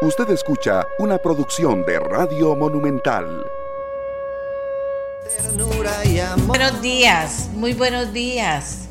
Usted 0.00 0.30
escucha 0.30 0.86
una 1.00 1.18
producción 1.18 1.84
de 1.84 1.98
Radio 1.98 2.54
Monumental. 2.54 3.44
Buenos 6.46 6.80
días, 6.80 7.50
muy 7.52 7.72
buenos 7.72 8.12
días. 8.12 8.86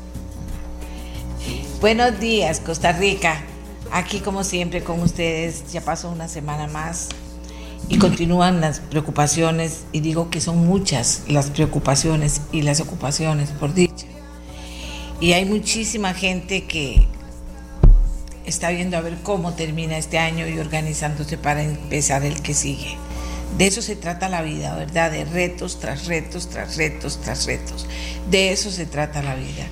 Buenos 1.80 2.20
días, 2.20 2.60
Costa 2.60 2.92
Rica. 2.92 3.42
Aquí 3.90 4.20
como 4.20 4.44
siempre 4.44 4.84
con 4.84 5.00
ustedes, 5.00 5.72
ya 5.72 5.80
pasó 5.80 6.10
una 6.10 6.28
semana 6.28 6.66
más 6.66 7.08
y 7.88 7.96
continúan 7.96 8.60
las 8.60 8.80
preocupaciones, 8.80 9.84
y 9.92 10.00
digo 10.00 10.28
que 10.28 10.42
son 10.42 10.58
muchas 10.58 11.22
las 11.26 11.48
preocupaciones 11.48 12.42
y 12.52 12.60
las 12.60 12.80
ocupaciones, 12.80 13.48
por 13.48 13.72
dicha. 13.72 14.06
Y 15.22 15.32
hay 15.32 15.46
muchísima 15.46 16.12
gente 16.12 16.66
que 16.66 17.08
está 18.48 18.70
viendo 18.70 18.96
a 18.96 19.00
ver 19.00 19.18
cómo 19.22 19.54
termina 19.54 19.98
este 19.98 20.18
año 20.18 20.48
y 20.48 20.58
organizándose 20.58 21.38
para 21.38 21.62
empezar 21.62 22.24
el 22.24 22.40
que 22.42 22.54
sigue. 22.54 22.96
De 23.56 23.66
eso 23.66 23.82
se 23.82 23.96
trata 23.96 24.28
la 24.28 24.42
vida, 24.42 24.74
¿verdad? 24.74 25.10
De 25.10 25.24
retos 25.24 25.80
tras 25.80 26.06
retos, 26.06 26.48
tras 26.48 26.76
retos, 26.76 27.20
tras 27.20 27.46
retos. 27.46 27.86
De 28.30 28.52
eso 28.52 28.70
se 28.70 28.86
trata 28.86 29.22
la 29.22 29.34
vida. 29.34 29.66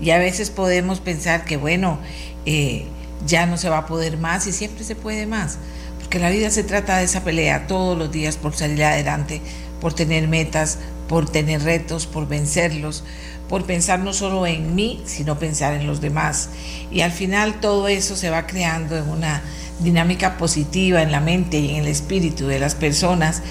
Y 0.00 0.10
a 0.10 0.18
veces 0.18 0.50
podemos 0.50 1.00
pensar 1.00 1.44
que, 1.44 1.56
bueno, 1.56 1.98
eh, 2.44 2.86
ya 3.26 3.46
no 3.46 3.56
se 3.56 3.68
va 3.68 3.78
a 3.78 3.86
poder 3.86 4.18
más 4.18 4.46
y 4.46 4.52
siempre 4.52 4.84
se 4.84 4.94
puede 4.94 5.26
más. 5.26 5.58
Porque 5.98 6.18
la 6.18 6.30
vida 6.30 6.50
se 6.50 6.62
trata 6.62 6.98
de 6.98 7.04
esa 7.04 7.24
pelea 7.24 7.66
todos 7.66 7.98
los 7.98 8.12
días 8.12 8.36
por 8.36 8.54
salir 8.54 8.84
adelante, 8.84 9.40
por 9.80 9.92
tener 9.92 10.28
metas, 10.28 10.78
por 11.08 11.28
tener 11.28 11.62
retos, 11.62 12.06
por 12.06 12.28
vencerlos, 12.28 13.04
por 13.48 13.64
pensar 13.64 14.00
no 14.00 14.12
solo 14.12 14.46
en 14.46 14.74
mí, 14.74 15.02
sino 15.04 15.38
pensar 15.38 15.74
en 15.74 15.86
los 15.86 16.00
demás. 16.00 16.50
Y 16.90 17.00
al 17.00 17.12
final 17.12 17.60
todo 17.60 17.88
eso 17.88 18.16
se 18.16 18.30
va 18.30 18.46
creando 18.46 18.96
en 18.96 19.08
una 19.08 19.42
dinámica 19.80 20.38
positiva 20.38 21.02
en 21.02 21.12
la 21.12 21.20
mente 21.20 21.58
y 21.58 21.70
en 21.70 21.76
el 21.82 21.88
espíritu 21.88 22.46
de 22.46 22.58
las 22.58 22.74
personas 22.74 23.42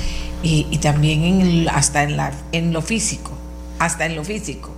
y, 0.43 0.77
también 0.77 1.67
hasta 1.69 2.03
en, 2.03 2.73
lo 2.73 2.81
físico, 2.81 3.31
hasta 3.79 4.05
en 4.05 4.16
lo 4.16 4.23
físico. 4.23 4.71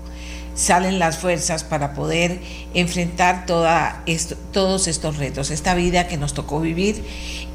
Salen 0.56 0.98
las 0.98 1.20
fuerzas 1.20 1.64
para 1.64 1.94
poder 1.94 2.40
enfrentar 2.73 3.45
todos 3.45 4.88
estos 4.88 5.18
retos, 5.18 5.52
esta 5.52 5.76
vida 5.76 6.08
que 6.08 6.18
nos 6.18 6.34
tocó 6.34 6.60
vivir 6.62 7.04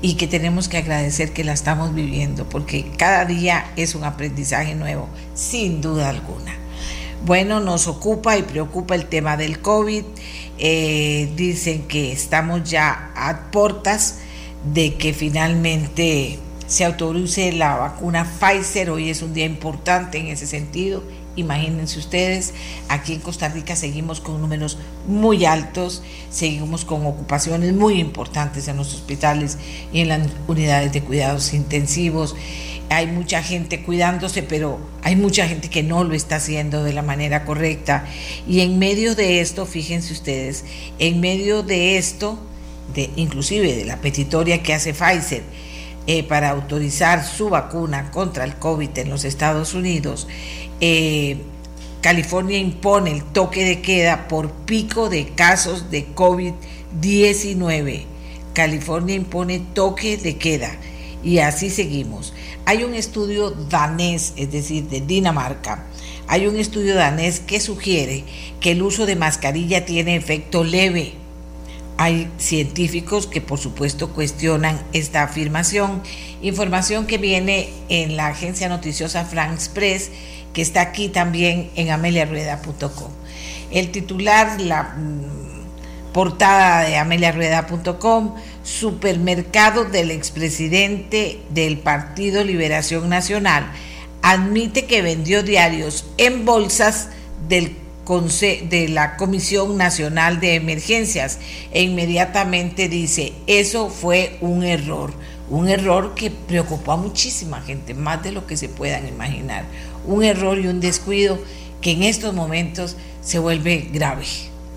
y 0.03 0.15
que 0.15 0.29
tenemos 0.29 0.69
que 0.69 0.77
agradecer 0.77 1.33
que 1.33 1.43
la 1.43 1.53
estamos 1.53 1.95
viviendo, 1.95 2.49
porque 2.49 2.87
cada 2.97 3.25
día 3.25 3.73
es 3.77 3.97
un 3.97 4.05
aprendizaje 4.05 4.77
nuevo, 4.77 5.09
sin 5.35 5.81
duda 5.81 6.11
alguna. 6.11 6.62
Bueno, 7.25 7.61
nos 7.61 7.87
ocupa 7.87 8.37
y 8.37 8.43
preocupa 8.43 8.97
el 8.97 9.07
tema 9.07 9.37
del 9.37 9.61
COVID. 9.61 10.03
Eh, 10.59 11.31
dicen 11.37 11.83
que 11.83 12.11
estamos 12.11 12.69
ya 12.69 13.13
a 13.15 13.53
puertas 13.53 14.19
de 14.75 14.95
que 14.95 15.13
finalmente 15.13 16.41
se 16.67 16.85
autorice 16.85 17.53
la 17.53 17.77
vacuna 17.77 18.25
Pfizer. 18.25 18.91
Hoy 18.91 19.09
es 19.09 19.23
un 19.23 19.35
día 19.35 19.45
importante 19.45 20.19
en 20.19 20.27
ese 20.27 20.49
sentido. 20.49 21.05
Imagínense 21.37 21.99
ustedes, 21.99 22.53
aquí 22.89 23.15
en 23.15 23.21
Costa 23.21 23.49
Rica 23.49 23.75
seguimos 23.75 24.21
con 24.21 24.41
números 24.41 24.77
muy 25.07 25.47
altos, 25.47 26.03
seguimos 26.29 26.85
con 26.85 27.07
ocupaciones 27.07 27.73
muy 27.73 28.01
importantes 28.01 28.69
en 28.69 28.77
los 28.77 28.93
hospitales 28.93 29.57
y 29.95 30.01
en 30.01 30.09
las 30.09 30.29
unidades 30.47 30.93
de 30.93 31.03
cuidados 31.03 31.55
intensivos 31.55 32.35
hay 32.93 33.07
mucha 33.07 33.43
gente 33.43 33.83
cuidándose, 33.83 34.43
pero 34.43 34.79
hay 35.03 35.17
mucha 35.17 35.49
gente 35.49 35.71
que 35.71 35.83
no 35.83 36.05
lo 36.05 36.15
está 36.15 36.37
haciendo 36.37 36.85
de 36.85 36.93
la 36.93 37.03
manera 37.03 37.45
correcta. 37.45 38.05
Y 38.47 38.61
en 38.61 38.79
medio 38.79 39.15
de 39.15 39.41
esto, 39.41 39.65
fíjense 39.67 40.13
ustedes, 40.13 40.65
en 40.99 41.21
medio 41.21 41.63
de 41.63 41.97
esto, 41.97 42.39
de, 42.95 43.11
inclusive 43.17 43.75
de 43.75 43.85
la 43.87 43.97
petitoria 43.97 44.63
que 44.63 44.75
hace 44.75 44.93
Pfizer 44.93 45.43
eh, 46.07 46.23
para 46.25 46.51
autorizar 46.51 47.25
su 47.25 47.49
vacuna 47.49 48.11
contra 48.11 48.45
el 48.45 48.57
COVID 48.57 48.91
en 48.99 49.09
los 49.09 49.25
Estados 49.25 49.73
Unidos, 49.73 50.29
eh, 50.81 51.39
California 52.03 52.59
impone 52.59 53.13
el 53.13 53.23
toque 53.23 53.65
de 53.65 53.81
queda 53.81 54.29
por 54.29 54.51
pico 54.51 55.09
de 55.09 55.29
casos 55.29 55.91
de 55.91 56.15
COVID-19. 56.15 58.05
California 58.53 59.15
impone 59.15 59.61
toque 59.73 60.19
de 60.19 60.37
queda 60.37 60.77
y 61.23 61.39
así 61.39 61.71
seguimos. 61.71 62.33
Hay 62.65 62.85
un 62.85 62.95
estudio 62.95 63.51
danés, 63.51 64.33
es 64.37 64.53
decir, 64.53 64.89
de 64.89 65.01
Dinamarca, 65.01 65.87
hay 66.29 66.47
un 66.47 66.57
estudio 66.57 66.95
danés 66.95 67.41
que 67.41 67.61
sugiere 67.61 68.25
que 68.61 68.73
el 68.73 68.83
uso 68.83 69.07
de 69.07 69.17
mascarilla 69.17 69.85
tiene 69.85 70.17
efecto 70.17 70.65
leve. 70.65 71.15
Hay 71.99 72.31
científicos 72.39 73.27
que 73.27 73.41
por 73.41 73.59
supuesto 73.59 74.15
cuestionan 74.15 74.81
esta 74.93 75.25
afirmación. 75.25 76.03
Información 76.41 77.07
que 77.07 77.19
viene 77.19 77.69
en 77.89 78.17
la 78.17 78.29
agencia 78.29 78.69
noticiosa 78.69 79.25
France 79.25 79.71
Press, 79.75 80.11
que 80.55 80.63
está 80.63 80.81
aquí 80.81 81.09
también 81.09 81.71
en 81.77 81.91
ameliarueda.com. 81.91 83.11
El 83.71 83.91
titular, 83.91 84.61
la 84.61 84.95
mm, 84.97 86.13
portada 86.13 86.83
de 86.83 86.97
ameliarueda.com, 86.97 88.35
supermercado 88.63 89.85
del 89.85 90.11
expresidente 90.11 91.41
del 91.51 91.79
Partido 91.79 92.45
Liberación 92.45 93.09
Nacional, 93.09 93.71
admite 94.23 94.87
que 94.87 95.03
vendió 95.03 95.43
diarios 95.43 96.07
en 96.17 96.45
bolsas 96.45 97.09
del 97.49 97.77
de 98.69 98.89
la 98.91 99.17
Comisión 99.17 99.79
Nacional 99.79 100.39
de 100.41 100.57
Emergencias 100.57 101.39
e 101.73 101.83
inmediatamente 101.83 102.89
dice, 102.89 103.33
eso 103.47 103.89
fue 103.89 104.37
un 104.43 104.65
error, 104.65 105.15
un 105.49 105.69
error 105.69 106.15
que 106.15 106.31
preocupó 106.31 106.93
a 106.93 106.97
muchísima 106.97 107.63
gente, 107.63 107.95
más 107.95 108.23
de 108.23 108.33
lo 108.33 108.47
que 108.47 108.59
se 108.59 108.69
puedan 108.69 109.09
imaginar, 109.09 109.65
un 110.07 110.25
error 110.25 110.59
y 110.59 110.67
un 110.67 110.81
descuido 110.81 111.39
que 111.81 111.93
en 111.93 112.03
estos 112.03 112.35
momentos 112.35 112.97
se 113.23 113.39
vuelve 113.39 113.89
grave, 113.93 114.27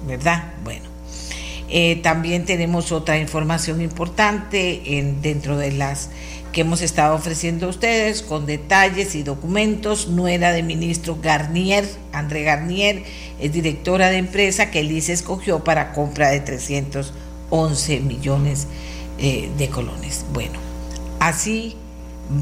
¿verdad? 0.08 0.54
Bueno. 0.64 0.95
Eh, 1.70 1.98
también 2.04 2.46
tenemos 2.46 2.92
otra 2.92 3.18
información 3.18 3.82
importante 3.82 4.98
en, 4.98 5.22
dentro 5.22 5.58
de 5.58 5.72
las 5.72 6.10
que 6.52 6.62
hemos 6.62 6.82
estado 6.82 7.16
ofreciendo 7.16 7.66
a 7.66 7.70
ustedes 7.70 8.22
con 8.22 8.46
detalles 8.46 9.16
y 9.16 9.24
documentos. 9.24 10.08
Nuera 10.08 10.52
de 10.52 10.64
ministro 10.64 11.18
Garnier, 11.22 11.86
André 12.14 12.44
Garnier, 12.44 13.04
es 13.40 13.52
directora 13.52 14.10
de 14.10 14.18
empresa 14.18 14.72
que 14.72 14.80
el 14.80 14.96
escogió 14.96 15.64
para 15.64 15.92
compra 15.92 16.30
de 16.30 16.40
311 16.40 18.00
millones 18.00 18.68
eh, 19.18 19.50
de 19.58 19.70
colones. 19.70 20.26
Bueno, 20.34 20.60
así 21.20 21.76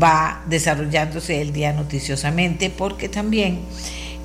va 0.02 0.44
desarrollándose 0.48 1.42
el 1.42 1.52
día 1.52 1.74
noticiosamente 1.74 2.70
porque 2.70 3.10
también 3.10 3.62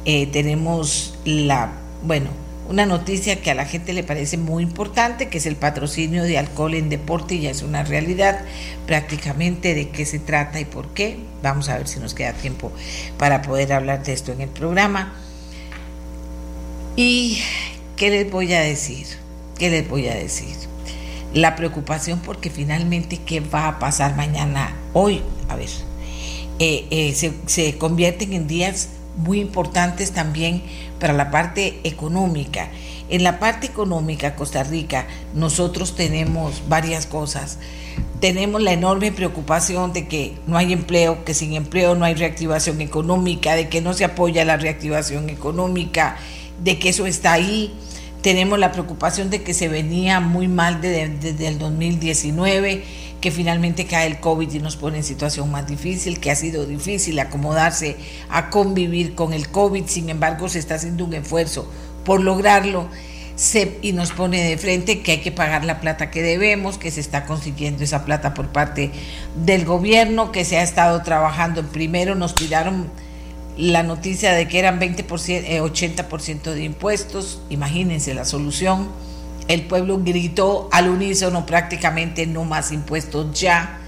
eh, 0.04 0.26
tenemos 0.26 1.18
la, 1.24 1.72
bueno, 2.02 2.30
una 2.68 2.84
noticia 2.84 3.40
que 3.40 3.50
a 3.50 3.54
la 3.54 3.64
gente 3.64 3.94
le 3.94 4.04
parece 4.04 4.36
muy 4.36 4.62
importante, 4.62 5.28
que 5.28 5.38
es 5.38 5.46
el 5.46 5.56
patrocinio 5.56 6.22
de 6.24 6.36
alcohol 6.36 6.74
en 6.74 6.90
deporte, 6.90 7.38
ya 7.40 7.50
es 7.50 7.62
una 7.62 7.82
realidad 7.82 8.40
prácticamente 8.86 9.74
de 9.74 9.88
qué 9.88 10.04
se 10.04 10.18
trata 10.18 10.60
y 10.60 10.66
por 10.66 10.88
qué. 10.88 11.18
Vamos 11.42 11.70
a 11.70 11.78
ver 11.78 11.88
si 11.88 11.98
nos 11.98 12.12
queda 12.12 12.34
tiempo 12.34 12.70
para 13.16 13.40
poder 13.40 13.72
hablar 13.72 14.04
de 14.04 14.12
esto 14.12 14.32
en 14.32 14.42
el 14.42 14.50
programa. 14.50 15.14
¿Y 16.94 17.40
qué 17.96 18.10
les 18.10 18.30
voy 18.30 18.52
a 18.52 18.60
decir? 18.60 19.06
¿Qué 19.58 19.70
les 19.70 19.88
voy 19.88 20.08
a 20.08 20.14
decir? 20.14 20.54
La 21.32 21.56
preocupación 21.56 22.20
porque 22.20 22.50
finalmente 22.50 23.18
qué 23.24 23.40
va 23.40 23.68
a 23.68 23.78
pasar 23.78 24.14
mañana, 24.14 24.74
hoy, 24.92 25.22
a 25.48 25.56
ver, 25.56 25.68
eh, 26.58 26.86
eh, 26.90 27.14
se, 27.14 27.32
se 27.46 27.78
convierten 27.78 28.34
en 28.34 28.46
días 28.46 28.90
muy 29.16 29.40
importantes 29.40 30.12
también 30.12 30.62
para 30.98 31.12
la 31.12 31.30
parte 31.30 31.80
económica. 31.84 32.68
En 33.08 33.22
la 33.22 33.38
parte 33.38 33.66
económica, 33.66 34.34
Costa 34.36 34.62
Rica, 34.64 35.06
nosotros 35.34 35.94
tenemos 35.96 36.62
varias 36.68 37.06
cosas. 37.06 37.58
Tenemos 38.20 38.60
la 38.60 38.72
enorme 38.72 39.12
preocupación 39.12 39.92
de 39.92 40.08
que 40.08 40.34
no 40.46 40.58
hay 40.58 40.72
empleo, 40.72 41.24
que 41.24 41.34
sin 41.34 41.54
empleo 41.54 41.94
no 41.94 42.04
hay 42.04 42.14
reactivación 42.14 42.80
económica, 42.80 43.54
de 43.54 43.68
que 43.68 43.80
no 43.80 43.94
se 43.94 44.04
apoya 44.04 44.44
la 44.44 44.56
reactivación 44.56 45.30
económica, 45.30 46.16
de 46.62 46.78
que 46.78 46.90
eso 46.90 47.06
está 47.06 47.32
ahí. 47.32 47.72
Tenemos 48.20 48.58
la 48.58 48.72
preocupación 48.72 49.30
de 49.30 49.42
que 49.42 49.54
se 49.54 49.68
venía 49.68 50.20
muy 50.20 50.48
mal 50.48 50.80
desde, 50.80 51.46
el 51.46 51.58
2019 51.58 52.84
que 53.20 53.30
finalmente 53.30 53.86
cae 53.86 54.06
el 54.06 54.20
COVID 54.20 54.52
y 54.52 54.58
nos 54.60 54.76
pone 54.76 54.98
en 54.98 55.04
situación 55.04 55.50
más 55.50 55.66
difícil, 55.66 56.20
que 56.20 56.30
ha 56.30 56.36
sido 56.36 56.66
difícil 56.66 57.18
acomodarse 57.18 57.96
a 58.28 58.50
convivir 58.50 59.14
con 59.14 59.32
el 59.32 59.48
COVID, 59.48 59.86
sin 59.86 60.08
embargo 60.08 60.48
se 60.48 60.58
está 60.58 60.76
haciendo 60.76 61.04
un 61.04 61.14
esfuerzo 61.14 61.68
por 62.04 62.20
lograrlo. 62.20 62.88
Y 63.82 63.92
nos 63.92 64.10
pone 64.10 64.42
de 64.42 64.58
frente 64.58 65.00
que 65.00 65.12
hay 65.12 65.20
que 65.20 65.30
pagar 65.30 65.64
la 65.64 65.80
plata 65.80 66.10
que 66.10 66.22
debemos, 66.22 66.76
que 66.76 66.90
se 66.90 66.98
está 66.98 67.24
consiguiendo 67.24 67.84
esa 67.84 68.04
plata 68.04 68.34
por 68.34 68.48
parte 68.48 68.90
del 69.44 69.64
gobierno, 69.64 70.32
que 70.32 70.44
se 70.44 70.56
ha 70.58 70.62
estado 70.64 71.02
trabajando. 71.04 71.62
Primero 71.62 72.16
nos 72.16 72.34
tiraron 72.34 72.90
la 73.56 73.84
noticia 73.84 74.32
de 74.32 74.48
que 74.48 74.58
eran 74.58 74.80
20%, 74.80 75.06
80% 75.06 76.46
eh, 76.46 76.54
de 76.54 76.64
impuestos, 76.64 77.40
imagínense 77.48 78.12
la 78.12 78.24
solución 78.24 78.88
el 79.48 79.66
pueblo 79.66 79.98
gritó 80.02 80.68
al 80.70 80.88
unísono 80.88 81.46
prácticamente 81.46 82.26
no 82.26 82.44
más 82.44 82.70
impuestos 82.70 83.38
ya. 83.38 83.80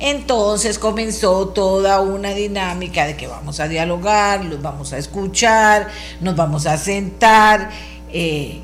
Entonces 0.00 0.78
comenzó 0.78 1.48
toda 1.48 2.00
una 2.00 2.30
dinámica 2.30 3.04
de 3.04 3.16
que 3.16 3.26
vamos 3.26 3.58
a 3.58 3.66
dialogar, 3.66 4.44
los 4.44 4.62
vamos 4.62 4.92
a 4.92 4.98
escuchar, 4.98 5.88
nos 6.20 6.36
vamos 6.36 6.66
a 6.66 6.78
sentar. 6.78 7.70
Eh, 8.12 8.60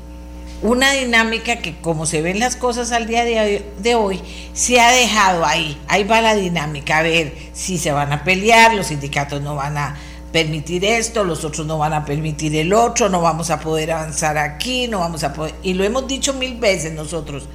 una 0.61 0.93
dinámica 0.93 1.57
que 1.57 1.75
como 1.75 2.05
se 2.05 2.21
ven 2.21 2.39
las 2.39 2.55
cosas 2.55 2.93
al 2.93 3.05
día 3.05 3.25
de 3.25 3.95
hoy, 3.95 4.21
se 4.53 4.79
ha 4.79 4.91
dejado 4.91 5.45
ahí. 5.45 5.77
Ahí 5.89 6.05
va 6.05 6.21
la 6.21 6.33
dinámica, 6.35 6.99
a 6.99 7.01
ver 7.03 7.33
si 7.51 7.77
se 7.77 7.91
van 7.91 8.13
a 8.13 8.23
pelear, 8.23 8.73
los 8.73 8.87
sindicatos 8.87 9.41
no 9.41 9.55
van 9.55 9.77
a 9.77 9.97
permitir 10.35 10.83
esto, 10.83 11.23
los 11.23 11.45
otros 11.45 11.65
no 11.65 11.77
van 11.77 11.93
a 11.93 12.03
permitir 12.03 12.57
el 12.57 12.73
otro, 12.73 13.07
no 13.07 13.21
vamos 13.21 13.51
a 13.51 13.61
poder 13.61 13.93
avanzar 13.93 14.37
aquí, 14.37 14.85
no 14.89 14.99
vamos 14.99 15.23
a 15.23 15.31
poder, 15.31 15.55
y 15.63 15.75
lo 15.75 15.85
hemos 15.85 16.09
dicho 16.09 16.33
mil 16.33 16.57
veces 16.57 16.91
nosotros. 16.91 17.47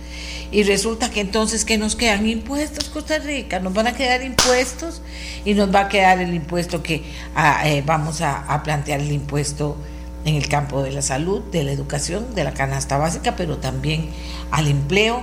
Y 0.50 0.62
resulta 0.62 1.11
que 1.11 1.21
entonces 1.21 1.67
que 1.67 1.77
nos 1.77 1.94
quedan 1.94 2.27
impuestos 2.27 2.88
Costa 2.88 3.19
Rica, 3.19 3.61
nos 3.61 3.75
van 3.75 3.87
a 3.87 3.93
quedar 3.93 4.23
impuestos 4.23 5.03
y 5.44 5.53
nos 5.53 5.75
va 5.75 5.81
a 5.81 5.88
quedar 5.91 6.23
el 6.23 6.32
impuesto 6.32 6.82
que 6.82 7.03
ah, 7.35 7.69
eh, 7.69 7.82
vamos 7.85 8.23
a, 8.23 8.47
a 8.47 8.62
plantear 8.62 9.00
el 9.00 9.12
impuesto 9.12 9.77
en 10.25 10.37
el 10.37 10.49
campo 10.49 10.82
de 10.82 10.93
la 10.93 11.03
salud, 11.03 11.43
de 11.53 11.65
la 11.65 11.73
educación, 11.73 12.35
de 12.35 12.44
la 12.44 12.55
canasta 12.55 12.97
básica, 12.97 13.37
pero 13.37 13.59
también 13.59 14.09
al 14.53 14.69
empleo. 14.69 15.23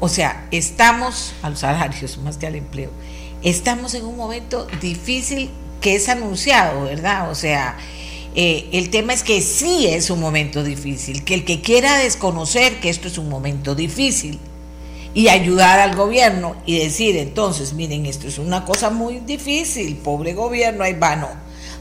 O 0.00 0.08
sea, 0.08 0.48
estamos 0.50 1.32
a 1.42 1.50
los 1.50 1.60
salarios 1.60 2.18
más 2.18 2.38
que 2.38 2.48
al 2.48 2.56
empleo. 2.56 2.90
Estamos 3.44 3.94
en 3.94 4.04
un 4.04 4.16
momento 4.16 4.66
difícil 4.80 5.52
que 5.80 5.94
es 5.94 6.08
anunciado, 6.08 6.84
¿verdad? 6.84 7.30
O 7.30 7.34
sea, 7.34 7.76
eh, 8.34 8.68
el 8.72 8.90
tema 8.90 9.12
es 9.12 9.22
que 9.22 9.40
sí 9.40 9.86
es 9.86 10.10
un 10.10 10.20
momento 10.20 10.62
difícil, 10.62 11.24
que 11.24 11.34
el 11.34 11.44
que 11.44 11.60
quiera 11.62 11.96
desconocer 11.98 12.80
que 12.80 12.90
esto 12.90 13.08
es 13.08 13.18
un 13.18 13.28
momento 13.28 13.74
difícil 13.74 14.38
y 15.14 15.28
ayudar 15.28 15.80
al 15.80 15.96
gobierno 15.96 16.56
y 16.66 16.78
decir 16.78 17.16
entonces, 17.16 17.72
miren, 17.72 18.04
esto 18.04 18.28
es 18.28 18.38
una 18.38 18.66
cosa 18.66 18.90
muy 18.90 19.20
difícil, 19.20 19.96
pobre 19.96 20.34
gobierno, 20.34 20.84
ahí 20.84 20.92
va, 20.92 21.16
no, 21.16 21.28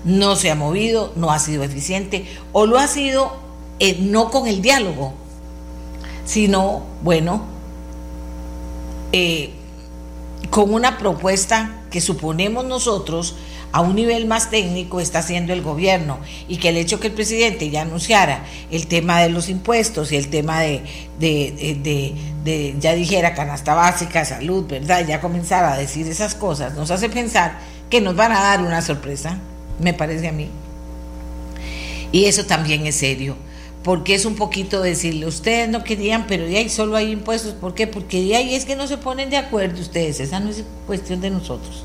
no 0.06 0.38
se 0.38 0.50
ha 0.50 0.56
movido, 0.56 1.12
no 1.18 1.32
ha 1.32 1.40
sido 1.40 1.64
eficiente 1.64 2.26
o 2.54 2.66
lo 2.66 2.78
ha 2.78 2.88
sido 2.88 3.34
eh, 3.80 3.98
no 4.00 4.32
con 4.32 4.48
el 4.48 4.62
diálogo, 4.62 5.14
sino, 6.24 6.84
bueno, 7.04 7.44
eh, 9.12 9.52
con 10.50 10.74
una 10.74 10.98
propuesta 10.98 11.84
que 11.92 12.00
suponemos 12.00 12.64
nosotros 12.64 13.36
a 13.76 13.82
un 13.82 13.94
nivel 13.94 14.26
más 14.26 14.50
técnico 14.50 15.02
está 15.02 15.20
haciendo 15.20 15.52
el 15.52 15.62
gobierno 15.62 16.18
y 16.48 16.56
que 16.60 16.70
el 16.70 16.78
hecho 16.78 17.02
que 17.02 17.08
el 17.08 17.14
presidente 17.14 17.70
ya 17.70 17.82
anunciara 17.82 18.46
el 18.72 18.88
tema 18.88 19.20
de 19.20 19.28
los 19.28 19.50
impuestos 19.50 20.14
y 20.14 20.16
el 20.16 20.30
tema 20.30 20.62
de, 20.62 22.14
ya 22.80 22.94
dijera, 22.94 23.34
canasta 23.34 23.74
básica, 23.76 24.24
salud, 24.24 24.64
¿verdad? 24.66 25.06
Ya 25.06 25.20
comenzara 25.20 25.74
a 25.74 25.78
decir 25.78 26.08
esas 26.08 26.36
cosas, 26.36 26.76
nos 26.76 26.90
hace 26.90 27.10
pensar 27.10 27.60
que 27.90 28.00
nos 28.00 28.16
van 28.16 28.32
a 28.32 28.40
dar 28.40 28.62
una 28.62 28.82
sorpresa, 28.82 29.40
me 29.82 29.94
parece 29.94 30.30
a 30.30 30.32
mí. 30.32 30.48
Y 32.14 32.28
eso 32.28 32.46
también 32.46 32.88
es 32.88 32.96
serio 32.96 33.36
porque 33.84 34.16
es 34.16 34.24
un 34.24 34.36
poquito 34.36 34.82
decirle, 34.82 35.26
ustedes 35.26 35.68
no 35.68 35.84
querían, 35.84 36.28
pero 36.28 36.46
de 36.46 36.60
ahí 36.60 36.70
solo 36.70 36.96
hay 36.96 37.12
impuestos, 37.12 37.52
¿por 37.52 37.76
qué? 37.76 37.88
Porque 37.88 38.24
de 38.24 38.38
ahí 38.38 38.56
es 38.56 38.64
que 38.64 38.78
no 38.78 38.88
se 38.88 38.96
ponen 38.98 39.30
de 39.30 39.36
acuerdo 39.36 39.82
ustedes, 39.82 40.22
esa 40.22 40.40
no 40.40 40.50
es 40.50 40.64
cuestión 40.88 41.20
de 41.20 41.30
nosotros. 41.30 41.84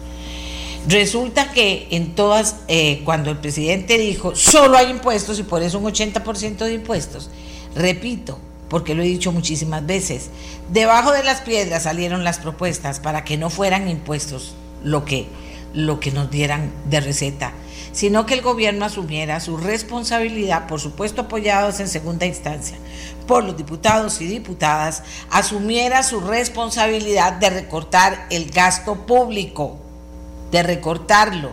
Resulta 0.89 1.53
que 1.53 1.89
en 1.91 2.15
todas, 2.15 2.57
eh, 2.67 3.03
cuando 3.05 3.31
el 3.31 3.39
presidente 3.39 3.99
dijo, 3.99 4.35
solo 4.35 4.79
hay 4.79 4.91
impuestos 4.91 5.39
y 5.39 5.43
por 5.43 5.63
eso 5.63 5.79
un 5.79 5.85
80% 5.85 6.65
de 6.65 6.73
impuestos, 6.73 7.31
repito, 7.75 8.39
porque 8.71 8.95
lo 8.95 9.03
he 9.03 9.07
dicho 9.07 9.31
muchísimas 9.31 9.85
veces, 9.85 10.31
debajo 10.73 11.13
de 11.13 11.23
las 11.23 11.43
piedras 11.43 11.83
salieron 11.83 12.25
las 12.25 12.39
propuestas 12.39 12.99
para 12.99 13.25
que 13.25 13.37
no 13.37 13.51
fueran 13.51 13.89
impuestos 13.89 14.55
lo 14.83 15.05
que, 15.05 15.27
lo 15.75 16.01
que 16.01 16.13
nos 16.13 16.31
dieran 16.31 16.73
de 16.89 17.01
receta, 17.01 17.53
sino 17.93 18.25
que 18.25 18.35
el 18.35 18.41
gobierno 18.41 18.87
asumiera 18.87 19.39
su 19.41 19.59
responsabilidad, 19.59 20.67
por 20.67 20.81
supuesto 20.81 21.23
apoyados 21.23 21.81
en 21.81 21.89
segunda 21.89 22.25
instancia 22.25 22.79
por 23.27 23.45
los 23.45 23.57
diputados 23.57 24.21
y 24.23 24.27
diputadas, 24.27 25.03
asumiera 25.31 26.03
su 26.03 26.21
responsabilidad 26.21 27.35
de 27.35 27.51
recortar 27.51 28.27
el 28.31 28.51
gasto 28.51 29.07
público 29.07 29.79
de 30.51 30.63
recortarlo, 30.63 31.53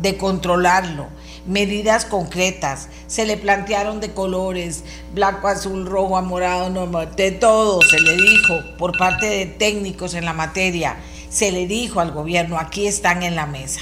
de 0.00 0.16
controlarlo, 0.16 1.08
medidas 1.46 2.04
concretas, 2.04 2.88
se 3.06 3.26
le 3.26 3.36
plantearon 3.36 4.00
de 4.00 4.12
colores, 4.12 4.84
blanco, 5.14 5.48
azul, 5.48 5.86
rojo, 5.86 6.20
morado, 6.22 6.70
de 7.16 7.30
todo 7.32 7.80
se 7.82 8.00
le 8.00 8.16
dijo 8.16 8.54
por 8.78 8.96
parte 8.96 9.26
de 9.26 9.46
técnicos 9.46 10.14
en 10.14 10.24
la 10.24 10.32
materia, 10.32 10.96
se 11.28 11.52
le 11.52 11.66
dijo 11.66 12.00
al 12.00 12.12
gobierno, 12.12 12.58
aquí 12.58 12.86
están 12.86 13.22
en 13.22 13.36
la 13.36 13.46
mesa. 13.46 13.80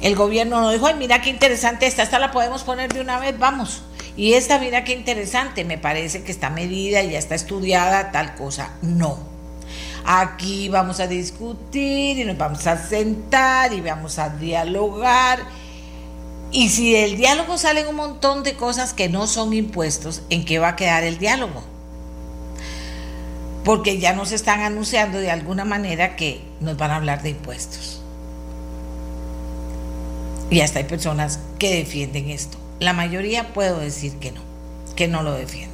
El 0.00 0.16
gobierno 0.16 0.60
no 0.60 0.70
dijo, 0.70 0.86
ay, 0.86 0.94
mira 0.98 1.22
qué 1.22 1.30
interesante 1.30 1.86
esta, 1.86 2.02
esta 2.02 2.18
la 2.18 2.32
podemos 2.32 2.64
poner 2.64 2.92
de 2.92 3.00
una 3.00 3.20
vez, 3.20 3.38
vamos. 3.38 3.82
Y 4.16 4.34
esta, 4.34 4.58
mira 4.58 4.84
qué 4.84 4.94
interesante, 4.94 5.64
me 5.64 5.78
parece 5.78 6.24
que 6.24 6.32
está 6.32 6.50
medida 6.50 7.02
ya 7.02 7.18
está 7.18 7.36
estudiada, 7.36 8.10
tal 8.10 8.34
cosa. 8.34 8.72
No 8.82 9.31
Aquí 10.04 10.68
vamos 10.68 11.00
a 11.00 11.06
discutir 11.06 12.18
y 12.18 12.24
nos 12.24 12.36
vamos 12.36 12.66
a 12.66 12.76
sentar 12.76 13.72
y 13.72 13.80
vamos 13.80 14.18
a 14.18 14.30
dialogar. 14.30 15.40
Y 16.50 16.68
si 16.68 16.92
del 16.92 17.16
diálogo 17.16 17.56
salen 17.56 17.86
un 17.86 17.96
montón 17.96 18.42
de 18.42 18.54
cosas 18.54 18.92
que 18.92 19.08
no 19.08 19.26
son 19.26 19.54
impuestos, 19.54 20.22
¿en 20.28 20.44
qué 20.44 20.58
va 20.58 20.68
a 20.68 20.76
quedar 20.76 21.02
el 21.02 21.18
diálogo? 21.18 21.62
Porque 23.64 23.98
ya 23.98 24.12
nos 24.12 24.32
están 24.32 24.60
anunciando 24.60 25.18
de 25.18 25.30
alguna 25.30 25.64
manera 25.64 26.16
que 26.16 26.42
nos 26.60 26.76
van 26.76 26.90
a 26.90 26.96
hablar 26.96 27.22
de 27.22 27.30
impuestos. 27.30 28.02
Y 30.50 30.60
hasta 30.60 30.80
hay 30.80 30.84
personas 30.84 31.38
que 31.58 31.74
defienden 31.74 32.28
esto. 32.28 32.58
La 32.80 32.92
mayoría 32.92 33.54
puedo 33.54 33.78
decir 33.78 34.16
que 34.16 34.32
no, 34.32 34.42
que 34.96 35.08
no 35.08 35.22
lo 35.22 35.32
defienden. 35.32 35.71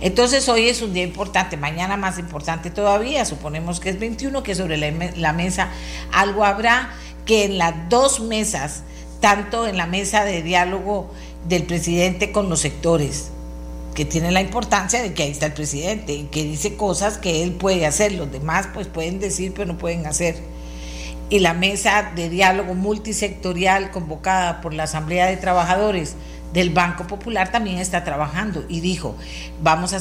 Entonces 0.00 0.48
hoy 0.48 0.68
es 0.68 0.80
un 0.80 0.92
día 0.92 1.02
importante, 1.02 1.56
mañana 1.56 1.96
más 1.96 2.18
importante 2.18 2.70
todavía, 2.70 3.24
suponemos 3.24 3.80
que 3.80 3.90
es 3.90 3.98
21, 3.98 4.42
que 4.42 4.54
sobre 4.54 4.76
la, 4.76 5.32
mesa 5.32 5.70
algo 6.12 6.44
habrá, 6.44 6.90
que 7.24 7.44
en 7.44 7.58
las 7.58 7.74
dos 7.88 8.20
mesas, 8.20 8.82
tanto 9.20 9.66
en 9.66 9.76
la 9.76 9.86
mesa 9.86 10.24
de 10.24 10.42
diálogo 10.42 11.10
del 11.48 11.64
presidente 11.64 12.30
con 12.30 12.48
los 12.48 12.60
sectores, 12.60 13.30
que 13.94 14.04
tiene 14.04 14.30
la 14.30 14.40
importancia 14.40 15.02
de 15.02 15.12
que 15.12 15.24
ahí 15.24 15.30
está 15.32 15.46
el 15.46 15.52
presidente 15.54 16.12
y 16.12 16.24
que 16.24 16.44
dice 16.44 16.76
cosas 16.76 17.18
que 17.18 17.42
él 17.42 17.52
puede 17.52 17.84
hacer, 17.84 18.12
los 18.12 18.30
demás 18.30 18.68
pues 18.72 18.86
pueden 18.86 19.18
decir 19.18 19.52
pero 19.52 19.66
no 19.66 19.78
pueden 19.78 20.06
hacer. 20.06 20.36
Y 21.30 21.40
la 21.40 21.52
mesa 21.52 22.12
de 22.14 22.30
diálogo 22.30 22.74
multisectorial 22.74 23.90
convocada 23.90 24.60
por 24.60 24.72
la 24.72 24.84
Asamblea 24.84 25.26
de 25.26 25.36
Trabajadores, 25.36 26.14
del 26.52 26.70
Banco 26.70 27.06
Popular 27.06 27.50
también 27.52 27.78
está 27.78 28.04
trabajando 28.04 28.64
y 28.68 28.80
dijo, 28.80 29.16
vamos 29.62 29.92
a, 29.92 30.00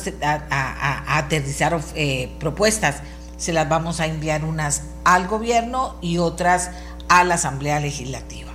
a, 0.50 1.18
aterrizar 1.18 1.80
eh, 1.96 2.30
propuestas, 2.39 3.01
se 3.38 3.54
las 3.54 3.68
vamos 3.70 4.00
a 4.00 4.08
enviar 4.08 4.46
unas 4.46 4.84
al 5.04 5.27
gobierno 5.27 5.96
y 6.01 6.18
otras 6.18 6.72
a 7.10 7.24
la 7.24 7.36
Asamblea 7.36 7.80
Legislativa. 7.80 8.51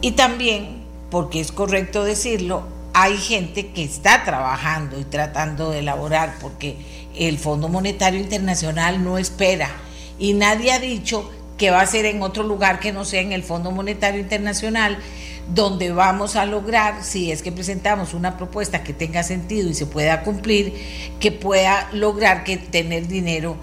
Y 0.00 0.12
también, 0.12 0.84
porque 1.10 1.40
es 1.40 1.52
correcto 1.52 2.04
decirlo, 2.04 2.64
hay 2.94 3.16
gente 3.16 3.68
que 3.68 3.84
está 3.84 4.24
trabajando 4.24 4.98
y 4.98 5.04
tratando 5.04 5.70
de 5.70 5.78
elaborar, 5.78 6.34
porque 6.40 6.76
el 7.16 7.38
Fondo 7.38 7.68
Monetario 7.68 8.20
Internacional 8.20 9.02
no 9.04 9.18
espera 9.18 9.70
y 10.18 10.34
nadie 10.34 10.72
ha 10.72 10.78
dicho 10.78 11.30
que 11.62 11.70
va 11.70 11.80
a 11.80 11.86
ser 11.86 12.06
en 12.06 12.20
otro 12.22 12.42
lugar 12.42 12.80
que 12.80 12.90
no 12.90 13.04
sea 13.04 13.20
en 13.20 13.30
el 13.30 13.44
Fondo 13.44 13.70
Monetario 13.70 14.20
Internacional 14.20 14.98
donde 15.54 15.92
vamos 15.92 16.34
a 16.34 16.44
lograr, 16.44 17.04
si 17.04 17.30
es 17.30 17.40
que 17.40 17.52
presentamos 17.52 18.14
una 18.14 18.36
propuesta 18.36 18.82
que 18.82 18.92
tenga 18.92 19.22
sentido 19.22 19.70
y 19.70 19.74
se 19.74 19.86
pueda 19.86 20.24
cumplir, 20.24 20.74
que 21.20 21.30
pueda 21.30 21.88
lograr 21.92 22.42
que 22.42 22.56
tener 22.56 23.06
dinero 23.06 23.54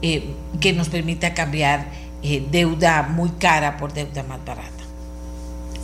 eh, 0.00 0.32
que 0.60 0.72
nos 0.72 0.90
permita 0.90 1.34
cambiar 1.34 1.88
eh, 2.22 2.40
deuda 2.52 3.02
muy 3.02 3.30
cara 3.30 3.78
por 3.78 3.94
deuda 3.94 4.22
más 4.22 4.44
barata. 4.44 4.84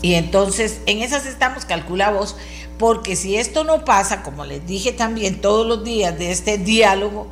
Y 0.03 0.15
entonces, 0.15 0.79
en 0.87 1.01
esas 1.01 1.27
estamos, 1.27 1.65
calcula 1.65 2.13
vos, 2.13 2.37
porque 2.79 3.17
si 3.17 3.35
esto 3.35 3.65
no 3.65 3.85
pasa, 3.85 4.23
como 4.23 4.45
les 4.45 4.65
dije 4.65 4.93
también 4.93 5.41
todos 5.41 5.67
los 5.67 5.83
días 5.83 6.17
de 6.17 6.31
este 6.31 6.59
diálogo, 6.59 7.27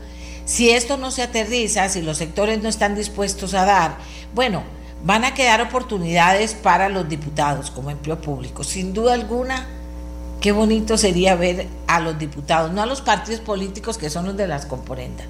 si 0.44 0.70
esto 0.70 0.96
no 0.96 1.10
se 1.10 1.22
aterriza, 1.22 1.88
si 1.88 2.02
los 2.02 2.18
sectores 2.18 2.62
no 2.62 2.68
están 2.68 2.94
dispuestos 2.94 3.54
a 3.54 3.64
dar, 3.64 3.96
bueno, 4.34 4.62
van 5.04 5.24
a 5.24 5.34
quedar 5.34 5.60
oportunidades 5.60 6.54
para 6.54 6.88
los 6.88 7.08
diputados 7.08 7.70
como 7.70 7.90
empleo 7.90 8.20
público. 8.20 8.64
Sin 8.64 8.92
duda 8.92 9.14
alguna, 9.14 9.66
qué 10.40 10.52
bonito 10.52 10.98
sería 10.98 11.34
ver 11.34 11.66
a 11.86 12.00
los 12.00 12.18
diputados, 12.18 12.72
no 12.72 12.82
a 12.82 12.86
los 12.86 13.00
partidos 13.00 13.40
políticos 13.40 13.98
que 13.98 14.10
son 14.10 14.26
los 14.26 14.36
de 14.36 14.46
las 14.46 14.66
componendas, 14.66 15.26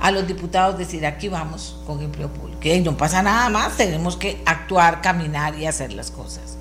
a 0.00 0.10
los 0.10 0.26
diputados 0.26 0.78
decir 0.78 1.06
aquí 1.06 1.28
vamos 1.28 1.78
con 1.86 2.02
empleo 2.02 2.32
público. 2.32 2.60
Y 2.62 2.80
no 2.80 2.96
pasa 2.96 3.22
nada 3.22 3.48
más, 3.48 3.76
tenemos 3.76 4.16
que 4.16 4.40
actuar, 4.46 5.00
caminar 5.00 5.58
y 5.58 5.66
hacer 5.66 5.92
las 5.92 6.10
cosas. 6.10 6.56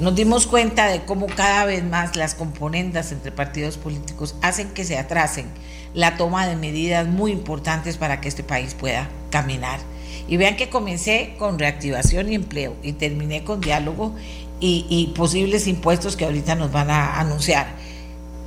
nos 0.00 0.14
dimos 0.14 0.46
cuenta 0.46 0.86
de 0.86 1.04
cómo 1.04 1.26
cada 1.26 1.64
vez 1.64 1.82
más 1.82 2.16
las 2.16 2.34
componendas 2.34 3.12
entre 3.12 3.32
partidos 3.32 3.76
políticos 3.76 4.36
hacen 4.42 4.70
que 4.70 4.84
se 4.84 4.96
atrasen 4.96 5.46
la 5.94 6.16
toma 6.16 6.46
de 6.46 6.56
medidas 6.56 7.06
muy 7.06 7.32
importantes 7.32 7.96
para 7.96 8.20
que 8.20 8.28
este 8.28 8.42
país 8.42 8.74
pueda 8.74 9.08
caminar. 9.30 9.80
Y 10.28 10.36
vean 10.36 10.56
que 10.56 10.68
comencé 10.68 11.34
con 11.38 11.58
reactivación 11.58 12.30
y 12.30 12.34
empleo 12.34 12.76
y 12.82 12.92
terminé 12.92 13.44
con 13.44 13.60
diálogo 13.60 14.14
y, 14.60 15.12
posibles 15.16 15.66
impuestos 15.66 16.16
que 16.16 16.24
ahorita 16.24 16.54
nos 16.54 16.72
van 16.72 16.90
a 16.90 17.20
anunciar 17.20 17.68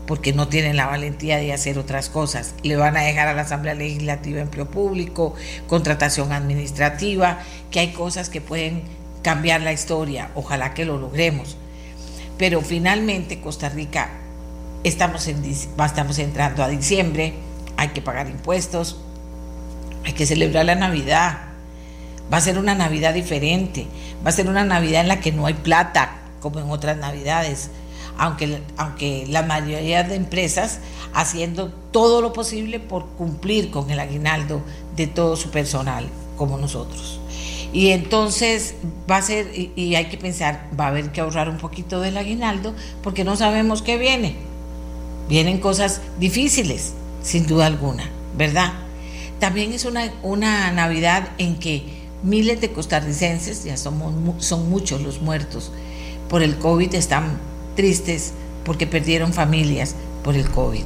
porque 0.05 0.33
no 0.33 0.49
tienen 0.49 0.75
la 0.75 0.87
valentía 0.87 1.37
de 1.37 1.53
hacer 1.53 1.79
otras 1.79 2.09
cosas. 2.09 2.53
Le 2.63 2.75
van 2.75 2.97
a 2.97 3.01
dejar 3.01 3.29
a 3.29 3.33
la 3.33 3.43
Asamblea 3.43 3.75
Legislativa 3.75 4.41
empleo 4.41 4.69
público, 4.69 5.35
contratación 5.67 6.33
administrativa, 6.33 7.39
que 7.69 7.79
hay 7.79 7.93
cosas 7.93 8.27
que 8.29 8.41
pueden 8.41 8.83
cambiar 9.21 9.61
la 9.61 9.71
historia. 9.71 10.29
Ojalá 10.35 10.73
que 10.73 10.83
lo 10.83 10.97
logremos. 10.97 11.55
Pero 12.37 12.61
finalmente 12.61 13.39
Costa 13.39 13.69
Rica 13.69 14.20
estamos, 14.83 15.27
en, 15.27 15.43
estamos 15.45 16.19
entrando 16.19 16.63
a 16.63 16.67
diciembre, 16.67 17.33
hay 17.77 17.89
que 17.89 18.01
pagar 18.01 18.29
impuestos, 18.29 18.97
hay 20.05 20.13
que 20.13 20.25
celebrar 20.25 20.65
la 20.65 20.75
Navidad. 20.75 21.39
Va 22.31 22.37
a 22.37 22.41
ser 22.41 22.57
una 22.57 22.75
Navidad 22.75 23.13
diferente, 23.13 23.87
va 24.25 24.29
a 24.29 24.33
ser 24.33 24.47
una 24.47 24.63
Navidad 24.63 25.01
en 25.01 25.07
la 25.09 25.19
que 25.19 25.31
no 25.31 25.45
hay 25.45 25.53
plata, 25.53 26.19
como 26.39 26.59
en 26.59 26.69
otras 26.69 26.97
Navidades 26.97 27.69
aunque, 28.17 28.61
aunque 28.77 29.25
la 29.27 29.41
mayoría 29.41 30.03
de 30.03 30.15
empresas 30.15 30.79
haciendo 31.13 31.69
todo 31.91 32.21
lo 32.21 32.33
posible 32.33 32.79
por 32.79 33.07
cumplir 33.17 33.71
con 33.71 33.89
el 33.89 33.99
aguinaldo 33.99 34.61
de 34.95 35.07
todo 35.07 35.35
su 35.35 35.49
personal, 35.49 36.07
como 36.37 36.57
nosotros. 36.57 37.19
Y 37.73 37.89
entonces 37.89 38.75
va 39.09 39.17
a 39.17 39.21
ser, 39.21 39.47
y, 39.55 39.95
hay 39.95 40.05
que 40.05 40.17
pensar, 40.17 40.67
va 40.79 40.85
a 40.85 40.87
haber 40.89 41.11
que 41.11 41.21
ahorrar 41.21 41.49
un 41.49 41.57
poquito 41.57 42.01
del 42.01 42.17
aguinaldo 42.17 42.75
porque 43.01 43.23
no 43.23 43.35
sabemos 43.35 43.81
qué 43.81 43.97
viene. 43.97 44.35
Vienen 45.31 45.59
cosas 45.59 46.01
difíciles, 46.19 46.91
sin 47.23 47.47
duda 47.47 47.65
alguna, 47.65 48.09
¿verdad? 48.37 48.73
También 49.39 49.71
es 49.71 49.85
una, 49.85 50.11
una 50.23 50.69
Navidad 50.73 51.29
en 51.37 51.55
que 51.55 51.85
miles 52.21 52.59
de 52.59 52.73
costarricenses, 52.73 53.63
ya 53.63 53.77
somos, 53.77 54.13
son 54.45 54.69
muchos 54.69 54.99
los 54.99 55.21
muertos 55.21 55.71
por 56.27 56.43
el 56.43 56.57
COVID, 56.57 56.93
están 56.95 57.39
tristes 57.77 58.33
porque 58.65 58.87
perdieron 58.87 59.31
familias 59.31 59.95
por 60.21 60.35
el 60.35 60.51
COVID. 60.51 60.83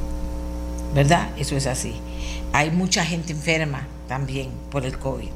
¿Verdad? 0.93 1.31
Eso 1.39 1.57
es 1.57 1.65
así. 1.65 1.95
Hay 2.53 2.69
mucha 2.69 3.03
gente 3.03 3.33
enferma 3.33 3.87
también 4.07 4.51
por 4.69 4.85
el 4.85 4.99
COVID. 4.99 5.29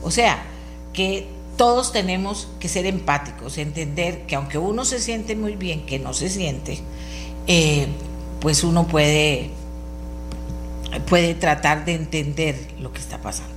O 0.00 0.12
sea, 0.12 0.44
que 0.92 1.26
todos 1.56 1.90
tenemos 1.90 2.46
que 2.60 2.68
ser 2.68 2.86
empáticos, 2.86 3.58
entender 3.58 4.26
que 4.26 4.36
aunque 4.36 4.58
uno 4.58 4.84
se 4.84 5.00
siente 5.00 5.34
muy 5.34 5.56
bien, 5.56 5.86
que 5.86 5.98
no 5.98 6.14
se 6.14 6.28
siente, 6.28 6.78
eh, 7.48 7.88
pues 8.44 8.62
uno 8.62 8.86
puede, 8.86 9.48
puede 11.08 11.32
tratar 11.34 11.86
de 11.86 11.94
entender 11.94 12.54
lo 12.78 12.92
que 12.92 13.00
está 13.00 13.22
pasando. 13.22 13.54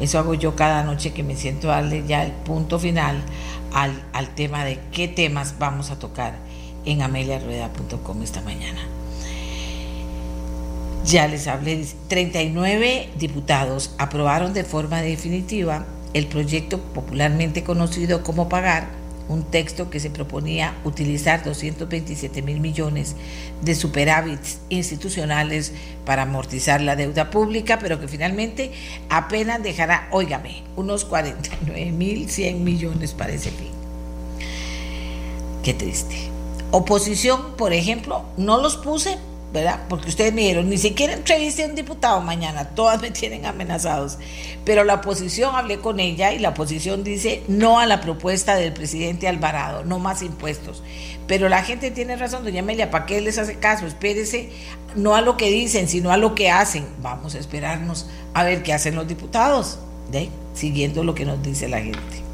Eso 0.00 0.18
hago 0.18 0.32
yo 0.32 0.56
cada 0.56 0.82
noche 0.84 1.12
que 1.12 1.22
me 1.22 1.36
siento 1.36 1.70
a 1.70 1.82
darle 1.82 2.02
ya 2.06 2.24
el 2.24 2.32
punto 2.32 2.78
final 2.78 3.22
al, 3.74 4.28
tema 4.36 4.64
de 4.64 4.80
qué 4.90 5.06
temas 5.06 5.56
vamos 5.58 5.90
a 5.90 5.98
tocar 5.98 6.36
en 6.86 7.02
ameliarueda.com 7.02 8.22
esta 8.22 8.40
mañana. 8.40 8.80
Ya 11.04 11.28
les 11.28 11.46
hablé, 11.46 11.86
39 12.08 13.10
diputados 13.18 13.94
aprobaron 13.98 14.54
de 14.54 14.64
forma 14.64 15.02
definitiva 15.02 15.84
el 16.14 16.26
proyecto 16.26 16.80
popularmente 16.80 17.64
conocido 17.64 18.22
como 18.22 18.48
Pagar, 18.48 19.03
un 19.28 19.44
texto 19.44 19.90
que 19.90 20.00
se 20.00 20.10
proponía 20.10 20.74
utilizar 20.84 21.42
227 21.44 22.42
mil 22.42 22.60
millones 22.60 23.16
de 23.62 23.74
superávits 23.74 24.58
institucionales 24.68 25.72
para 26.04 26.22
amortizar 26.22 26.80
la 26.80 26.96
deuda 26.96 27.30
pública, 27.30 27.78
pero 27.78 28.00
que 28.00 28.08
finalmente 28.08 28.72
apenas 29.08 29.62
dejará, 29.62 30.08
óigame, 30.10 30.62
unos 30.76 31.04
49 31.04 31.92
mil 31.92 32.28
100 32.28 32.62
millones 32.62 33.12
para 33.12 33.32
ese 33.32 33.50
fin. 33.50 33.72
Qué 35.62 35.72
triste. 35.72 36.16
Oposición, 36.70 37.56
por 37.56 37.72
ejemplo, 37.72 38.24
no 38.36 38.60
los 38.60 38.76
puse 38.76 39.18
¿verdad? 39.54 39.82
Porque 39.88 40.08
ustedes 40.08 40.34
me 40.34 40.40
dijeron, 40.40 40.68
ni 40.68 40.78
siquiera 40.78 41.12
entrevisté 41.12 41.62
a 41.62 41.68
un 41.68 41.76
diputado 41.76 42.20
mañana, 42.20 42.70
todas 42.70 43.00
me 43.00 43.12
tienen 43.12 43.46
amenazados. 43.46 44.18
Pero 44.64 44.82
la 44.82 44.94
oposición, 44.94 45.54
hablé 45.54 45.78
con 45.78 46.00
ella 46.00 46.32
y 46.32 46.40
la 46.40 46.48
oposición 46.50 47.04
dice 47.04 47.44
no 47.46 47.78
a 47.78 47.86
la 47.86 48.00
propuesta 48.00 48.56
del 48.56 48.72
presidente 48.72 49.28
Alvarado, 49.28 49.84
no 49.84 50.00
más 50.00 50.22
impuestos. 50.22 50.82
Pero 51.28 51.48
la 51.48 51.62
gente 51.62 51.92
tiene 51.92 52.16
razón, 52.16 52.42
doña 52.42 52.62
Amelia, 52.62 52.90
¿para 52.90 53.06
qué 53.06 53.20
les 53.20 53.38
hace 53.38 53.54
caso? 53.60 53.86
Espérese, 53.86 54.50
no 54.96 55.14
a 55.14 55.20
lo 55.20 55.36
que 55.36 55.48
dicen, 55.50 55.86
sino 55.86 56.10
a 56.10 56.16
lo 56.16 56.34
que 56.34 56.50
hacen. 56.50 56.88
Vamos 57.00 57.36
a 57.36 57.38
esperarnos 57.38 58.08
a 58.34 58.42
ver 58.42 58.64
qué 58.64 58.72
hacen 58.72 58.96
los 58.96 59.06
diputados, 59.06 59.78
siguiendo 60.52 61.04
lo 61.04 61.14
que 61.14 61.24
nos 61.24 61.40
dice 61.44 61.68
la 61.68 61.78
gente. 61.78 62.24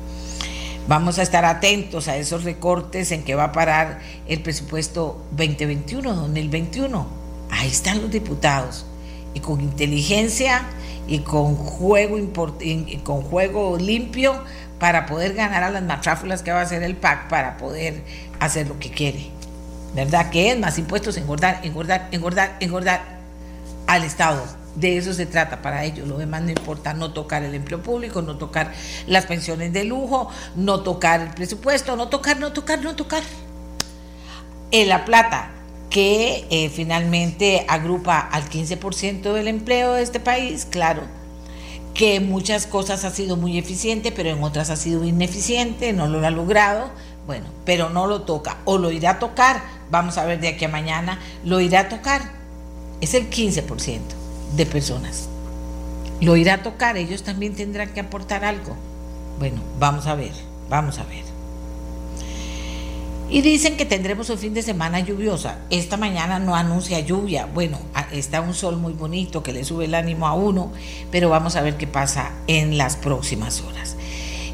Vamos 0.90 1.20
a 1.20 1.22
estar 1.22 1.44
atentos 1.44 2.08
a 2.08 2.16
esos 2.16 2.42
recortes 2.42 3.12
en 3.12 3.22
que 3.22 3.36
va 3.36 3.44
a 3.44 3.52
parar 3.52 4.00
el 4.26 4.42
presupuesto 4.42 5.24
2021, 5.36 6.12
2021. 6.12 7.06
Ahí 7.48 7.68
están 7.68 8.02
los 8.02 8.10
diputados. 8.10 8.86
Y 9.32 9.38
con 9.38 9.60
inteligencia 9.60 10.62
y 11.06 11.20
con 11.20 11.54
juego, 11.54 12.18
con 13.04 13.22
juego 13.22 13.78
limpio 13.78 14.42
para 14.80 15.06
poder 15.06 15.34
ganar 15.34 15.62
a 15.62 15.70
las 15.70 15.84
matráfulas 15.84 16.42
que 16.42 16.50
va 16.50 16.58
a 16.58 16.62
hacer 16.62 16.82
el 16.82 16.96
PAC 16.96 17.28
para 17.28 17.56
poder 17.56 18.02
hacer 18.40 18.66
lo 18.66 18.80
que 18.80 18.90
quiere. 18.90 19.30
¿Verdad? 19.94 20.30
Que 20.30 20.50
es 20.50 20.58
más 20.58 20.76
impuestos, 20.76 21.16
engordar, 21.18 21.60
engordar, 21.62 22.08
engordar, 22.10 22.56
engordar 22.58 23.00
al 23.86 24.02
Estado 24.02 24.42
de 24.74 24.96
eso 24.96 25.12
se 25.14 25.26
trata 25.26 25.62
para 25.62 25.84
ellos. 25.84 26.06
Lo 26.06 26.18
demás 26.18 26.42
no 26.42 26.50
importa, 26.50 26.94
no 26.94 27.12
tocar 27.12 27.42
el 27.42 27.54
empleo 27.54 27.82
público, 27.82 28.22
no 28.22 28.36
tocar 28.36 28.72
las 29.06 29.26
pensiones 29.26 29.72
de 29.72 29.84
lujo, 29.84 30.28
no 30.56 30.82
tocar 30.82 31.20
el 31.20 31.30
presupuesto, 31.30 31.96
no 31.96 32.08
tocar, 32.08 32.38
no 32.38 32.52
tocar, 32.52 32.82
no 32.82 32.94
tocar. 32.96 33.22
En 34.70 34.88
La 34.88 35.04
Plata, 35.04 35.50
que 35.90 36.46
eh, 36.50 36.70
finalmente 36.70 37.64
agrupa 37.68 38.18
al 38.18 38.48
15% 38.48 39.32
del 39.32 39.48
empleo 39.48 39.94
de 39.94 40.02
este 40.02 40.20
país, 40.20 40.64
claro, 40.64 41.02
que 41.92 42.16
en 42.16 42.28
muchas 42.28 42.66
cosas 42.66 43.04
ha 43.04 43.10
sido 43.10 43.36
muy 43.36 43.58
eficiente, 43.58 44.12
pero 44.12 44.30
en 44.30 44.42
otras 44.44 44.70
ha 44.70 44.76
sido 44.76 45.04
ineficiente, 45.04 45.92
no 45.92 46.06
lo 46.06 46.24
ha 46.24 46.30
logrado, 46.30 46.90
bueno, 47.26 47.46
pero 47.64 47.90
no 47.90 48.06
lo 48.06 48.22
toca, 48.22 48.58
o 48.64 48.78
lo 48.78 48.92
irá 48.92 49.10
a 49.10 49.18
tocar, 49.18 49.60
vamos 49.90 50.16
a 50.16 50.24
ver 50.24 50.38
de 50.38 50.48
aquí 50.48 50.64
a 50.64 50.68
mañana, 50.68 51.18
lo 51.44 51.60
irá 51.60 51.80
a 51.80 51.88
tocar, 51.88 52.22
es 53.00 53.14
el 53.14 53.28
15% 53.28 54.19
de 54.56 54.66
personas. 54.66 55.28
Lo 56.20 56.36
irá 56.36 56.54
a 56.54 56.62
tocar, 56.62 56.96
ellos 56.96 57.22
también 57.22 57.54
tendrán 57.54 57.92
que 57.92 58.00
aportar 58.00 58.44
algo. 58.44 58.76
Bueno, 59.38 59.62
vamos 59.78 60.06
a 60.06 60.14
ver, 60.14 60.32
vamos 60.68 60.98
a 60.98 61.04
ver. 61.04 61.24
Y 63.30 63.42
dicen 63.42 63.76
que 63.76 63.84
tendremos 63.84 64.28
un 64.28 64.38
fin 64.38 64.54
de 64.54 64.62
semana 64.62 64.98
lluviosa. 64.98 65.58
Esta 65.70 65.96
mañana 65.96 66.40
no 66.40 66.56
anuncia 66.56 66.98
lluvia. 66.98 67.46
Bueno, 67.46 67.78
está 68.10 68.40
un 68.40 68.54
sol 68.54 68.76
muy 68.76 68.92
bonito 68.92 69.42
que 69.42 69.52
le 69.52 69.64
sube 69.64 69.84
el 69.84 69.94
ánimo 69.94 70.26
a 70.26 70.34
uno, 70.34 70.72
pero 71.12 71.30
vamos 71.30 71.54
a 71.54 71.62
ver 71.62 71.76
qué 71.76 71.86
pasa 71.86 72.32
en 72.48 72.76
las 72.76 72.96
próximas 72.96 73.60
horas. 73.60 73.96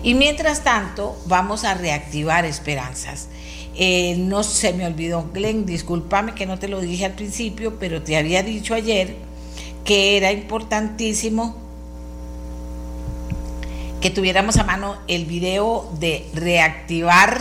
Y 0.03 0.15
mientras 0.15 0.63
tanto, 0.63 1.19
vamos 1.27 1.65
a 1.65 1.73
reactivar 1.73 2.45
esperanzas. 2.45 3.29
Eh, 3.75 4.17
no 4.19 4.43
se 4.43 4.75
me 4.75 4.87
olvidó, 4.87 5.31
Glenn, 5.33 5.67
discúlpame 5.67 6.35
que 6.35 6.47
no 6.47 6.59
te 6.59 6.69
lo 6.69 6.81
dije 6.81 7.07
al 7.07 7.13
principio, 7.13 7.79
pero 7.79 8.03
te 8.03 8.17
había 8.17 8.43
dicho 8.43 8.75
ayer 8.75 9.17
que 9.87 10.17
era 10.17 10.33
importantísimo 10.33 11.57
que 14.01 14.11
tuviéramos 14.11 14.57
a 14.59 14.65
mano 14.65 14.97
el 15.07 15.25
video 15.25 15.89
de 15.99 16.29
reactivar 16.35 17.41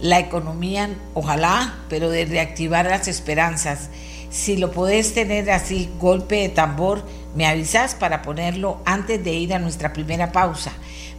la 0.00 0.18
economía, 0.18 0.90
ojalá, 1.14 1.84
pero 1.88 2.10
de 2.10 2.24
reactivar 2.24 2.86
las 2.86 3.06
esperanzas. 3.06 3.90
Si 4.30 4.56
lo 4.56 4.72
podés 4.72 5.12
tener 5.12 5.50
así, 5.50 5.90
golpe 6.00 6.36
de 6.36 6.48
tambor, 6.48 7.04
me 7.36 7.46
avisas 7.46 7.94
para 7.94 8.22
ponerlo 8.22 8.80
antes 8.86 9.22
de 9.22 9.32
ir 9.34 9.54
a 9.54 9.58
nuestra 9.58 9.92
primera 9.92 10.32
pausa, 10.32 10.72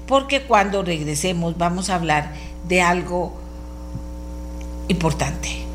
porque 0.07 0.41
cuando 0.43 0.81
regresemos 0.83 1.57
vamos 1.57 1.89
a 1.89 1.95
hablar 1.95 2.33
de 2.67 2.81
algo 2.81 3.33
importante. 4.87 5.70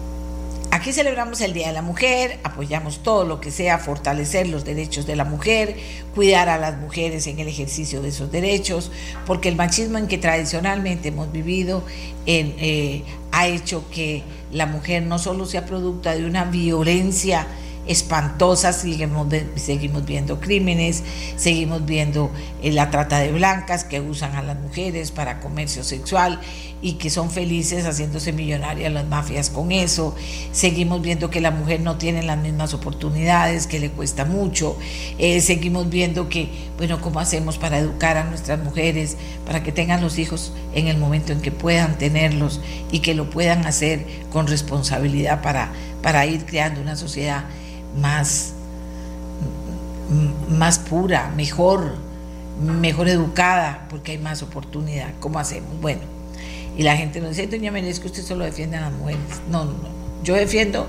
Aquí 0.76 0.92
celebramos 0.92 1.40
el 1.40 1.54
Día 1.54 1.68
de 1.68 1.72
la 1.72 1.80
Mujer, 1.80 2.38
apoyamos 2.44 3.02
todo 3.02 3.24
lo 3.24 3.40
que 3.40 3.50
sea 3.50 3.78
fortalecer 3.78 4.46
los 4.46 4.66
derechos 4.66 5.06
de 5.06 5.16
la 5.16 5.24
mujer, 5.24 5.74
cuidar 6.14 6.50
a 6.50 6.58
las 6.58 6.76
mujeres 6.76 7.26
en 7.28 7.38
el 7.38 7.48
ejercicio 7.48 8.02
de 8.02 8.10
esos 8.10 8.30
derechos, 8.30 8.92
porque 9.24 9.48
el 9.48 9.56
machismo 9.56 9.96
en 9.96 10.06
que 10.06 10.18
tradicionalmente 10.18 11.08
hemos 11.08 11.32
vivido 11.32 11.82
eh, 12.26 13.04
ha 13.32 13.46
hecho 13.46 13.88
que 13.90 14.22
la 14.52 14.66
mujer 14.66 15.04
no 15.04 15.18
solo 15.18 15.46
sea 15.46 15.64
producto 15.64 16.10
de 16.10 16.26
una 16.26 16.44
violencia 16.44 17.46
espantosas, 17.86 18.80
seguimos, 18.80 19.28
seguimos 19.54 20.04
viendo 20.04 20.40
crímenes, 20.40 21.02
seguimos 21.36 21.84
viendo 21.84 22.30
eh, 22.62 22.72
la 22.72 22.90
trata 22.90 23.18
de 23.18 23.32
blancas 23.32 23.84
que 23.84 24.00
usan 24.00 24.34
a 24.34 24.42
las 24.42 24.58
mujeres 24.58 25.10
para 25.10 25.40
comercio 25.40 25.84
sexual 25.84 26.40
y 26.82 26.94
que 26.94 27.10
son 27.10 27.30
felices 27.30 27.84
haciéndose 27.86 28.32
millonarias 28.32 28.92
las 28.92 29.06
mafias 29.06 29.50
con 29.50 29.72
eso. 29.72 30.14
Seguimos 30.52 31.00
viendo 31.00 31.30
que 31.30 31.40
la 31.40 31.50
mujer 31.50 31.80
no 31.80 31.96
tiene 31.96 32.22
las 32.22 32.38
mismas 32.38 32.74
oportunidades, 32.74 33.66
que 33.66 33.80
le 33.80 33.90
cuesta 33.90 34.24
mucho. 34.24 34.76
Eh, 35.18 35.40
seguimos 35.40 35.88
viendo 35.88 36.28
que, 36.28 36.48
bueno, 36.76 37.00
¿cómo 37.00 37.20
hacemos 37.20 37.58
para 37.58 37.78
educar 37.78 38.16
a 38.16 38.24
nuestras 38.24 38.62
mujeres, 38.62 39.16
para 39.46 39.62
que 39.62 39.72
tengan 39.72 40.00
los 40.00 40.18
hijos 40.18 40.52
en 40.74 40.88
el 40.88 40.98
momento 40.98 41.32
en 41.32 41.40
que 41.40 41.50
puedan 41.50 41.98
tenerlos 41.98 42.60
y 42.92 43.00
que 43.00 43.14
lo 43.14 43.30
puedan 43.30 43.66
hacer 43.66 44.06
con 44.30 44.46
responsabilidad 44.46 45.42
para, 45.42 45.72
para 46.02 46.26
ir 46.26 46.44
creando 46.44 46.80
una 46.80 46.96
sociedad 46.96 47.44
más, 48.00 48.52
más 50.48 50.78
pura, 50.78 51.32
mejor, 51.36 51.94
mejor 52.60 53.08
educada, 53.08 53.86
porque 53.90 54.12
hay 54.12 54.18
más 54.18 54.42
oportunidad. 54.42 55.10
¿Cómo 55.20 55.38
hacemos? 55.38 55.80
Bueno, 55.80 56.02
y 56.76 56.82
la 56.82 56.96
gente 56.96 57.20
nos 57.20 57.30
dice, 57.30 57.46
doña 57.46 57.70
Menes, 57.70 58.00
que 58.00 58.06
usted 58.06 58.22
solo 58.22 58.44
defiende 58.44 58.76
a 58.76 58.82
las 58.82 58.92
mujeres. 58.92 59.20
No, 59.50 59.64
no, 59.64 59.72
no. 59.72 59.88
Yo 60.22 60.34
defiendo 60.34 60.86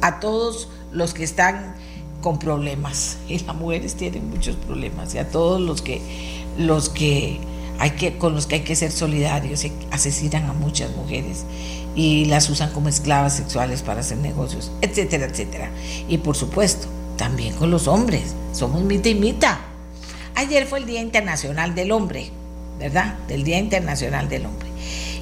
a 0.00 0.20
todos 0.20 0.68
los 0.92 1.14
que 1.14 1.24
están 1.24 1.74
con 2.20 2.38
problemas. 2.38 3.18
Y 3.28 3.38
las 3.38 3.54
mujeres 3.54 3.94
tienen 3.94 4.28
muchos 4.30 4.56
problemas. 4.56 5.14
Y 5.14 5.18
a 5.18 5.28
todos 5.28 5.60
los 5.60 5.82
que, 5.82 6.00
los 6.58 6.88
que 6.88 7.40
hay 7.80 7.92
que, 7.92 8.18
con 8.18 8.34
los 8.34 8.46
que 8.46 8.56
hay 8.56 8.60
que 8.60 8.76
ser 8.76 8.92
solidarios. 8.92 9.66
Asesinan 9.90 10.44
a 10.44 10.52
muchas 10.52 10.94
mujeres 10.94 11.46
y 11.96 12.26
las 12.26 12.48
usan 12.50 12.70
como 12.72 12.90
esclavas 12.90 13.34
sexuales 13.34 13.80
para 13.80 14.00
hacer 14.00 14.18
negocios, 14.18 14.70
etcétera, 14.82 15.24
etcétera. 15.24 15.70
Y 16.06 16.18
por 16.18 16.36
supuesto, 16.36 16.86
también 17.16 17.54
con 17.54 17.70
los 17.70 17.88
hombres. 17.88 18.34
Somos 18.52 18.82
mita 18.82 19.08
y 19.08 19.14
mita. 19.14 19.60
Ayer 20.34 20.66
fue 20.66 20.80
el 20.80 20.86
Día 20.86 21.00
Internacional 21.00 21.74
del 21.74 21.90
Hombre, 21.92 22.30
¿verdad? 22.78 23.14
Del 23.26 23.44
Día 23.44 23.58
Internacional 23.58 24.28
del 24.28 24.44
Hombre. 24.44 24.68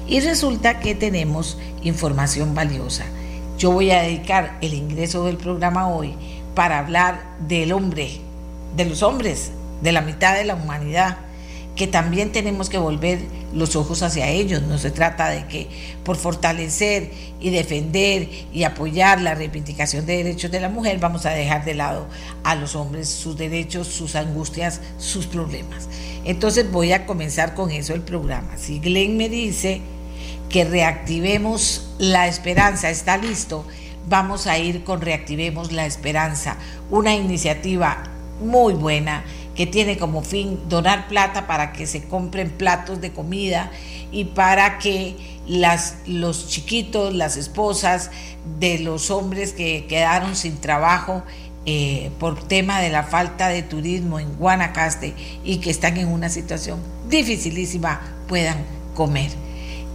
Y 0.05 0.19
resulta 0.19 0.81
que 0.81 0.95
tenemos 0.95 1.57
información 1.81 2.55
valiosa. 2.55 3.05
Yo 3.57 3.71
voy 3.71 3.91
a 3.91 4.01
dedicar 4.01 4.57
el 4.61 4.73
ingreso 4.73 5.23
del 5.23 5.37
programa 5.37 5.87
hoy 5.87 6.13
para 6.55 6.79
hablar 6.79 7.23
del 7.47 7.71
hombre, 7.71 8.19
de 8.75 8.83
los 8.83 9.01
hombres, 9.01 9.51
de 9.81 9.93
la 9.93 10.01
mitad 10.01 10.35
de 10.35 10.43
la 10.43 10.55
humanidad 10.55 11.19
que 11.75 11.87
también 11.87 12.31
tenemos 12.31 12.69
que 12.69 12.77
volver 12.77 13.19
los 13.53 13.75
ojos 13.75 14.03
hacia 14.03 14.27
ellos. 14.29 14.61
No 14.63 14.77
se 14.77 14.91
trata 14.91 15.29
de 15.29 15.47
que 15.47 15.67
por 16.03 16.17
fortalecer 16.17 17.11
y 17.39 17.49
defender 17.49 18.29
y 18.51 18.63
apoyar 18.63 19.21
la 19.21 19.35
reivindicación 19.35 20.05
de 20.05 20.17
derechos 20.17 20.51
de 20.51 20.59
la 20.59 20.69
mujer 20.69 20.99
vamos 20.99 21.25
a 21.25 21.31
dejar 21.31 21.65
de 21.65 21.75
lado 21.75 22.07
a 22.43 22.55
los 22.55 22.75
hombres, 22.75 23.09
sus 23.09 23.37
derechos, 23.37 23.87
sus 23.87 24.15
angustias, 24.15 24.81
sus 24.97 25.25
problemas. 25.27 25.87
Entonces 26.25 26.69
voy 26.71 26.91
a 26.91 27.05
comenzar 27.05 27.55
con 27.55 27.71
eso 27.71 27.93
el 27.93 28.01
programa. 28.01 28.57
Si 28.57 28.79
Glenn 28.79 29.17
me 29.17 29.29
dice 29.29 29.81
que 30.49 30.65
reactivemos 30.65 31.91
la 31.97 32.27
esperanza, 32.27 32.89
está 32.89 33.17
listo, 33.17 33.65
vamos 34.09 34.47
a 34.47 34.57
ir 34.57 34.83
con 34.83 35.01
Reactivemos 35.01 35.71
la 35.71 35.85
Esperanza, 35.85 36.57
una 36.89 37.15
iniciativa 37.15 38.03
muy 38.41 38.73
buena 38.73 39.23
que 39.59 39.67
tiene 39.67 39.97
como 39.97 40.21
fin 40.21 40.57
donar 40.69 41.09
plata 41.09 41.45
para 41.45 41.73
que 41.73 41.85
se 41.85 42.05
compren 42.05 42.49
platos 42.49 43.01
de 43.01 43.11
comida 43.11 43.71
y 44.09 44.23
para 44.23 44.77
que 44.77 45.17
las, 45.47 45.97
los 46.07 46.47
chiquitos, 46.47 47.13
las 47.13 47.35
esposas 47.35 48.09
de 48.57 48.79
los 48.79 49.11
hombres 49.11 49.51
que 49.51 49.85
quedaron 49.85 50.37
sin 50.37 50.61
trabajo 50.61 51.23
eh, 51.65 52.09
por 52.19 52.41
tema 52.41 52.79
de 52.79 52.89
la 52.89 53.03
falta 53.03 53.49
de 53.49 53.61
turismo 53.61 54.17
en 54.17 54.33
Guanacaste 54.37 55.13
y 55.43 55.57
que 55.57 55.71
están 55.71 55.97
en 55.97 56.07
una 56.07 56.29
situación 56.29 56.79
dificilísima 57.09 57.99
puedan 58.29 58.63
comer. 58.95 59.29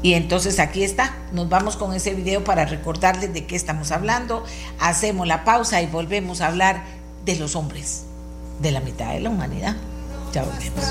Y 0.03 0.13
entonces 0.13 0.59
aquí 0.59 0.85
está, 0.85 1.17
nos 1.33 1.49
vamos 1.49 1.79
con 1.79 1.95
ese 1.95 2.13
video 2.13 2.45
para 2.45 2.67
recordarles 2.67 3.33
de 3.33 3.47
qué 3.47 3.57
estamos 3.57 3.93
hablando, 3.93 4.45
hacemos 4.79 5.27
la 5.27 5.43
pausa 5.43 5.81
y 5.81 5.87
volvemos 5.87 6.43
a 6.43 6.49
hablar 6.49 6.85
de 7.25 7.37
los 7.37 7.57
hombres 7.57 8.05
de 8.65 8.73
la 8.73 8.81
mitad 8.81 9.13
de 9.13 9.21
la 9.21 9.29
humanidad. 9.29 9.77
Ya 10.33 10.43
volvemos. 10.43 10.85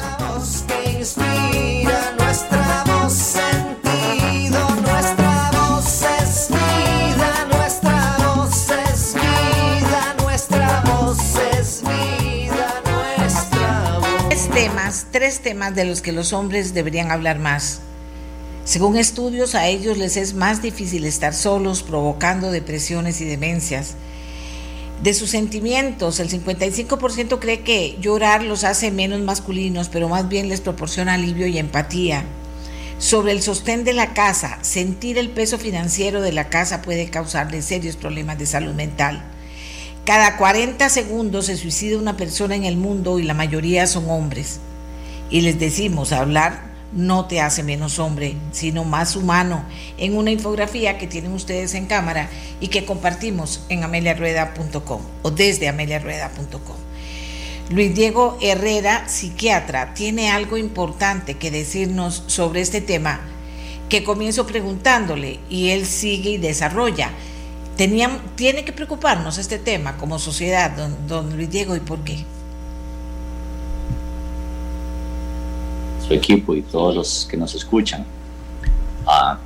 Temas, 14.54 15.08
tres 15.12 15.40
temas 15.40 15.74
de 15.74 15.86
los 15.86 16.02
que 16.02 16.12
los 16.12 16.32
hombres 16.32 16.76
deberían 16.76 17.12
hablar 17.12 17.40
más. 17.40 17.82
Según 18.66 18.98
estudios, 18.98 19.56
a 19.56 19.68
ellos 19.68 19.98
les 19.98 20.16
es 20.16 20.36
más 20.36 20.62
difícil 20.62 21.06
estar 21.06 21.34
solos, 21.34 21.82
provocando 21.82 22.52
depresiones 22.52 23.20
y 23.20 23.26
demencias 23.26 23.96
de 25.02 25.14
sus 25.14 25.30
sentimientos. 25.30 26.20
El 26.20 26.30
55% 26.30 27.40
cree 27.40 27.62
que 27.62 27.98
llorar 28.00 28.44
los 28.44 28.64
hace 28.64 28.92
menos 28.92 29.22
masculinos, 29.22 29.90
pero 29.90 30.10
más 30.10 30.30
bien 30.30 30.50
les 30.50 30.62
proporciona 30.62 31.16
alivio 31.16 31.48
y 31.48 31.58
empatía. 31.58 32.24
Sobre 33.00 33.32
el 33.32 33.42
sostén 33.42 33.84
de 33.84 33.94
la 33.94 34.14
casa, 34.14 34.60
sentir 34.62 35.18
el 35.18 35.30
peso 35.30 35.58
financiero 35.58 36.22
de 36.22 36.32
la 36.32 36.50
casa 36.50 36.82
puede 36.82 37.10
causarle 37.10 37.62
serios 37.62 37.96
problemas 37.96 38.38
de 38.38 38.46
salud 38.46 38.74
mental. 38.74 39.24
Cada 40.06 40.38
40 40.38 40.90
segundos 40.90 41.46
se 41.46 41.58
suicida 41.58 41.98
una 41.98 42.18
persona 42.18 42.56
en 42.56 42.66
el 42.66 42.78
mundo 42.78 43.20
y 43.20 43.24
la 43.24 43.34
mayoría 43.34 43.88
son 43.88 44.10
hombres. 44.10 44.60
Y 45.30 45.42
les 45.42 45.60
decimos, 45.60 46.12
hablar 46.12 46.73
no 46.96 47.26
te 47.26 47.42
hace 47.42 47.64
menos 47.64 48.00
hombre, 48.00 48.36
sino 48.52 48.84
más 48.84 49.16
humano, 49.16 49.64
en 49.98 50.16
una 50.16 50.32
infografía 50.32 50.98
que 50.98 51.08
tienen 51.08 51.34
ustedes 51.34 51.74
en 51.74 51.88
cámara 51.88 52.30
y 52.60 52.68
que 52.68 52.86
compartimos 52.86 53.66
en 53.70 53.84
ameliarueda.com 53.84 55.02
o 55.22 55.32
desde 55.32 55.68
ameliarueda.com. 55.68 56.78
Luis 57.70 57.96
Diego 57.96 58.38
Herrera, 58.42 59.08
psiquiatra, 59.08 59.94
tiene 59.94 60.30
algo 60.30 60.58
importante 60.58 61.36
que 61.36 61.50
decirnos 61.50 62.24
sobre 62.28 62.62
este 62.62 62.82
tema 62.82 63.22
que 63.90 64.04
comienzo 64.04 64.46
preguntándole 64.46 65.40
y 65.50 65.70
él 65.70 65.86
sigue 65.86 66.32
y 66.32 66.38
desarrolla. 66.38 67.12
tiene 67.76 68.66
que 68.66 68.74
preocuparnos 68.74 69.38
este 69.38 69.60
tema 69.60 69.98
como 69.98 70.20
sociedad, 70.20 70.72
don, 70.72 71.08
don 71.08 71.36
Luis 71.36 71.50
Diego, 71.50 71.76
¿y 71.76 71.80
por 71.80 72.04
qué? 72.04 72.26
Su 76.06 76.14
equipo 76.14 76.56
y 76.56 76.62
todos 76.62 76.96
los 76.96 77.28
que 77.30 77.38
nos 77.38 77.56
escuchan. 77.56 78.06
Ah, 79.06 79.38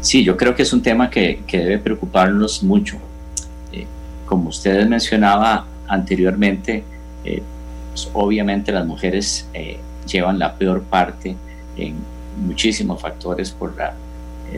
sí, 0.00 0.24
yo 0.24 0.36
creo 0.36 0.54
que 0.54 0.62
es 0.62 0.72
un 0.72 0.82
tema 0.82 1.08
que, 1.08 1.42
que 1.46 1.58
debe 1.58 1.78
preocuparnos 1.78 2.62
mucho. 2.62 2.96
Eh, 3.72 3.86
como 4.26 4.48
ustedes 4.48 4.88
mencionaba 4.88 5.66
anteriormente, 5.86 6.84
eh, 7.24 7.42
pues, 7.90 8.10
obviamente 8.12 8.72
las 8.72 8.86
mujeres 8.86 9.48
eh, 9.54 9.78
llevan 10.06 10.38
la 10.38 10.54
peor 10.54 10.82
parte 10.82 11.36
en 11.76 11.94
muchísimos 12.46 13.00
factores 13.00 13.50
por 13.50 13.76
la 13.76 13.94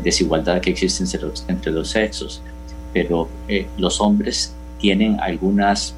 desigualdad 0.02 0.60
que 0.60 0.70
existe 0.70 1.04
entre 1.04 1.20
los, 1.20 1.44
entre 1.48 1.72
los 1.72 1.90
sexos, 1.90 2.42
pero 2.92 3.28
los 3.78 4.00
hombres 4.00 4.54
tienen 4.78 5.20
algunas 5.20 5.94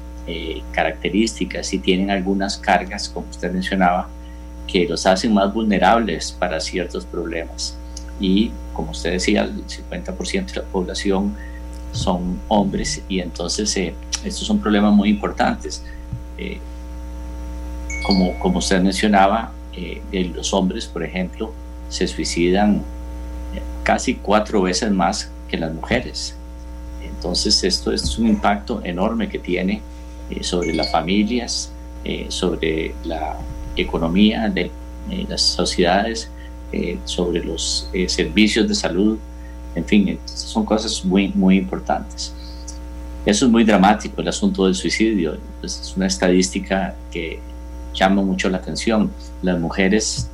características 0.71 1.73
y 1.73 1.79
tienen 1.79 2.11
algunas 2.11 2.57
cargas, 2.57 3.09
como 3.09 3.27
usted 3.29 3.51
mencionaba, 3.51 4.07
que 4.71 4.87
los 4.87 5.05
hacen 5.07 5.33
más 5.33 5.51
vulnerables 5.51 6.31
para 6.31 6.59
ciertos 6.59 7.05
problemas. 7.05 7.75
Y 8.19 8.51
como 8.73 8.91
usted 8.91 9.13
decía, 9.13 9.41
el 9.43 9.65
50% 9.65 10.45
de 10.45 10.55
la 10.61 10.67
población 10.67 11.35
son 11.91 12.39
hombres 12.47 13.01
y 13.09 13.19
entonces 13.19 13.75
eh, 13.77 13.95
estos 14.23 14.45
son 14.45 14.59
problemas 14.59 14.93
muy 14.93 15.09
importantes. 15.09 15.83
Eh, 16.37 16.59
como, 18.05 18.37
como 18.39 18.59
usted 18.59 18.79
mencionaba, 18.81 19.51
eh, 19.73 20.01
los 20.35 20.53
hombres, 20.53 20.85
por 20.85 21.03
ejemplo, 21.03 21.51
se 21.89 22.07
suicidan 22.07 22.83
casi 23.83 24.15
cuatro 24.15 24.61
veces 24.61 24.91
más 24.91 25.31
que 25.49 25.57
las 25.57 25.73
mujeres. 25.73 26.35
Entonces 27.03 27.63
esto 27.63 27.91
es 27.91 28.19
un 28.19 28.27
impacto 28.27 28.81
enorme 28.83 29.29
que 29.29 29.39
tiene 29.39 29.81
sobre 30.41 30.73
las 30.73 30.91
familias, 30.91 31.71
sobre 32.29 32.93
la 33.03 33.35
economía 33.81 34.49
de 34.49 34.71
eh, 35.09 35.25
las 35.27 35.41
sociedades, 35.41 36.29
eh, 36.71 36.99
sobre 37.05 37.43
los 37.43 37.89
eh, 37.93 38.07
servicios 38.07 38.67
de 38.67 38.75
salud, 38.75 39.17
en 39.73 39.85
fin, 39.85 40.19
son 40.25 40.65
cosas 40.65 41.03
muy, 41.03 41.29
muy 41.29 41.57
importantes. 41.57 42.31
Eso 43.25 43.45
es 43.45 43.51
muy 43.51 43.63
dramático, 43.63 44.21
el 44.21 44.27
asunto 44.27 44.65
del 44.65 44.75
suicidio. 44.75 45.37
Pues, 45.59 45.79
es 45.79 45.97
una 45.97 46.05
estadística 46.05 46.95
que 47.11 47.39
llama 47.93 48.21
mucho 48.21 48.49
la 48.49 48.57
atención. 48.57 49.11
Las 49.41 49.59
mujeres 49.59 50.29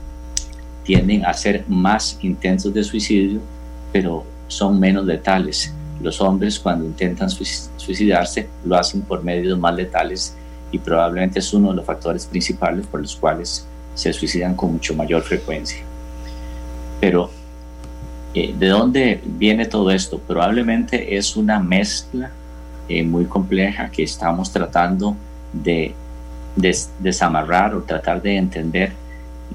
tienden 0.83 1.25
a 1.25 1.33
ser 1.33 1.63
más 1.69 2.19
intensos 2.21 2.73
de 2.73 2.83
suicidio, 2.83 3.39
pero 3.93 4.25
son 4.47 4.79
menos 4.79 5.05
letales. 5.05 5.73
los 6.01 6.19
hombres 6.19 6.59
cuando 6.59 6.85
intentan 6.85 7.29
suicidarse 7.29 8.49
lo 8.65 8.75
hacen 8.75 9.01
por 9.01 9.23
medios 9.23 9.57
más 9.57 9.73
letales 9.73 10.35
y 10.71 10.79
probablemente 10.79 11.39
es 11.39 11.53
uno 11.53 11.69
de 11.69 11.77
los 11.77 11.85
factores 11.85 12.25
principales 12.25 12.85
por 12.87 13.01
los 13.01 13.15
cuales 13.15 13.65
se 13.93 14.11
suicidan 14.11 14.55
con 14.55 14.73
mucho 14.73 14.93
mayor 14.93 15.21
frecuencia. 15.21 15.79
Pero, 16.99 17.29
eh, 18.33 18.53
¿de 18.57 18.67
dónde 18.67 19.21
viene 19.23 19.65
todo 19.65 19.91
esto? 19.91 20.19
Probablemente 20.19 21.15
es 21.15 21.35
una 21.35 21.59
mezcla 21.59 22.31
eh, 22.87 23.03
muy 23.03 23.25
compleja 23.25 23.89
que 23.89 24.03
estamos 24.03 24.51
tratando 24.51 25.15
de 25.53 25.93
desamarrar 26.99 27.75
o 27.75 27.83
tratar 27.83 28.21
de 28.21 28.37
entender 28.37 28.91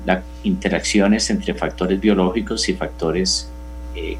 las 0.04 0.22
interacciones 0.42 1.28
entre 1.30 1.54
factores 1.54 2.00
biológicos 2.00 2.68
y 2.68 2.74
factores 2.74 3.48
eh, 3.94 4.16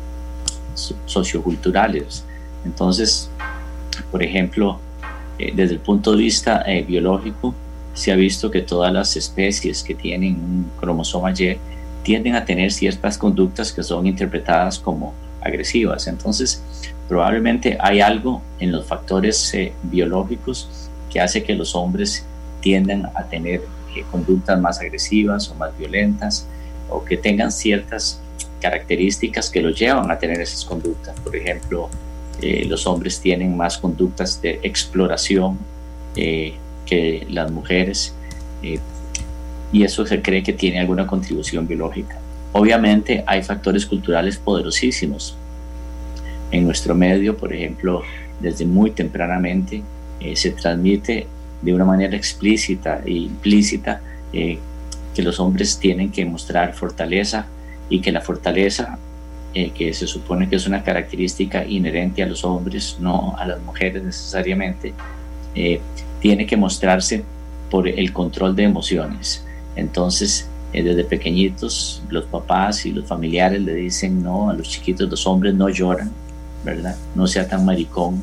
socioculturales. 1.07 2.24
Entonces, 2.64 3.31
por 4.11 4.22
ejemplo, 4.22 4.81
eh, 5.40 5.53
desde 5.55 5.74
el 5.74 5.81
punto 5.81 6.12
de 6.12 6.18
vista 6.18 6.62
eh, 6.66 6.83
biológico, 6.83 7.55
se 7.94 8.12
ha 8.12 8.16
visto 8.16 8.50
que 8.50 8.62
todas 8.62 8.92
las 8.92 9.16
especies 9.16 9.83
que 9.83 9.94
tienen 9.94 10.35
un 10.35 10.70
cromosoma 10.79 11.33
Y 11.33 11.57
tienden 12.03 12.35
a 12.35 12.44
tener 12.44 12.70
ciertas 12.72 13.18
conductas 13.18 13.72
que 13.72 13.83
son 13.83 14.07
interpretadas 14.07 14.79
como 14.79 15.12
agresivas. 15.42 16.07
Entonces, 16.07 16.62
probablemente 17.09 17.76
hay 17.81 18.00
algo 18.00 18.42
en 18.59 18.72
los 18.72 18.87
factores 18.87 19.53
biológicos 19.83 20.88
que 21.11 21.20
hace 21.20 21.42
que 21.42 21.55
los 21.55 21.74
hombres 21.74 22.24
tiendan 22.61 23.11
a 23.14 23.24
tener 23.24 23.62
conductas 24.11 24.61
más 24.61 24.81
agresivas 24.81 25.50
o 25.50 25.55
más 25.57 25.76
violentas 25.76 26.46
o 26.88 27.05
que 27.05 27.16
tengan 27.16 27.50
ciertas 27.50 28.20
características 28.61 29.50
que 29.50 29.62
los 29.62 29.79
llevan 29.79 30.11
a 30.11 30.18
tener 30.18 30.40
esas 30.40 30.64
conductas. 30.64 31.18
Por 31.20 31.35
ejemplo, 31.35 31.88
eh, 32.42 32.64
los 32.68 32.87
hombres 32.87 33.20
tienen 33.20 33.57
más 33.57 33.76
conductas 33.76 34.40
de 34.40 34.61
exploración 34.62 35.59
eh, 36.16 36.55
que 36.87 37.26
las 37.29 37.50
mujeres 37.50 38.14
eh, 38.62 38.79
y 39.72 39.85
eso 39.85 40.07
se 40.07 40.22
cree 40.22 40.42
que 40.42 40.53
tiene 40.53 40.81
alguna 40.81 41.07
contribución 41.07 41.66
biológica. 41.66 42.18
Obviamente 42.53 43.22
hay 43.26 43.42
factores 43.42 43.87
culturales 43.87 44.37
poderosísimos. 44.38 45.37
En 46.50 46.64
nuestro 46.64 46.94
medio, 46.94 47.37
por 47.37 47.53
ejemplo, 47.53 48.03
desde 48.40 48.64
muy 48.64 48.90
tempranamente 48.90 49.83
se 50.35 50.50
transmite 50.50 51.29
de 51.62 51.72
una 51.72 51.85
manera 51.85 52.16
explícita 52.16 53.03
e 53.07 53.12
implícita 53.12 54.00
que 54.33 55.22
los 55.22 55.38
hombres 55.38 55.79
tienen 55.79 56.11
que 56.11 56.24
mostrar 56.24 56.74
fortaleza 56.74 57.46
y 57.88 58.00
que 58.00 58.11
la 58.11 58.20
fortaleza, 58.20 58.98
eh, 59.52 59.70
que 59.70 59.92
se 59.92 60.06
supone 60.06 60.48
que 60.48 60.56
es 60.56 60.66
una 60.66 60.82
característica 60.84 61.64
inherente 61.64 62.22
a 62.22 62.26
los 62.26 62.44
hombres, 62.44 62.98
no 63.00 63.34
a 63.36 63.46
las 63.46 63.60
mujeres 63.62 64.02
necesariamente, 64.02 64.94
eh, 65.54 65.80
tiene 66.20 66.46
que 66.46 66.56
mostrarse 66.56 67.24
por 67.70 67.88
el 67.88 68.12
control 68.12 68.54
de 68.54 68.64
emociones. 68.64 69.44
Entonces, 69.74 70.48
eh, 70.72 70.82
desde 70.82 71.02
pequeñitos, 71.02 72.02
los 72.10 72.26
papás 72.26 72.86
y 72.86 72.92
los 72.92 73.06
familiares 73.06 73.60
le 73.60 73.74
dicen, 73.74 74.22
no, 74.22 74.50
a 74.50 74.54
los 74.54 74.68
chiquitos 74.68 75.10
los 75.10 75.26
hombres 75.26 75.54
no 75.54 75.68
lloran, 75.68 76.12
¿verdad? 76.64 76.96
No 77.14 77.26
sea 77.26 77.48
tan 77.48 77.64
maricón, 77.64 78.22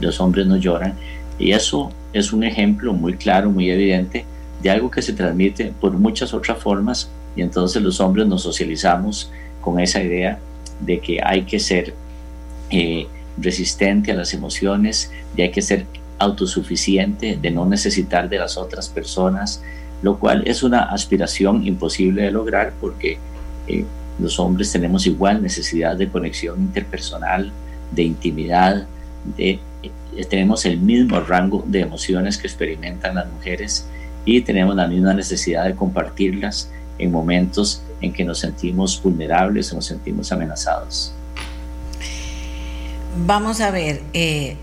los 0.00 0.20
hombres 0.20 0.46
no 0.46 0.56
lloran. 0.56 0.94
Y 1.38 1.52
eso 1.52 1.92
es 2.12 2.32
un 2.32 2.42
ejemplo 2.42 2.92
muy 2.92 3.14
claro, 3.14 3.50
muy 3.50 3.70
evidente 3.70 4.24
de 4.62 4.70
algo 4.70 4.90
que 4.90 5.02
se 5.02 5.12
transmite 5.12 5.72
por 5.80 5.92
muchas 5.92 6.34
otras 6.34 6.58
formas 6.58 7.10
y 7.36 7.42
entonces 7.42 7.82
los 7.82 8.00
hombres 8.00 8.26
nos 8.26 8.42
socializamos 8.42 9.30
con 9.60 9.80
esa 9.80 10.02
idea 10.02 10.38
de 10.80 11.00
que 11.00 11.20
hay 11.22 11.42
que 11.42 11.58
ser 11.58 11.94
eh, 12.70 13.06
resistente 13.38 14.12
a 14.12 14.14
las 14.14 14.34
emociones, 14.34 15.10
de 15.34 15.44
hay 15.44 15.50
que 15.50 15.62
ser 15.62 15.86
autosuficiente, 16.18 17.38
de 17.40 17.50
no 17.50 17.66
necesitar 17.66 18.28
de 18.28 18.38
las 18.38 18.56
otras 18.56 18.88
personas, 18.88 19.62
lo 20.02 20.18
cual 20.18 20.42
es 20.46 20.62
una 20.62 20.82
aspiración 20.82 21.66
imposible 21.66 22.22
de 22.22 22.30
lograr 22.30 22.72
porque 22.80 23.18
eh, 23.66 23.84
los 24.18 24.38
hombres 24.38 24.70
tenemos 24.72 25.06
igual 25.06 25.42
necesidad 25.42 25.96
de 25.96 26.08
conexión 26.08 26.60
interpersonal, 26.60 27.52
de 27.90 28.02
intimidad, 28.02 28.86
de, 29.36 29.58
eh, 29.82 30.24
tenemos 30.28 30.64
el 30.66 30.78
mismo 30.78 31.20
rango 31.20 31.64
de 31.66 31.80
emociones 31.80 32.36
que 32.36 32.46
experimentan 32.46 33.14
las 33.14 33.30
mujeres 33.30 33.86
y 34.24 34.42
tenemos 34.42 34.76
la 34.76 34.86
misma 34.86 35.14
necesidad 35.14 35.64
de 35.64 35.74
compartirlas 35.74 36.70
en 37.00 37.10
momentos 37.10 37.82
en 38.00 38.12
que 38.12 38.24
nos 38.24 38.38
sentimos 38.38 39.00
vulnerables 39.02 39.72
o 39.72 39.76
nos 39.76 39.86
sentimos 39.86 40.30
amenazados. 40.32 41.12
Vamos 43.26 43.60
a 43.60 43.70
ver, 43.70 44.02
eh, 44.12 44.56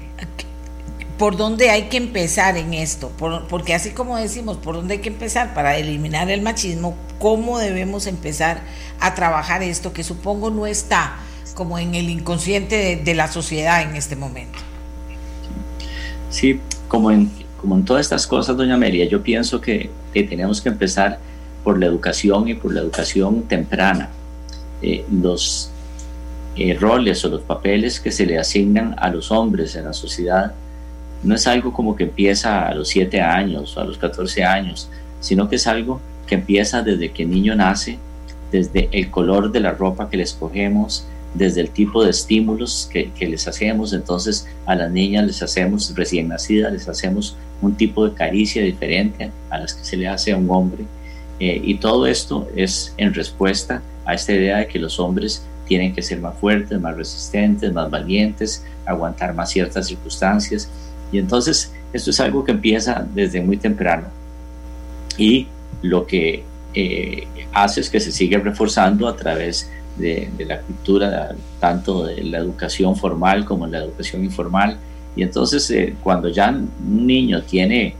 ¿por 1.18 1.36
dónde 1.36 1.70
hay 1.70 1.84
que 1.84 1.98
empezar 1.98 2.58
en 2.58 2.74
esto? 2.74 3.12
porque 3.50 3.74
así 3.74 3.92
como 3.92 4.18
decimos, 4.18 4.58
¿por 4.58 4.76
dónde 4.76 4.96
hay 4.96 5.00
que 5.02 5.10
empezar 5.10 5.54
para 5.54 5.78
eliminar 5.78 6.30
el 6.30 6.42
machismo? 6.42 6.96
¿Cómo 7.20 7.60
debemos 7.60 8.08
empezar 8.08 8.62
a 9.00 9.16
trabajar 9.16 9.64
esto 9.64 9.92
que 9.92 10.04
supongo 10.04 10.50
no 10.50 10.66
está 10.66 11.18
como 11.56 11.80
en 11.80 11.96
el 11.96 12.10
inconsciente 12.10 13.02
de, 13.04 13.16
la 13.16 13.28
sociedad 13.28 13.82
en 13.82 13.96
este 13.96 14.16
momento? 14.16 14.60
Sí, 16.30 16.60
como 16.88 17.10
en, 17.10 17.32
como 17.60 17.76
en 17.76 17.84
todas 17.84 18.02
estas 18.02 18.28
cosas, 18.28 18.56
doña 18.56 18.78
María, 18.78 19.06
yo 19.06 19.24
pienso 19.24 19.60
que, 19.60 19.90
que 20.14 20.24
tenemos 20.24 20.62
que 20.62 20.70
empezar 20.70 21.20
por 21.68 21.78
la 21.78 21.88
educación 21.88 22.48
y 22.48 22.54
por 22.54 22.74
la 22.74 22.80
educación 22.80 23.42
temprana. 23.42 24.08
Eh, 24.82 25.04
los 25.12 25.70
eh, 26.56 26.74
roles 26.80 27.26
o 27.26 27.28
los 27.28 27.42
papeles 27.42 28.00
que 28.00 28.10
se 28.10 28.26
le 28.26 28.40
asignan 28.40 28.96
a 28.98 29.10
los 29.10 29.32
hombres 29.32 29.76
en 29.76 29.84
la 29.84 29.92
sociedad 29.92 30.54
no 31.24 31.36
es 31.36 31.46
algo 31.46 31.74
como 31.74 31.94
que 31.98 32.06
empieza 32.06 32.66
a 32.66 32.74
los 32.74 32.88
7 32.88 33.20
años 33.20 33.76
o 33.76 33.82
a 33.82 33.84
los 33.84 33.98
14 33.98 34.46
años, 34.46 34.90
sino 35.20 35.50
que 35.50 35.58
es 35.58 35.68
algo 35.68 36.00
que 36.26 36.36
empieza 36.36 36.84
desde 36.84 37.12
que 37.12 37.24
el 37.24 37.32
niño 37.32 37.54
nace, 37.54 38.00
desde 38.50 38.88
el 38.94 39.12
color 39.12 39.52
de 39.52 39.60
la 39.60 39.74
ropa 39.74 40.10
que 40.10 40.16
le 40.16 40.24
escogemos, 40.24 41.06
desde 41.34 41.60
el 41.60 41.72
tipo 41.72 42.02
de 42.02 42.12
estímulos 42.12 42.88
que, 42.90 43.12
que, 43.12 43.28
les 43.28 43.46
hacemos. 43.46 43.92
Entonces 43.92 44.48
a 44.66 44.74
las 44.74 44.90
niñas 44.90 45.26
les 45.26 45.44
hacemos, 45.44 45.94
recién 45.98 46.30
nacidas, 46.30 46.72
les 46.72 46.88
hacemos 46.88 47.36
un 47.62 47.76
tipo 47.76 48.08
de 48.08 48.16
caricia 48.16 48.64
diferente 48.64 49.32
a 49.50 49.58
las 49.60 49.74
que 49.74 49.84
se 49.84 49.98
le 49.98 50.08
hace 50.08 50.32
a 50.32 50.38
un 50.38 50.50
hombre. 50.50 50.86
Eh, 51.40 51.62
y 51.64 51.76
todo 51.76 52.08
esto 52.08 52.48
es 52.56 52.94
en 52.98 53.14
respuesta 53.14 53.82
a 54.06 54.14
esta 54.14 54.34
idea 54.34 54.58
de 54.58 54.68
que 54.68 54.80
los 54.80 55.00
hombres 55.00 55.46
tienen 55.68 55.94
que 55.94 56.02
ser 56.02 56.20
más 56.20 56.36
fuertes, 56.38 56.80
más 56.80 56.96
resistentes, 56.96 57.72
más 57.74 57.90
valientes, 57.90 58.66
aguantar 58.86 59.34
más 59.34 59.50
ciertas 59.50 59.88
circunstancias. 59.88 60.70
Y 61.12 61.20
entonces 61.20 61.74
esto 61.94 62.10
es 62.10 62.20
algo 62.20 62.44
que 62.44 62.52
empieza 62.52 63.06
desde 63.14 63.42
muy 63.42 63.58
temprano. 63.58 64.08
Y 65.18 65.48
lo 65.82 66.08
que 66.08 66.44
eh, 66.74 67.28
hace 67.54 67.82
es 67.82 67.90
que 67.90 68.00
se 68.00 68.12
sigue 68.12 68.38
reforzando 68.38 69.08
a 69.08 69.16
través 69.16 69.70
de, 69.98 70.30
la 70.48 70.62
cultura, 70.62 71.36
tanto 71.60 72.06
de 72.06 72.24
la 72.24 72.38
educación 72.38 72.96
formal 72.96 73.46
como 73.46 73.68
la 73.68 73.80
educación 73.80 74.24
informal. 74.24 74.78
Y 75.16 75.24
entonces 75.24 75.70
eh, 75.72 75.96
cuando 76.04 76.30
ya 76.30 76.50
un 76.50 77.08
niño 77.08 77.42
tiene 77.44 77.96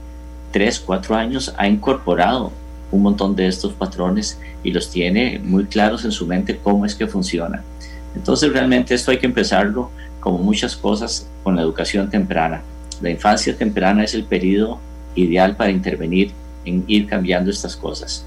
3, 0.52 0.80
4 0.80 1.16
años, 1.16 1.54
ha 1.56 1.66
incorporado 1.66 2.52
un 2.90 3.02
montón 3.02 3.36
de 3.36 3.46
estos 3.46 3.72
patrones 3.72 4.38
y 4.62 4.70
los 4.70 4.90
tiene 4.90 5.40
muy 5.42 5.64
claros 5.64 6.04
en 6.04 6.12
su 6.12 6.26
mente 6.26 6.58
cómo 6.62 6.84
es 6.84 6.94
que 6.94 7.06
funciona. 7.06 7.62
Entonces 8.14 8.52
realmente 8.52 8.94
esto 8.94 9.10
hay 9.10 9.18
que 9.18 9.26
empezarlo 9.26 9.90
como 10.20 10.38
muchas 10.38 10.76
cosas 10.76 11.28
con 11.42 11.56
la 11.56 11.62
educación 11.62 12.10
temprana. 12.10 12.62
La 13.00 13.10
infancia 13.10 13.56
temprana 13.56 14.04
es 14.04 14.14
el 14.14 14.24
periodo 14.24 14.80
ideal 15.14 15.56
para 15.56 15.70
intervenir 15.70 16.32
en 16.64 16.84
ir 16.86 17.06
cambiando 17.06 17.50
estas 17.50 17.76
cosas. 17.76 18.24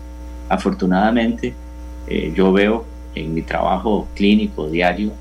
Afortunadamente, 0.49 1.53
eh, 2.07 2.33
yo 2.35 2.51
veo 2.51 2.85
en 3.15 3.33
mi 3.33 3.41
trabajo 3.41 4.07
clínico 4.15 4.69
diario 4.69 5.11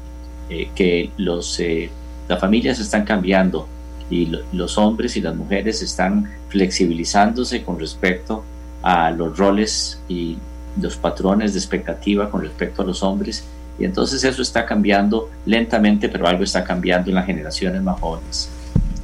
eh, 0.49 0.69
que 0.75 1.11
los, 1.17 1.59
eh, 1.61 1.91
las 2.29 2.41
familias 2.41 2.79
están 2.79 3.05
cambiando 3.05 3.67
y 4.11 4.33
los 4.53 4.77
hombres 4.77 5.17
y 5.17 5.21
las 5.21 5.37
mujeres 5.37 5.83
están 5.83 6.29
flexibilizándose 6.49 7.63
con 7.63 7.79
respecto 7.79 8.45
a 8.83 9.11
los 9.11 9.37
roles 9.37 10.01
y 10.09 10.39
los 10.81 10.97
patrones 10.97 11.53
de 11.53 11.59
expectativa 11.59 12.31
con 12.31 12.43
respecto 12.43 12.83
a 12.83 12.85
los 12.85 13.03
hombres. 13.03 13.45
Y 13.79 13.85
entonces 13.85 14.23
eso 14.25 14.43
está 14.43 14.67
cambiando 14.67 15.31
lentamente, 15.47 16.09
pero 16.09 16.27
algo 16.27 16.45
está 16.45 16.65
cambiando 16.65 17.11
en 17.11 17.17
las 17.17 17.27
generaciones 17.27 17.83
más 17.83 17.99
jóvenes. 18.01 18.51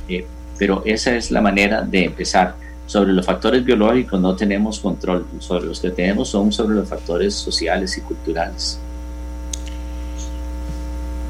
Eh, 0.08 0.26
pero 0.58 0.82
esa 0.84 1.14
es 1.14 1.30
la 1.30 1.40
manera 1.40 1.82
de 1.82 2.04
empezar. 2.04 2.54
Sobre 2.86 3.12
los 3.12 3.26
factores 3.26 3.64
biológicos 3.64 4.20
no 4.20 4.36
tenemos 4.36 4.78
control, 4.78 5.26
sobre 5.40 5.66
los 5.66 5.80
que 5.80 5.90
tenemos 5.90 6.28
son 6.28 6.52
sobre 6.52 6.76
los 6.76 6.88
factores 6.88 7.34
sociales 7.34 7.98
y 7.98 8.00
culturales. 8.00 8.78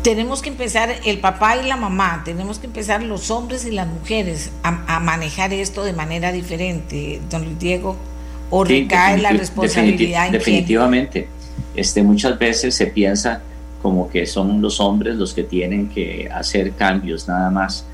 Tenemos 0.02 0.42
que 0.42 0.50
empezar 0.50 0.94
el 1.04 1.18
papá 1.18 1.56
y 1.56 1.66
la 1.66 1.76
mamá, 1.76 2.22
tenemos 2.24 2.58
que 2.58 2.66
empezar 2.66 3.02
los 3.02 3.30
hombres 3.30 3.64
y 3.64 3.70
las 3.70 3.88
mujeres 3.88 4.50
a, 4.62 4.96
a 4.96 5.00
manejar 5.00 5.52
esto 5.52 5.82
de 5.82 5.94
manera 5.94 6.30
diferente. 6.30 7.20
Don 7.30 7.44
Luis 7.44 7.58
Diego 7.58 7.96
o 8.50 8.64
recae 8.64 9.18
la 9.18 9.30
responsabilidad 9.30 10.30
definitivamente 10.30 11.28
este 11.76 12.02
muchas 12.02 12.38
veces 12.38 12.74
se 12.74 12.86
piensa 12.86 13.42
como 13.82 14.08
que 14.08 14.26
son 14.26 14.60
los 14.62 14.80
hombres 14.80 15.16
los 15.16 15.34
que 15.34 15.44
tienen 15.44 15.88
que 15.88 16.28
hacer 16.32 16.72
cambios 16.72 17.28
nada 17.28 17.50
más. 17.50 17.84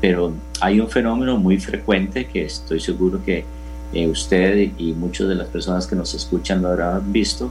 Pero 0.00 0.34
hay 0.60 0.80
un 0.80 0.88
fenómeno 0.88 1.38
muy 1.38 1.58
frecuente 1.58 2.26
que 2.26 2.44
estoy 2.44 2.80
seguro 2.80 3.24
que 3.24 3.44
eh, 3.92 4.06
usted 4.08 4.72
y 4.76 4.92
muchas 4.92 5.28
de 5.28 5.36
las 5.36 5.48
personas 5.48 5.86
que 5.86 5.96
nos 5.96 6.14
escuchan 6.14 6.62
lo 6.62 6.68
habrán 6.68 7.12
visto, 7.12 7.50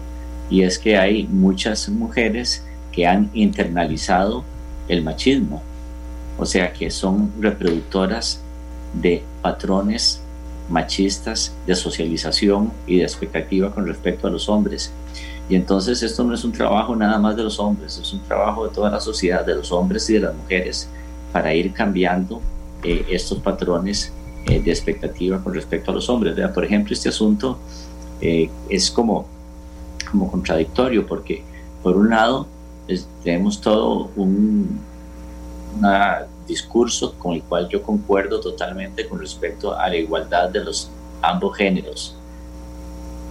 y 0.50 0.62
es 0.62 0.78
que 0.78 0.98
hay 0.98 1.26
muchas 1.26 1.90
mujeres 1.90 2.64
que 2.92 3.08
han 3.08 3.30
internalizado 3.34 4.44
el 4.88 5.04
machismo, 5.04 5.62
o 6.38 6.46
sea 6.46 6.72
que 6.72 6.92
son 6.92 7.32
reproductoras 7.40 8.42
de 8.94 9.24
patrones 9.42 10.22
machistas 10.70 11.54
de 11.66 11.76
socialización 11.76 12.72
y 12.86 12.98
de 12.98 13.04
expectativa 13.04 13.74
con 13.74 13.88
respecto 13.88 14.28
a 14.28 14.30
los 14.30 14.50
hombres. 14.50 14.92
Y 15.50 15.56
entonces 15.56 16.04
esto 16.04 16.24
no 16.24 16.34
es 16.34 16.44
un 16.44 16.52
trabajo 16.52 16.96
nada 16.96 17.18
más 17.20 17.36
de 17.36 17.44
los 17.44 17.60
hombres, 17.60 17.98
es 17.98 18.12
un 18.12 18.22
trabajo 18.22 18.68
de 18.68 18.74
toda 18.74 18.90
la 18.92 19.00
sociedad, 19.00 19.46
de 19.46 19.56
los 19.56 19.72
hombres 19.72 20.10
y 20.10 20.14
de 20.14 20.20
las 20.20 20.36
mujeres, 20.36 20.90
para 21.32 21.54
ir 21.54 21.72
cambiando 21.74 22.42
eh, 22.84 23.06
estos 23.10 23.40
patrones 23.40 24.12
eh, 24.46 24.62
de 24.62 24.72
expectativa 24.72 25.42
con 25.42 25.54
respecto 25.54 25.92
a 25.92 25.94
los 25.94 26.10
hombres. 26.10 26.36
Por 26.52 26.66
ejemplo, 26.66 26.94
este 26.94 27.10
asunto 27.10 27.60
eh, 28.20 28.50
es 28.70 28.92
como, 28.92 29.26
como 30.12 30.30
contradictorio 30.30 31.06
porque 31.06 31.44
por 31.82 31.96
un 31.96 32.10
lado 32.10 32.48
tenemos 33.24 33.62
todo 33.62 34.10
un 34.16 34.80
discurso 36.48 37.14
con 37.20 37.34
el 37.34 37.44
cual 37.44 37.68
yo 37.70 37.84
concuerdo 37.84 38.40
totalmente 38.40 39.08
con 39.08 39.20
respecto 39.20 39.78
a 39.78 39.88
la 39.90 39.98
igualdad 39.98 40.50
de 40.50 40.64
los 40.64 40.90
ambos 41.22 41.58
géneros, 41.58 42.16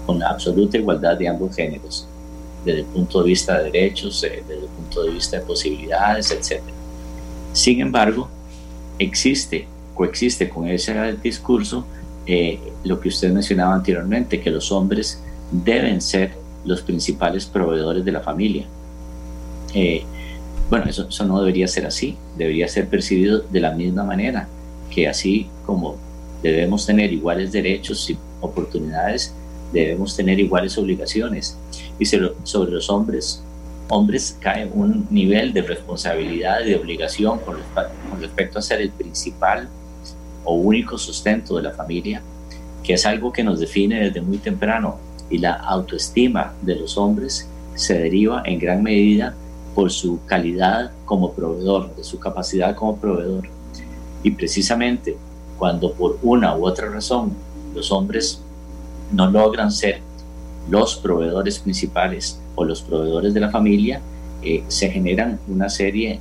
con 0.05 0.19
la 0.19 0.29
absoluta 0.29 0.77
igualdad 0.77 1.17
de 1.17 1.29
ambos 1.29 1.57
géneros, 1.57 2.07
desde 2.65 2.81
el 2.81 2.87
punto 2.87 3.23
de 3.23 3.29
vista 3.29 3.59
de 3.59 3.71
derechos, 3.71 4.23
eh, 4.25 4.43
desde 4.47 4.63
el 4.63 4.69
punto 4.69 5.03
de 5.03 5.11
vista 5.11 5.39
de 5.39 5.43
posibilidades, 5.45 6.31
etc. 6.31 6.63
Sin 7.53 7.81
embargo, 7.81 8.29
existe, 8.99 9.67
coexiste 9.95 10.49
con 10.49 10.69
ese 10.69 10.95
discurso 11.23 11.87
eh, 12.27 12.59
lo 12.85 13.01
que 13.01 13.09
usted 13.09 13.33
mencionaba 13.33 13.75
anteriormente, 13.75 14.41
que 14.41 14.51
los 14.51 14.71
hombres 14.73 15.23
deben 15.51 16.01
ser 16.01 16.33
los 16.65 16.83
principales 16.83 17.47
proveedores 17.47 18.05
de 18.05 18.13
la 18.13 18.21
familia. 18.21 18.67
Eh, 19.73 20.05
bueno, 20.69 20.87
eso, 20.87 21.09
no 21.25 21.39
debería 21.41 21.69
ser 21.69 21.87
así, 21.87 22.17
debería 22.37 22.67
ser 22.69 22.89
percibido 22.89 23.41
de 23.51 23.61
la 23.61 23.73
misma 23.73 24.03
manera, 24.03 24.49
que 24.91 25.09
así 25.09 25.49
como 25.65 25.97
debemos 26.43 26.87
tener 26.87 27.13
iguales 27.13 27.53
derechos 27.53 28.11
y 28.11 28.19
oportunidades, 28.41 29.33
debemos 29.73 30.17
tener 30.17 30.41
iguales 30.41 30.77
obligaciones. 30.77 31.57
Y 31.99 32.05
sobre 32.07 32.73
los 32.73 32.91
hombres, 32.91 33.43
hombres 33.89 34.37
cae 34.41 34.67
un 34.67 35.07
nivel 35.11 35.53
de 35.53 35.63
responsabilidad 35.63 36.61
y 36.65 36.71
de 36.71 36.77
obligación 36.77 37.39
con, 37.41 37.59
respecto 38.21 38.59
a 38.59 38.63
ser 38.63 38.81
el 38.81 38.91
principal 38.91 39.69
o 40.45 40.55
único 40.55 40.99
sustento 40.99 41.57
de 41.57 41.63
la 41.63 41.73
familia, 41.73 42.23
que 42.83 42.95
es 42.95 43.07
algo 43.07 43.33
que 43.33 43.45
nos 43.45 43.61
define 43.61 44.05
desde 44.05 44.21
muy 44.21 44.39
temprano. 44.39 44.99
Y 45.31 45.39
la 45.39 45.55
autoestima 45.55 46.55
de 46.63 46.77
los 46.77 46.97
hombres 46.97 47.49
se 47.75 47.99
deriva 47.99 48.43
en 48.45 48.59
gran 48.59 48.83
medida 48.83 49.35
por 49.77 49.93
su 49.93 50.21
calidad 50.25 50.91
como 51.05 51.35
proveedor, 51.35 51.95
de 51.95 52.03
su 52.03 52.19
capacidad 52.19 52.75
como 52.75 52.97
proveedor. 52.97 53.47
Y 54.23 54.31
precisamente 54.31 55.19
cuando 55.59 55.93
por 55.93 56.19
una 56.23 56.57
u 56.57 56.67
otra 56.67 56.89
razón 56.89 57.33
los 57.75 57.93
hombres 57.93 58.41
no 59.13 59.31
logran 59.31 59.71
ser 59.71 60.01
los 60.71 60.97
proveedores 60.97 61.59
principales 61.59 62.41
o 62.55 62.65
los 62.65 62.81
proveedores 62.81 63.35
de 63.35 63.41
la 63.41 63.51
familia, 63.51 64.01
eh, 64.43 64.65
se 64.69 64.89
generan 64.89 65.39
una 65.47 65.69
serie 65.69 66.21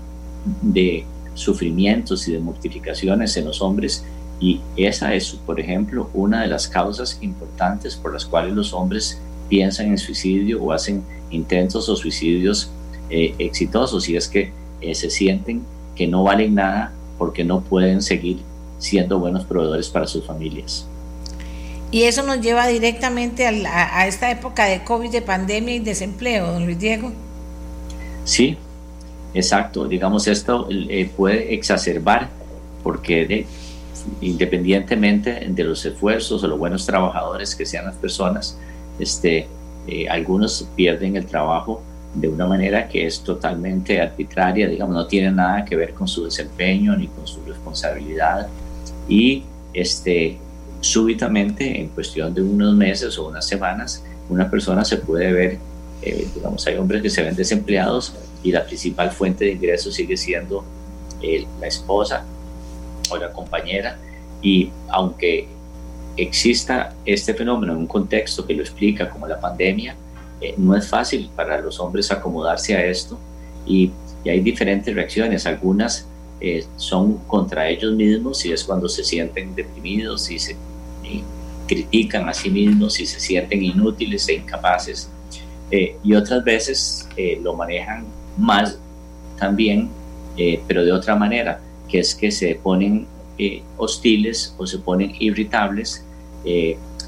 de 0.62 1.06
sufrimientos 1.34 2.28
y 2.28 2.34
de 2.34 2.40
mortificaciones 2.40 3.38
en 3.38 3.46
los 3.46 3.62
hombres 3.62 4.04
y 4.38 4.60
esa 4.76 5.14
es, 5.14 5.32
por 5.46 5.62
ejemplo, 5.62 6.10
una 6.14 6.42
de 6.42 6.48
las 6.48 6.68
causas 6.68 7.20
importantes 7.22 7.96
por 7.96 8.12
las 8.12 8.26
cuales 8.26 8.54
los 8.54 8.74
hombres 8.74 9.18
piensan 9.48 9.88
en 9.88 9.98
suicidio 9.98 10.62
o 10.62 10.74
hacen 10.74 11.06
intentos 11.32 11.88
o 11.88 11.96
suicidios 11.96 12.70
eh, 13.10 13.36
exitosos 13.40 14.10
y 14.10 14.16
es 14.16 14.28
que 14.28 14.52
eh, 14.82 14.96
se 14.96 15.10
sienten 15.10 15.64
que 15.96 16.08
no 16.08 16.24
valen 16.24 16.56
nada 16.56 16.94
porque 17.18 17.44
no 17.44 17.62
pueden 17.62 18.02
seguir 18.02 18.40
siendo 18.78 19.20
buenos 19.20 19.46
proveedores 19.46 19.90
para 19.90 20.08
sus 20.08 20.26
familias. 20.26 20.88
Y 21.92 22.04
eso 22.04 22.24
nos 22.24 22.42
lleva 22.42 22.68
directamente 22.68 23.46
a, 23.48 24.08
esta 24.08 24.30
época 24.30 24.66
de 24.66 24.84
COVID, 24.84 25.12
de 25.12 25.22
pandemia 25.22 25.76
y 25.76 25.80
desempleo, 25.80 26.52
don 26.52 26.66
Luis 26.66 26.80
Diego. 26.80 27.12
Sí, 28.26 28.58
exacto. 29.34 29.88
Digamos, 29.88 30.28
esto 30.28 30.68
eh, 30.70 31.10
puede 31.16 31.54
exacerbar 31.54 32.30
porque 32.84 33.46
independientemente 34.22 35.48
de 35.50 35.64
los 35.64 35.86
esfuerzos 35.86 36.44
o 36.44 36.48
los 36.48 36.60
buenos 36.60 36.86
trabajadores 36.86 37.56
que 37.56 37.66
sean 37.66 37.86
las 37.86 37.96
personas, 37.96 38.60
este, 39.00 39.48
eh, 39.88 40.08
algunos 40.10 40.68
pierden 40.76 41.16
el 41.16 41.26
trabajo 41.26 41.82
de 42.16 42.28
una 42.30 42.48
manera 42.48 42.88
que 42.88 43.06
es 43.06 43.20
totalmente 43.20 44.02
arbitraria, 44.02 44.68
digamos, 44.68 44.96
no 44.96 45.06
tiene 45.06 45.32
nada 45.32 45.66
que 45.66 45.76
ver 45.76 45.94
con 45.94 46.08
su 46.08 46.24
desempeño 46.24 46.96
ni 46.96 47.08
con 47.08 47.28
su 47.28 47.44
responsabilidad 47.46 48.48
y 49.08 49.44
este, 49.74 50.38
súbitamente, 50.80 51.80
en 51.80 51.90
cuestión 51.90 52.34
de 52.34 52.42
unos 52.42 52.76
meses 52.76 53.18
o 53.18 53.28
unas 53.28 53.46
semanas, 53.46 54.04
una 54.30 54.50
persona 54.50 54.86
se 54.86 54.98
puede 54.98 55.32
ver, 55.32 55.58
eh, 56.02 56.28
digamos, 56.34 56.66
hay 56.68 56.78
hombres 56.78 57.02
que 57.02 57.10
se 57.10 57.22
ven 57.22 57.36
desempleados 57.36 58.16
y 58.44 58.52
la 58.52 58.66
principal 58.66 59.12
fuente 59.12 59.46
de 59.46 59.52
ingresos 59.52 59.94
sigue 59.94 60.16
siendo 60.16 60.64
la 61.60 61.68
esposa 61.68 62.24
o 63.10 63.18
la 63.18 63.32
compañera. 63.32 63.98
Y 64.42 64.70
aunque 64.90 65.48
exista 66.18 66.94
este 67.06 67.34
fenómeno 67.34 67.74
en 67.74 67.80
un 67.80 67.88
contexto 67.88 68.46
que 68.46 68.54
lo 68.54 68.62
explica 68.62 69.10
como 69.10 69.28
la 69.28 69.40
pandemia, 69.40 69.96
eh, 70.46 70.54
no 70.58 70.76
es 70.76 70.88
fácil 70.88 71.30
para 71.36 71.60
los 71.60 71.80
hombres 71.80 72.12
acomodarse 72.12 72.76
a 72.76 72.86
esto 72.86 73.18
y, 73.66 73.92
hay 74.28 74.40
diferentes 74.40 74.92
reacciones. 74.96 75.46
Algunas 75.46 76.08
eh, 76.42 76.66
son 76.78 77.20
contra 77.28 77.70
ellos 77.70 77.94
mismos 77.94 78.44
y 78.44 78.52
es 78.52 78.64
cuando 78.64 78.90
se 78.90 79.04
sienten 79.04 79.54
deprimidos 79.54 80.32
y 80.32 80.40
se 80.40 80.56
critican 81.68 82.28
a 82.28 82.34
sí 82.34 82.50
mismos 82.50 83.00
y 83.00 83.06
se 83.06 83.20
sienten 83.20 83.62
inútiles 83.62 84.28
e 84.28 84.34
incapaces. 84.34 85.12
Eh, 85.70 85.96
y 86.04 86.16
otras 86.16 86.44
veces 86.44 87.08
lo 87.44 87.54
manejan 87.54 88.04
más 88.36 88.80
también, 89.38 89.90
pero 90.68 90.84
de 90.84 90.92
otra 90.92 91.16
manera, 91.16 91.62
que 91.88 92.00
es 92.00 92.16
que 92.16 92.32
se 92.32 92.56
ponen 92.56 93.06
hostiles 93.78 94.56
o 94.58 94.66
se 94.66 94.80
ponen 94.80 95.14
irritables, 95.20 96.04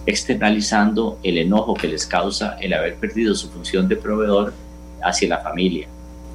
externalizando 0.08 1.20
el 1.22 1.38
enojo 1.38 1.74
que 1.74 1.88
les 1.88 2.08
causa 2.08 2.58
el 2.60 2.74
haber 2.74 2.96
perdido 2.96 3.36
su 3.36 3.50
función 3.50 3.88
de 3.90 3.98
proveedor 3.98 4.54
hacia 5.04 5.28
la 5.28 5.40
familia. 5.40 5.88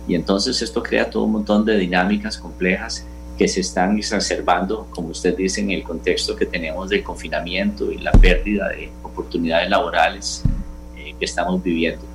Y 0.07 0.15
entonces 0.15 0.61
esto 0.61 0.83
crea 0.83 1.09
todo 1.09 1.25
un 1.25 1.33
montón 1.33 1.65
de 1.65 1.79
dinámicas 1.79 2.37
complejas 2.37 3.07
que 3.39 3.49
se 3.49 3.61
están 3.61 3.97
exacerbando, 3.97 4.87
como 4.91 5.09
usted 5.09 5.35
dice, 5.35 5.63
en 5.63 5.71
el 5.71 5.83
contexto 5.83 6.37
que 6.37 6.45
tenemos 6.45 6.91
del 6.91 7.03
confinamiento 7.03 7.91
y 7.91 7.97
la 7.99 8.13
pérdida 8.13 8.69
de 8.69 8.91
oportunidades 9.03 9.71
laborales 9.71 10.43
eh, 10.97 11.15
que 11.19 11.25
estamos 11.25 11.63
viviendo. 11.63 12.12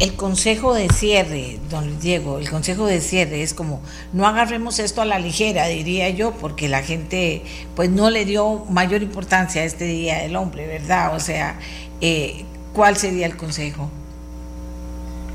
El 0.00 0.14
consejo 0.14 0.74
de 0.74 0.88
cierre, 0.90 1.58
don 1.70 1.98
Diego, 1.98 2.38
el 2.38 2.48
consejo 2.48 2.86
de 2.86 3.00
cierre 3.00 3.42
es 3.42 3.52
como, 3.52 3.82
no 4.12 4.28
agarremos 4.28 4.78
esto 4.78 5.02
a 5.02 5.04
la 5.04 5.18
ligera, 5.18 5.66
diría 5.66 6.08
yo, 6.10 6.34
porque 6.34 6.68
la 6.68 6.82
gente 6.82 7.42
pues 7.74 7.90
no 7.90 8.08
le 8.08 8.24
dio 8.24 8.64
mayor 8.70 9.02
importancia 9.02 9.62
a 9.62 9.64
este 9.64 9.86
Día 9.86 10.18
del 10.22 10.36
Hombre, 10.36 10.68
¿verdad? 10.68 11.16
O 11.16 11.18
sea, 11.18 11.58
eh, 12.00 12.44
¿cuál 12.74 12.96
sería 12.96 13.26
el 13.26 13.36
consejo? 13.36 13.90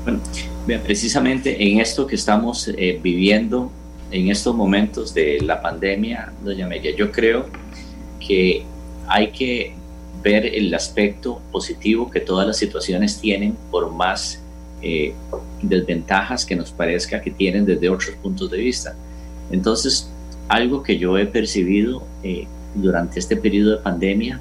Bueno, 0.06 0.20
precisamente 0.82 1.62
en 1.62 1.80
esto 1.80 2.06
que 2.06 2.14
estamos 2.14 2.68
eh, 2.68 2.98
viviendo, 3.02 3.70
en 4.10 4.30
estos 4.30 4.56
momentos 4.56 5.12
de 5.12 5.42
la 5.42 5.60
pandemia, 5.60 6.32
doña 6.42 6.64
Amelia, 6.64 6.96
yo 6.96 7.12
creo 7.12 7.50
que 8.18 8.64
hay 9.08 9.30
que 9.30 9.74
ver 10.22 10.46
el 10.46 10.72
aspecto 10.72 11.42
positivo 11.52 12.10
que 12.10 12.20
todas 12.20 12.46
las 12.46 12.56
situaciones 12.56 13.20
tienen, 13.20 13.54
por 13.70 13.92
más 13.92 14.40
eh, 14.84 15.14
desventajas 15.62 16.44
que 16.44 16.54
nos 16.54 16.70
parezca 16.70 17.22
que 17.22 17.30
tienen 17.30 17.64
desde 17.64 17.88
otros 17.88 18.14
puntos 18.22 18.50
de 18.50 18.58
vista. 18.58 18.94
Entonces, 19.50 20.10
algo 20.48 20.82
que 20.82 20.98
yo 20.98 21.16
he 21.18 21.26
percibido 21.26 22.06
eh, 22.22 22.46
durante 22.74 23.18
este 23.18 23.36
periodo 23.36 23.72
de 23.72 23.78
pandemia 23.78 24.40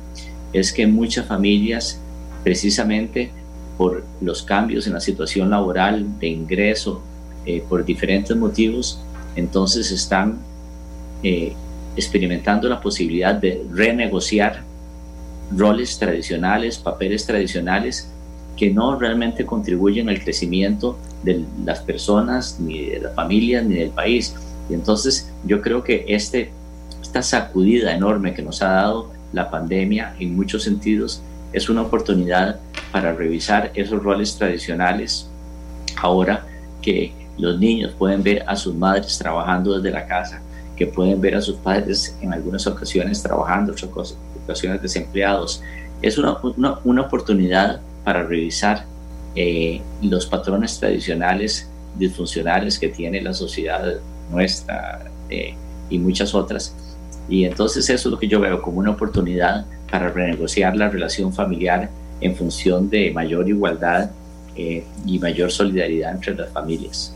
es 0.52 0.74
que 0.74 0.86
muchas 0.86 1.26
familias 1.26 2.00
precisamente 2.44 3.32
por 3.78 4.04
los 4.22 4.44
cambios 4.44 4.86
en 4.86 4.94
la 4.94 5.00
situación 5.00 5.50
laboral, 5.50 6.20
de 6.20 6.28
ingreso, 6.28 7.02
eh, 7.46 7.64
por 7.68 7.84
diferentes 7.84 8.36
motivos, 8.36 9.00
entonces 9.36 9.92
están 9.92 10.40
eh, 11.24 11.54
experimentando 11.96 12.70
la 12.70 12.82
posibilidad 12.82 13.34
de 13.34 13.66
renegociar 13.72 14.64
roles 15.56 15.98
tradicionales, 15.98 16.78
papeles 16.78 17.26
tradicionales 17.26 18.10
que 18.58 18.72
no 18.72 18.98
realmente 19.00 19.46
contribuyen 19.46 20.10
al 20.10 20.22
crecimiento 20.22 20.98
de 21.24 21.44
las 21.66 21.80
personas, 21.80 22.60
ni 22.60 22.90
de 22.90 23.00
las 23.02 23.16
familias, 23.16 23.66
ni 23.66 23.76
del 23.76 23.90
país. 23.90 24.36
Y 24.70 24.74
entonces 24.74 25.32
yo 25.46 25.62
creo 25.62 25.84
que 25.84 26.06
este, 26.08 26.52
esta 27.02 27.22
sacudida 27.22 27.94
enorme 27.94 28.34
que 28.34 28.42
nos 28.42 28.62
ha 28.62 28.70
dado 28.70 29.12
la 29.32 29.50
pandemia 29.50 30.16
en 30.20 30.36
muchos 30.36 30.64
sentidos 30.64 31.22
es 31.52 31.70
una 31.70 31.82
oportunidad 31.82 32.60
para 32.92 33.14
revisar 33.14 33.72
esos 33.76 34.02
roles 34.02 34.36
tradicionales 34.38 35.30
ahora 36.02 36.46
que 36.82 37.14
los 37.38 37.60
niños 37.60 37.94
pueden 37.98 38.22
ver 38.22 38.44
a 38.48 38.56
sus 38.56 38.76
madres 38.76 39.18
trabajando 39.18 39.76
desde 39.76 39.92
la 39.92 40.06
casa, 40.06 40.42
que 40.76 40.88
pueden 40.88 41.20
ver 41.20 41.36
a 41.36 41.42
sus 41.42 41.56
padres 41.56 42.16
en 42.22 42.34
algunas 42.34 42.68
ocasiones 42.68 43.22
trabajando, 43.24 43.74
otras 43.74 44.16
ocasiones 44.44 44.82
desempleados. 44.82 45.62
Es 46.02 46.18
una, 46.18 46.38
una, 46.84 47.02
oportunidad 47.02 47.80
para 48.04 48.24
revisar 48.24 48.86
eh, 49.36 49.82
los 50.02 50.26
patrones 50.26 50.80
tradicionales 50.80 51.70
disfuncionales 51.96 52.80
que 52.80 52.90
tiene 52.90 53.22
la 53.22 53.34
sociedad 53.34 53.96
nuestra 54.32 55.06
eh, 55.30 55.56
y 55.90 55.98
muchas 55.98 56.34
otras. 56.34 56.76
Y 57.30 57.46
entonces 57.46 57.90
eso 57.90 58.10
es 58.10 58.12
lo 58.12 58.20
que 58.20 58.28
yo 58.28 58.40
veo 58.40 58.62
como 58.62 58.80
una 58.80 58.92
oportunidad 58.92 59.66
para 59.90 60.10
renegociar 60.10 60.76
la 60.76 60.90
relación 60.90 61.34
familiar 61.34 61.90
en 62.20 62.36
función 62.36 62.90
de 62.90 63.12
mayor 63.12 63.48
igualdad 63.48 64.12
eh, 64.56 64.84
y 65.06 65.20
mayor 65.20 65.52
solidaridad 65.52 66.14
entre 66.14 66.36
las 66.36 66.50
familias 66.52 67.16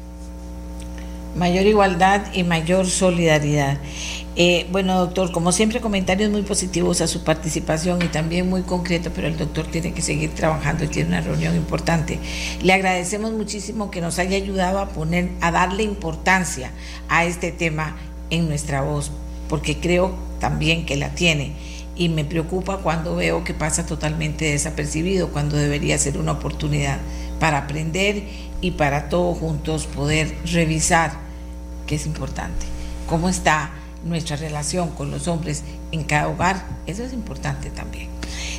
mayor 1.38 1.65
igualdad 1.67 2.34
y 2.34 2.43
mayor 2.43 2.88
solidaridad. 2.88 3.78
Eh, 4.39 4.67
bueno, 4.71 5.00
doctor, 5.00 5.32
como 5.32 5.52
siempre, 5.52 5.82
comentarios 5.82 6.30
muy 6.30 6.43
positivos 6.43 7.02
a 7.02 7.08
su 7.08 7.23
participación 7.23 8.04
y 8.04 8.08
también 8.08 8.47
muy 8.47 8.62
concreto, 8.62 9.10
pero 9.12 9.28
el 9.28 9.36
doctor 9.36 9.65
tiene 9.65 9.93
que 9.93 10.04
seguir 10.04 10.30
trabajando 10.30 10.84
y 10.84 10.89
tiene 10.89 11.10
una 11.10 11.21
reunión 11.21 11.56
importante. 11.56 12.19
Le 12.62 12.71
agradecemos 12.71 13.32
muchísimo 13.32 13.89
que 13.89 14.00
nos 14.00 14.19
haya 14.19 14.38
ayudado 14.38 14.78
a 14.78 14.89
poner, 14.89 15.32
a 15.41 15.50
darle 15.50 15.82
importancia 15.82 16.69
a 17.10 17.26
este 17.26 17.52
tema 17.52 17.97
en 18.30 18.47
nuestra 18.47 18.84
voz, 18.84 19.10
porque 19.50 19.80
creo 19.80 20.13
también 20.39 20.86
que 20.86 20.97
la 20.97 21.15
tiene. 21.15 21.54
Y 21.95 22.10
me 22.10 22.23
preocupa 22.23 22.78
cuando 22.78 23.15
veo 23.15 23.43
que 23.43 23.56
pasa 23.56 23.88
totalmente 23.88 24.45
desapercibido, 24.45 25.30
cuando 25.30 25.58
debería 25.58 25.97
ser 25.97 26.19
una 26.19 26.34
oportunidad 26.34 27.00
para 27.39 27.58
aprender 27.58 28.21
y 28.62 28.69
para 28.69 29.10
todos 29.10 29.39
juntos 29.39 29.88
poder 29.88 30.36
revisar 30.45 31.13
que 31.88 31.95
es 31.95 32.06
importante. 32.06 32.67
¿Cómo 33.08 33.30
está 33.30 33.71
nuestra 34.03 34.36
relación 34.36 34.89
con 34.89 35.12
los 35.12 35.27
hombres 35.27 35.63
en 35.91 36.03
cada 36.03 36.27
hogar? 36.27 36.65
Eso 36.86 37.03
es 37.03 37.13
importante 37.13 37.69
también. 37.69 38.10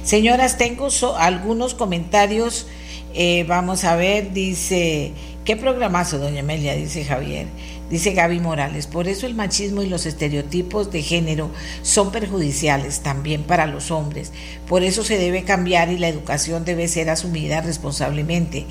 Señoras, 0.03 0.59
tengo 0.59 0.89
algunos 1.19 1.75
comentarios. 1.75 2.67
Eh, 3.15 3.45
vamos 3.49 3.85
a 3.85 3.97
ver, 3.97 4.33
dice, 4.33 5.13
¿qué 5.45 5.57
programazo, 5.57 6.19
doña 6.19 6.41
Amelia? 6.41 6.75
Dice 6.75 7.05
Javier. 7.05 7.47
Dice 7.91 8.13
Gaby 8.13 8.39
Morales, 8.41 8.87
por 8.87 9.09
eso 9.09 9.27
el 9.27 9.35
machismo 9.35 9.83
y 9.83 9.89
los 9.89 10.05
estereotipos 10.05 10.93
de 10.93 11.01
género 11.01 11.51
son 11.81 12.13
perjudiciales 12.13 13.01
también 13.01 13.45
para 13.45 13.67
los 13.67 13.91
hombres. 13.91 14.31
Por 14.69 14.83
eso 14.83 15.05
se 15.05 15.17
debe 15.17 15.45
cambiar 15.45 15.91
y 15.91 15.97
la 15.97 16.09
educación 16.09 16.67
debe 16.67 16.87
ser 16.87 17.09
asumida 17.09 17.63
responsablemente, 17.63 18.67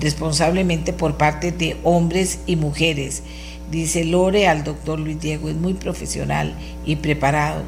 responsablemente 0.00 0.92
por 0.92 1.16
parte 1.16 1.52
de 1.52 1.76
hombres 1.84 2.40
y 2.46 2.56
mujeres. 2.56 3.22
Dice 3.70 4.04
Lore 4.04 4.46
al 4.46 4.62
doctor 4.62 5.00
Luis 5.00 5.20
Diego, 5.20 5.48
es 5.48 5.56
muy 5.56 5.74
profesional 5.74 6.54
y 6.84 6.96
preparado. 6.96 7.64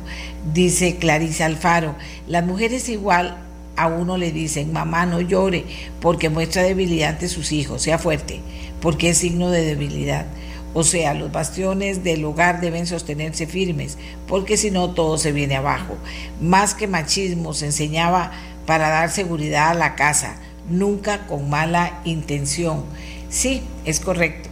Dice 0.54 0.96
Clarice 0.96 1.42
Alfaro, 1.42 1.96
las 2.28 2.46
mujeres 2.46 2.88
igual 2.88 3.36
a 3.74 3.88
uno 3.88 4.16
le 4.16 4.30
dicen, 4.30 4.72
mamá 4.72 5.06
no 5.06 5.20
llore 5.20 5.64
porque 6.00 6.30
muestra 6.30 6.62
debilidad 6.62 7.10
ante 7.10 7.28
sus 7.28 7.50
hijos, 7.50 7.82
sea 7.82 7.98
fuerte, 7.98 8.40
porque 8.80 9.10
es 9.10 9.18
signo 9.18 9.50
de 9.50 9.64
debilidad. 9.64 10.26
O 10.72 10.84
sea, 10.84 11.14
los 11.14 11.32
bastiones 11.32 12.04
del 12.04 12.24
hogar 12.24 12.60
deben 12.60 12.86
sostenerse 12.86 13.46
firmes, 13.46 13.98
porque 14.28 14.56
si 14.56 14.70
no 14.70 14.90
todo 14.90 15.18
se 15.18 15.32
viene 15.32 15.56
abajo. 15.56 15.96
Más 16.40 16.74
que 16.74 16.86
machismo, 16.86 17.54
se 17.54 17.66
enseñaba 17.66 18.30
para 18.66 18.88
dar 18.88 19.10
seguridad 19.10 19.70
a 19.70 19.74
la 19.74 19.96
casa, 19.96 20.36
nunca 20.68 21.26
con 21.26 21.50
mala 21.50 22.00
intención. 22.04 22.84
Sí, 23.30 23.62
es 23.84 23.98
correcto 23.98 24.47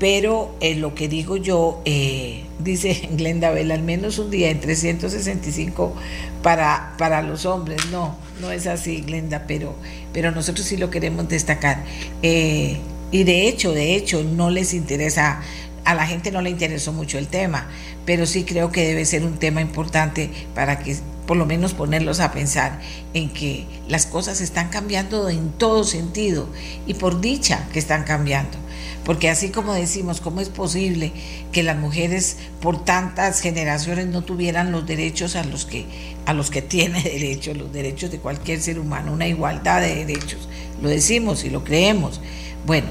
pero 0.00 0.56
eh, 0.60 0.76
lo 0.76 0.94
que 0.94 1.08
digo 1.08 1.36
yo, 1.36 1.82
eh, 1.84 2.44
dice 2.58 3.08
Glenda 3.12 3.50
Bell, 3.50 3.70
al 3.70 3.82
menos 3.82 4.18
un 4.18 4.30
día 4.30 4.50
en 4.50 4.58
365 4.58 5.94
para, 6.42 6.94
para 6.98 7.22
los 7.22 7.44
hombres. 7.44 7.86
No, 7.92 8.16
no 8.40 8.50
es 8.50 8.66
así, 8.66 9.02
Glenda, 9.02 9.44
pero, 9.46 9.74
pero 10.14 10.32
nosotros 10.32 10.66
sí 10.66 10.78
lo 10.78 10.90
queremos 10.90 11.28
destacar. 11.28 11.84
Eh, 12.22 12.78
y 13.12 13.24
de 13.24 13.46
hecho, 13.46 13.72
de 13.72 13.94
hecho, 13.94 14.24
no 14.24 14.48
les 14.48 14.72
interesa, 14.72 15.42
a 15.84 15.94
la 15.94 16.06
gente 16.06 16.30
no 16.30 16.40
le 16.40 16.48
interesó 16.48 16.94
mucho 16.94 17.18
el 17.18 17.28
tema, 17.28 17.68
pero 18.06 18.24
sí 18.24 18.44
creo 18.44 18.72
que 18.72 18.86
debe 18.86 19.04
ser 19.04 19.22
un 19.22 19.38
tema 19.38 19.60
importante 19.60 20.30
para 20.54 20.78
que 20.78 20.96
por 21.30 21.36
lo 21.36 21.46
menos 21.46 21.74
ponerlos 21.74 22.18
a 22.18 22.32
pensar 22.32 22.80
en 23.14 23.30
que 23.30 23.64
las 23.86 24.04
cosas 24.04 24.40
están 24.40 24.68
cambiando 24.68 25.28
en 25.28 25.52
todo 25.52 25.84
sentido 25.84 26.48
y 26.88 26.94
por 26.94 27.20
dicha 27.20 27.68
que 27.72 27.78
están 27.78 28.02
cambiando 28.02 28.58
porque 29.04 29.28
así 29.30 29.50
como 29.50 29.72
decimos, 29.72 30.20
¿cómo 30.20 30.40
es 30.40 30.48
posible 30.48 31.12
que 31.52 31.62
las 31.62 31.78
mujeres 31.78 32.38
por 32.60 32.84
tantas 32.84 33.40
generaciones 33.42 34.06
no 34.06 34.22
tuvieran 34.22 34.72
los 34.72 34.84
derechos 34.88 35.36
a 35.36 35.44
los 35.44 35.66
que, 35.66 35.86
a 36.26 36.32
los 36.32 36.50
que 36.50 36.62
tiene 36.62 37.00
derecho, 37.04 37.54
los 37.54 37.72
derechos 37.72 38.10
de 38.10 38.18
cualquier 38.18 38.60
ser 38.60 38.80
humano, 38.80 39.12
una 39.12 39.28
igualdad 39.28 39.82
de 39.82 40.04
derechos? 40.04 40.48
Lo 40.82 40.88
decimos 40.88 41.44
y 41.44 41.50
lo 41.50 41.62
creemos. 41.62 42.20
Bueno, 42.66 42.88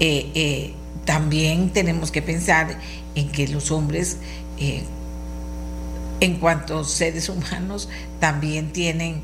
eh, 0.00 0.32
eh, 0.34 0.74
también 1.04 1.70
tenemos 1.70 2.10
que 2.10 2.20
pensar 2.20 2.80
en 3.14 3.30
que 3.30 3.46
los 3.46 3.70
hombres, 3.70 4.16
eh, 4.58 4.82
en 6.20 6.36
cuanto 6.36 6.80
a 6.80 6.84
seres 6.84 7.28
humanos, 7.28 7.88
también 8.18 8.72
tienen 8.72 9.22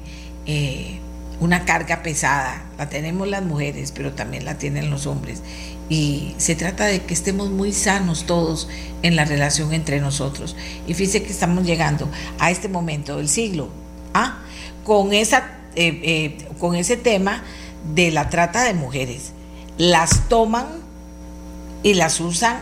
una 1.40 1.64
carga 1.64 2.02
pesada. 2.02 2.64
La 2.78 2.88
tenemos 2.88 3.28
las 3.28 3.44
mujeres, 3.44 3.92
pero 3.92 4.12
también 4.12 4.44
la 4.44 4.58
tienen 4.58 4.90
los 4.90 5.06
hombres 5.06 5.42
y 5.88 6.34
se 6.38 6.56
trata 6.56 6.86
de 6.86 7.02
que 7.02 7.14
estemos 7.14 7.50
muy 7.50 7.72
sanos 7.72 8.24
todos 8.24 8.68
en 9.02 9.14
la 9.14 9.24
relación 9.24 9.72
entre 9.72 10.00
nosotros. 10.00 10.56
Y 10.86 10.94
fíjese 10.94 11.22
que 11.22 11.30
estamos 11.30 11.64
llegando 11.64 12.08
a 12.38 12.50
este 12.50 12.68
momento 12.68 13.18
del 13.18 13.28
siglo, 13.28 13.68
¿ah? 14.12 14.38
con, 14.84 15.12
esa, 15.12 15.58
eh, 15.76 16.00
eh, 16.02 16.38
con 16.58 16.74
ese 16.74 16.96
tema 16.96 17.42
de 17.94 18.10
la 18.10 18.30
trata 18.30 18.64
de 18.64 18.74
mujeres. 18.74 19.32
Las 19.78 20.28
toman 20.28 20.66
y 21.82 21.94
las 21.94 22.20
usan 22.20 22.58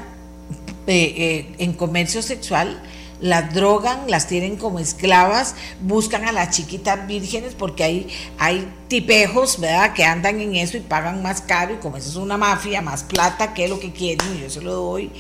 eh, 0.86 1.54
en 1.58 1.72
comercio 1.72 2.20
sexual 2.20 2.82
las 3.20 3.54
drogan, 3.54 4.00
las 4.08 4.26
tienen 4.26 4.56
como 4.56 4.78
esclavas, 4.78 5.54
buscan 5.80 6.24
a 6.26 6.32
las 6.32 6.50
chiquitas 6.50 7.06
vírgenes 7.06 7.54
porque 7.54 7.84
hay, 7.84 8.08
hay 8.38 8.70
tipejos, 8.88 9.60
¿verdad?, 9.60 9.92
que 9.94 10.04
andan 10.04 10.40
en 10.40 10.56
eso 10.56 10.76
y 10.76 10.80
pagan 10.80 11.22
más 11.22 11.40
caro 11.40 11.74
y 11.74 11.76
como 11.78 11.96
eso 11.96 12.08
es 12.10 12.16
una 12.16 12.36
mafia, 12.36 12.82
más 12.82 13.04
plata, 13.04 13.54
que 13.54 13.68
lo 13.68 13.80
que 13.80 13.92
quieren 13.92 14.36
y 14.36 14.42
yo 14.42 14.50
se 14.50 14.60
lo 14.60 14.74
doy 14.74 15.10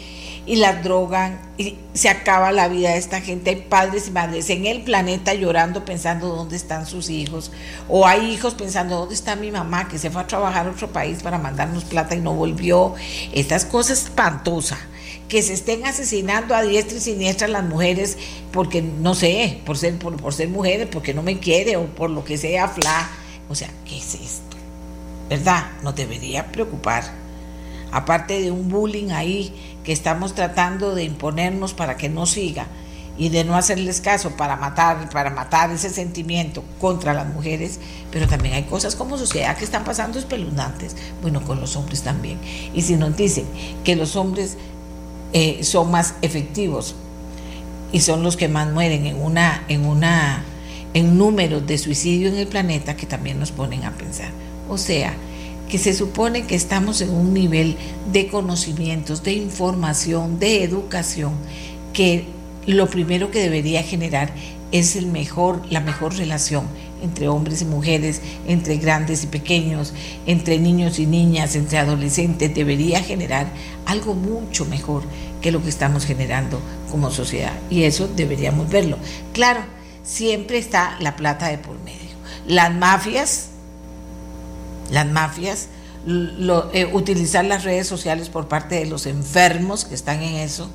y 0.46 0.56
las 0.56 0.82
drogan 0.84 1.40
y 1.56 1.76
se 1.94 2.08
acaba 2.08 2.52
la 2.52 2.68
vida 2.68 2.90
de 2.90 2.98
esta 2.98 3.20
gente. 3.20 3.50
Hay 3.50 3.56
padres 3.56 4.08
y 4.08 4.10
madres 4.10 4.50
en 4.50 4.66
el 4.66 4.82
planeta 4.82 5.34
llorando 5.34 5.84
pensando 5.84 6.28
dónde 6.28 6.56
están 6.56 6.86
sus 6.86 7.08
hijos 7.08 7.50
o 7.88 8.06
hay 8.06 8.30
hijos 8.30 8.54
pensando 8.54 8.96
dónde 8.96 9.14
está 9.14 9.36
mi 9.36 9.50
mamá 9.50 9.88
que 9.88 9.98
se 9.98 10.10
fue 10.10 10.22
a 10.22 10.26
trabajar 10.26 10.66
a 10.66 10.70
otro 10.70 10.88
país 10.88 11.22
para 11.22 11.38
mandarnos 11.38 11.84
plata 11.84 12.14
y 12.14 12.20
no 12.20 12.34
volvió. 12.34 12.94
Estas 13.32 13.64
cosas 13.64 14.04
espantosas 14.04 14.78
que 15.28 15.42
se 15.42 15.52
estén 15.54 15.84
asesinando 15.86 16.54
a 16.54 16.62
diestra 16.62 16.98
y 16.98 17.00
siniestra 17.00 17.48
las 17.48 17.64
mujeres 17.64 18.18
porque, 18.52 18.82
no 18.82 19.14
sé, 19.14 19.60
por 19.64 19.76
ser, 19.76 19.98
por, 19.98 20.32
ser 20.32 20.48
mujeres, 20.48 20.88
porque 20.90 21.14
no 21.14 21.22
me 21.22 21.38
quiere 21.38 21.76
o 21.76 21.86
por 21.86 22.10
lo 22.10 22.24
que 22.24 22.38
sea, 22.38 22.68
fla. 22.68 23.08
O 23.48 23.54
sea, 23.54 23.70
¿qué 23.84 23.98
es 23.98 24.14
esto? 24.14 24.56
¿Verdad? 25.28 25.70
Nos 25.82 25.94
debería 25.94 26.52
preocupar. 26.52 27.04
Aparte 27.90 28.40
de 28.40 28.50
un 28.50 28.68
bullying 28.68 29.10
ahí 29.10 29.54
que 29.84 29.92
estamos 29.92 30.34
tratando 30.34 30.94
de 30.94 31.04
imponernos 31.04 31.74
para 31.74 31.96
que 31.96 32.08
no 32.08 32.26
siga 32.26 32.66
y 33.16 33.28
de 33.28 33.44
no 33.44 33.56
hacerles 33.56 34.00
caso 34.00 34.30
para 34.30 34.56
matar, 34.56 35.08
para 35.10 35.30
matar 35.30 35.70
ese 35.70 35.90
sentimiento 35.90 36.64
contra 36.80 37.14
las 37.14 37.28
mujeres, 37.28 37.78
pero 38.10 38.26
también 38.26 38.54
hay 38.54 38.64
cosas 38.64 38.96
como 38.96 39.16
sociedad 39.16 39.56
que 39.56 39.64
están 39.64 39.84
pasando 39.84 40.18
espeluznantes, 40.18 40.96
bueno, 41.22 41.42
con 41.44 41.60
los 41.60 41.76
hombres 41.76 42.02
también. 42.02 42.40
Y 42.74 42.82
si 42.82 42.96
nos 42.96 43.16
dicen 43.16 43.46
que 43.84 43.94
los 43.94 44.16
hombres 44.16 44.56
eh, 45.34 45.62
son 45.62 45.90
más 45.90 46.14
efectivos 46.22 46.94
y 47.92 48.00
son 48.00 48.22
los 48.22 48.36
que 48.36 48.48
más 48.48 48.72
mueren 48.72 49.04
en 49.04 49.20
una 49.20 49.64
en 49.68 49.84
una 49.84 50.44
en 50.94 51.18
números 51.18 51.66
de 51.66 51.76
suicidio 51.76 52.28
en 52.28 52.36
el 52.36 52.46
planeta 52.46 52.96
que 52.96 53.04
también 53.04 53.38
nos 53.38 53.50
ponen 53.50 53.84
a 53.84 53.90
pensar. 53.92 54.30
O 54.70 54.78
sea, 54.78 55.14
que 55.68 55.76
se 55.78 55.92
supone 55.92 56.46
que 56.46 56.54
estamos 56.54 57.00
en 57.00 57.10
un 57.10 57.34
nivel 57.34 57.76
de 58.12 58.28
conocimientos, 58.28 59.24
de 59.24 59.32
información, 59.32 60.38
de 60.38 60.62
educación, 60.62 61.32
que, 61.92 62.26
lo 62.66 62.88
primero 62.88 63.30
que 63.30 63.40
debería 63.40 63.82
generar 63.82 64.32
es 64.72 64.96
el 64.96 65.06
mejor, 65.06 65.60
la 65.68 65.80
mejor 65.80 66.16
relación 66.16 66.66
entre 67.04 67.28
hombres 67.28 67.62
y 67.62 67.64
mujeres, 67.66 68.20
entre 68.46 68.76
grandes 68.76 69.24
y 69.24 69.26
pequeños, 69.28 69.92
entre 70.26 70.58
niños 70.58 70.98
y 70.98 71.06
niñas, 71.06 71.54
entre 71.54 71.78
adolescentes, 71.78 72.54
debería 72.54 73.02
generar 73.02 73.46
algo 73.86 74.14
mucho 74.14 74.64
mejor 74.64 75.02
que 75.40 75.52
lo 75.52 75.62
que 75.62 75.68
estamos 75.68 76.04
generando 76.04 76.60
como 76.90 77.10
sociedad. 77.10 77.52
Y 77.70 77.84
eso 77.84 78.08
deberíamos 78.08 78.68
verlo. 78.70 78.96
Claro, 79.32 79.60
siempre 80.02 80.58
está 80.58 80.96
la 81.00 81.16
plata 81.16 81.48
de 81.48 81.58
por 81.58 81.78
medio. 81.80 82.00
Las 82.46 82.74
mafias, 82.74 83.48
las 84.90 85.06
mafias, 85.06 85.68
eh, 86.06 86.90
utilizar 86.92 87.44
las 87.44 87.64
redes 87.64 87.86
sociales 87.86 88.28
por 88.28 88.48
parte 88.48 88.74
de 88.74 88.86
los 88.86 89.06
enfermos 89.06 89.84
que 89.84 89.94
están 89.94 90.22
en 90.22 90.34
eso, 90.34 90.70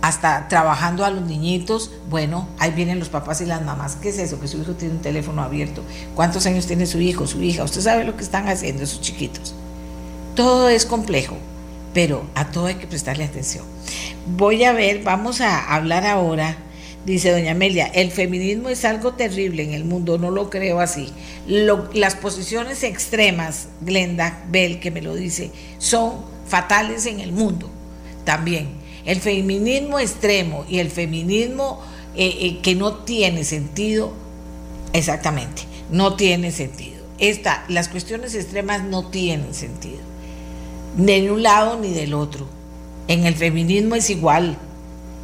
hasta 0.00 0.48
trabajando 0.48 1.04
a 1.04 1.10
los 1.10 1.22
niñitos, 1.22 1.90
bueno, 2.08 2.48
ahí 2.58 2.70
vienen 2.70 2.98
los 2.98 3.08
papás 3.08 3.40
y 3.40 3.46
las 3.46 3.62
mamás. 3.62 3.96
¿Qué 3.96 4.10
es 4.10 4.18
eso? 4.18 4.40
Que 4.40 4.48
su 4.48 4.60
hijo 4.60 4.72
tiene 4.72 4.94
un 4.94 5.00
teléfono 5.00 5.42
abierto. 5.42 5.82
¿Cuántos 6.14 6.46
años 6.46 6.66
tiene 6.66 6.86
su 6.86 7.00
hijo, 7.00 7.26
su 7.26 7.42
hija? 7.42 7.64
Usted 7.64 7.80
sabe 7.80 8.04
lo 8.04 8.16
que 8.16 8.22
están 8.22 8.48
haciendo 8.48 8.84
esos 8.84 9.00
chiquitos. 9.00 9.54
Todo 10.36 10.68
es 10.68 10.86
complejo, 10.86 11.36
pero 11.94 12.24
a 12.34 12.50
todo 12.50 12.66
hay 12.66 12.76
que 12.76 12.86
prestarle 12.86 13.24
atención. 13.24 13.64
Voy 14.36 14.62
a 14.64 14.72
ver, 14.72 15.02
vamos 15.02 15.40
a 15.40 15.74
hablar 15.74 16.06
ahora, 16.06 16.56
dice 17.04 17.32
doña 17.32 17.52
Amelia, 17.52 17.86
el 17.86 18.12
feminismo 18.12 18.68
es 18.68 18.84
algo 18.84 19.14
terrible 19.14 19.64
en 19.64 19.72
el 19.72 19.84
mundo, 19.84 20.18
no 20.18 20.30
lo 20.30 20.48
creo 20.48 20.80
así. 20.80 21.12
las 21.46 22.14
posiciones 22.14 22.84
extremas, 22.84 23.68
Glenda 23.80 24.44
Bell, 24.48 24.78
que 24.78 24.92
me 24.92 25.02
lo 25.02 25.16
dice, 25.16 25.50
son 25.78 26.12
fatales 26.46 27.06
en 27.06 27.20
el 27.20 27.32
mundo 27.32 27.70
también 28.28 28.77
el 29.08 29.22
feminismo 29.22 29.98
extremo 29.98 30.66
y 30.68 30.80
el 30.80 30.90
feminismo 30.90 31.80
eh, 32.14 32.28
eh, 32.40 32.58
que 32.60 32.74
no 32.74 32.92
tiene 32.92 33.42
sentido, 33.42 34.12
exactamente, 34.92 35.62
no 35.90 36.14
tiene 36.14 36.52
sentido. 36.52 36.98
Esta, 37.18 37.64
las 37.68 37.88
cuestiones 37.88 38.34
extremas 38.34 38.84
no 38.84 39.06
tienen 39.06 39.54
sentido, 39.54 40.00
ni 40.98 41.22
de 41.22 41.32
un 41.32 41.42
lado 41.42 41.78
ni 41.80 41.94
del 41.94 42.12
otro. 42.12 42.46
En 43.08 43.24
el 43.24 43.34
feminismo 43.34 43.94
es 43.94 44.10
igual, 44.10 44.58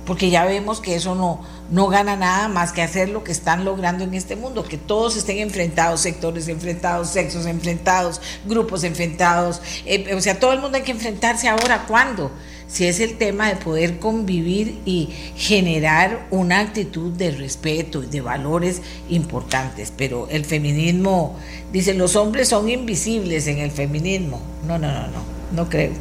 porque 0.07 0.31
ya 0.31 0.47
vemos 0.47 0.81
que 0.81 0.95
eso 0.95 1.15
no, 1.15 1.43
no 1.71 1.89
gana 1.89 2.17
nada 2.17 2.49
más 2.49 2.73
que 2.73 2.81
hacer 2.81 3.11
lo 3.11 3.23
que 3.23 3.33
están 3.33 3.67
logrando 3.67 4.03
en 4.03 4.15
este 4.15 4.35
mundo, 4.35 4.65
que 4.65 4.79
todos 4.79 5.15
estén 5.15 5.41
enfrentados, 5.41 6.01
sectores 6.01 6.49
enfrentados, 6.49 7.11
sexos 7.11 7.45
enfrentados, 7.45 8.23
grupos 8.47 8.83
enfrentados, 8.83 9.61
eh, 9.85 10.15
o 10.17 10.23
sea, 10.23 10.41
todo 10.41 10.55
el 10.55 10.63
mundo 10.63 10.79
hay 10.79 10.85
que 10.85 10.93
enfrentarse 10.93 11.49
ahora, 11.49 11.85
¿cuándo? 11.87 12.31
Si 12.75 12.87
es 12.87 12.99
el 12.99 13.19
tema 13.19 13.49
de 13.49 13.55
poder 13.55 14.01
convivir 14.01 14.81
y 14.85 15.11
generar 15.37 16.27
una 16.33 16.59
actitud 16.59 17.13
de 17.13 17.31
respeto 17.31 18.03
y 18.03 18.07
de 18.07 18.21
valores 18.21 18.83
importantes. 19.09 19.93
Pero 19.97 20.27
el 20.29 20.45
feminismo, 20.45 21.39
dice, 21.73 21.95
los 21.95 22.17
hombres 22.17 22.49
son 22.49 22.69
invisibles 22.69 23.47
en 23.47 23.59
el 23.59 23.71
feminismo. 23.71 24.43
No, 24.67 24.77
no, 24.77 24.89
no, 24.89 25.07
no, 25.07 25.23
no 25.53 25.69
creo 25.69 25.93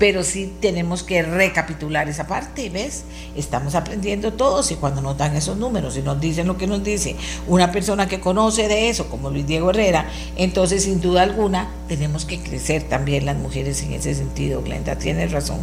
pero 0.00 0.24
sí 0.24 0.50
tenemos 0.62 1.02
que 1.02 1.20
recapitular 1.22 2.08
esa 2.08 2.26
parte, 2.26 2.70
¿ves? 2.70 3.04
Estamos 3.36 3.74
aprendiendo 3.74 4.32
todos 4.32 4.72
y 4.72 4.76
cuando 4.76 5.02
nos 5.02 5.18
dan 5.18 5.36
esos 5.36 5.58
números 5.58 5.94
y 5.98 6.00
nos 6.00 6.18
dicen 6.18 6.46
lo 6.46 6.56
que 6.56 6.66
nos 6.66 6.82
dice 6.82 7.16
una 7.46 7.70
persona 7.70 8.08
que 8.08 8.18
conoce 8.18 8.66
de 8.66 8.88
eso, 8.88 9.10
como 9.10 9.28
Luis 9.28 9.46
Diego 9.46 9.68
Herrera, 9.68 10.08
entonces 10.36 10.84
sin 10.84 11.02
duda 11.02 11.20
alguna 11.20 11.68
tenemos 11.86 12.24
que 12.24 12.40
crecer 12.40 12.84
también 12.84 13.26
las 13.26 13.36
mujeres 13.36 13.82
en 13.82 13.92
ese 13.92 14.14
sentido, 14.14 14.62
Glenda, 14.62 14.96
tienes 14.96 15.32
razón. 15.32 15.58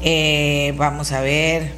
Eh, 0.00 0.72
vamos 0.76 1.10
a 1.10 1.20
ver, 1.20 1.72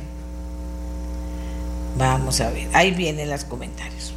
vamos 1.96 2.42
a 2.42 2.50
ver, 2.50 2.68
ahí 2.74 2.90
vienen 2.90 3.30
los 3.30 3.44
comentarios. 3.44 4.12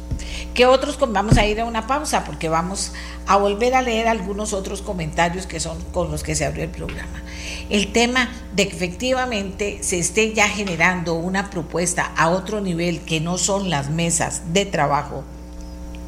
¿Qué 0.56 0.64
otros? 0.64 0.98
Vamos 0.98 1.36
a 1.36 1.46
ir 1.46 1.60
a 1.60 1.66
una 1.66 1.86
pausa 1.86 2.24
porque 2.24 2.48
vamos 2.48 2.92
a 3.26 3.36
volver 3.36 3.74
a 3.74 3.82
leer 3.82 4.08
algunos 4.08 4.54
otros 4.54 4.80
comentarios 4.80 5.46
que 5.46 5.60
son 5.60 5.78
con 5.92 6.10
los 6.10 6.22
que 6.22 6.34
se 6.34 6.46
abrió 6.46 6.64
el 6.64 6.70
programa. 6.70 7.22
El 7.68 7.92
tema 7.92 8.30
de 8.54 8.66
que 8.66 8.74
efectivamente 8.74 9.80
se 9.82 9.98
esté 9.98 10.32
ya 10.32 10.48
generando 10.48 11.12
una 11.12 11.50
propuesta 11.50 12.10
a 12.16 12.30
otro 12.30 12.62
nivel 12.62 13.00
que 13.00 13.20
no 13.20 13.36
son 13.36 13.68
las 13.68 13.90
mesas 13.90 14.54
de 14.54 14.64
trabajo 14.64 15.24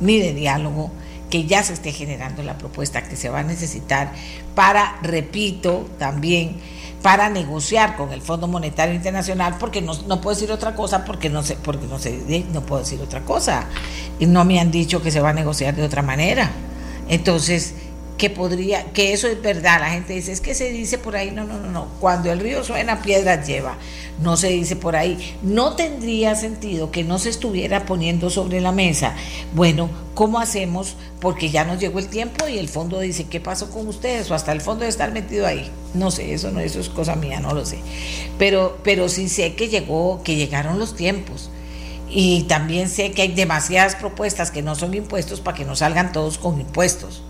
ni 0.00 0.18
de 0.18 0.32
diálogo, 0.32 0.90
que 1.28 1.44
ya 1.44 1.62
se 1.62 1.74
esté 1.74 1.92
generando 1.92 2.42
la 2.42 2.56
propuesta 2.56 3.06
que 3.06 3.16
se 3.16 3.28
va 3.28 3.40
a 3.40 3.44
necesitar 3.44 4.14
para, 4.54 4.98
repito, 5.02 5.86
también 5.98 6.56
para 7.02 7.28
negociar 7.28 7.96
con 7.96 8.12
el 8.12 8.20
Fondo 8.20 8.48
Monetario 8.48 8.94
Internacional, 8.94 9.56
porque 9.58 9.80
no, 9.80 9.94
no 10.06 10.20
puedo 10.20 10.34
decir 10.34 10.50
otra 10.50 10.74
cosa, 10.74 11.04
porque 11.04 11.30
no 11.30 11.42
sé, 11.42 11.56
porque 11.62 11.86
no 11.86 11.98
sé, 11.98 12.44
no 12.52 12.62
puedo 12.62 12.82
decir 12.82 13.00
otra 13.00 13.20
cosa. 13.20 13.66
Y 14.18 14.26
no 14.26 14.44
me 14.44 14.58
han 14.60 14.70
dicho 14.70 15.02
que 15.02 15.10
se 15.10 15.20
va 15.20 15.30
a 15.30 15.34
negociar 15.34 15.74
de 15.74 15.84
otra 15.84 16.02
manera. 16.02 16.50
Entonces, 17.08 17.74
que 18.18 18.30
podría, 18.30 18.84
que 18.92 19.12
eso 19.12 19.28
es 19.28 19.40
verdad, 19.40 19.78
la 19.80 19.90
gente 19.90 20.12
dice, 20.12 20.32
es 20.32 20.40
que 20.40 20.54
se 20.54 20.72
dice 20.72 20.98
por 20.98 21.14
ahí, 21.14 21.30
no, 21.30 21.44
no, 21.44 21.56
no, 21.58 21.70
no, 21.70 21.86
cuando 22.00 22.32
el 22.32 22.40
río 22.40 22.64
suena, 22.64 23.00
piedras 23.00 23.46
lleva, 23.46 23.78
no 24.20 24.36
se 24.36 24.48
dice 24.48 24.74
por 24.74 24.96
ahí, 24.96 25.36
no 25.42 25.76
tendría 25.76 26.34
sentido 26.34 26.90
que 26.90 27.04
no 27.04 27.20
se 27.20 27.30
estuviera 27.30 27.86
poniendo 27.86 28.28
sobre 28.28 28.60
la 28.60 28.72
mesa, 28.72 29.14
bueno, 29.54 29.88
¿cómo 30.14 30.40
hacemos? 30.40 30.96
Porque 31.20 31.50
ya 31.50 31.64
nos 31.64 31.78
llegó 31.78 32.00
el 32.00 32.08
tiempo 32.08 32.48
y 32.48 32.58
el 32.58 32.68
fondo 32.68 32.98
dice, 32.98 33.24
¿qué 33.24 33.40
pasó 33.40 33.70
con 33.70 33.86
ustedes? 33.86 34.28
O 34.32 34.34
hasta 34.34 34.50
el 34.50 34.60
fondo 34.60 34.82
de 34.82 34.90
estar 34.90 35.12
metido 35.12 35.46
ahí, 35.46 35.70
no 35.94 36.10
sé, 36.10 36.34
eso 36.34 36.50
no, 36.50 36.58
eso 36.58 36.80
es 36.80 36.88
cosa 36.88 37.14
mía, 37.14 37.38
no 37.38 37.54
lo 37.54 37.64
sé, 37.64 37.78
pero, 38.36 38.78
pero 38.82 39.08
sí 39.08 39.28
sé 39.28 39.54
que 39.54 39.68
llegó, 39.68 40.22
que 40.24 40.34
llegaron 40.34 40.78
los 40.78 40.94
tiempos. 40.94 41.50
Y 42.10 42.44
también 42.44 42.88
sé 42.88 43.10
que 43.10 43.20
hay 43.20 43.34
demasiadas 43.34 43.94
propuestas 43.94 44.50
que 44.50 44.62
no 44.62 44.74
son 44.74 44.94
impuestos 44.94 45.42
para 45.42 45.58
que 45.58 45.66
no 45.66 45.76
salgan 45.76 46.10
todos 46.10 46.38
con 46.38 46.58
impuestos 46.58 47.22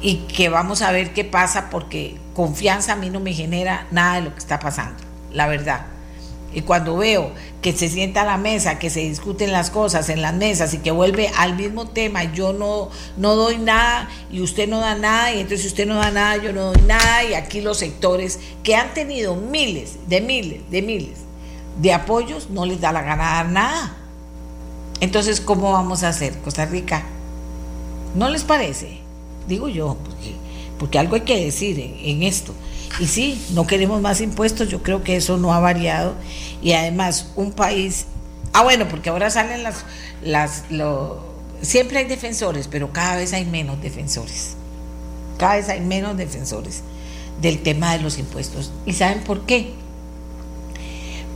y 0.00 0.16
que 0.28 0.48
vamos 0.48 0.82
a 0.82 0.92
ver 0.92 1.12
qué 1.12 1.24
pasa 1.24 1.70
porque 1.70 2.16
confianza 2.34 2.92
a 2.92 2.96
mí 2.96 3.10
no 3.10 3.20
me 3.20 3.32
genera 3.32 3.86
nada 3.90 4.16
de 4.16 4.22
lo 4.22 4.32
que 4.32 4.38
está 4.38 4.60
pasando, 4.60 5.02
la 5.32 5.46
verdad. 5.46 5.86
Y 6.52 6.62
cuando 6.62 6.96
veo 6.96 7.32
que 7.60 7.72
se 7.72 7.88
sienta 7.88 8.22
a 8.22 8.24
la 8.24 8.38
mesa, 8.38 8.78
que 8.78 8.88
se 8.88 9.00
discuten 9.00 9.52
las 9.52 9.70
cosas 9.70 10.08
en 10.08 10.22
las 10.22 10.32
mesas 10.32 10.72
y 10.72 10.78
que 10.78 10.90
vuelve 10.90 11.30
al 11.36 11.54
mismo 11.54 11.88
tema, 11.88 12.24
yo 12.32 12.52
no, 12.52 12.88
no 13.18 13.36
doy 13.36 13.58
nada 13.58 14.08
y 14.30 14.40
usted 14.40 14.68
no 14.68 14.80
da 14.80 14.94
nada, 14.94 15.34
y 15.34 15.40
entonces 15.40 15.66
usted 15.66 15.86
no 15.86 15.96
da 15.96 16.10
nada, 16.10 16.36
yo 16.38 16.52
no 16.52 16.72
doy 16.72 16.82
nada, 16.86 17.24
y 17.24 17.34
aquí 17.34 17.60
los 17.60 17.78
sectores 17.78 18.40
que 18.62 18.74
han 18.74 18.94
tenido 18.94 19.36
miles, 19.36 20.08
de 20.08 20.20
miles, 20.20 20.70
de 20.70 20.82
miles 20.82 21.26
de 21.80 21.92
apoyos, 21.92 22.50
no 22.50 22.64
les 22.64 22.80
da 22.80 22.92
la 22.92 23.02
gana 23.02 23.24
dar 23.24 23.48
nada. 23.48 23.96
Entonces, 25.00 25.40
¿cómo 25.40 25.72
vamos 25.72 26.02
a 26.02 26.08
hacer, 26.08 26.38
Costa 26.38 26.64
Rica? 26.64 27.02
¿No 28.14 28.30
les 28.30 28.44
parece? 28.44 29.00
Digo 29.46 29.68
yo, 29.68 29.96
porque, 30.04 30.34
porque 30.78 30.98
algo 30.98 31.14
hay 31.16 31.22
que 31.22 31.44
decir 31.44 31.78
en, 32.02 32.22
esto. 32.22 32.54
Y 33.00 33.06
sí, 33.06 33.40
no 33.52 33.66
queremos 33.66 34.00
más 34.00 34.20
impuestos, 34.20 34.68
yo 34.68 34.82
creo 34.82 35.02
que 35.02 35.16
eso 35.16 35.36
no 35.36 35.52
ha 35.52 35.60
variado. 35.60 36.14
Y 36.62 36.72
además, 36.72 37.32
un 37.36 37.52
país. 37.52 38.06
Ah, 38.52 38.62
bueno, 38.62 38.88
porque 38.88 39.10
ahora 39.10 39.30
salen 39.30 39.62
las. 39.62 39.84
las 40.22 40.64
lo, 40.70 41.24
siempre 41.62 41.98
hay 41.98 42.06
defensores, 42.06 42.68
pero 42.68 42.92
cada 42.92 43.16
vez 43.16 43.32
hay 43.32 43.44
menos 43.44 43.80
defensores. 43.82 44.56
Cada 45.38 45.56
vez 45.56 45.68
hay 45.68 45.80
menos 45.80 46.16
defensores 46.16 46.82
del 47.40 47.62
tema 47.62 47.92
de 47.92 48.02
los 48.02 48.18
impuestos. 48.18 48.72
¿Y 48.86 48.94
saben 48.94 49.22
por 49.22 49.44
qué? 49.44 49.74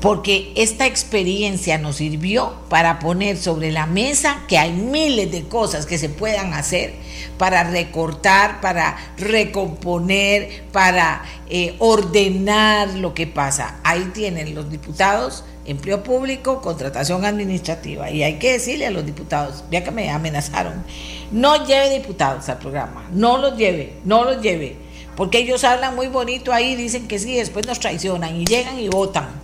Porque 0.01 0.53
esta 0.57 0.87
experiencia 0.87 1.77
nos 1.77 1.97
sirvió 1.97 2.55
para 2.69 2.99
poner 2.99 3.37
sobre 3.37 3.71
la 3.71 3.87
mesa 3.87 4.45
que 4.49 4.57
hay 4.57 4.73
miles 4.73 5.31
de 5.31 5.45
cosas 5.45 5.85
que 5.85 5.99
se 5.99 6.09
puedan 6.09 6.55
hacer 6.55 6.95
para 7.37 7.65
recortar, 7.65 8.61
para 8.61 8.97
recomponer, 9.19 10.65
para 10.73 11.23
eh, 11.49 11.75
ordenar 11.79 12.95
lo 12.95 13.13
que 13.13 13.27
pasa. 13.27 13.79
Ahí 13.85 14.11
tienen 14.15 14.55
los 14.55 14.71
diputados, 14.71 15.45
empleo 15.67 16.03
público, 16.03 16.63
contratación 16.63 17.27
administrativa. 17.27 18.11
Y 18.11 18.23
hay 18.23 18.39
que 18.39 18.53
decirle 18.53 18.87
a 18.87 18.91
los 18.91 19.05
diputados, 19.05 19.65
ya 19.71 19.85
que 19.85 19.91
me 19.91 20.11
amenazaron, 20.11 20.85
no 21.31 21.67
lleve 21.67 21.91
diputados 21.91 22.49
al 22.49 22.59
programa, 22.59 23.07
no 23.13 23.37
los 23.37 23.57
lleve, 23.57 23.95
no 24.05 24.25
los 24.25 24.41
lleve, 24.41 24.77
porque 25.15 25.39
ellos 25.39 25.65
hablan 25.65 25.95
muy 25.95 26.09
bonito 26.09 26.53
ahí, 26.53 26.75
dicen 26.75 27.07
que 27.07 27.19
sí, 27.19 27.37
después 27.37 27.67
nos 27.67 27.81
traicionan 27.81 28.37
y 28.37 28.47
llegan 28.47 28.79
y 28.79 28.89
votan. 28.89 29.39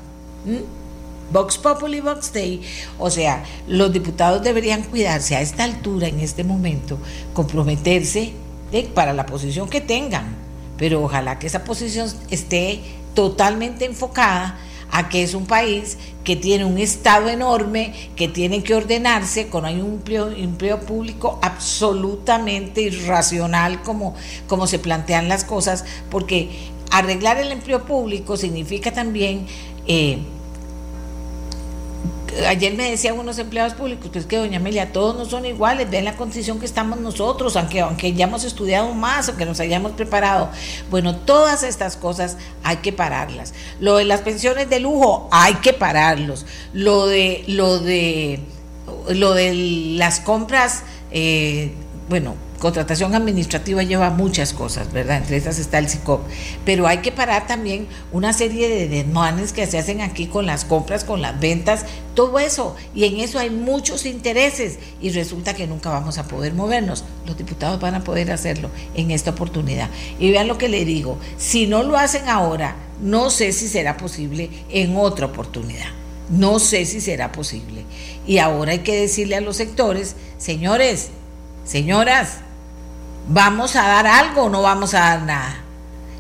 ¿Mm? 0.47 0.87
Vox 1.33 1.59
Populi, 1.59 2.01
Vox 2.01 2.33
Day. 2.33 2.63
O 2.99 3.11
sea, 3.11 3.45
los 3.67 3.93
diputados 3.93 4.43
deberían 4.43 4.83
cuidarse 4.83 5.37
a 5.37 5.41
esta 5.41 5.65
altura, 5.65 6.09
en 6.09 6.21
este 6.21 6.45
momento, 6.45 6.99
comprometerse 7.35 8.33
eh, 8.73 8.89
para 8.95 9.13
la 9.13 9.27
posición 9.27 9.69
que 9.69 9.81
tengan. 9.81 10.37
Pero 10.79 11.03
ojalá 11.03 11.39
que 11.39 11.47
esa 11.47 11.65
posición 11.65 12.11
esté 12.31 12.81
totalmente 13.15 13.85
enfocada 13.87 14.59
a 14.93 15.09
que 15.09 15.25
es 15.25 15.35
un 15.35 15.47
país 15.47 15.99
que 16.23 16.37
tiene 16.37 16.65
un 16.65 16.79
Estado 16.79 17.29
enorme, 17.29 17.93
que 18.15 18.29
tiene 18.29 18.63
que 18.63 18.75
ordenarse, 18.75 19.49
con 19.49 19.65
hay 19.65 19.81
un 19.81 20.03
empleo, 20.37 20.81
público 20.81 21.41
absolutamente 21.43 22.83
irracional 22.83 23.83
como, 23.83 24.15
como 24.47 24.67
se 24.67 24.79
plantean 24.79 25.29
las 25.29 25.45
cosas, 25.45 25.85
porque 26.09 26.71
arreglar 26.93 27.39
el 27.39 27.51
empleo 27.51 27.85
público 27.85 28.37
significa 28.37 28.93
también... 28.93 29.47
Eh, 29.89 30.19
ayer 32.49 32.75
me 32.75 32.91
decían 32.91 33.19
unos 33.19 33.39
empleados 33.39 33.75
públicos, 33.75 34.11
pues 34.13 34.27
que 34.27 34.37
doña 34.37 34.59
Amelia, 34.59 34.93
todos 34.93 35.17
no 35.17 35.25
son 35.25 35.47
iguales, 35.47 35.91
ven 35.91 36.05
la 36.05 36.17
condición 36.17 36.59
que 36.59 36.67
estamos 36.67 37.01
nosotros, 37.01 37.57
aunque, 37.57 37.81
aunque 37.81 38.13
ya 38.13 38.27
hemos 38.27 38.45
estudiado 38.45 38.93
más, 38.95 39.29
aunque 39.29 39.47
nos 39.47 39.61
hayamos 39.61 39.93
preparado. 39.93 40.51
Bueno, 40.91 41.17
todas 41.17 41.63
estas 41.63 41.97
cosas 41.97 42.37
hay 42.63 42.79
que 42.79 42.93
pararlas. 42.93 43.55
Lo 43.81 43.97
de 43.97 44.05
las 44.05 44.21
pensiones 44.21 44.69
de 44.69 44.81
lujo, 44.81 45.29
hay 45.33 45.55
que 45.55 45.73
pararlos. 45.73 46.47
Lo 46.73 47.07
de, 47.07 47.45
lo 47.47 47.79
de, 47.79 48.41
lo 49.09 49.35
de 49.35 49.55
las 49.55 50.21
compras, 50.21 50.83
eh, 51.11 51.73
bueno, 52.09 52.35
contratación 52.59 53.15
administrativa 53.15 53.83
lleva 53.83 54.11
muchas 54.11 54.53
cosas, 54.53 54.93
¿verdad? 54.93 55.19
Entre 55.19 55.37
esas 55.37 55.59
está 55.59 55.79
el 55.79 55.89
SICOP. 55.89 56.23
Pero 56.65 56.87
hay 56.87 56.99
que 56.99 57.13
parar 57.13 57.47
también 57.47 57.87
una 58.13 58.33
serie 58.33 58.69
de 58.69 58.89
desmanes 58.89 59.53
que 59.53 59.67
se 59.67 59.79
hacen 59.79 60.01
aquí 60.01 60.27
con 60.27 60.47
las 60.47 60.65
compras, 60.65 61.05
con 61.05 61.23
las 61.23 61.39
ventas, 61.39 61.85
todo 62.15 62.39
eso. 62.39 62.77
Y 62.95 63.05
en 63.05 63.21
eso 63.21 63.39
hay 63.39 63.51
muchos 63.51 64.07
intereses 64.07 64.79
y 65.01 65.11
resulta 65.11 65.55
que 65.55 65.67
nunca 65.67 65.91
vamos 65.91 66.19
a 66.19 66.27
poder 66.27 66.55
movernos. 66.55 67.05
Los 67.27 67.37
diputados 67.37 67.81
van 67.81 67.95
a 67.95 68.05
poder 68.05 68.31
hacerlo 68.33 68.71
en 68.95 69.11
esta 69.11 69.31
oportunidad. 69.33 69.91
Y 70.19 70.31
vean 70.31 70.49
lo 70.49 70.59
que 70.59 70.69
le 70.69 70.85
digo, 70.85 71.19
si 71.37 71.67
no 71.67 71.83
lo 71.83 71.97
hacen 71.97 72.29
ahora, 72.29 72.77
no 73.01 73.31
sé 73.31 73.53
si 73.53 73.69
será 73.69 73.97
posible 73.97 74.51
en 74.71 74.97
otra 74.97 75.27
oportunidad. 75.27 75.89
No 76.31 76.59
sé 76.59 76.87
si 76.87 77.01
será 77.01 77.31
posible. 77.31 77.85
Y 78.27 78.39
ahora 78.39 78.73
hay 78.73 78.81
que 78.81 79.01
decirle 79.01 79.37
a 79.37 79.41
los 79.41 79.57
sectores, 79.57 80.17
señores, 80.39 81.11
señoras, 81.65 82.39
¿Vamos 83.29 83.75
a 83.75 83.83
dar 83.83 84.07
algo 84.07 84.43
o 84.43 84.49
no 84.49 84.63
vamos 84.63 84.95
a 84.95 85.01
dar 85.01 85.23
nada? 85.23 85.57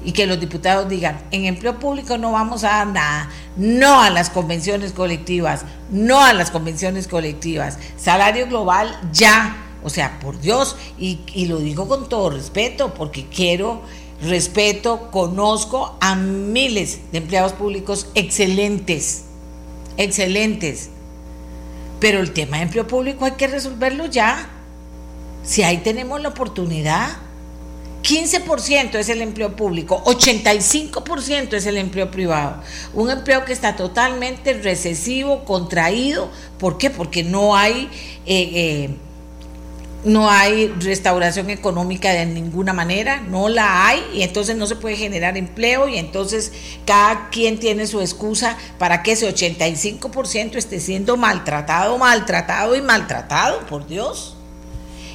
Y 0.04 0.10
que 0.10 0.26
los 0.26 0.40
diputados 0.40 0.88
digan, 0.88 1.20
en 1.30 1.44
empleo 1.44 1.78
público 1.78 2.18
no 2.18 2.32
vamos 2.32 2.64
a 2.64 2.68
dar 2.68 2.86
nada, 2.88 3.30
no 3.56 4.00
a 4.00 4.10
las 4.10 4.28
convenciones 4.28 4.92
colectivas, 4.92 5.64
no 5.88 6.20
a 6.20 6.32
las 6.32 6.50
convenciones 6.50 7.06
colectivas, 7.06 7.78
salario 7.96 8.48
global 8.48 8.98
ya, 9.12 9.56
o 9.84 9.90
sea, 9.90 10.18
por 10.18 10.40
Dios, 10.40 10.76
y, 10.98 11.20
y 11.32 11.46
lo 11.46 11.58
digo 11.58 11.86
con 11.86 12.08
todo 12.08 12.30
respeto, 12.30 12.92
porque 12.92 13.26
quiero, 13.26 13.82
respeto, 14.20 15.08
conozco 15.12 15.96
a 16.00 16.16
miles 16.16 17.00
de 17.12 17.18
empleados 17.18 17.52
públicos 17.52 18.08
excelentes, 18.16 19.26
excelentes, 19.96 20.90
pero 22.00 22.18
el 22.18 22.32
tema 22.32 22.56
de 22.56 22.64
empleo 22.64 22.86
público 22.88 23.24
hay 23.24 23.32
que 23.32 23.46
resolverlo 23.46 24.06
ya 24.06 24.50
si 25.46 25.62
ahí 25.62 25.78
tenemos 25.78 26.20
la 26.20 26.30
oportunidad, 26.30 27.08
15% 28.02 28.96
es 28.96 29.08
el 29.08 29.22
empleo 29.22 29.54
público, 29.56 30.02
85% 30.04 31.54
es 31.54 31.66
el 31.66 31.76
empleo 31.76 32.10
privado. 32.10 32.62
Un 32.94 33.10
empleo 33.10 33.44
que 33.44 33.52
está 33.52 33.76
totalmente 33.76 34.54
recesivo, 34.54 35.44
contraído. 35.44 36.30
¿Por 36.58 36.78
qué? 36.78 36.90
Porque 36.90 37.22
no 37.22 37.56
hay, 37.56 37.88
eh, 38.26 38.50
eh, 38.54 38.90
no 40.04 40.30
hay 40.30 40.68
restauración 40.80 41.50
económica 41.50 42.12
de 42.12 42.26
ninguna 42.26 42.72
manera, 42.72 43.20
no 43.20 43.48
la 43.48 43.88
hay 43.88 44.04
y 44.14 44.22
entonces 44.22 44.56
no 44.56 44.66
se 44.66 44.76
puede 44.76 44.96
generar 44.96 45.36
empleo 45.36 45.88
y 45.88 45.96
entonces 45.96 46.52
cada 46.84 47.28
quien 47.30 47.58
tiene 47.58 47.86
su 47.86 48.00
excusa 48.00 48.56
para 48.78 49.02
que 49.02 49.12
ese 49.12 49.32
85% 49.32 50.56
esté 50.56 50.80
siendo 50.80 51.16
maltratado, 51.16 51.98
maltratado 51.98 52.76
y 52.76 52.82
maltratado, 52.82 53.66
por 53.66 53.86
Dios 53.88 54.35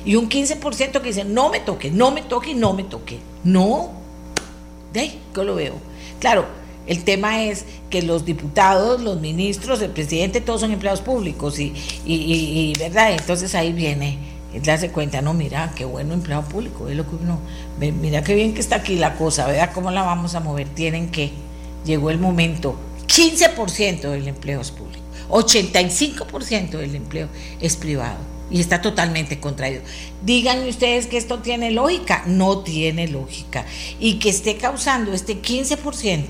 y 0.05 0.15
un 0.15 0.29
15% 0.29 1.01
que 1.01 1.07
dice, 1.07 1.23
no 1.23 1.49
me 1.49 1.59
toque, 1.59 1.91
no 1.91 2.11
me 2.11 2.21
toque 2.21 2.55
no 2.55 2.73
me 2.73 2.83
toque. 2.83 3.19
No, 3.43 3.91
de 4.93 4.99
ahí 4.99 5.19
yo 5.35 5.43
lo 5.43 5.55
veo. 5.55 5.75
Claro, 6.19 6.45
el 6.87 7.03
tema 7.03 7.43
es 7.43 7.65
que 7.89 8.01
los 8.01 8.25
diputados, 8.25 9.01
los 9.01 9.19
ministros, 9.19 9.81
el 9.81 9.91
presidente, 9.91 10.41
todos 10.41 10.61
son 10.61 10.71
empleados 10.71 11.01
públicos 11.01 11.59
y, 11.59 11.73
y, 12.05 12.73
¿verdad? 12.79 13.13
Entonces 13.13 13.53
ahí 13.53 13.73
viene, 13.73 14.17
darse 14.63 14.91
cuenta, 14.91 15.21
no, 15.21 15.33
mira, 15.33 15.71
qué 15.75 15.85
bueno 15.85 16.13
empleado 16.13 16.43
público, 16.43 16.89
es 16.89 16.95
lo 16.95 17.07
que 17.07 17.15
uno, 17.15 17.39
mira 17.79 18.23
qué 18.23 18.35
bien 18.35 18.53
que 18.53 18.59
está 18.59 18.77
aquí 18.77 18.95
la 18.95 19.15
cosa, 19.15 19.45
¿verdad? 19.47 19.71
¿Cómo 19.73 19.91
la 19.91 20.01
vamos 20.01 20.35
a 20.35 20.39
mover? 20.39 20.67
Tienen 20.69 21.09
que, 21.09 21.31
llegó 21.85 22.09
el 22.09 22.17
momento, 22.17 22.75
15% 23.07 24.01
del 24.09 24.27
empleo 24.27 24.61
es 24.61 24.71
público, 24.71 25.03
85% 25.29 26.71
del 26.71 26.95
empleo 26.95 27.27
es 27.61 27.75
privado 27.75 28.17
y 28.51 28.59
está 28.59 28.81
totalmente 28.81 29.39
contraído. 29.39 29.81
Díganme 30.23 30.69
ustedes 30.69 31.07
que 31.07 31.17
esto 31.17 31.39
tiene 31.39 31.71
lógica, 31.71 32.23
no 32.27 32.59
tiene 32.59 33.07
lógica. 33.07 33.65
Y 33.99 34.15
que 34.19 34.29
esté 34.29 34.57
causando 34.57 35.13
este 35.13 35.41
15%, 35.41 36.25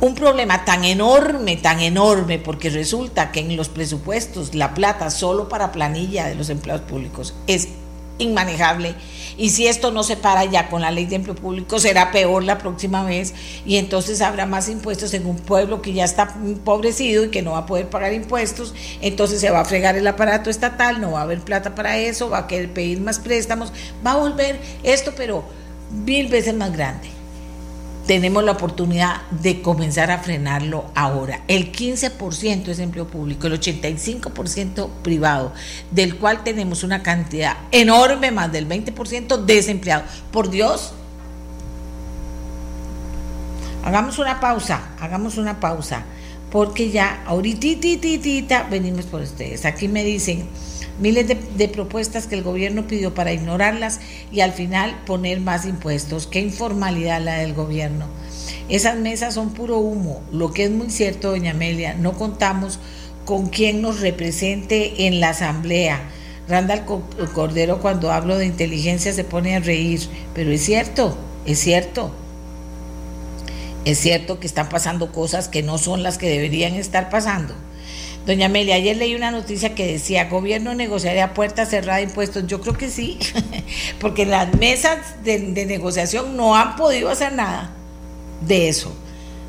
un 0.00 0.14
problema 0.14 0.64
tan 0.64 0.84
enorme, 0.84 1.56
tan 1.56 1.80
enorme, 1.80 2.38
porque 2.38 2.70
resulta 2.70 3.32
que 3.32 3.40
en 3.40 3.56
los 3.56 3.68
presupuestos 3.68 4.54
la 4.54 4.74
plata 4.74 5.10
solo 5.10 5.48
para 5.48 5.72
planilla 5.72 6.28
de 6.28 6.36
los 6.36 6.50
empleados 6.50 6.82
públicos 6.82 7.34
es 7.46 7.68
inmanejable. 8.18 8.94
Y 9.38 9.50
si 9.50 9.68
esto 9.68 9.92
no 9.92 10.02
se 10.02 10.16
para 10.16 10.44
ya 10.44 10.68
con 10.68 10.82
la 10.82 10.90
ley 10.90 11.06
de 11.06 11.14
empleo 11.14 11.36
público, 11.36 11.78
será 11.78 12.10
peor 12.10 12.42
la 12.42 12.58
próxima 12.58 13.04
vez. 13.04 13.34
Y 13.64 13.76
entonces 13.76 14.20
habrá 14.20 14.44
más 14.46 14.68
impuestos 14.68 15.14
en 15.14 15.26
un 15.26 15.36
pueblo 15.36 15.80
que 15.80 15.92
ya 15.92 16.04
está 16.04 16.36
empobrecido 16.44 17.24
y 17.24 17.30
que 17.30 17.40
no 17.40 17.52
va 17.52 17.58
a 17.58 17.66
poder 17.66 17.88
pagar 17.88 18.12
impuestos. 18.12 18.74
Entonces 19.00 19.40
se 19.40 19.50
va 19.50 19.60
a 19.60 19.64
fregar 19.64 19.96
el 19.96 20.06
aparato 20.06 20.50
estatal, 20.50 21.00
no 21.00 21.12
va 21.12 21.20
a 21.20 21.22
haber 21.22 21.40
plata 21.40 21.76
para 21.76 21.96
eso, 21.98 22.28
va 22.28 22.38
a 22.38 22.46
querer 22.48 22.72
pedir 22.72 23.00
más 23.00 23.20
préstamos, 23.20 23.72
va 24.04 24.12
a 24.12 24.16
volver 24.16 24.58
esto, 24.82 25.12
pero 25.16 25.44
mil 26.04 26.26
veces 26.26 26.54
más 26.54 26.72
grande 26.72 27.17
tenemos 28.08 28.42
la 28.42 28.52
oportunidad 28.52 29.20
de 29.30 29.60
comenzar 29.60 30.10
a 30.10 30.18
frenarlo 30.18 30.86
ahora. 30.94 31.42
El 31.46 31.70
15% 31.72 32.68
es 32.68 32.78
empleo 32.78 33.06
público, 33.06 33.46
el 33.46 33.60
85% 33.60 34.88
privado, 35.02 35.52
del 35.90 36.16
cual 36.16 36.42
tenemos 36.42 36.84
una 36.84 37.02
cantidad 37.02 37.58
enorme, 37.70 38.30
más 38.30 38.50
del 38.50 38.66
20% 38.66 39.44
desempleado. 39.44 40.04
Por 40.32 40.48
Dios, 40.48 40.94
hagamos 43.84 44.18
una 44.18 44.40
pausa, 44.40 44.88
hagamos 44.98 45.36
una 45.36 45.60
pausa, 45.60 46.04
porque 46.50 46.90
ya 46.90 47.22
ahorita 47.26 48.68
venimos 48.70 49.04
por 49.04 49.20
ustedes. 49.20 49.66
Aquí 49.66 49.86
me 49.86 50.02
dicen 50.02 50.48
miles 50.98 51.26
de, 51.28 51.68
propuestas 51.68 52.26
que 52.26 52.34
el 52.34 52.42
gobierno 52.42 52.86
pidió 52.86 53.14
para 53.14 53.32
ignorarlas 53.32 54.00
y 54.32 54.40
al 54.40 54.52
final 54.52 55.00
poner 55.06 55.40
más 55.40 55.66
impuestos. 55.66 56.26
Qué 56.26 56.40
informalidad 56.40 57.20
la 57.20 57.38
del 57.38 57.54
gobierno. 57.54 58.06
Esas 58.68 58.96
mesas 58.96 59.34
son 59.34 59.50
puro 59.50 59.78
humo. 59.78 60.22
Lo 60.32 60.52
que 60.52 60.64
es 60.64 60.70
muy 60.70 60.90
cierto, 60.90 61.30
doña 61.30 61.52
Amelia, 61.52 61.94
no 61.94 62.12
contamos 62.14 62.78
con 63.24 63.48
quien 63.48 63.82
nos 63.82 64.00
represente 64.00 65.06
en 65.06 65.20
la 65.20 65.30
asamblea. 65.30 66.00
Randall 66.48 66.84
Cordero 67.34 67.80
cuando 67.80 68.10
hablo 68.10 68.38
de 68.38 68.46
inteligencia 68.46 69.12
se 69.12 69.24
pone 69.24 69.54
a 69.54 69.60
reír, 69.60 70.00
pero 70.34 70.50
es 70.50 70.64
cierto, 70.64 71.16
es 71.44 71.58
cierto. 71.58 72.10
Es 73.84 73.98
cierto 73.98 74.40
que 74.40 74.46
están 74.46 74.68
pasando 74.68 75.12
cosas 75.12 75.48
que 75.48 75.62
no 75.62 75.78
son 75.78 76.02
las 76.02 76.18
que 76.18 76.28
deberían 76.28 76.74
estar 76.74 77.10
pasando. 77.10 77.54
Doña 78.28 78.44
Amelia, 78.44 78.74
ayer 78.74 78.94
leí 78.94 79.14
una 79.14 79.30
noticia 79.30 79.74
que 79.74 79.86
decía, 79.86 80.28
gobierno 80.28 80.74
negociaría 80.74 81.32
puerta 81.32 81.64
cerrada 81.64 82.02
impuestos. 82.02 82.46
Yo 82.46 82.60
creo 82.60 82.76
que 82.76 82.90
sí, 82.90 83.18
porque 84.02 84.26
las 84.26 84.54
mesas 84.54 85.24
de, 85.24 85.38
negociación 85.64 86.36
no 86.36 86.54
han 86.54 86.76
podido 86.76 87.08
hacer 87.08 87.32
nada 87.32 87.70
de 88.42 88.68
eso. 88.68 88.92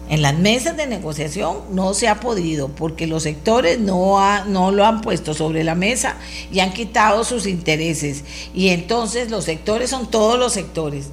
En 0.07 0.21
las 0.21 0.39
mesas 0.39 0.77
de 0.77 0.87
negociación 0.87 1.57
no 1.71 1.93
se 1.93 2.07
ha 2.07 2.21
podido 2.21 2.69
porque 2.69 3.05
los 3.05 3.23
sectores 3.23 3.81
no, 3.81 4.17
no 4.45 4.71
lo 4.71 4.85
han 4.85 5.01
puesto 5.01 5.33
sobre 5.33 5.65
la 5.65 5.75
mesa 5.75 6.15
y 6.49 6.61
han 6.61 6.71
quitado 6.71 7.25
sus 7.25 7.47
intereses. 7.47 8.23
Y 8.53 8.69
entonces 8.69 9.29
los 9.29 9.43
sectores 9.43 9.89
son 9.89 10.09
todos 10.09 10.39
los 10.39 10.53
sectores 10.53 11.09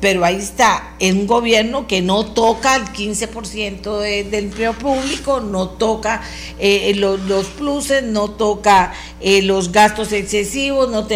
pero 0.00 0.24
ahí 0.24 0.36
está, 0.36 0.94
en 0.98 1.20
un 1.20 1.26
gobierno 1.26 1.86
que 1.86 2.02
no 2.02 2.26
toca 2.26 2.76
el 2.76 2.84
15% 2.84 3.98
del 4.00 4.34
empleo 4.34 4.74
público, 4.74 5.40
no 5.40 5.70
toca 5.70 6.22
eh, 6.58 6.94
los, 6.96 7.20
los, 7.20 7.46
pluses, 7.46 8.02
no 8.02 8.30
toca 8.30 8.92
eh, 9.20 9.40
los 9.42 9.72
gastos 9.72 10.12
excesivos, 10.12 10.90
no, 10.90 11.06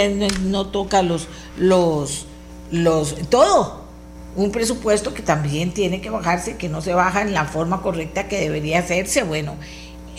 no 0.45 0.67
toca 0.69 1.03
los, 1.03 1.29
los, 1.59 2.27
los, 2.71 3.17
todo. 3.29 3.81
Un 4.37 4.53
presupuesto 4.53 5.13
que 5.13 5.23
también 5.23 5.73
tiene 5.75 6.01
que 6.01 6.09
bajarse, 6.09 6.57
que 6.57 6.69
no 6.69 6.81
se 6.81 6.95
baja 6.95 7.21
en 7.23 7.35
la 7.35 7.45
forma 7.45 7.83
correcta 7.83 8.29
que 8.29 8.41
debería 8.41 8.79
hacerse. 8.79 9.25
Bueno, 9.25 9.57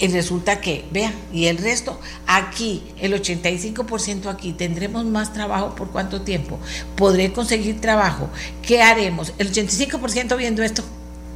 y 0.01 0.07
resulta 0.07 0.59
que, 0.59 0.83
vean, 0.91 1.13
y 1.31 1.45
el 1.45 1.59
resto, 1.59 1.99
aquí, 2.25 2.83
el 2.99 3.13
85% 3.13 4.25
aquí, 4.27 4.51
tendremos 4.51 5.05
más 5.05 5.31
trabajo 5.31 5.75
por 5.75 5.91
cuánto 5.91 6.21
tiempo, 6.21 6.57
podré 6.95 7.31
conseguir 7.31 7.79
trabajo, 7.79 8.27
¿qué 8.63 8.81
haremos? 8.81 9.31
El 9.37 9.53
85% 9.53 10.35
viendo 10.37 10.63
esto, 10.63 10.83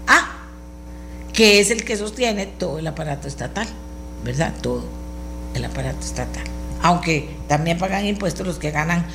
ah, 0.08 0.48
que 1.32 1.60
es 1.60 1.70
el 1.70 1.86
que 1.86 1.96
sostiene 1.96 2.48
todo 2.48 2.80
el 2.80 2.88
aparato 2.88 3.28
estatal, 3.28 3.68
¿verdad? 4.24 4.52
Todo 4.62 4.84
el 5.54 5.64
aparato 5.64 6.00
estatal. 6.00 6.44
aunque 6.82 7.30
también 7.48 7.78
pagan 7.78 8.06
impuestos 8.06 8.46
los 8.46 8.60
que 8.60 8.70
ganan 8.72 9.06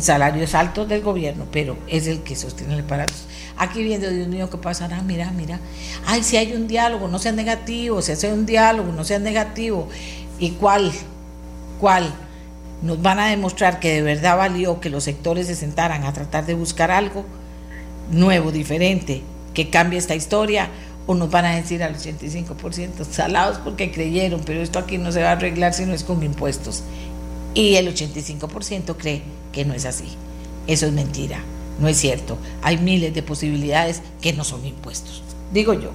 salarios 0.00 0.54
altos 0.54 0.88
del 0.88 1.02
gobierno, 1.02 1.46
pero 1.50 1.76
es 1.86 2.06
el 2.06 2.22
que 2.22 2.36
sostiene 2.36 2.74
el 2.74 2.80
aparato. 2.80 3.12
Aquí 3.56 3.82
viendo, 3.82 4.10
Dios 4.10 4.28
mío, 4.28 4.50
¿qué 4.50 4.58
pasará? 4.58 5.00
Mira, 5.02 5.30
mira. 5.30 5.60
Ay, 6.06 6.22
si 6.22 6.36
hay 6.36 6.52
un 6.52 6.68
diálogo, 6.68 7.08
no 7.08 7.18
sea 7.18 7.32
negativo, 7.32 8.02
si 8.02 8.12
hace 8.12 8.32
un 8.32 8.44
diálogo, 8.44 8.92
no 8.92 9.04
sea 9.04 9.18
negativo. 9.18 9.88
¿Y 10.38 10.50
cuál? 10.52 10.92
¿Cuál? 11.80 12.12
Nos 12.82 13.00
van 13.00 13.18
a 13.18 13.28
demostrar 13.28 13.80
que 13.80 13.94
de 13.94 14.02
verdad 14.02 14.36
valió 14.36 14.80
que 14.80 14.90
los 14.90 15.04
sectores 15.04 15.46
se 15.46 15.54
sentaran 15.54 16.04
a 16.04 16.12
tratar 16.12 16.44
de 16.44 16.54
buscar 16.54 16.90
algo 16.90 17.24
nuevo, 18.10 18.52
diferente, 18.52 19.22
que 19.54 19.70
cambie 19.70 19.98
esta 19.98 20.14
historia, 20.14 20.68
o 21.06 21.14
nos 21.14 21.30
van 21.30 21.46
a 21.46 21.54
decir 21.54 21.82
al 21.82 21.96
85% 21.96 23.04
salados 23.10 23.58
porque 23.58 23.90
creyeron, 23.90 24.42
pero 24.44 24.60
esto 24.60 24.78
aquí 24.78 24.98
no 24.98 25.12
se 25.12 25.22
va 25.22 25.30
a 25.30 25.32
arreglar 25.32 25.72
si 25.72 25.86
no 25.86 25.94
es 25.94 26.04
con 26.04 26.22
impuestos. 26.22 26.82
Y 27.54 27.76
el 27.76 27.88
85% 27.94 28.96
cree 28.98 29.22
que 29.56 29.64
no 29.64 29.72
es 29.72 29.86
así. 29.86 30.04
Eso 30.66 30.84
es 30.84 30.92
mentira, 30.92 31.38
no 31.80 31.88
es 31.88 31.96
cierto. 31.96 32.36
Hay 32.60 32.76
miles 32.76 33.14
de 33.14 33.22
posibilidades 33.22 34.02
que 34.20 34.34
no 34.34 34.44
son 34.44 34.66
impuestos, 34.66 35.22
digo 35.50 35.72
yo. 35.72 35.92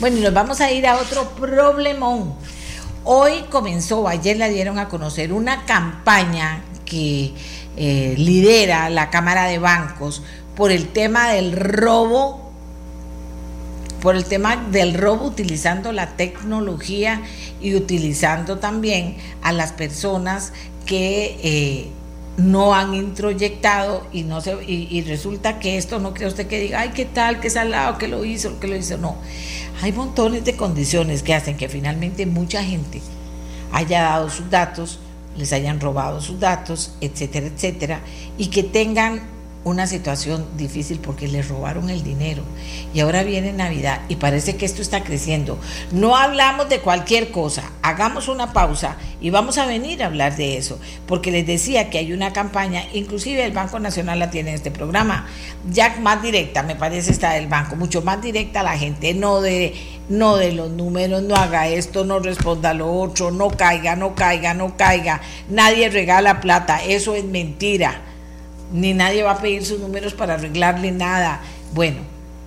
Bueno, 0.00 0.16
y 0.16 0.20
nos 0.20 0.34
vamos 0.34 0.60
a 0.60 0.72
ir 0.72 0.84
a 0.84 0.96
otro 0.96 1.30
problemón. 1.30 2.34
Hoy 3.04 3.44
comenzó, 3.50 4.08
ayer 4.08 4.36
la 4.36 4.48
dieron 4.48 4.80
a 4.80 4.88
conocer 4.88 5.32
una 5.32 5.64
campaña 5.64 6.64
que 6.84 7.34
eh, 7.76 8.14
lidera 8.18 8.90
la 8.90 9.10
Cámara 9.10 9.44
de 9.44 9.60
Bancos 9.60 10.24
por 10.56 10.72
el 10.72 10.88
tema 10.88 11.28
del 11.30 11.52
robo, 11.52 12.50
por 14.02 14.16
el 14.16 14.24
tema 14.24 14.56
del 14.56 14.94
robo 14.94 15.26
utilizando 15.26 15.92
la 15.92 16.16
tecnología 16.16 17.22
y 17.60 17.76
utilizando 17.76 18.58
también 18.58 19.18
a 19.42 19.52
las 19.52 19.70
personas 19.70 20.52
que 20.84 21.38
eh, 21.44 21.92
no 22.38 22.72
han 22.72 22.94
introyectado 22.94 24.06
y 24.12 24.22
no 24.22 24.40
se 24.40 24.56
y, 24.64 25.02
resulta 25.02 25.58
que 25.58 25.76
esto 25.76 25.98
no 25.98 26.14
cree 26.14 26.28
usted 26.28 26.46
que 26.46 26.60
diga 26.60 26.80
ay 26.80 26.90
qué 26.94 27.04
tal 27.04 27.40
qué 27.40 27.50
salado 27.50 27.98
que 27.98 28.06
lo 28.06 28.24
hizo 28.24 28.58
que 28.60 28.68
lo 28.68 28.76
hizo 28.76 28.96
no. 28.96 29.16
Hay 29.82 29.92
montones 29.92 30.44
de 30.44 30.56
condiciones 30.56 31.22
que 31.22 31.34
hacen 31.34 31.56
que 31.56 31.68
finalmente 31.68 32.26
mucha 32.26 32.62
gente 32.64 33.02
haya 33.72 34.02
dado 34.02 34.30
sus 34.30 34.48
datos 34.50 35.00
les 35.36 35.52
hayan 35.52 35.80
robado 35.80 36.20
sus 36.20 36.38
datos 36.38 36.92
etcétera 37.00 37.48
etcétera 37.48 38.00
y 38.38 38.46
que 38.46 38.62
tengan 38.62 39.20
una 39.64 39.86
situación 39.86 40.46
difícil 40.56 40.98
porque 40.98 41.28
les 41.28 41.48
robaron 41.48 41.90
el 41.90 42.02
dinero. 42.02 42.42
Y 42.94 43.00
ahora 43.00 43.22
viene 43.22 43.52
Navidad 43.52 44.00
y 44.08 44.16
parece 44.16 44.56
que 44.56 44.64
esto 44.64 44.82
está 44.82 45.02
creciendo. 45.02 45.58
No 45.92 46.16
hablamos 46.16 46.68
de 46.68 46.80
cualquier 46.80 47.30
cosa, 47.30 47.70
hagamos 47.82 48.28
una 48.28 48.52
pausa 48.52 48.96
y 49.20 49.30
vamos 49.30 49.58
a 49.58 49.66
venir 49.66 50.02
a 50.02 50.06
hablar 50.06 50.36
de 50.36 50.56
eso, 50.56 50.78
porque 51.06 51.30
les 51.30 51.46
decía 51.46 51.90
que 51.90 51.98
hay 51.98 52.12
una 52.12 52.32
campaña, 52.32 52.84
inclusive 52.92 53.44
el 53.44 53.52
Banco 53.52 53.78
Nacional 53.80 54.18
la 54.18 54.30
tiene 54.30 54.50
en 54.50 54.56
este 54.56 54.70
programa, 54.70 55.26
ya 55.70 55.96
más 56.00 56.22
directa, 56.22 56.62
me 56.62 56.76
parece 56.76 57.10
está 57.10 57.32
del 57.32 57.48
banco, 57.48 57.76
mucho 57.76 58.02
más 58.02 58.22
directa 58.22 58.60
a 58.60 58.62
la 58.62 58.78
gente, 58.78 59.14
no 59.14 59.40
de 59.40 59.74
no 60.08 60.36
de 60.36 60.52
los 60.52 60.70
números, 60.70 61.22
no 61.22 61.34
haga 61.34 61.68
esto, 61.68 62.04
no 62.04 62.18
responda 62.18 62.72
lo 62.72 62.90
otro, 62.90 63.30
no 63.30 63.50
caiga, 63.50 63.94
no 63.94 64.14
caiga, 64.14 64.54
no 64.54 64.76
caiga, 64.76 65.20
nadie 65.50 65.90
regala 65.90 66.40
plata, 66.40 66.82
eso 66.82 67.14
es 67.14 67.24
mentira 67.24 68.02
ni 68.72 68.94
nadie 68.94 69.22
va 69.22 69.32
a 69.32 69.38
pedir 69.38 69.64
sus 69.64 69.80
números 69.80 70.14
para 70.14 70.34
arreglarle 70.34 70.92
nada. 70.92 71.40
Bueno, 71.74 71.98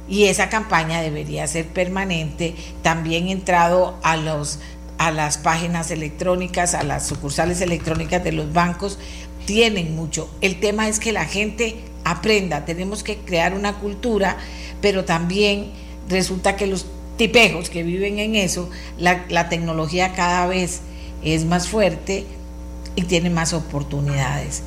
y 0.07 0.25
esa 0.25 0.49
campaña 0.49 1.01
debería 1.01 1.47
ser 1.47 1.67
permanente, 1.67 2.55
también 2.81 3.29
entrado 3.29 3.97
a 4.03 4.17
los 4.17 4.59
a 4.97 5.09
las 5.09 5.39
páginas 5.39 5.89
electrónicas, 5.89 6.75
a 6.75 6.83
las 6.83 7.07
sucursales 7.07 7.59
electrónicas 7.61 8.23
de 8.23 8.33
los 8.33 8.53
bancos, 8.53 8.99
tienen 9.47 9.95
mucho. 9.95 10.29
El 10.41 10.59
tema 10.59 10.87
es 10.87 10.99
que 10.99 11.11
la 11.11 11.25
gente 11.25 11.77
aprenda, 12.03 12.65
tenemos 12.65 13.01
que 13.01 13.17
crear 13.17 13.55
una 13.55 13.79
cultura, 13.79 14.37
pero 14.79 15.03
también 15.03 15.71
resulta 16.07 16.55
que 16.55 16.67
los 16.67 16.85
tipejos 17.17 17.71
que 17.71 17.81
viven 17.81 18.19
en 18.19 18.35
eso, 18.35 18.69
la, 18.99 19.25
la 19.29 19.49
tecnología 19.49 20.13
cada 20.13 20.45
vez 20.45 20.81
es 21.23 21.45
más 21.45 21.67
fuerte 21.67 22.27
y 22.95 23.01
tiene 23.05 23.31
más 23.31 23.53
oportunidades 23.53 24.61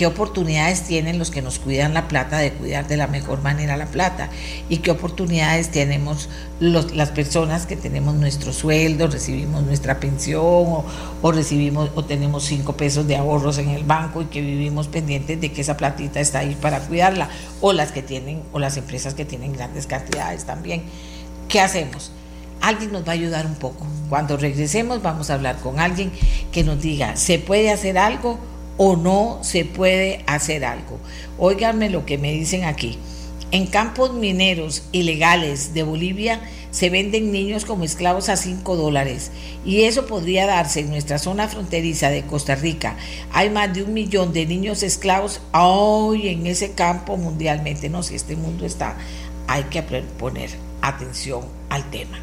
qué 0.00 0.06
oportunidades 0.06 0.84
tienen 0.84 1.18
los 1.18 1.30
que 1.30 1.42
nos 1.42 1.58
cuidan 1.58 1.92
la 1.92 2.08
plata 2.08 2.38
de 2.38 2.54
cuidar 2.54 2.88
de 2.88 2.96
la 2.96 3.06
mejor 3.06 3.42
manera 3.42 3.76
la 3.76 3.84
plata 3.84 4.30
y 4.70 4.78
qué 4.78 4.92
oportunidades 4.92 5.70
tenemos 5.70 6.30
las 6.58 7.10
personas 7.10 7.66
que 7.66 7.76
tenemos 7.76 8.14
nuestro 8.14 8.54
sueldo, 8.54 9.08
recibimos 9.08 9.62
nuestra 9.62 10.00
pensión 10.00 10.40
o, 10.42 11.32
recibimos 11.32 11.90
o 11.94 12.02
tenemos 12.02 12.44
cinco 12.44 12.78
pesos 12.78 13.06
de 13.08 13.16
ahorros 13.16 13.58
en 13.58 13.68
el 13.68 13.84
banco 13.84 14.22
y 14.22 14.24
que 14.24 14.40
vivimos 14.40 14.88
pendientes 14.88 15.38
de 15.38 15.52
que 15.52 15.60
esa 15.60 15.76
platita 15.76 16.18
está 16.18 16.38
ahí 16.38 16.56
para 16.58 16.80
cuidarla 16.80 17.28
o 17.60 17.74
las 17.74 17.92
que 17.92 18.02
tienen 18.02 18.42
o 18.52 18.58
las 18.58 18.78
empresas 18.78 19.12
que 19.12 19.26
tienen 19.26 19.52
grandes 19.52 19.86
cantidades 19.86 20.46
también. 20.46 20.84
¿Qué 21.46 21.60
hacemos? 21.60 22.10
alguien 22.62 22.92
nos 22.92 23.06
va 23.06 23.10
a 23.10 23.12
ayudar 23.12 23.44
un 23.44 23.54
poco. 23.54 23.86
Cuando 24.08 24.38
regresemos 24.38 25.02
vamos 25.02 25.28
a 25.28 25.34
hablar 25.34 25.56
con 25.56 25.78
alguien 25.78 26.10
que 26.52 26.64
nos 26.64 26.80
diga, 26.80 27.16
¿se 27.16 27.38
puede 27.38 27.70
hacer 27.70 27.98
algo 27.98 28.38
o 28.82 28.96
no 28.96 29.40
se 29.42 29.66
puede 29.66 30.24
hacer 30.26 30.64
algo. 30.64 30.98
Óiganme 31.36 31.90
lo 31.90 32.06
que 32.06 32.16
me 32.16 32.32
dicen 32.32 32.64
aquí. 32.64 32.98
En 33.50 33.66
campos 33.66 34.14
mineros 34.14 34.84
ilegales 34.90 35.74
de 35.74 35.82
Bolivia 35.82 36.40
se 36.70 36.88
venden 36.88 37.30
niños 37.30 37.66
como 37.66 37.84
esclavos 37.84 38.30
a 38.30 38.38
5 38.38 38.76
dólares 38.76 39.32
y 39.66 39.82
eso 39.82 40.06
podría 40.06 40.46
darse 40.46 40.80
en 40.80 40.88
nuestra 40.88 41.18
zona 41.18 41.46
fronteriza 41.46 42.08
de 42.08 42.22
Costa 42.22 42.54
Rica. 42.54 42.96
Hay 43.32 43.50
más 43.50 43.74
de 43.74 43.82
un 43.82 43.92
millón 43.92 44.32
de 44.32 44.46
niños 44.46 44.82
esclavos 44.82 45.42
hoy 45.52 46.28
en 46.28 46.46
ese 46.46 46.72
campo 46.72 47.18
mundialmente. 47.18 47.90
No, 47.90 48.02
si 48.02 48.14
este 48.14 48.34
mundo 48.34 48.64
está, 48.64 48.96
hay 49.46 49.64
que 49.64 49.82
poner 49.82 50.48
atención 50.80 51.42
al 51.68 51.90
tema. 51.90 52.18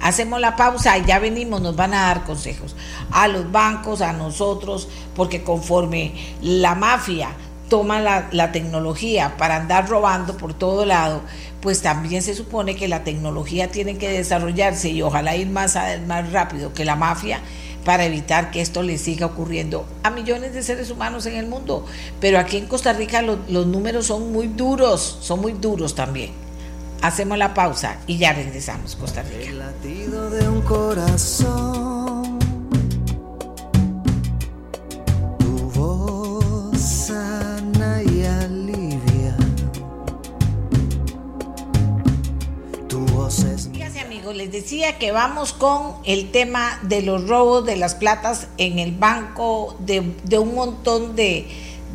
Hacemos 0.00 0.40
la 0.40 0.56
pausa 0.56 0.98
y 0.98 1.04
ya 1.04 1.18
venimos, 1.18 1.60
nos 1.60 1.76
van 1.76 1.94
a 1.94 2.02
dar 2.02 2.24
consejos 2.24 2.76
a 3.10 3.28
los 3.28 3.50
bancos, 3.50 4.00
a 4.00 4.12
nosotros, 4.12 4.88
porque 5.14 5.42
conforme 5.42 6.14
la 6.42 6.74
mafia 6.74 7.30
toma 7.68 8.00
la, 8.00 8.52
tecnología 8.52 9.36
para 9.36 9.56
andar 9.56 9.88
robando 9.88 10.36
por 10.36 10.54
todo 10.54 10.84
lado, 10.84 11.22
pues 11.60 11.82
también 11.82 12.22
se 12.22 12.34
supone 12.34 12.76
que 12.76 12.88
la 12.88 13.02
tecnología 13.02 13.70
tiene 13.70 13.98
que 13.98 14.08
desarrollarse 14.08 14.90
y 14.90 15.02
ojalá 15.02 15.34
ir 15.34 15.48
más, 15.48 15.76
más 16.06 16.32
rápido 16.32 16.72
que 16.72 16.84
la 16.84 16.94
mafia 16.96 17.40
para 17.84 18.04
evitar 18.04 18.50
que 18.50 18.60
esto 18.60 18.82
le 18.82 18.98
siga 18.98 19.26
ocurriendo 19.26 19.86
a 20.02 20.10
millones 20.10 20.52
de 20.52 20.62
seres 20.62 20.90
humanos 20.90 21.26
en 21.26 21.36
el 21.36 21.46
mundo. 21.46 21.86
Pero 22.20 22.38
aquí 22.38 22.56
en 22.56 22.66
Costa 22.66 22.92
Rica 22.92 23.22
los 23.22 23.66
números 23.66 24.06
son 24.06 24.32
muy 24.32 24.48
duros, 24.48 25.18
son 25.20 25.40
muy 25.40 25.52
duros 25.52 25.94
también. 25.94 26.45
Hacemos 27.02 27.38
la 27.38 27.54
pausa 27.54 27.98
y 28.06 28.18
ya 28.18 28.32
regresamos, 28.32 28.96
Costa 28.96 29.22
Rica. 29.22 29.50
El 29.50 29.58
latido 29.58 30.30
de 30.30 30.48
un 30.48 30.60
corazón. 30.62 32.38
Tu 35.38 35.56
voz 35.74 36.80
sana 36.80 38.02
y 38.02 38.24
alivia. 38.24 39.36
Tu 42.88 42.98
voz 43.06 43.40
es. 43.40 43.68
Fíjense, 43.68 44.00
amigos, 44.00 44.34
les 44.34 44.50
decía 44.50 44.98
que 44.98 45.12
vamos 45.12 45.52
con 45.52 45.94
el 46.04 46.32
tema 46.32 46.78
de 46.82 47.02
los 47.02 47.28
robos 47.28 47.64
de 47.64 47.76
las 47.76 47.94
platas 47.94 48.48
en 48.58 48.78
el 48.78 48.92
banco 48.92 49.76
de, 49.80 50.14
de 50.24 50.38
un 50.38 50.54
montón 50.54 51.14
de 51.14 51.46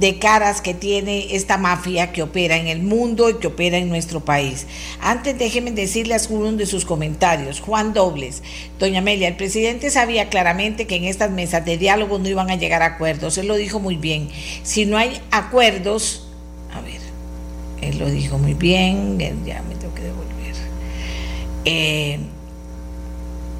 de 0.01 0.17
caras 0.17 0.61
que 0.61 0.73
tiene 0.73 1.35
esta 1.35 1.59
mafia 1.59 2.11
que 2.11 2.23
opera 2.23 2.57
en 2.57 2.65
el 2.65 2.81
mundo 2.81 3.29
y 3.29 3.35
que 3.35 3.45
opera 3.45 3.77
en 3.77 3.87
nuestro 3.87 4.19
país. 4.19 4.65
Antes 4.99 5.37
déjenme 5.37 5.69
decirles 5.71 6.27
uno 6.31 6.51
de 6.53 6.65
sus 6.65 6.85
comentarios. 6.85 7.59
Juan 7.59 7.93
Dobles, 7.93 8.41
doña 8.79 8.97
Amelia, 8.97 9.27
el 9.27 9.35
presidente 9.35 9.91
sabía 9.91 10.27
claramente 10.27 10.87
que 10.87 10.95
en 10.95 11.03
estas 11.03 11.29
mesas 11.29 11.63
de 11.65 11.77
diálogo 11.77 12.17
no 12.17 12.27
iban 12.27 12.49
a 12.49 12.55
llegar 12.55 12.81
a 12.81 12.95
acuerdos. 12.95 13.37
Él 13.37 13.47
lo 13.47 13.55
dijo 13.55 13.79
muy 13.79 13.95
bien. 13.95 14.29
Si 14.63 14.87
no 14.87 14.97
hay 14.97 15.21
acuerdos, 15.29 16.27
a 16.73 16.81
ver, 16.81 16.99
él 17.81 17.99
lo 17.99 18.09
dijo 18.09 18.39
muy 18.39 18.55
bien, 18.55 19.19
ya 19.19 19.61
me 19.61 19.75
tengo 19.75 19.93
que 19.93 20.01
devolver. 20.01 20.55
Eh, 21.65 22.19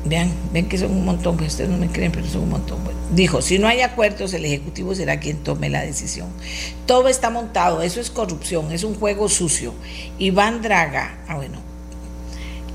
Vean, 0.05 0.31
ven 0.51 0.67
que 0.67 0.79
son 0.79 0.89
un 0.89 1.05
montón, 1.05 1.37
pues 1.37 1.51
ustedes 1.51 1.69
no 1.69 1.77
me 1.77 1.87
creen, 1.87 2.11
pero 2.11 2.25
son 2.25 2.41
un 2.41 2.49
montón. 2.49 2.79
Dijo, 3.11 3.41
si 3.41 3.59
no 3.59 3.67
hay 3.67 3.81
acuerdos, 3.81 4.33
el 4.33 4.45
Ejecutivo 4.45 4.95
será 4.95 5.19
quien 5.19 5.37
tome 5.37 5.69
la 5.69 5.81
decisión. 5.81 6.29
Todo 6.85 7.07
está 7.07 7.29
montado, 7.29 7.81
eso 7.81 7.99
es 7.99 8.09
corrupción, 8.09 8.71
es 8.71 8.83
un 8.83 8.95
juego 8.95 9.29
sucio. 9.29 9.73
Iván 10.17 10.61
Draga, 10.61 11.23
ah 11.27 11.35
bueno, 11.35 11.59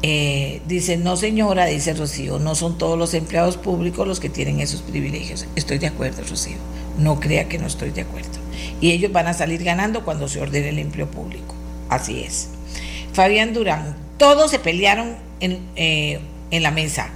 eh, 0.02 0.60
dice, 0.66 0.96
no 0.96 1.16
señora, 1.16 1.66
dice 1.66 1.94
Rocío, 1.94 2.38
no 2.38 2.54
son 2.54 2.78
todos 2.78 2.98
los 2.98 3.14
empleados 3.14 3.56
públicos 3.56 4.06
los 4.06 4.20
que 4.20 4.28
tienen 4.28 4.60
esos 4.60 4.82
privilegios. 4.82 5.46
Estoy 5.56 5.78
de 5.78 5.88
acuerdo, 5.88 6.22
Rocío, 6.28 6.56
no 6.98 7.18
crea 7.18 7.48
que 7.48 7.58
no 7.58 7.66
estoy 7.66 7.90
de 7.90 8.02
acuerdo. 8.02 8.38
Y 8.80 8.92
ellos 8.92 9.12
van 9.12 9.26
a 9.26 9.34
salir 9.34 9.64
ganando 9.64 10.04
cuando 10.04 10.28
se 10.28 10.40
ordene 10.40 10.68
el 10.68 10.78
empleo 10.78 11.10
público. 11.10 11.54
Así 11.88 12.20
es. 12.20 12.48
Fabián 13.12 13.54
Durán, 13.54 13.96
todos 14.18 14.50
se 14.50 14.58
pelearon 14.58 15.16
en... 15.40 15.66
Eh, 15.76 16.20
en 16.50 16.62
la 16.62 16.70
mesa. 16.70 17.08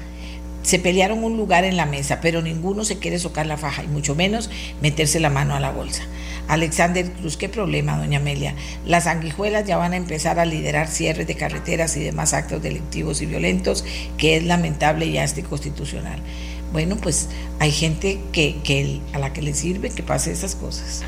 Se 0.63 0.79
pelearon 0.79 1.25
un 1.25 1.37
lugar 1.37 1.65
en 1.65 1.77
la 1.77 1.87
mesa, 1.87 2.21
pero 2.21 2.43
ninguno 2.43 2.85
se 2.85 2.99
quiere 2.99 3.19
socar 3.19 3.47
la 3.47 3.57
faja 3.57 3.83
y 3.83 3.89
mucho 3.89 4.15
menos 4.15 4.51
meterse 4.81 5.21
la 5.21 5.31
mano 5.31 5.55
a 5.55 5.61
la 5.61 5.71
bolsa. 5.71 6.03
Alexander 6.49 7.11
Cruz, 7.13 7.37
qué 7.37 7.49
problema, 7.49 7.97
doña 7.97 8.19
Amelia. 8.19 8.55
Las 8.85 9.05
sanguijuelas 9.05 9.67
ya 9.67 9.77
van 9.77 9.93
a 9.93 9.97
empezar 9.97 10.39
a 10.39 10.45
liderar 10.45 10.89
cierres 10.89 11.27
de 11.27 11.37
carreteras 11.37 11.97
y 11.97 12.01
demás 12.01 12.35
actos 12.35 12.63
delictivos 12.63 13.23
y 13.23 13.27
violentos, 13.27 13.85
que 14.19 14.37
es 14.37 14.45
lamentable 14.45 15.07
y 15.07 15.19
anticonstitucional. 15.19 16.21
Bueno, 16.73 16.97
pues 16.97 17.29
hay 17.59 17.73
gente 17.73 18.21
que, 18.33 19.01
a 19.13 19.19
la 19.19 19.33
que 19.33 19.43
le 19.43 19.55
sirve 19.55 19.91
que 19.91 20.03
pase 20.03 20.33
esas 20.33 20.55
cosas. 20.55 21.03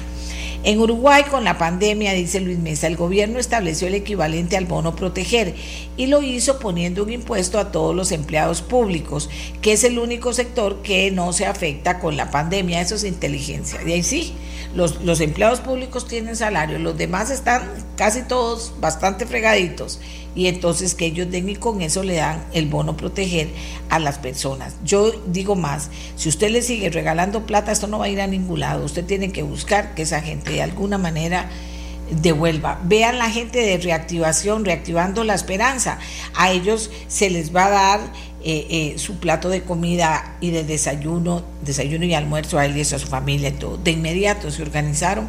En 0.65 0.79
Uruguay, 0.81 1.25
con 1.29 1.43
la 1.43 1.59
pandemia, 1.59 2.13
dice 2.13 2.39
Luis 2.39 2.59
Mesa, 2.59 2.87
el 2.87 2.97
gobierno 2.97 3.41
estableció 3.41 3.89
el 3.89 3.97
equivalente 3.97 4.57
al 4.57 4.67
bono 4.67 4.95
proteger 4.95 5.57
y 5.97 6.07
lo 6.07 6.23
hizo 6.23 6.61
poniendo 6.61 7.03
un 7.03 7.13
impuesto 7.13 7.59
a 7.59 7.73
todos 7.73 7.97
los 7.97 8.13
empleados 8.13 8.63
públicos, 8.63 9.29
que 9.61 9.73
es 9.73 9.83
el 9.83 9.99
único 9.99 10.33
sector 10.33 10.81
que 10.83 11.11
no 11.11 11.33
se 11.33 11.47
afecta 11.47 11.99
con 11.99 12.17
la 12.17 12.31
pandemia. 12.31 12.81
Eso 12.81 12.95
es 12.95 13.03
inteligencia. 13.03 13.81
Y 13.85 13.91
ahí 13.91 14.03
sí, 14.05 14.35
los, 14.75 15.03
los 15.03 15.21
empleados 15.21 15.61
públicos 15.61 16.07
tienen 16.07 16.37
salario, 16.37 16.79
los 16.79 16.97
demás 16.97 17.31
están 17.31 17.63
casi 17.97 18.23
todos 18.23 18.73
bastante 18.81 19.27
fregaditos 19.27 20.01
y 20.35 20.47
entonces 20.47 20.95
que 20.95 21.07
ellos 21.07 21.31
den 21.31 21.49
y 21.49 21.57
con 21.57 21.83
eso 21.83 22.03
le 22.03 22.17
dan 22.17 22.45
el 22.53 22.67
bono 22.67 22.97
proteger 22.97 23.49
a 23.91 23.99
las 23.99 24.19
personas. 24.19 24.75
Yo 24.85 25.13
digo 25.27 25.57
más, 25.57 25.91
si 26.17 26.29
usted 26.29 26.51
le 26.51 26.63
sigue 26.63 26.89
regalando 26.91 27.47
plata, 27.47 27.73
esto 27.73 27.87
no 27.87 27.99
va 27.99 28.07
a 28.07 28.09
ir 28.09 28.21
a 28.21 28.27
ningún 28.27 28.61
lado. 28.61 28.85
Usted 28.85 29.05
tiene 29.05 29.31
que 29.31 29.43
buscar 29.43 29.95
que 29.95 30.03
esa 30.03 30.23
gente 30.23 30.53
de 30.53 30.63
alguna 30.63 30.97
manera 30.97 31.51
devuelva. 32.11 32.81
Vean 32.85 33.19
la 33.19 33.31
gente 33.31 33.61
de 33.61 33.79
reactivación, 33.79 34.65
reactivando 34.65 35.25
la 35.25 35.35
esperanza. 35.35 35.99
A 36.35 36.51
ellos 36.51 36.91
se 37.09 37.31
les 37.31 37.55
va 37.55 37.67
a 37.67 37.71
dar 37.71 38.01
eh, 38.45 38.67
eh, 38.71 38.99
su 38.99 39.19
plato 39.19 39.49
de 39.49 39.63
comida 39.63 40.37
y 40.41 40.51
de 40.51 40.65
desayuno, 40.65 41.45
desayuno 41.65 42.05
y 42.05 42.15
almuerzo 42.15 42.59
a 42.59 42.67
él 42.67 42.77
y 42.77 42.81
a 42.81 42.85
su 42.85 43.07
familia 43.07 43.57
todo. 43.57 43.77
De 43.77 43.93
inmediato 43.93 44.51
se 44.51 44.63
organizaron 44.63 45.29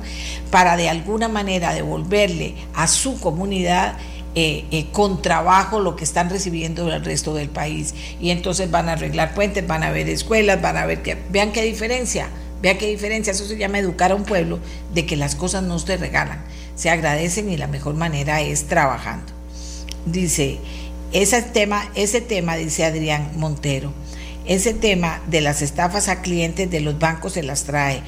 para 0.49 0.78
de 0.78 0.89
alguna 0.89 1.28
manera 1.28 1.76
devolverle 1.76 2.55
a 2.74 2.88
su 2.88 3.20
comunidad 3.20 3.97
eh, 4.34 4.88
con 4.91 5.22
trabajo 5.22 5.80
lo 5.80 5.95
que 5.95 6.03
están 6.03 6.32
recibiendo 6.32 6.91
el 6.91 7.05
resto 7.05 7.36
del 7.36 7.49
país. 7.49 7.93
Y 8.20 8.32
entonces 8.32 8.72
van 8.72 8.89
a 8.89 8.93
arreglar 8.93 9.36
puentes, 9.36 9.68
van 9.68 9.84
a 9.84 9.91
ver 9.91 10.09
escuelas, 10.09 10.59
van 10.59 10.78
a 10.78 10.88
ver 10.88 11.03
que, 11.03 11.16
vean 11.30 11.51
qué 11.51 11.61
diferencia, 11.61 12.30
vean 12.64 12.80
qué 12.80 12.88
diferencia, 12.88 13.30
eso 13.30 13.45
se 13.45 13.57
llama 13.57 13.78
educar 13.78 14.11
a 14.11 14.16
un 14.16 14.24
pueblo 14.24 14.59
de 14.91 15.05
que 15.05 15.18
las 15.18 15.36
cosas 15.36 15.61
no 15.61 15.78
se 15.78 15.97
regalan, 15.97 16.43
se 16.76 16.89
agradecen 16.89 17.51
y 17.51 17.57
la 17.57 17.68
mejor 17.68 17.93
manera 17.93 18.41
es 18.41 18.66
trabajando. 18.68 19.32
Dice, 20.07 20.59
ese 21.14 21.41
tema, 21.41 21.89
ese 21.95 22.22
tema, 22.22 22.55
dice 22.55 22.86
Adrián 22.86 23.32
Montero, 23.36 23.93
ese 24.45 24.74
tema 24.74 25.22
de 25.28 25.41
las 25.41 25.61
estafas 25.61 26.09
a 26.09 26.22
clientes 26.22 26.70
de 26.70 26.82
los 26.82 26.99
bancos 26.99 27.34
se 27.34 27.43
las 27.43 27.64
trae. 27.64 28.01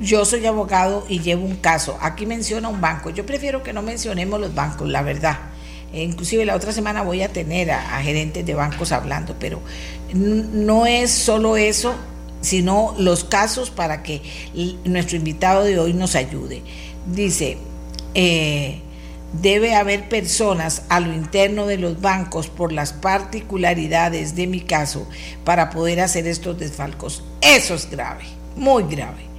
Yo 0.00 0.24
soy 0.24 0.46
abogado 0.46 1.04
y 1.08 1.20
llevo 1.20 1.44
un 1.44 1.56
caso. 1.56 1.98
Aquí 2.00 2.24
menciona 2.24 2.68
un 2.68 2.80
banco. 2.80 3.10
Yo 3.10 3.26
prefiero 3.26 3.62
que 3.62 3.74
no 3.74 3.82
mencionemos 3.82 4.40
los 4.40 4.54
bancos, 4.54 4.88
la 4.88 5.02
verdad 5.02 5.52
eh, 5.92 6.04
inclusive 6.04 6.44
la 6.44 6.56
otra 6.56 6.72
semana 6.72 7.02
voy 7.02 7.22
a 7.22 7.28
tener 7.28 7.70
a, 7.70 8.02
gerentes 8.02 8.46
de 8.46 8.54
bancos 8.54 8.92
hablando, 8.92 9.36
pero 9.38 9.60
no 10.14 10.86
es 10.86 11.10
solo 11.10 11.56
eso, 11.56 11.94
sino 12.40 12.94
los 12.98 13.24
casos 13.24 13.70
para 13.70 14.02
que 14.02 14.22
nuestro 14.84 15.16
invitado 15.16 15.64
de 15.64 15.78
hoy 15.78 15.92
nos 15.92 16.14
ayude. 16.14 16.62
Dice, 17.06 17.58
eh, 18.14 18.80
debe 19.40 19.74
haber 19.74 20.08
personas 20.08 20.82
a 20.88 21.00
lo 21.00 21.12
interno 21.14 21.66
de 21.66 21.78
los 21.78 22.00
bancos 22.00 22.48
por 22.48 22.72
las 22.72 22.92
particularidades 22.92 24.34
de 24.36 24.46
mi 24.46 24.60
caso 24.60 25.08
para 25.44 25.70
poder 25.70 26.00
hacer 26.00 26.26
estos 26.26 26.58
desfalcos. 26.58 27.24
Eso 27.40 27.74
es 27.74 27.90
grave, 27.90 28.24
muy 28.56 28.84
grave. 28.84 29.32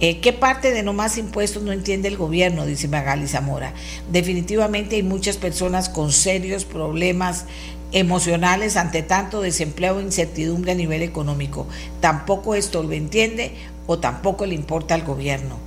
Eh, 0.00 0.20
¿Qué 0.20 0.32
parte 0.32 0.72
de 0.72 0.82
no 0.82 0.92
más 0.92 1.18
impuestos 1.18 1.62
no 1.62 1.72
entiende 1.72 2.08
el 2.08 2.16
gobierno? 2.16 2.66
Dice 2.66 2.88
Magali 2.88 3.28
Zamora. 3.28 3.72
Definitivamente 4.10 4.96
hay 4.96 5.02
muchas 5.02 5.36
personas 5.36 5.88
con 5.88 6.12
serios 6.12 6.64
problemas 6.64 7.46
emocionales 7.92 8.76
ante 8.76 9.02
tanto 9.02 9.40
desempleo 9.40 10.00
e 10.00 10.02
incertidumbre 10.02 10.72
a 10.72 10.74
nivel 10.74 11.02
económico. 11.02 11.68
Tampoco 12.00 12.56
esto 12.56 12.82
lo 12.82 12.92
entiende 12.92 13.52
o 13.86 13.98
tampoco 13.98 14.46
le 14.46 14.56
importa 14.56 14.94
al 14.94 15.04
gobierno. 15.04 15.58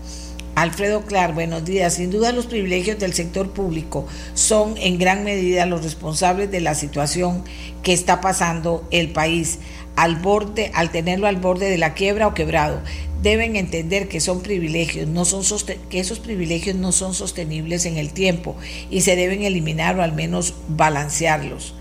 Alfredo 0.58 1.05
Clar, 1.05 1.36
buenos 1.36 1.66
días. 1.66 1.93
Sin 1.93 2.10
duda 2.10 2.32
los 2.32 2.47
privilegios 2.47 2.97
del 2.97 3.14
sector 3.14 3.51
público 3.51 4.08
son 4.34 4.76
en 4.78 4.97
gran 4.97 5.24
medida 5.24 5.68
los 5.68 5.84
responsables 5.84 6.49
de 6.49 6.62
la 6.62 6.74
situación 6.74 7.43
que 7.84 7.93
está 7.93 8.22
pasando 8.22 8.84
el 8.89 9.12
país 9.12 9.60
al 9.95 10.16
borde, 10.16 10.72
al 10.74 10.89
tenerlo 10.89 11.28
al 11.28 11.36
borde 11.36 11.70
de 11.70 11.78
la 11.78 11.93
quiebra 11.93 12.26
o 12.26 12.34
quebrado 12.34 12.82
deben 13.22 13.55
entender 13.55 14.08
que 14.08 14.20
son 14.20 14.41
privilegios, 14.41 15.08
no 15.08 15.26
son 15.26 15.43
que 15.91 15.99
esos 15.99 16.18
privilegios 16.18 16.76
no 16.76 16.91
son 16.91 17.14
sostenibles 17.14 17.86
en 17.86 17.97
el 17.97 18.12
tiempo 18.12 18.55
y 18.89 19.01
se 19.01 19.16
deben 19.16 19.43
eliminar 19.43 19.99
o 19.99 20.01
al 20.01 20.14
menos 20.14 20.55
balancearlos. 20.70 21.76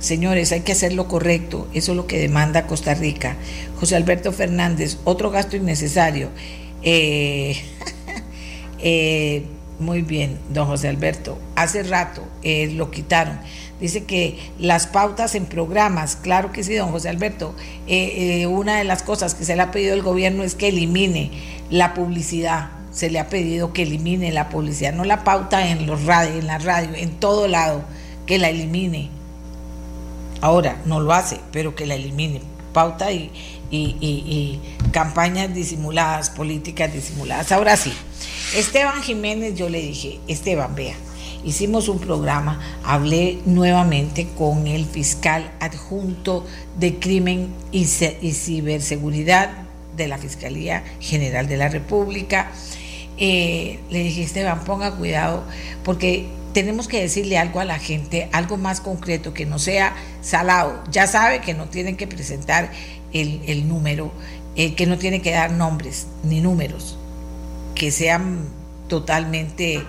Señores, 0.00 0.50
hay 0.50 0.62
que 0.62 0.72
hacer 0.72 0.92
lo 0.92 1.06
correcto, 1.06 1.68
eso 1.72 1.92
es 1.92 1.96
lo 1.96 2.08
que 2.08 2.18
demanda 2.18 2.66
Costa 2.66 2.94
Rica. 2.94 3.36
José 3.78 3.94
Alberto 3.94 4.32
Fernández, 4.32 4.98
otro 5.04 5.30
gasto 5.30 5.56
innecesario. 5.56 6.30
Eh, 6.82 7.56
eh, 8.78 9.44
muy 9.78 10.02
bien, 10.02 10.38
don 10.52 10.66
José 10.66 10.88
Alberto, 10.88 11.38
hace 11.54 11.82
rato 11.82 12.22
eh, 12.42 12.72
lo 12.74 12.90
quitaron. 12.90 13.38
Dice 13.80 14.04
que 14.04 14.36
las 14.58 14.88
pautas 14.88 15.36
en 15.36 15.46
programas, 15.46 16.16
claro 16.16 16.50
que 16.50 16.64
sí, 16.64 16.74
don 16.74 16.90
José 16.90 17.08
Alberto, 17.08 17.54
eh, 17.86 18.46
una 18.48 18.76
de 18.78 18.84
las 18.84 19.04
cosas 19.04 19.34
que 19.34 19.44
se 19.44 19.54
le 19.54 19.62
ha 19.62 19.70
pedido 19.70 19.94
al 19.94 20.02
gobierno 20.02 20.42
es 20.42 20.56
que 20.56 20.68
elimine 20.68 21.30
la 21.70 21.94
publicidad. 21.94 22.70
Se 22.90 23.10
le 23.10 23.20
ha 23.20 23.28
pedido 23.28 23.72
que 23.72 23.82
elimine 23.82 24.32
la 24.32 24.48
publicidad, 24.48 24.92
no 24.92 25.04
la 25.04 25.22
pauta 25.22 25.68
en 25.68 25.86
los 25.86 26.00
en 26.00 26.46
la 26.46 26.58
radio, 26.58 26.90
en 26.96 27.10
todo 27.20 27.46
lado, 27.46 27.82
que 28.26 28.38
la 28.38 28.48
elimine. 28.48 29.10
Ahora, 30.40 30.80
no 30.84 30.98
lo 30.98 31.12
hace, 31.12 31.38
pero 31.52 31.76
que 31.76 31.86
la 31.86 31.94
elimine. 31.94 32.40
Pauta 32.72 33.12
y, 33.12 33.30
y 33.70 34.60
campañas 34.92 35.54
disimuladas, 35.54 36.30
políticas 36.30 36.92
disimuladas. 36.92 37.52
Ahora 37.52 37.76
sí, 37.76 37.92
Esteban 38.54 39.02
Jiménez, 39.02 39.54
yo 39.56 39.68
le 39.68 39.82
dije, 39.82 40.20
Esteban, 40.26 40.74
vea, 40.74 40.94
hicimos 41.44 41.88
un 41.88 41.98
programa, 41.98 42.58
hablé 42.82 43.38
nuevamente 43.44 44.26
con 44.36 44.66
el 44.66 44.86
fiscal 44.86 45.52
adjunto 45.60 46.46
de 46.78 46.98
crimen 46.98 47.52
y, 47.72 47.84
ciberseguridad 47.84 49.50
de 49.96 50.08
la 50.08 50.16
Fiscalía 50.16 50.82
General 51.00 51.46
de 51.46 51.56
la 51.58 51.68
República. 51.68 52.50
Eh, 53.18 53.80
le 53.90 53.98
dije, 53.98 54.22
Esteban, 54.22 54.64
ponga 54.64 54.92
cuidado 54.92 55.44
porque 55.84 56.26
tenemos 56.54 56.88
que 56.88 57.00
decirle 57.00 57.36
algo 57.36 57.60
a 57.60 57.64
la 57.64 57.78
gente, 57.78 58.28
algo 58.32 58.56
más 58.56 58.80
concreto, 58.80 59.34
que 59.34 59.44
no 59.44 59.58
sea 59.58 59.94
salado. 60.22 60.82
Ya 60.90 61.06
sabe 61.06 61.40
que 61.40 61.54
no 61.54 61.66
tienen 61.66 61.96
que 61.96 62.06
presentar 62.06 62.70
el, 63.12 63.68
número, 63.68 64.12
eh, 64.56 64.74
que 64.74 64.86
no 64.86 64.98
tiene 64.98 65.22
que 65.22 65.32
dar 65.32 65.52
nombres 65.52 66.06
ni 66.22 66.40
números, 66.40 66.98
que 67.74 67.90
sean 67.90 68.40
totalmente 68.88 69.84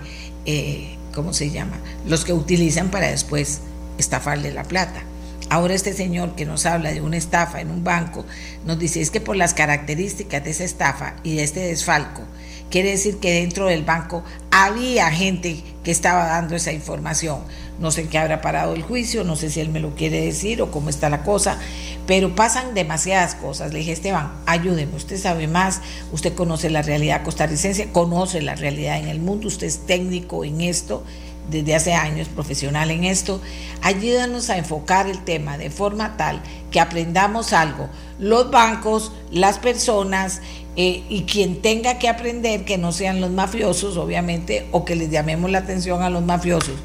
eh, 0.45 0.97
¿cómo 1.13 1.33
se 1.33 1.49
llama? 1.49 1.77
Los 2.07 2.25
que 2.25 2.33
utilizan 2.33 2.89
para 2.89 3.09
después 3.09 3.61
estafarle 3.97 4.51
la 4.51 4.63
plata. 4.63 5.03
Ahora 5.49 5.73
este 5.73 5.93
señor 5.93 6.35
que 6.35 6.45
nos 6.45 6.65
habla 6.65 6.91
de 6.91 7.01
una 7.01 7.17
estafa 7.17 7.59
en 7.59 7.71
un 7.71 7.83
banco 7.83 8.23
nos 8.65 8.77
dice 8.77 9.01
es 9.01 9.09
que 9.09 9.19
por 9.19 9.35
las 9.35 9.53
características 9.53 10.43
de 10.43 10.51
esa 10.51 10.63
estafa 10.63 11.15
y 11.23 11.35
de 11.35 11.43
este 11.43 11.61
desfalco, 11.61 12.21
quiere 12.69 12.91
decir 12.91 13.17
que 13.17 13.33
dentro 13.33 13.65
del 13.65 13.83
banco 13.83 14.23
había 14.51 15.09
gente 15.11 15.63
que 15.83 15.91
estaba 15.91 16.27
dando 16.27 16.55
esa 16.55 16.71
información. 16.71 17.39
No 17.79 17.91
sé 17.91 18.01
en 18.01 18.09
qué 18.09 18.17
habrá 18.17 18.41
parado 18.41 18.73
el 18.73 18.83
juicio, 18.83 19.23
no 19.23 19.35
sé 19.35 19.49
si 19.49 19.61
él 19.61 19.69
me 19.69 19.79
lo 19.79 19.95
quiere 19.95 20.21
decir 20.21 20.61
o 20.61 20.69
cómo 20.69 20.89
está 20.89 21.09
la 21.09 21.23
cosa, 21.23 21.57
pero 22.05 22.35
pasan 22.35 22.73
demasiadas 22.73 23.35
cosas. 23.35 23.71
Le 23.71 23.79
dije, 23.79 23.93
Esteban, 23.93 24.33
ayúdeme, 24.45 24.95
usted 24.95 25.17
sabe 25.17 25.47
más, 25.47 25.81
usted 26.11 26.33
conoce 26.33 26.69
la 26.69 26.81
realidad 26.81 27.23
costarricense, 27.23 27.89
conoce 27.91 28.41
la 28.41 28.55
realidad 28.55 28.97
en 28.97 29.07
el 29.07 29.19
mundo, 29.19 29.47
usted 29.47 29.67
es 29.67 29.85
técnico 29.85 30.43
en 30.43 30.61
esto 30.61 31.03
desde 31.49 31.73
hace 31.73 31.93
años, 31.93 32.27
profesional 32.27 32.91
en 32.91 33.05
esto, 33.05 33.41
ayúdanos 33.81 34.49
a 34.49 34.57
enfocar 34.57 35.07
el 35.07 35.23
tema 35.23 35.57
de 35.57 35.69
forma 35.69 36.15
tal 36.15 36.41
que 36.71 36.79
aprendamos 36.79 37.53
algo. 37.53 37.89
Los 38.19 38.51
bancos, 38.51 39.13
las 39.31 39.57
personas 39.57 40.41
eh, 40.75 41.03
y 41.09 41.23
quien 41.23 41.61
tenga 41.61 41.97
que 41.97 42.09
aprender 42.09 42.65
que 42.65 42.77
no 42.77 42.91
sean 42.91 43.21
los 43.21 43.31
mafiosos, 43.31 43.97
obviamente, 43.97 44.67
o 44.71 44.85
que 44.85 44.95
les 44.95 45.09
llamemos 45.09 45.49
la 45.49 45.59
atención 45.59 46.03
a 46.03 46.09
los 46.09 46.23
mafiosos 46.23 46.75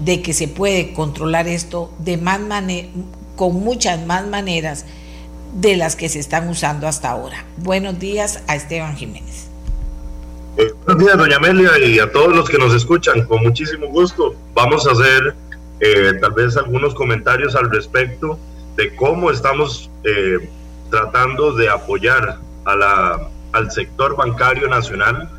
de 0.00 0.22
que 0.22 0.32
se 0.32 0.48
puede 0.48 0.92
controlar 0.92 1.46
esto 1.46 1.92
de 1.98 2.16
más 2.16 2.40
con 3.36 3.54
muchas 3.54 4.04
más 4.06 4.26
maneras 4.26 4.84
de 5.54 5.76
las 5.76 5.96
que 5.96 6.08
se 6.08 6.18
están 6.18 6.48
usando 6.48 6.86
hasta 6.86 7.10
ahora. 7.10 7.44
Buenos 7.56 7.98
días 7.98 8.42
a 8.46 8.56
Esteban 8.56 8.96
Jiménez. 8.96 9.48
Eh, 10.56 10.72
buenos 10.84 11.04
días, 11.04 11.18
doña 11.18 11.36
Amelia, 11.36 11.78
y 11.78 11.98
a 11.98 12.10
todos 12.10 12.34
los 12.34 12.48
que 12.48 12.58
nos 12.58 12.74
escuchan, 12.74 13.22
con 13.26 13.42
muchísimo 13.42 13.86
gusto. 13.88 14.34
Vamos 14.54 14.86
a 14.86 14.92
hacer 14.92 15.34
eh, 15.80 16.12
tal 16.20 16.32
vez 16.32 16.56
algunos 16.56 16.94
comentarios 16.94 17.54
al 17.54 17.70
respecto 17.70 18.38
de 18.76 18.94
cómo 18.96 19.30
estamos 19.30 19.90
eh, 20.04 20.48
tratando 20.90 21.52
de 21.52 21.68
apoyar 21.68 22.38
a 22.64 22.76
la, 22.76 23.28
al 23.52 23.70
sector 23.70 24.16
bancario 24.16 24.68
nacional 24.68 25.30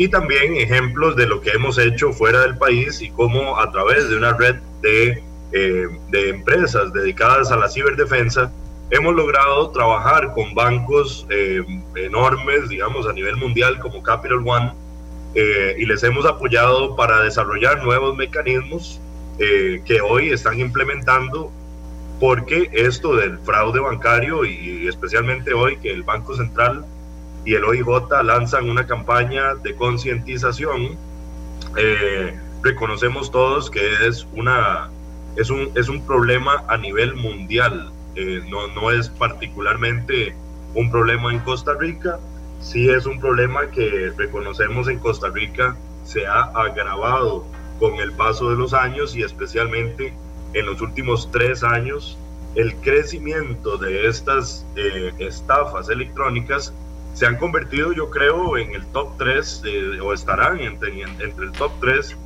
y 0.00 0.08
también 0.08 0.56
ejemplos 0.56 1.14
de 1.14 1.26
lo 1.26 1.42
que 1.42 1.50
hemos 1.50 1.76
hecho 1.76 2.10
fuera 2.10 2.40
del 2.40 2.56
país 2.56 3.02
y 3.02 3.10
cómo 3.10 3.60
a 3.60 3.70
través 3.70 4.08
de 4.08 4.16
una 4.16 4.32
red 4.32 4.56
de, 4.80 5.22
eh, 5.52 5.88
de 6.08 6.28
empresas 6.30 6.90
dedicadas 6.94 7.52
a 7.52 7.56
la 7.58 7.68
ciberdefensa 7.68 8.50
hemos 8.88 9.14
logrado 9.14 9.68
trabajar 9.72 10.32
con 10.32 10.54
bancos 10.54 11.26
eh, 11.28 11.62
enormes, 11.96 12.70
digamos, 12.70 13.06
a 13.06 13.12
nivel 13.12 13.36
mundial 13.36 13.78
como 13.78 14.02
Capital 14.02 14.42
One, 14.42 14.72
eh, 15.34 15.74
y 15.76 15.84
les 15.84 16.02
hemos 16.02 16.24
apoyado 16.24 16.96
para 16.96 17.20
desarrollar 17.20 17.84
nuevos 17.84 18.16
mecanismos 18.16 19.02
eh, 19.38 19.82
que 19.84 20.00
hoy 20.00 20.30
están 20.30 20.58
implementando, 20.60 21.52
porque 22.18 22.70
esto 22.72 23.16
del 23.16 23.38
fraude 23.40 23.80
bancario, 23.80 24.46
y 24.46 24.88
especialmente 24.88 25.52
hoy 25.52 25.76
que 25.76 25.92
el 25.92 26.04
Banco 26.04 26.34
Central 26.34 26.86
y 27.44 27.54
el 27.54 27.64
OIJ 27.64 28.22
lanzan 28.24 28.68
una 28.68 28.86
campaña 28.86 29.54
de 29.54 29.74
concientización, 29.74 30.98
reconocemos 32.62 33.30
todos 33.30 33.70
que 33.70 33.80
es, 34.06 34.26
una, 34.34 34.90
es, 35.36 35.50
un, 35.50 35.70
es 35.74 35.88
un 35.88 36.04
problema 36.06 36.64
a 36.68 36.76
nivel 36.76 37.14
mundial. 37.14 37.92
Eh, 38.16 38.42
no, 38.48 38.66
no 38.68 38.90
es 38.90 39.08
particularmente 39.08 40.34
un 40.74 40.90
problema 40.90 41.32
en 41.32 41.38
Costa 41.40 41.74
Rica, 41.78 42.18
sí 42.60 42.88
es 42.88 43.06
un 43.06 43.20
problema 43.20 43.70
que 43.70 44.12
reconocemos 44.16 44.88
en 44.88 44.98
Costa 44.98 45.28
Rica 45.28 45.76
se 46.04 46.26
ha 46.26 46.42
agravado 46.54 47.44
con 47.78 47.94
el 47.94 48.12
paso 48.12 48.50
de 48.50 48.56
los 48.56 48.74
años 48.74 49.14
y 49.14 49.22
especialmente 49.22 50.12
en 50.54 50.66
los 50.66 50.80
últimos 50.80 51.30
tres 51.30 51.62
años. 51.62 52.18
El 52.56 52.74
crecimiento 52.76 53.78
de 53.78 54.08
estas 54.08 54.66
eh, 54.76 55.12
estafas 55.18 55.88
electrónicas 55.88 56.74
se 57.14 57.26
han 57.26 57.36
convertido 57.36 57.92
yo 57.92 58.10
creo 58.10 58.56
en 58.56 58.74
el 58.74 58.86
top 58.86 59.16
3 59.18 59.62
o 60.02 60.12
estarán 60.12 60.60
entre, 60.60 61.02
entre 61.02 61.44
el 61.44 61.52
top 61.52 61.72
3 61.80 62.16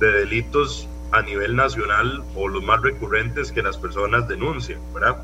de 0.00 0.12
delitos 0.12 0.88
a 1.12 1.22
nivel 1.22 1.56
nacional 1.56 2.22
o 2.34 2.48
los 2.48 2.62
más 2.62 2.80
recurrentes 2.82 3.52
que 3.52 3.62
las 3.62 3.76
personas 3.76 4.28
denuncian, 4.28 4.80
¿verdad? 4.94 5.22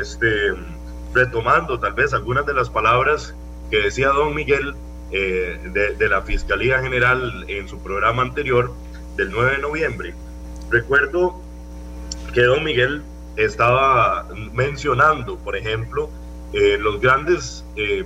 Este, 0.00 0.54
retomando 1.14 1.78
tal 1.78 1.92
vez 1.92 2.14
algunas 2.14 2.46
de 2.46 2.54
las 2.54 2.70
palabras 2.70 3.34
que 3.70 3.78
decía 3.82 4.08
don 4.08 4.34
Miguel 4.34 4.74
eh, 5.10 5.60
de, 5.72 5.94
de, 5.94 6.08
la 6.08 6.22
Fiscalía 6.22 6.80
General 6.80 7.44
en 7.48 7.68
su 7.68 7.78
programa 7.82 8.22
anterior 8.22 8.72
del 9.16 9.30
9 9.30 9.56
de 9.56 9.58
noviembre. 9.58 10.14
Recuerdo 10.70 11.40
que 12.32 12.42
don 12.42 12.64
Miguel 12.64 13.02
estaba 13.36 14.26
mencionando, 14.52 15.38
por 15.38 15.56
ejemplo, 15.56 16.10
eh, 16.52 16.76
los 16.78 17.00
grandes 17.00 17.64
eh, 17.76 18.04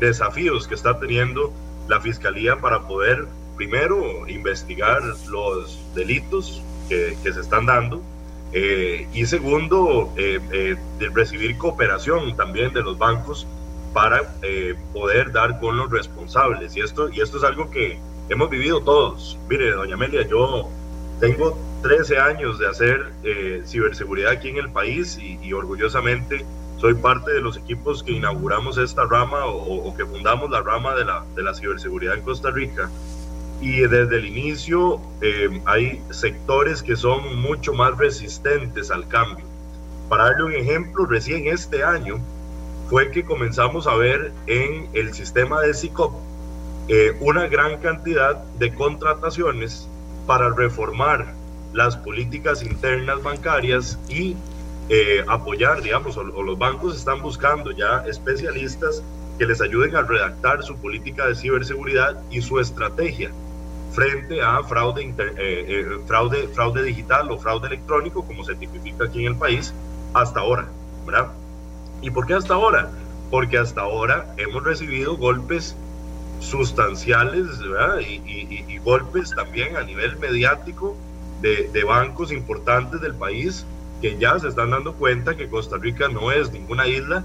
desafíos 0.00 0.68
que 0.68 0.74
está 0.74 0.98
teniendo 0.98 1.52
la 1.88 2.00
Fiscalía 2.00 2.56
para 2.56 2.86
poder 2.86 3.26
primero 3.56 4.28
investigar 4.28 5.02
los 5.28 5.80
delitos 5.94 6.62
que, 6.88 7.16
que 7.22 7.32
se 7.32 7.40
están 7.40 7.66
dando 7.66 8.02
eh, 8.52 9.06
y 9.12 9.26
segundo, 9.26 10.12
eh, 10.16 10.40
eh, 10.52 10.76
de 10.98 11.08
recibir 11.10 11.58
cooperación 11.58 12.36
también 12.36 12.72
de 12.72 12.82
los 12.82 12.96
bancos 12.96 13.46
para 13.92 14.34
poder 14.92 15.32
dar 15.32 15.58
con 15.58 15.76
los 15.78 15.90
responsables. 15.90 16.76
Y 16.76 16.80
esto, 16.80 17.08
y 17.08 17.20
esto 17.20 17.38
es 17.38 17.44
algo 17.44 17.70
que 17.70 17.98
hemos 18.28 18.50
vivido 18.50 18.82
todos. 18.82 19.38
Mire, 19.48 19.70
doña 19.72 19.94
Amelia, 19.94 20.26
yo 20.26 20.70
tengo 21.18 21.58
13 21.82 22.18
años 22.18 22.58
de 22.58 22.68
hacer 22.68 23.12
ciberseguridad 23.66 24.32
aquí 24.32 24.50
en 24.50 24.58
el 24.58 24.70
país 24.70 25.18
y, 25.18 25.50
orgullosamente 25.54 26.44
soy 26.78 26.94
parte 26.94 27.32
de 27.32 27.40
los 27.40 27.56
equipos 27.56 28.02
que 28.02 28.12
inauguramos 28.12 28.78
esta 28.78 29.04
rama 29.06 29.46
o, 29.46 29.94
que 29.96 30.04
fundamos 30.04 30.50
la 30.50 30.62
rama 30.62 30.94
de 30.94 31.04
la, 31.04 31.24
de 31.34 31.42
la 31.42 31.54
ciberseguridad 31.54 32.14
en 32.14 32.22
Costa 32.22 32.50
Rica 32.50 32.90
y 33.60 33.80
desde 33.80 34.16
el 34.18 34.26
inicio 34.26 35.00
eh, 35.22 35.62
hay 35.64 36.02
sectores 36.10 36.82
que 36.82 36.96
son 36.96 37.40
mucho 37.40 37.72
más 37.72 37.96
resistentes 37.96 38.90
al 38.90 39.08
cambio. 39.08 39.46
Para 40.08 40.24
darle 40.24 40.44
un 40.44 40.52
ejemplo, 40.52 41.06
recién 41.06 41.46
este 41.48 41.82
año 41.82 42.18
fue 42.88 43.10
que 43.10 43.24
comenzamos 43.24 43.86
a 43.86 43.94
ver 43.96 44.32
en 44.46 44.88
el 44.92 45.14
sistema 45.14 45.60
de 45.62 45.74
SICOP 45.74 46.14
eh, 46.88 47.16
una 47.20 47.48
gran 47.48 47.78
cantidad 47.78 48.44
de 48.58 48.72
contrataciones 48.74 49.88
para 50.26 50.50
reformar 50.50 51.34
las 51.72 51.96
políticas 51.96 52.62
internas 52.62 53.22
bancarias 53.22 53.98
y 54.08 54.36
eh, 54.88 55.24
apoyar, 55.26 55.82
digamos, 55.82 56.16
o 56.16 56.22
los 56.22 56.58
bancos 56.58 56.96
están 56.96 57.20
buscando 57.20 57.72
ya 57.72 58.04
especialistas 58.06 59.02
que 59.36 59.44
les 59.44 59.60
ayuden 59.60 59.96
a 59.96 60.02
redactar 60.02 60.62
su 60.62 60.76
política 60.76 61.26
de 61.26 61.34
ciberseguridad 61.34 62.22
y 62.30 62.40
su 62.40 62.60
estrategia 62.60 63.30
frente 63.92 64.40
a 64.40 64.62
fraude, 64.62 65.02
eh, 65.02 65.14
eh, 65.38 65.98
fraude, 66.06 66.48
fraude 66.48 66.82
digital 66.82 67.30
o 67.30 67.38
fraude 67.38 67.66
electrónico, 67.66 68.24
como 68.24 68.44
se 68.44 68.54
tipifica 68.54 69.06
aquí 69.06 69.22
en 69.22 69.32
el 69.32 69.36
país, 69.36 69.74
hasta 70.14 70.40
ahora, 70.40 70.68
¿verdad? 71.04 71.32
¿Y 72.02 72.10
por 72.10 72.26
qué 72.26 72.34
hasta 72.34 72.54
ahora? 72.54 72.90
Porque 73.30 73.58
hasta 73.58 73.80
ahora 73.80 74.34
hemos 74.36 74.62
recibido 74.62 75.16
golpes 75.16 75.74
sustanciales 76.40 77.58
¿verdad? 77.58 78.00
Y, 78.00 78.64
y, 78.68 78.78
golpes 78.78 79.34
también 79.34 79.76
a 79.76 79.82
nivel 79.82 80.16
mediático 80.18 80.96
de, 81.40 81.68
de 81.72 81.82
bancos 81.82 82.30
importantes 82.30 83.00
del 83.00 83.14
país 83.14 83.66
ya 84.18 84.38
se 84.38 84.48
están 84.48 84.70
dando 84.70 84.94
cuenta 84.94 85.36
que 85.36 85.48
Costa 85.48 85.76
Rica 85.78 86.08
no 86.08 86.30
es 86.30 86.52
ninguna 86.52 86.86
isla 86.86 87.24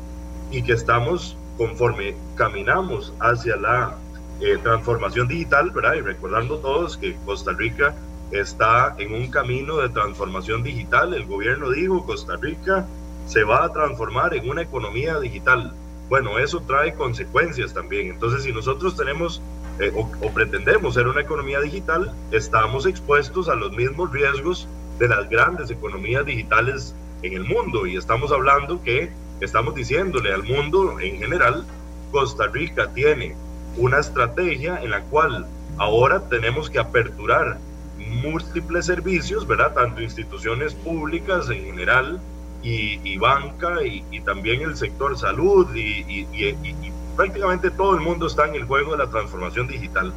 y 0.49 0.63
que 0.63 0.73
estamos 0.73 1.37
conforme 1.57 2.15
caminamos 2.35 3.13
hacia 3.19 3.55
la 3.55 3.95
eh, 4.39 4.57
transformación 4.63 5.27
digital, 5.27 5.69
¿verdad? 5.71 5.95
Y 5.95 6.01
recordando 6.01 6.57
todos 6.57 6.97
que 6.97 7.15
Costa 7.25 7.51
Rica 7.51 7.95
está 8.31 8.95
en 8.97 9.13
un 9.13 9.29
camino 9.29 9.77
de 9.77 9.89
transformación 9.89 10.63
digital. 10.63 11.13
El 11.13 11.25
gobierno 11.25 11.69
dijo, 11.69 12.05
Costa 12.05 12.37
Rica 12.37 12.87
se 13.27 13.43
va 13.43 13.65
a 13.65 13.71
transformar 13.71 14.33
en 14.33 14.49
una 14.49 14.63
economía 14.63 15.19
digital. 15.19 15.73
Bueno, 16.09 16.39
eso 16.39 16.61
trae 16.61 16.93
consecuencias 16.93 17.73
también. 17.73 18.07
Entonces, 18.07 18.43
si 18.43 18.51
nosotros 18.51 18.97
tenemos 18.97 19.41
eh, 19.79 19.91
o, 19.95 20.09
o, 20.21 20.33
pretendemos 20.33 20.95
ser 20.95 21.07
una 21.07 21.21
economía 21.21 21.61
digital, 21.61 22.13
estamos 22.31 22.85
expuestos 22.85 23.47
a 23.47 23.55
los 23.55 23.71
mismos 23.71 24.11
riesgos 24.11 24.67
de 24.99 25.07
las 25.07 25.29
grandes 25.29 25.71
economías 25.71 26.25
digitales 26.25 26.95
en 27.23 27.33
el 27.33 27.43
mundo. 27.43 27.85
Y 27.85 27.97
estamos 27.97 28.31
hablando 28.31 28.81
que 28.81 29.11
estamos 29.39 29.75
diciéndole 29.75 30.33
al 30.33 30.43
mundo 30.43 30.99
en 30.99 31.17
general, 31.17 31.65
Costa 32.11 32.47
Rica 32.47 32.91
tiene 32.93 33.35
una 33.77 33.99
estrategia 33.99 34.81
en 34.81 34.91
la 34.91 35.01
cual 35.03 35.45
ahora 35.77 36.27
tenemos 36.29 36.69
que 36.69 36.79
aperturar 36.79 37.57
múltiples 37.97 38.85
servicios, 38.85 39.47
¿verdad? 39.47 39.73
Tanto 39.73 40.01
instituciones 40.01 40.73
públicas 40.73 41.49
en 41.49 41.65
general 41.65 42.19
y, 42.63 43.17
banca 43.17 43.83
y, 43.83 44.19
también 44.21 44.61
el 44.61 44.75
sector 44.75 45.17
salud 45.17 45.67
y, 45.75 46.27
y, 46.31 46.93
prácticamente 47.15 47.71
todo 47.71 47.95
el 47.95 48.01
mundo 48.01 48.27
está 48.27 48.47
en 48.47 48.55
el 48.55 48.65
juego 48.65 48.91
de 48.91 48.99
la 48.99 49.09
transformación 49.09 49.67
digital. 49.67 50.13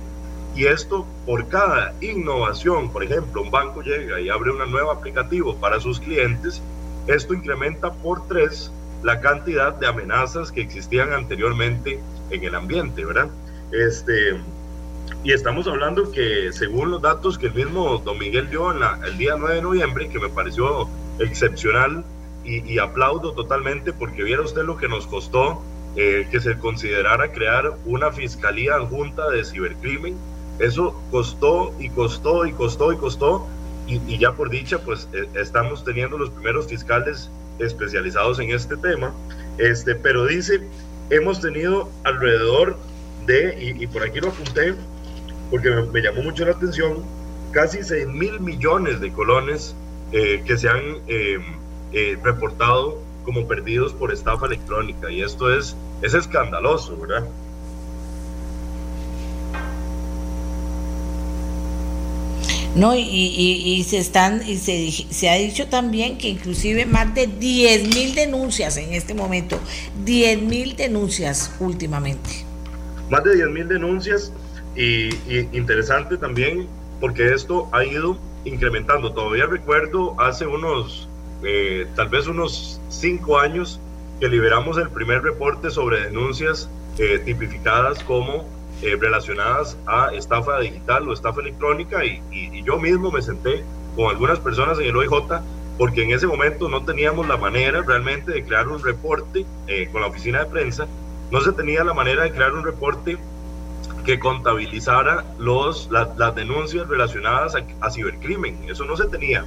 Y 0.55 0.67
esto 0.67 1.05
por 1.27 1.49
cada 1.49 1.95
innovación, 2.01 2.91
por 2.91 3.03
ejemplo, 3.03 3.43
un 3.43 3.51
banco 3.51 3.83
llega 3.83 4.21
y 4.21 4.29
abre 4.29 4.51
un 4.51 4.71
nuevo 4.71 4.91
aplicativo 4.91 5.57
para 5.57 5.81
sus 5.81 5.99
clientes, 5.99 6.63
esto 7.07 7.35
incrementa 7.35 7.93
por 7.93 8.27
tres 8.29 8.71
la 9.03 9.21
cantidad 9.21 9.75
de 9.75 9.87
amenazas 9.87 10.51
que 10.51 10.63
existían 10.63 11.13
anteriormente 11.13 12.01
en 12.31 12.45
el 12.45 12.55
ambiente, 12.55 13.05
¿verdad? 13.05 13.29
Este, 13.73 14.41
y 15.23 15.33
estamos 15.33 15.67
hablando 15.67 16.11
que 16.11 16.53
según 16.53 16.91
los 16.91 17.03
datos 17.03 17.39
que 17.39 17.47
el 17.47 17.55
mismo 17.55 17.99
don 17.99 18.19
Miguel 18.19 18.49
dio 18.49 18.71
en 18.71 18.83
el 19.05 19.19
día 19.19 19.37
9 19.39 19.57
de 19.57 19.63
noviembre, 19.63 20.09
que 20.09 20.19
me 20.19 20.29
pareció 20.29 20.89
excepcional 21.19 22.05
y, 22.45 22.79
aplaudo 22.79 23.33
totalmente 23.33 23.93
porque 23.93 24.23
viera 24.23 24.43
usted 24.43 24.65
lo 24.65 24.77
que 24.77 24.87
nos 24.87 25.07
costó 25.07 25.63
eh, 25.97 26.29
que 26.31 26.41
se 26.41 26.59
considerara 26.59 27.33
crear 27.33 27.73
una 27.87 28.13
fiscalía 28.13 28.75
adjunta 28.75 29.31
de 29.31 29.45
cibercrimen. 29.45 30.15
Eso 30.59 31.01
costó 31.11 31.75
y 31.79 31.89
costó 31.91 32.47
y 32.47 32.53
costó 32.53 32.93
y 32.93 32.97
costó 32.97 33.47
y, 33.87 34.19
ya 34.19 34.33
por 34.33 34.49
dicha 34.49 34.79
pues 34.79 35.09
eh, 35.13 35.29
estamos 35.35 35.85
teniendo 35.85 36.17
los 36.17 36.31
primeros 36.31 36.67
fiscales 36.67 37.31
especializados 37.59 38.39
en 38.39 38.51
este 38.51 38.77
tema. 38.77 39.13
Este, 39.59 39.95
pero 39.95 40.27
dice, 40.27 40.61
hemos 41.11 41.41
tenido 41.41 41.91
alrededor 42.05 42.77
de, 43.27 43.75
y, 43.79 43.87
por 43.87 44.03
aquí 44.03 44.21
lo 44.21 44.29
apunté, 44.29 44.75
porque 45.51 45.71
me, 45.71 46.01
llamó 46.01 46.23
mucho 46.23 46.45
la 46.45 46.53
atención, 46.53 47.05
casi 47.53 47.83
6 47.83 48.09
mil 48.09 48.41
millones 48.41 49.01
de 49.01 49.13
colones 49.13 49.75
eh, 50.13 50.43
que 50.45 50.57
se 50.57 50.69
han 50.69 50.99
eh, 51.07 51.39
reportado 52.23 52.99
como 53.25 53.47
perdidos 53.47 53.93
por 53.93 54.13
estafa 54.13 54.47
electrónica. 54.47 55.11
Y 55.11 55.23
esto 55.23 55.55
es, 55.55 55.77
es 56.03 56.15
escandaloso, 56.15 56.97
¿verdad? 56.99 57.29
No, 62.75 62.95
y, 62.97 63.01
y, 63.03 63.85
se 63.85 63.99
están, 63.99 64.43
y 64.47 64.57
se, 64.57 64.91
se, 64.91 65.31
ha 65.31 65.35
dicho 65.35 65.69
también 65.69 66.19
que 66.19 66.29
inclusive 66.29 66.87
más 66.87 67.15
de 67.15 67.29
10 67.29 67.95
mil 67.95 68.17
denuncias 68.17 68.77
en 68.77 68.93
este 68.93 69.15
momento, 69.15 69.61
10 70.05 70.43
mil 70.43 70.75
denuncias 70.75 71.55
últimamente. 71.61 72.45
Más 73.11 73.23
de 73.23 73.37
10 73.37 73.49
mil 73.51 73.69
denuncias 73.69 74.33
y, 74.75 75.11
interesante 75.57 76.17
también 76.17 76.67
porque 77.01 77.33
esto 77.33 77.69
ha 77.73 77.85
ido 77.85 78.19
incrementando. 78.45 79.13
Todavía 79.13 79.47
recuerdo 79.47 80.21
hace 80.21 80.45
unos, 80.45 81.09
eh, 81.45 81.87
tal 81.95 82.09
vez 82.09 82.27
unos 82.27 82.81
5 82.89 83.39
años, 83.39 83.81
que 84.19 84.29
liberamos 84.29 84.79
el 84.79 84.89
primer 84.91 85.23
reporte 85.23 85.71
sobre 85.71 86.01
denuncias 86.01 86.69
eh, 86.99 87.21
tipificadas 87.25 88.03
como 88.03 88.45
eh, 88.85 88.99
relacionadas 89.01 89.79
a 89.87 90.13
estafa 90.13 90.61
digital 90.61 91.09
o 91.09 91.15
estafa 91.15 91.41
electrónica 91.41 92.05
y, 92.05 92.21
yo 92.65 92.79
mismo 92.79 93.11
me 93.11 93.23
senté 93.23 93.65
con 93.97 94.11
algunas 94.11 94.39
personas 94.39 94.79
en 94.79 94.87
el 94.87 94.97
OIJ 94.97 95.41
porque 95.79 96.03
en 96.03 96.13
ese 96.13 96.27
momento 96.27 96.69
no 96.69 96.85
teníamos 96.85 97.27
la 97.27 97.39
manera 97.39 97.81
realmente 97.81 98.33
de 98.33 98.45
crear 98.45 98.69
un 98.69 98.83
reporte 98.83 99.47
eh, 99.69 99.89
con 99.91 100.03
la 100.03 100.09
oficina 100.09 100.41
de 100.41 100.51
prensa, 100.51 100.87
no 101.31 101.41
se 101.41 101.53
tenía 101.53 101.83
la 101.83 101.95
manera 101.95 102.25
de 102.25 102.33
crear 102.33 102.53
un 102.53 102.63
reporte 102.63 103.17
que 104.05 104.19
contabilizara 104.19 105.25
los, 105.39 105.89
las 105.91 106.35
denuncias 106.35 106.87
relacionadas 106.87 107.55
a, 107.81 107.91
cibercrimen, 107.91 108.69
eso 108.69 108.85
no 108.85 108.99
se 108.99 109.07
tenía. 109.07 109.47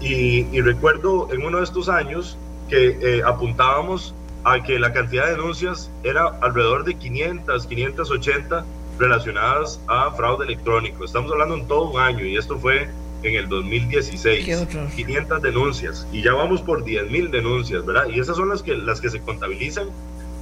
Y, 0.00 0.60
recuerdo 0.60 1.28
en 1.32 1.44
uno 1.44 1.58
de 1.58 1.64
estos 1.64 1.88
años 1.88 2.36
que 2.68 2.98
eh, 3.00 3.22
apuntábamos 3.24 4.14
a 4.44 4.62
que 4.62 4.78
la 4.78 4.92
cantidad 4.92 5.26
de 5.26 5.32
denuncias 5.32 5.90
era 6.02 6.26
alrededor 6.40 6.84
de 6.84 6.94
500, 6.94 7.66
580 7.66 8.64
relacionadas 8.98 9.80
a 9.88 10.10
fraude 10.12 10.44
electrónico. 10.44 11.04
Estamos 11.04 11.30
hablando 11.32 11.56
en 11.56 11.66
todo 11.66 11.90
un 11.90 12.00
año 12.00 12.24
y 12.24 12.36
esto 12.36 12.58
fue 12.58 12.88
en 13.22 13.34
el 13.34 13.48
2016. 13.48 14.66
500 14.94 15.42
denuncias 15.42 16.06
y 16.12 16.22
ya 16.22 16.32
vamos 16.32 16.62
por 16.62 16.84
10 16.84 17.10
mil 17.10 17.30
denuncias, 17.30 17.84
¿verdad? 17.84 18.08
Y 18.08 18.20
esas 18.20 18.36
son 18.36 18.48
las 18.48 18.62
que, 18.62 18.74
las 18.76 19.00
que 19.00 19.10
se 19.10 19.20
contabilizan, 19.20 19.88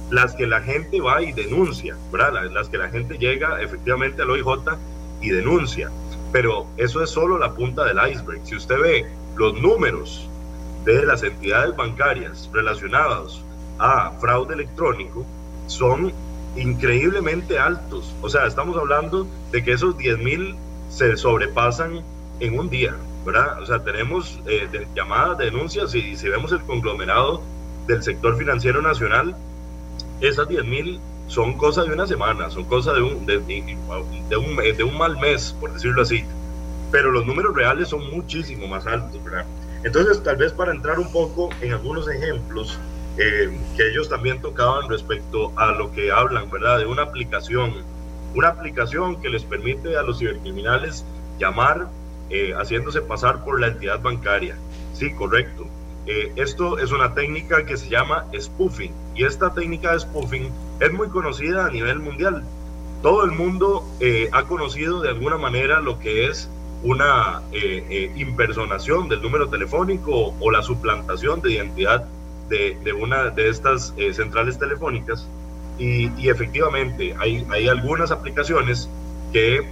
las 0.09 0.33
que 0.33 0.47
la 0.47 0.61
gente 0.61 1.01
va 1.01 1.21
y 1.21 1.31
denuncia, 1.31 1.95
¿verdad? 2.11 2.49
Las 2.51 2.69
que 2.69 2.77
la 2.77 2.89
gente 2.89 3.17
llega 3.17 3.61
efectivamente 3.61 4.21
al 4.21 4.29
OIJ 4.31 4.77
y 5.21 5.29
denuncia. 5.29 5.89
Pero 6.31 6.67
eso 6.77 7.03
es 7.03 7.09
solo 7.09 7.37
la 7.37 7.53
punta 7.53 7.85
del 7.85 7.97
iceberg. 8.11 8.39
Si 8.43 8.55
usted 8.55 8.79
ve 8.79 9.05
los 9.35 9.59
números 9.59 10.29
de 10.85 11.05
las 11.05 11.23
entidades 11.23 11.75
bancarias 11.75 12.49
relacionadas 12.53 13.43
a 13.79 14.11
fraude 14.19 14.53
electrónico 14.53 15.25
son 15.67 16.13
increíblemente 16.55 17.57
altos. 17.57 18.13
O 18.21 18.29
sea, 18.29 18.45
estamos 18.45 18.77
hablando 18.77 19.27
de 19.51 19.63
que 19.63 19.71
esos 19.71 19.97
10 19.97 20.19
mil 20.19 20.55
se 20.89 21.15
sobrepasan 21.17 22.03
en 22.39 22.59
un 22.59 22.69
día, 22.69 22.95
¿verdad? 23.25 23.61
O 23.61 23.65
sea, 23.65 23.83
tenemos 23.83 24.39
eh, 24.45 24.67
llamadas, 24.95 25.37
denuncias 25.37 25.93
y 25.95 26.15
si 26.15 26.29
vemos 26.29 26.51
el 26.51 26.61
conglomerado 26.61 27.41
del 27.87 28.03
sector 28.03 28.37
financiero 28.37 28.81
nacional, 28.81 29.35
esas 30.21 30.47
10 30.47 30.65
mil 30.65 30.99
son 31.27 31.53
cosas 31.53 31.85
de 31.87 31.93
una 31.93 32.07
semana, 32.07 32.49
son 32.49 32.65
cosas 32.65 32.95
de 32.95 33.01
un, 33.01 33.25
de, 33.25 33.37
un, 33.37 34.55
de 34.77 34.83
un 34.83 34.97
mal 34.97 35.17
mes, 35.17 35.55
por 35.59 35.71
decirlo 35.71 36.01
así. 36.01 36.23
Pero 36.91 37.11
los 37.11 37.25
números 37.25 37.55
reales 37.55 37.89
son 37.89 38.09
muchísimo 38.09 38.67
más 38.67 38.87
altos, 38.87 39.23
¿verdad? 39.23 39.45
Entonces, 39.83 40.21
tal 40.23 40.37
vez 40.37 40.51
para 40.51 40.71
entrar 40.71 40.99
un 40.99 41.11
poco 41.11 41.49
en 41.61 41.71
algunos 41.71 42.09
ejemplos, 42.09 42.79
eh, 43.21 43.49
que 43.75 43.89
ellos 43.89 44.07
también 44.07 44.39
tocaban 44.39 44.87
respecto 44.87 45.51
a 45.57 45.73
lo 45.73 45.91
que 45.91 46.09
hablan, 46.09 46.49
¿verdad? 46.49 46.79
De 46.79 46.85
una 46.85 47.01
aplicación, 47.01 47.83
una 48.33 48.47
aplicación 48.47 49.21
que 49.21 49.27
les 49.27 49.43
permite 49.43 49.97
a 49.97 50.03
los 50.03 50.19
cibercriminales 50.19 51.03
llamar 51.37 51.89
eh, 52.29 52.53
haciéndose 52.53 53.01
pasar 53.01 53.43
por 53.43 53.59
la 53.59 53.67
entidad 53.67 54.01
bancaria. 54.01 54.55
Sí, 54.93 55.11
correcto. 55.11 55.65
Eh, 56.05 56.31
esto 56.37 56.79
es 56.79 56.93
una 56.93 57.13
técnica 57.13 57.65
que 57.65 57.75
se 57.75 57.89
llama 57.89 58.25
spoofing 58.39 58.93
y 59.15 59.25
esta 59.25 59.53
técnica 59.53 59.91
de 59.91 59.99
spoofing 59.99 60.53
es 60.79 60.93
muy 60.93 61.09
conocida 61.09 61.65
a 61.65 61.69
nivel 61.69 61.99
mundial. 61.99 62.41
Todo 63.01 63.25
el 63.25 63.31
mundo 63.31 63.85
ha 64.31 64.43
conocido 64.43 65.01
de 65.01 65.09
alguna 65.09 65.37
manera 65.37 65.79
lo 65.79 65.99
que 65.99 66.27
es 66.27 66.49
una 66.83 67.41
impersonación 68.15 69.07
del 69.07 69.21
número 69.21 69.47
telefónico 69.47 70.33
o 70.37 70.51
la 70.51 70.61
suplantación 70.61 71.41
de 71.41 71.53
identidad 71.53 72.05
de, 72.49 72.93
una 72.93 73.29
de 73.29 73.49
estas 73.49 73.93
eh, 73.97 74.13
centrales 74.13 74.57
telefónicas 74.57 75.27
y, 75.77 76.27
efectivamente 76.27 77.15
hay, 77.17 77.45
hay, 77.49 77.69
algunas 77.69 78.11
aplicaciones 78.11 78.89
que 79.31 79.63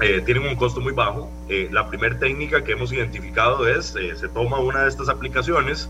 eh, 0.00 0.20
tienen 0.26 0.46
un 0.46 0.56
costo 0.56 0.80
muy 0.80 0.92
bajo. 0.92 1.30
Eh, 1.48 1.68
la 1.70 1.88
primera 1.88 2.18
técnica 2.18 2.62
que 2.62 2.72
hemos 2.72 2.92
identificado 2.92 3.66
es, 3.66 3.94
se 4.14 4.28
toma 4.28 4.58
una 4.58 4.82
de 4.82 4.90
estas 4.90 5.08
aplicaciones 5.08 5.88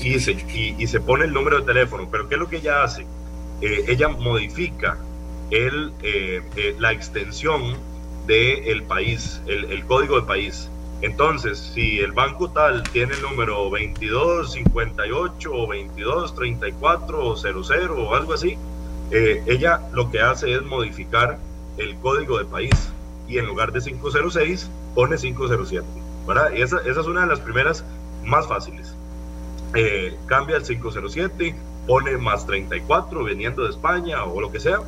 y 0.00 0.18
se, 0.20 0.32
y, 0.32 0.86
se 0.86 1.00
pone 1.00 1.26
el 1.26 1.34
número 1.34 1.58
de 1.58 1.66
teléfono, 1.66 2.08
pero 2.10 2.28
¿qué 2.28 2.36
es 2.36 2.40
lo 2.40 2.48
que 2.48 2.56
ella 2.56 2.82
hace? 2.82 3.06
ella 3.60 4.08
modifica 4.08 4.96
el, 5.50 5.92
la 6.78 6.92
extensión 6.92 7.76
del 8.26 8.84
país, 8.84 9.42
el, 9.46 9.64
el 9.64 9.84
código 9.84 10.20
de 10.20 10.26
país. 10.26 10.70
Entonces, 11.00 11.58
si 11.58 12.00
el 12.00 12.12
banco 12.12 12.50
tal 12.50 12.82
tiene 12.90 13.14
el 13.14 13.22
número 13.22 13.54
2258 13.70 15.52
o 15.52 15.66
2234 15.66 17.26
o 17.26 17.36
00 17.36 18.08
o 18.08 18.14
algo 18.14 18.32
así, 18.32 18.58
eh, 19.10 19.42
ella 19.46 19.88
lo 19.92 20.10
que 20.10 20.20
hace 20.20 20.52
es 20.52 20.62
modificar 20.62 21.38
el 21.76 21.96
código 21.96 22.38
de 22.38 22.44
país 22.44 22.92
y 23.28 23.38
en 23.38 23.46
lugar 23.46 23.72
de 23.72 23.80
506 23.80 24.70
pone 24.94 25.16
507. 25.16 25.86
¿verdad? 26.28 26.50
Y 26.54 26.62
esa, 26.62 26.78
esa 26.80 27.00
es 27.00 27.06
una 27.06 27.22
de 27.22 27.26
las 27.26 27.40
primeras 27.40 27.84
más 28.24 28.46
fáciles. 28.46 28.94
Eh, 29.74 30.16
cambia 30.26 30.56
el 30.56 30.62
507, 30.62 31.54
pone 31.86 32.18
más 32.18 32.46
34 32.46 33.24
viniendo 33.24 33.64
de 33.64 33.70
España 33.70 34.24
o 34.24 34.40
lo 34.40 34.52
que 34.52 34.60
sea. 34.60 34.80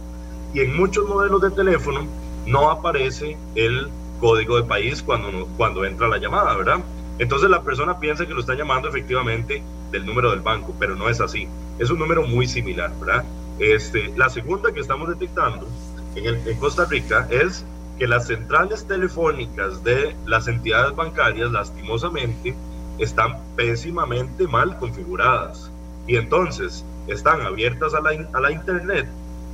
Y 0.52 0.60
en 0.60 0.76
muchos 0.76 1.08
modelos 1.08 1.40
de 1.40 1.50
teléfono 1.50 2.06
no 2.46 2.70
aparece 2.70 3.36
el 3.54 3.88
código 4.20 4.56
de 4.56 4.62
país 4.62 5.02
cuando, 5.02 5.46
cuando 5.56 5.84
entra 5.84 6.08
la 6.08 6.18
llamada, 6.18 6.56
¿verdad? 6.56 6.80
Entonces 7.18 7.50
la 7.50 7.62
persona 7.62 7.98
piensa 7.98 8.26
que 8.26 8.34
lo 8.34 8.40
está 8.40 8.54
llamando 8.54 8.88
efectivamente 8.88 9.62
del 9.90 10.06
número 10.06 10.30
del 10.30 10.40
banco, 10.40 10.74
pero 10.78 10.94
no 10.94 11.08
es 11.08 11.20
así. 11.20 11.48
Es 11.78 11.90
un 11.90 11.98
número 11.98 12.22
muy 12.22 12.46
similar, 12.46 12.92
¿verdad? 13.00 13.24
Este, 13.58 14.12
la 14.16 14.30
segunda 14.30 14.72
que 14.72 14.80
estamos 14.80 15.08
detectando 15.08 15.66
en, 16.14 16.46
en 16.46 16.58
Costa 16.58 16.86
Rica 16.86 17.26
es 17.30 17.64
que 17.98 18.06
las 18.06 18.28
centrales 18.28 18.86
telefónicas 18.86 19.84
de 19.84 20.16
las 20.24 20.48
entidades 20.48 20.96
bancarias, 20.96 21.50
lastimosamente, 21.50 22.54
están 22.98 23.38
pésimamente 23.56 24.46
mal 24.46 24.78
configuradas. 24.78 25.70
Y 26.06 26.16
entonces 26.16 26.84
están 27.06 27.42
abiertas 27.42 27.94
a 27.94 28.00
la, 28.00 28.10
a 28.32 28.40
la 28.40 28.52
Internet 28.52 29.06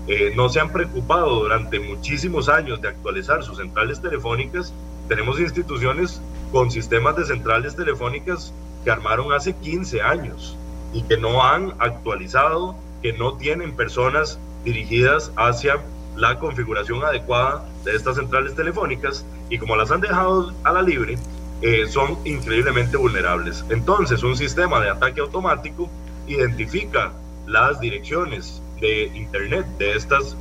eh, 0.09 0.33
no 0.37 0.49
se 0.49 0.61
han 0.61 0.73
preocupado 0.73 1.41
durante 1.41 1.81
muchísimos 1.81 2.49
años 2.49 2.81
de 2.81 2.89
actualizar 2.89 3.43
sus 3.43 3.59
centrales 3.59 4.01
telefónicas. 4.01 4.73
Tenemos 5.09 5.41
instituciones 5.41 6.21
con 6.53 6.71
sistemas 6.71 7.17
de 7.17 7.25
centrales 7.25 7.75
telefónicas 7.75 8.53
que 8.85 8.91
armaron 8.91 9.33
hace 9.33 9.55
15 9.55 10.01
años 10.03 10.57
y 10.93 11.03
que 11.03 11.17
no 11.17 11.45
han 11.45 11.75
actualizado, 11.81 12.77
que 13.03 13.13
no 13.13 13.37
tienen 13.37 13.75
personas 13.75 14.39
dirigidas 14.65 15.33
hacia 15.37 15.81
la 16.17 16.39
configuración 16.39 17.05
adecuada 17.05 17.69
de 17.85 17.95
estas 17.95 18.17
centrales 18.17 18.55
telefónicas 18.55 19.25
y 19.51 19.59
como 19.59 19.77
las 19.77 19.91
han 19.91 20.01
dejado 20.01 20.53
a 20.65 20.73
la 20.73 20.83
libre, 20.83 21.19
eh, 21.63 21.87
son 21.89 22.19
increíblemente 22.25 22.97
vulnerables. 22.97 23.65
Entonces, 23.71 24.23
un 24.23 24.37
sistema 24.37 24.81
de 24.81 24.91
ataque 24.91 25.21
automático 25.21 25.89
identifica 26.27 27.13
las 27.47 27.81
direcciones 27.81 28.63
de 28.81 29.11
Internet 29.14 29.66
de 29.79 29.97
estas 29.97 30.37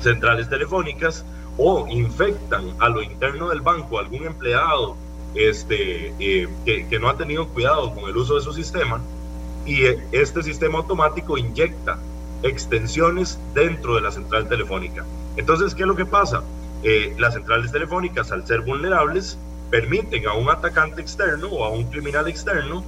centrales 0.00 0.48
telefónicas 0.48 1.24
o 1.56 1.86
infectan 1.88 2.72
a 2.78 2.88
lo 2.88 3.02
interno 3.02 3.48
del 3.48 3.60
banco 3.60 3.98
algún 3.98 4.24
empleado 4.24 4.96
este, 5.34 6.14
eh, 6.18 6.48
que, 6.64 6.98
no 6.98 7.08
ha 7.08 7.16
tenido 7.16 7.48
cuidado 7.48 7.94
con 7.94 8.08
el 8.08 8.16
uso 8.16 8.36
de 8.36 8.40
su 8.40 8.52
sistema 8.52 9.00
y 9.66 9.84
eh, 9.84 9.98
este 10.12 10.42
sistema 10.42 10.78
automático 10.78 11.36
inyecta 11.36 11.98
extensiones 12.42 13.38
dentro 13.54 13.96
de 13.96 14.00
la 14.00 14.12
central 14.12 14.48
telefónica. 14.48 15.04
Entonces, 15.36 15.74
¿qué 15.74 15.82
es 15.82 15.88
lo 15.88 15.96
que 15.96 16.06
pasa? 16.06 16.42
Eh, 16.82 17.14
las 17.18 17.34
centrales 17.34 17.72
telefónicas, 17.72 18.30
al 18.30 18.46
ser 18.46 18.60
vulnerables, 18.60 19.36
permiten 19.70 20.26
a 20.26 20.34
un 20.34 20.48
atacante 20.48 21.00
externo 21.00 21.48
o 21.48 21.64
a 21.64 21.70
un 21.70 21.84
criminal 21.84 22.28
externo 22.28 22.84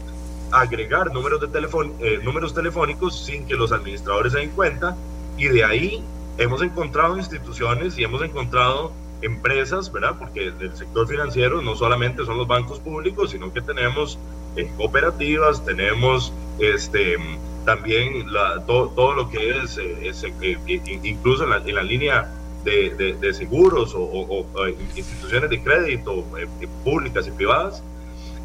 agregar 0.53 1.12
números, 1.12 1.40
de 1.40 1.48
teléfono, 1.48 1.92
eh, 2.01 2.20
números 2.22 2.55
telefónicos 2.55 3.24
sin 3.24 3.46
que 3.46 3.55
los 3.55 3.72
administradores 3.72 4.32
se 4.32 4.38
den 4.38 4.51
cuenta 4.51 4.96
y 5.36 5.48
de 5.48 5.64
ahí 5.64 6.05
hemos 6.38 6.62
encontrado 6.62 7.16
instituciones 7.16 7.98
y 7.98 8.05
hemos 8.05 8.22
encontrado 8.22 8.92
empresas, 9.22 9.92
¿verdad? 9.92 10.16
Porque 10.18 10.46
el 10.46 10.74
sector 10.74 11.07
financiero 11.07 11.61
no 11.61 11.76
solamente 11.76 12.24
son 12.24 12.38
los 12.38 12.48
bancos 12.48 12.78
públicos, 12.80 13.30
sino 13.30 13.53
que 13.53 13.61
tenemos 13.61 14.18
eh, 14.57 14.70
cooperativas, 14.76 15.64
tenemos 15.64 16.32
este, 16.59 17.16
también 17.64 18.32
la, 18.32 18.64
todo, 18.66 18.88
todo, 18.90 19.14
lo 19.14 19.30
que 19.30 19.59
es, 19.59 19.78
eh, 19.78 20.12
incluso 21.03 21.44
en 21.44 21.51
la, 21.51 21.57
en 21.59 21.74
la, 21.74 21.82
línea 21.82 22.32
de, 22.64 23.34
seguros 23.34 23.94
o, 23.96 24.46
instituciones 24.96 25.51
de 25.51 25.62
crédito 25.62 26.24
eh, 26.38 26.46
eh, 26.61 26.68
públicas 26.84 27.26
y 27.26 27.30
privadas, 27.30 27.82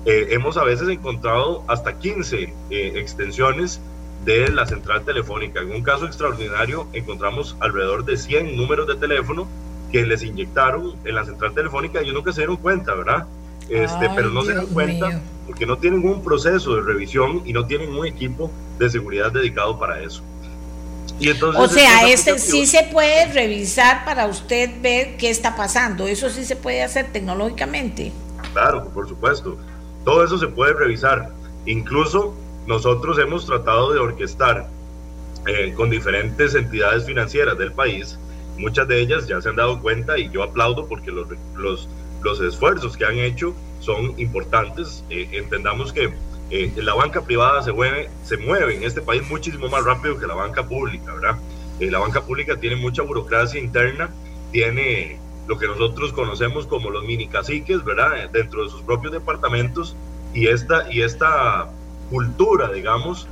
eh, 0.06 0.28
hemos 0.32 0.58
a 0.58 0.64
veces 0.64 0.88
encontrado 0.90 1.64
hasta 1.68 1.98
15 1.98 2.54
extensiones 2.70 3.82
de 4.24 4.50
la 4.50 4.66
central 4.66 5.04
telefónica. 5.04 5.62
En 5.62 5.72
un 5.72 5.84
caso 5.84 6.06
extraordinario 6.06 6.88
encontramos 6.94 7.56
alrededor 7.60 8.06
de 8.06 8.18
100 8.18 8.56
números 8.56 8.88
de 8.88 8.96
teléfono 8.96 9.48
que 9.92 10.06
les 10.06 10.24
inyectaron 10.24 10.96
en 11.06 11.16
la 11.16 11.26
central 11.26 11.54
telefónica 11.54 12.00
y 12.00 12.06
ellos 12.06 12.16
nunca 12.16 12.34
se 12.34 12.42
dieron 12.42 12.58
cuenta, 12.58 12.94
¿verdad? 12.94 13.28
Este, 13.70 14.10
pero 14.16 14.30
no 14.30 14.44
se 14.44 14.54
dan 14.54 14.68
cuenta 14.68 15.22
porque 15.48 15.66
no 15.66 15.78
tienen 15.78 16.08
un 16.08 16.24
proceso 16.24 16.76
de 16.76 16.82
revisión 16.82 17.42
y 17.46 17.54
no 17.54 17.66
tienen 17.66 17.90
un 17.96 18.06
equipo 18.06 18.52
de 18.78 18.90
seguridad 18.90 19.32
dedicado 19.32 19.80
para 19.80 20.02
eso. 20.02 20.22
Y 21.20 21.30
entonces, 21.30 21.62
o 21.62 21.68
sea, 21.68 22.10
este 22.10 22.38
sí 22.40 22.66
se 22.66 22.84
puede 22.84 23.32
revisar 23.32 24.04
para 24.06 24.28
usted 24.28 24.70
ver 24.82 25.18
qué 25.18 25.30
está 25.30 25.56
pasando. 25.56 26.08
Eso 26.08 26.30
sí 26.30 26.44
se 26.44 26.56
puede 26.56 26.84
hacer 26.84 27.12
tecnológicamente. 27.12 28.12
Claro, 28.54 28.90
por 28.90 29.08
supuesto. 29.08 29.58
Todo 30.06 30.24
eso 30.24 30.38
se 30.38 30.48
puede 30.48 30.74
revisar. 30.74 31.32
Incluso 31.66 32.36
nosotros 32.68 33.20
hemos 33.20 33.46
tratado 33.46 33.92
de 33.92 34.00
orquestar 34.00 34.70
eh, 35.48 35.74
con 35.76 35.90
diferentes 35.90 36.56
entidades 36.56 37.06
financieras 37.06 37.58
del 37.58 37.72
país. 37.72 38.18
Muchas 38.58 38.88
de 38.88 39.02
ellas 39.02 39.28
ya 39.28 39.42
se 39.42 39.50
han 39.50 39.58
dado 39.58 39.82
cuenta 39.82 40.18
y 40.18 40.30
yo 40.30 40.44
aplaudo 40.44 40.88
porque 40.88 41.12
los, 41.12 41.28
los, 41.56 41.90
los 42.22 42.40
esfuerzos 42.40 42.96
que 42.96 43.06
han 43.06 43.18
hecho 43.18 43.54
son 43.80 44.14
importantes. 44.20 45.04
Eh, 45.10 45.28
entendamos 45.34 45.92
que 45.92 46.14
eh, 46.52 46.72
la 46.78 46.94
banca 46.94 47.22
privada 47.22 47.64
se 47.64 47.74
mueve, 47.74 48.10
se 48.24 48.38
mueve 48.38 48.76
en 48.76 48.84
este 48.84 49.02
país 49.02 49.28
muchísimo 49.28 49.68
más 49.68 49.84
rápido 49.84 50.18
que 50.18 50.28
la 50.28 50.36
banca 50.36 50.68
pública, 50.68 51.14
¿verdad? 51.14 51.38
La 51.80 52.00
banca 52.00 52.22
pública 52.22 52.56
tiene 52.56 52.78
mucha 52.78 53.02
burocracia 53.02 53.60
interna, 53.60 54.10
tiene 54.52 55.20
lo 55.48 55.58
que 55.58 55.68
nosotros 55.68 56.14
conocemos 56.14 56.66
como 56.68 56.90
los 56.90 57.04
mini 57.04 57.28
caciques, 57.28 57.84
¿verdad? 57.84 58.30
Dentro 58.32 58.64
de 58.64 58.70
sus 58.70 58.82
propios 58.82 59.14
departamentos 59.14 59.96
y 60.34 60.48
esta, 60.48 60.92
y 60.92 61.02
esta 61.02 61.70
cultura, 62.10 62.72
digamos, 62.72 63.28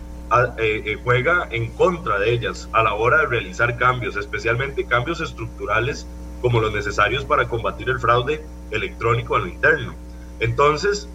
juega 1.04 1.48
en 1.52 1.70
contra 1.72 2.18
de 2.20 2.34
ellas 2.34 2.68
a 2.72 2.82
la 2.84 2.94
hora 2.94 3.20
de 3.20 3.26
realizar 3.28 3.78
cambios, 3.78 4.16
especialmente 4.16 4.86
cambios 4.86 5.22
estructurales 5.22 6.08
como 6.42 6.60
los 6.60 6.74
necesarios 6.74 7.24
para 7.24 7.48
combatir 7.48 7.90
el 7.90 8.00
fraude 8.00 8.44
electrónico 8.72 9.36
a 9.36 9.40
lo 9.40 9.48
interno. 9.48 9.96
Entonces, 10.40 11.08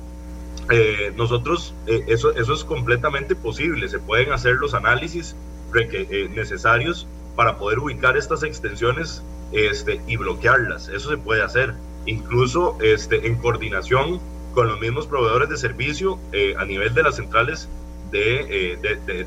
eh, 0.70 1.12
nosotros, 1.16 1.74
eh, 1.86 2.04
eso, 2.08 2.34
eso 2.34 2.54
es 2.54 2.64
completamente 2.64 3.36
posible, 3.36 3.88
se 3.88 3.98
pueden 3.98 4.32
hacer 4.32 4.54
los 4.56 4.74
análisis 4.74 5.36
eh, 5.74 6.30
necesarios 6.34 7.06
para 7.36 7.58
poder 7.58 7.78
ubicar 7.78 8.16
estas 8.16 8.42
extensiones 8.42 9.22
este, 9.52 10.00
y 10.06 10.16
bloquearlas, 10.16 10.88
eso 10.88 11.10
se 11.10 11.18
puede 11.18 11.42
hacer, 11.42 11.74
incluso 12.06 12.76
este, 12.80 13.26
en 13.26 13.36
coordinación 13.36 14.20
con 14.54 14.68
los 14.68 14.80
mismos 14.80 15.06
proveedores 15.06 15.48
de 15.48 15.56
servicio 15.56 16.18
a 16.58 16.64
nivel 16.64 16.92
de 16.94 17.02
las 17.02 17.16
centrales 17.16 17.68
de, 18.10 18.78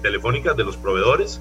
telefónicas 0.02 0.58
de 0.58 0.64
los 0.64 0.76
proveedores, 0.78 1.40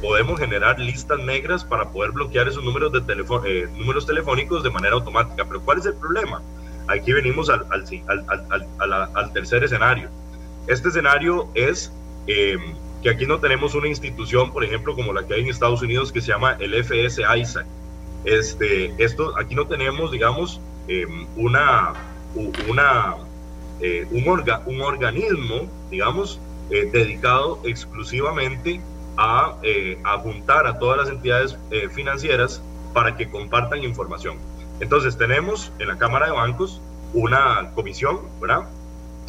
podemos 0.00 0.38
generar 0.38 0.78
listas 0.78 1.18
negras 1.18 1.64
para 1.64 1.90
poder 1.90 2.12
bloquear 2.12 2.48
esos 2.48 2.62
números, 2.62 2.92
de 2.92 3.68
números 3.76 4.06
telefónicos 4.06 4.62
de 4.62 4.70
manera 4.70 4.94
automática. 4.94 5.44
Pero 5.44 5.60
¿cuál 5.62 5.78
es 5.78 5.86
el 5.86 5.94
problema? 5.94 6.42
Aquí 6.88 7.12
venimos 7.12 7.50
al, 7.50 7.66
al, 7.68 9.32
tercer 9.32 9.64
escenario. 9.64 10.08
Este 10.68 10.88
escenario 10.88 11.48
es 11.54 11.92
em, 12.26 12.74
que 13.02 13.10
aquí 13.10 13.26
no 13.26 13.40
tenemos 13.40 13.74
una 13.74 13.88
institución, 13.88 14.52
por 14.52 14.64
ejemplo, 14.64 14.94
como 14.94 15.12
la 15.12 15.26
que 15.26 15.34
hay 15.34 15.40
en 15.42 15.48
Estados 15.48 15.82
Unidos, 15.82 16.12
que 16.12 16.20
se 16.20 16.28
llama 16.28 16.56
el 16.60 16.74
FS 16.74 17.22
ISAC. 17.22 17.66
Este, 18.26 18.92
esto, 19.02 19.32
aquí 19.38 19.54
no 19.54 19.66
tenemos, 19.66 20.10
digamos, 20.10 20.60
em, 20.88 21.26
una, 21.36 21.94
una, 22.68 23.14
eh, 23.80 24.06
un, 24.10 24.44
un 24.66 24.80
organismo, 24.82 25.70
digamos, 25.90 26.38
eh, 26.70 26.90
dedicado 26.92 27.60
exclusivamente 27.64 28.80
a, 29.16 29.54
eh, 29.62 29.98
a 30.04 30.18
juntar 30.18 30.66
a 30.66 30.78
todas 30.78 30.98
las 30.98 31.08
entidades 31.08 31.56
financieras 31.94 32.60
para 32.92 33.16
que 33.16 33.30
compartan 33.30 33.82
información. 33.82 34.36
Entonces 34.80 35.16
tenemos 35.16 35.72
en 35.78 35.88
la 35.88 35.96
Cámara 35.96 36.26
de 36.26 36.32
Bancos 36.32 36.82
una 37.14 37.70
comisión, 37.74 38.20
¿verdad? 38.40 38.68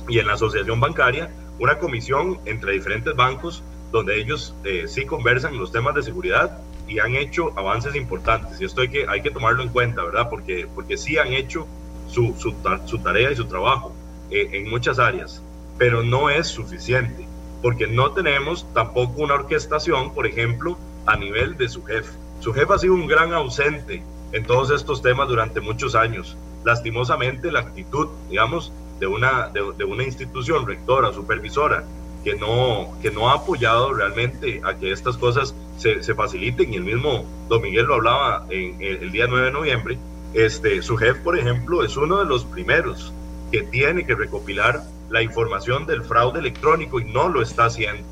Y 0.10 0.20
en 0.20 0.28
la 0.28 0.34
Asociación 0.34 0.80
Bancaria 0.80 1.30
una 1.60 1.80
comisión 1.80 2.40
entre 2.46 2.74
diferentes 2.74 3.16
bancos 3.16 3.64
donde 3.92 4.20
ellos 4.20 4.54
eh, 4.64 4.86
sí 4.88 5.06
conversan 5.06 5.58
los 5.58 5.72
temas 5.72 5.96
de 5.96 6.04
seguridad 6.04 6.60
y 6.88 7.00
han 7.00 7.16
hecho 7.16 7.52
avances 7.58 7.96
importantes. 7.96 8.60
Y 8.62 8.66
esto 8.66 8.82
hay 8.82 8.90
que, 8.90 9.06
hay 9.08 9.22
que 9.22 9.32
tomarlo 9.32 9.64
en 9.64 9.70
cuenta, 9.70 10.04
¿verdad? 10.04 10.30
Porque, 10.30 10.68
porque 10.74 10.98
sí 10.98 11.18
han 11.18 11.34
hecho 11.34 11.68
su, 12.08 12.34
su, 12.38 12.56
su 12.86 13.00
tarea 13.00 13.32
y 13.32 13.36
su 13.36 13.46
trabajo 13.46 13.94
eh, 14.30 14.50
en 14.54 14.70
muchas 14.70 15.00
áreas, 15.00 15.42
pero 15.78 16.04
no 16.04 16.30
es 16.30 16.48
suficiente, 16.48 17.28
porque 17.62 17.88
no 17.88 18.12
tenemos 18.12 18.66
tampoco 18.74 19.22
una 19.22 19.36
orquestación, 19.36 20.14
por 20.14 20.28
ejemplo, 20.28 20.78
a 21.06 21.16
nivel 21.16 21.58
de 21.58 21.70
su 21.70 21.84
jefe. 21.84 22.12
Su 22.40 22.54
jefe 22.54 22.74
ha 22.74 22.78
sido 22.78 22.94
un 22.94 23.08
gran 23.08 23.34
ausente 23.34 24.04
en 24.32 24.46
todos 24.46 24.70
estos 24.72 25.02
temas 25.02 25.28
durante 25.28 25.62
muchos 25.62 25.96
años. 25.96 26.38
Lastimosamente, 26.64 27.52
la 27.52 27.62
actitud, 27.62 28.10
digamos, 28.30 28.72
de 29.00 29.08
una, 29.08 29.50
de, 29.50 29.84
una 29.86 30.04
institución 30.04 30.68
rectora, 30.68 31.14
supervisora, 31.14 31.84
que 32.28 32.36
no, 32.36 32.90
que 33.02 33.10
no 33.10 33.30
ha 33.30 33.36
apoyado 33.36 33.94
realmente 33.94 34.60
a 34.66 34.74
que 34.74 34.92
estas 34.92 35.16
cosas 35.16 35.56
se, 35.78 36.04
se 36.04 36.14
faciliten, 36.14 36.74
y 36.74 36.76
el 36.76 36.84
mismo 36.84 37.24
Don 37.48 37.62
Miguel 37.62 37.86
lo 37.86 37.94
hablaba 37.94 38.46
en, 38.50 38.76
el 38.82 39.14
día 39.14 39.28
9 39.30 39.46
de 39.46 39.52
noviembre, 39.54 39.98
este, 40.34 40.82
su 40.82 40.98
jefe, 40.98 41.22
por 41.22 41.40
ejemplo, 41.40 41.86
es 41.86 41.96
uno 41.96 42.20
de 42.20 42.26
los 42.26 42.44
primeros 42.44 43.14
que 43.50 43.62
tiene 43.62 44.06
que 44.06 44.14
recopilar 44.14 44.84
la 45.10 45.22
información 45.22 45.86
del 45.86 46.04
fraude 46.04 46.40
electrónico 46.40 47.00
y 47.00 47.06
no 47.06 47.30
lo 47.30 47.42
está 47.42 47.68
haciendo. 47.68 48.04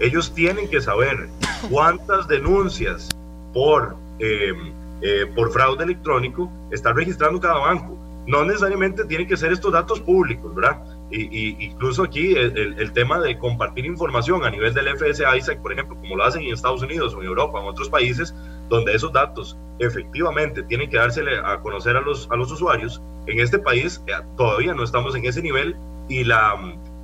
Ellos 0.00 0.34
tienen 0.34 0.68
que 0.68 0.82
saber 0.82 1.30
cuántas 1.70 2.28
denuncias 2.28 3.08
por 3.54 3.96
eh, 4.18 4.52
eh, 5.00 5.32
por 5.34 5.50
fraude 5.50 5.82
electrónico 5.82 6.52
está 6.70 6.92
registrando 6.92 7.40
cada 7.40 7.58
banco. 7.58 7.96
No 8.26 8.44
necesariamente 8.44 9.06
tienen 9.06 9.26
que 9.26 9.38
ser 9.38 9.50
estos 9.50 9.72
datos 9.72 9.98
públicos, 10.00 10.54
¿verdad? 10.54 10.78
Y, 11.14 11.66
incluso 11.66 12.02
aquí 12.04 12.34
el, 12.34 12.92
tema 12.92 13.20
de 13.20 13.38
compartir 13.38 13.84
información 13.84 14.44
a 14.44 14.50
nivel 14.50 14.72
del 14.72 14.88
FSA 14.96 15.32
por 15.60 15.72
ejemplo, 15.72 15.96
como 15.96 16.16
lo 16.16 16.24
hacen 16.24 16.42
en 16.42 16.54
Estados 16.54 16.82
Unidos 16.82 17.14
o 17.14 17.20
en 17.20 17.26
Europa 17.26 17.58
o 17.58 17.62
en 17.62 17.68
otros 17.68 17.90
países, 17.90 18.34
donde 18.70 18.94
esos 18.94 19.12
datos 19.12 19.56
efectivamente 19.78 20.62
tienen 20.62 20.88
que 20.88 20.96
dársele 20.96 21.38
a 21.38 21.60
conocer 21.60 21.96
a 21.96 22.00
los, 22.00 22.30
a 22.30 22.36
los 22.36 22.50
usuarios, 22.50 23.02
en 23.26 23.40
este 23.40 23.58
país 23.58 24.02
eh, 24.06 24.12
todavía 24.38 24.74
no 24.74 24.82
estamos 24.82 25.14
en 25.14 25.26
ese 25.26 25.42
nivel 25.42 25.76
y 26.08 26.24
la, 26.24 26.54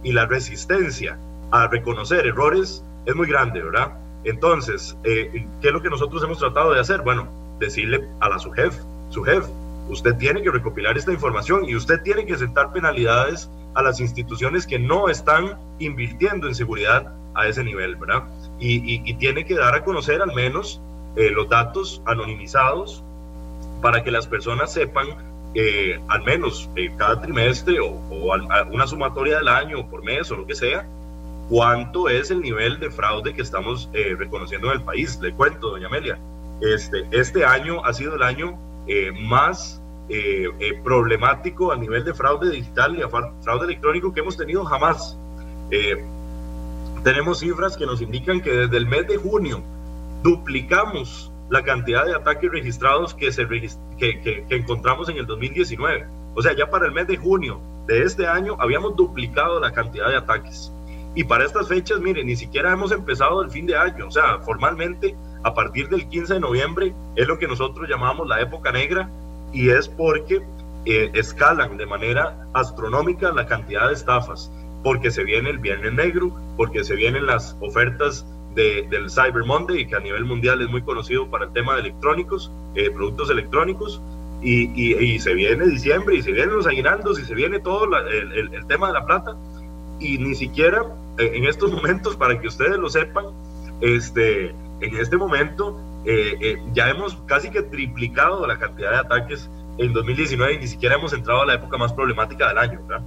y 0.02 0.12
la 0.12 0.26
resistencia 0.26 1.18
a 1.50 1.68
reconocer 1.68 2.26
errores 2.26 2.82
es 3.06 3.14
muy 3.14 3.26
grande, 3.26 3.62
¿verdad? 3.62 3.92
Entonces, 4.24 4.96
eh, 5.04 5.46
¿qué 5.61 5.68
es 5.68 5.72
lo 5.72 5.82
que 5.82 5.90
nosotros 5.90 6.22
hemos 6.22 6.38
tratado 6.38 6.72
de 6.72 6.80
hacer? 6.80 7.02
Bueno, 7.02 7.28
decirle 7.59 8.06
a 8.20 8.28
la 8.28 8.38
su 8.38 8.50
jefe, 8.52 8.80
su 9.11 9.22
jefe, 9.22 9.50
usted 9.88 10.16
tiene 10.16 10.42
que 10.42 10.50
recopilar 10.50 10.96
esta 10.98 11.12
información 11.12 11.64
y 11.64 11.76
usted 11.76 12.02
tiene 12.02 12.26
que 12.26 12.36
sentar 12.36 12.72
penalidades 12.72 13.50
a 13.78 13.82
las 13.82 14.00
instituciones 14.00 14.66
que 14.66 14.78
no 14.78 15.08
están 15.08 15.56
invirtiendo 15.78 16.48
en 16.48 16.54
seguridad 16.54 17.12
a 17.34 17.46
ese 17.46 17.62
nivel, 17.62 17.94
¿verdad? 17.94 18.24
Y, 18.58 19.14
tiene 19.14 19.44
que 19.44 19.54
dar 19.54 19.74
a 19.76 19.84
conocer 19.84 20.20
al 20.20 20.34
menos 20.34 20.80
eh, 21.14 21.30
los 21.30 21.48
datos 21.48 22.02
anonimizados 22.04 23.04
para 23.80 24.02
que 24.02 24.10
las 24.10 24.26
personas 24.26 24.72
sepan 24.72 25.06
eh, 25.54 26.00
al 26.08 26.24
menos 26.24 26.68
eh, 26.74 26.90
cada 26.96 27.20
trimestre 27.20 27.78
o, 27.78 27.90
una 28.72 28.86
sumatoria 28.88 29.38
del 29.38 29.48
año 29.48 29.80
o 29.80 29.86
por 29.88 30.02
mes 30.02 30.28
o 30.32 30.36
lo 30.36 30.46
que 30.46 30.56
sea, 30.56 30.84
cuánto 31.48 32.08
es 32.08 32.32
el 32.32 32.40
nivel 32.40 32.80
de 32.80 32.90
fraude 32.90 33.32
que 33.32 33.42
estamos 33.42 33.88
reconociendo 34.18 34.72
en 34.72 34.80
el 34.80 34.82
país. 34.82 35.20
Le 35.20 35.32
cuento, 35.32 35.70
doña 35.70 35.86
Amelia, 35.86 36.18
este, 36.60 37.06
este 37.12 37.44
año 37.44 37.84
ha 37.84 37.92
sido 37.92 38.16
el 38.16 38.24
año 38.24 38.59
eh, 38.88 39.12
más 39.12 39.80
eh, 40.09 40.48
eh, 40.59 40.80
problemático 40.82 41.72
a 41.72 41.76
nivel 41.76 42.05
de 42.05 42.14
fraude 42.14 42.51
digital 42.51 42.97
y 42.97 43.02
fraude 43.43 43.64
electrónico 43.64 44.12
que 44.12 44.20
hemos 44.20 44.36
tenido 44.36 44.64
jamás. 44.64 45.18
tenemos 47.05 47.40
cifras 47.40 47.76
que 47.76 47.86
nos 47.86 48.01
indican 48.01 48.40
que 48.40 48.51
desde 48.51 48.76
el 48.76 48.86
mes 48.86 49.06
de 49.06 49.16
junio 49.16 49.62
duplicamos 50.22 51.30
la 51.51 51.62
cantidad 51.62 52.05
de 52.05 52.14
ataques 52.14 52.51
registrados 52.51 53.14
que, 53.14 53.32
se 53.32 53.47
que, 53.47 54.20
que, 54.20 54.44
encontramos 54.51 55.09
en 55.09 55.16
el 55.16 55.26
2019. 55.26 56.06
O 56.35 56.43
sea, 56.43 56.55
ya 56.55 56.68
para 56.70 56.86
el 56.86 56.93
mes 56.93 57.06
de 57.06 57.16
junio 57.16 57.60
de 57.86 58.02
este 58.02 58.26
año 58.26 58.56
habíamos 58.60 58.97
duplicado 58.97 59.60
la 59.60 59.72
cantidad 59.72 60.09
de 60.09 60.16
ataques. 60.16 60.72
Y 61.14 61.24
para 61.24 61.44
estas 61.44 61.68
fechas, 61.68 62.01
miren, 62.01 62.26
ni 62.26 62.36
siquiera 62.36 62.72
hemos 62.72 62.93
empezado 62.93 63.43
el 63.43 63.51
fin 63.51 63.66
de 63.66 63.76
año. 63.76 64.06
O 64.06 64.10
sea, 64.10 64.39
formalmente 64.40 65.16
a 65.43 65.55
partir 65.55 65.89
del 65.89 66.09
15 66.09 66.35
de 66.35 66.40
noviembre 66.40 66.94
es 67.16 67.26
lo 67.26 67.39
que 67.39 67.48
nosotros 67.48 67.89
llamamos 67.89 68.28
la 68.28 68.40
época 68.40 68.70
negra 68.70 69.09
y 69.52 69.70
es 69.70 69.88
porque 69.88 70.42
eh, 70.84 71.10
escalan 71.14 71.76
de 71.76 71.86
manera 71.86 72.46
astronómica 72.54 73.32
la 73.32 73.46
cantidad 73.46 73.88
de 73.88 73.94
estafas, 73.94 74.50
porque 74.82 75.10
se 75.10 75.24
viene 75.24 75.50
el 75.50 75.58
viernes 75.58 75.92
negro, 75.92 76.34
porque 76.56 76.84
se 76.84 76.94
vienen 76.94 77.26
las 77.26 77.56
ofertas 77.60 78.26
del 78.54 79.08
Cyber 79.08 79.44
Monday, 79.44 79.86
que 79.86 79.94
a 79.94 80.00
nivel 80.00 80.24
mundial 80.24 80.60
es 80.62 80.68
muy 80.68 80.82
conocido 80.82 81.30
para 81.30 81.44
el 81.44 81.52
tema 81.52 81.74
de 81.74 81.80
electrónicos, 81.80 82.50
eh, 82.74 82.90
productos 82.90 83.30
electrónicos, 83.30 84.00
y, 84.40 84.70
y, 85.02 85.18
se 85.18 85.34
viene 85.34 85.66
diciembre, 85.66 86.16
y 86.16 86.22
se 86.22 86.32
vienen 86.32 86.56
los 86.56 86.66
aguinaldos, 86.66 87.20
y 87.20 87.24
se 87.24 87.34
viene 87.34 87.60
todo 87.60 87.84
el, 87.84 88.32
el, 88.52 88.66
tema 88.66 88.88
de 88.88 88.92
la 88.94 89.04
plata, 89.04 89.36
y 90.00 90.18
ni 90.18 90.34
siquiera 90.34 90.84
en 91.18 91.44
estos 91.44 91.70
momentos, 91.76 92.16
para 92.16 92.40
que 92.40 92.48
ustedes 92.48 92.78
lo 92.78 92.88
sepan, 92.88 93.26
este, 93.80 94.54
en 94.80 94.96
este 94.96 95.16
momento 95.16 95.78
eh, 96.10 96.39
eh, 96.40 96.56
ya 96.72 96.89
hemos 96.89 97.18
casi 97.26 97.51
que 97.51 97.60
triplicado 97.60 98.47
la 98.47 98.59
cantidad 98.59 98.93
de 98.93 98.97
ataques 98.97 99.51
en 99.76 99.93
2019 99.93 100.55
y 100.55 100.59
ni 100.59 100.66
siquiera 100.66 100.94
hemos 100.94 101.12
entrado 101.12 101.43
a 101.43 101.47
la 101.47 101.55
época 101.56 101.76
más 101.76 101.93
problemática 101.93 102.48
del 102.48 102.56
año, 102.56 102.80
¿verdad? 102.89 103.05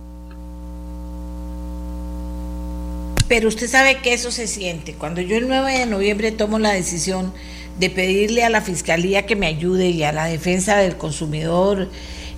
Pero 3.27 3.47
usted 3.47 3.67
sabe 3.67 3.97
que 4.03 4.13
eso 4.13 4.29
se 4.29 4.45
siente. 4.45 4.93
Cuando 4.93 5.19
yo 5.19 5.35
el 5.35 5.47
9 5.47 5.79
de 5.79 5.85
noviembre 5.87 6.31
tomo 6.31 6.59
la 6.59 6.73
decisión 6.73 7.33
de 7.79 7.89
pedirle 7.89 8.43
a 8.43 8.51
la 8.51 8.61
Fiscalía 8.61 9.25
que 9.25 9.35
me 9.35 9.47
ayude 9.47 9.89
y 9.89 10.03
a 10.03 10.11
la 10.11 10.25
defensa 10.25 10.77
del 10.77 10.95
consumidor 10.95 11.89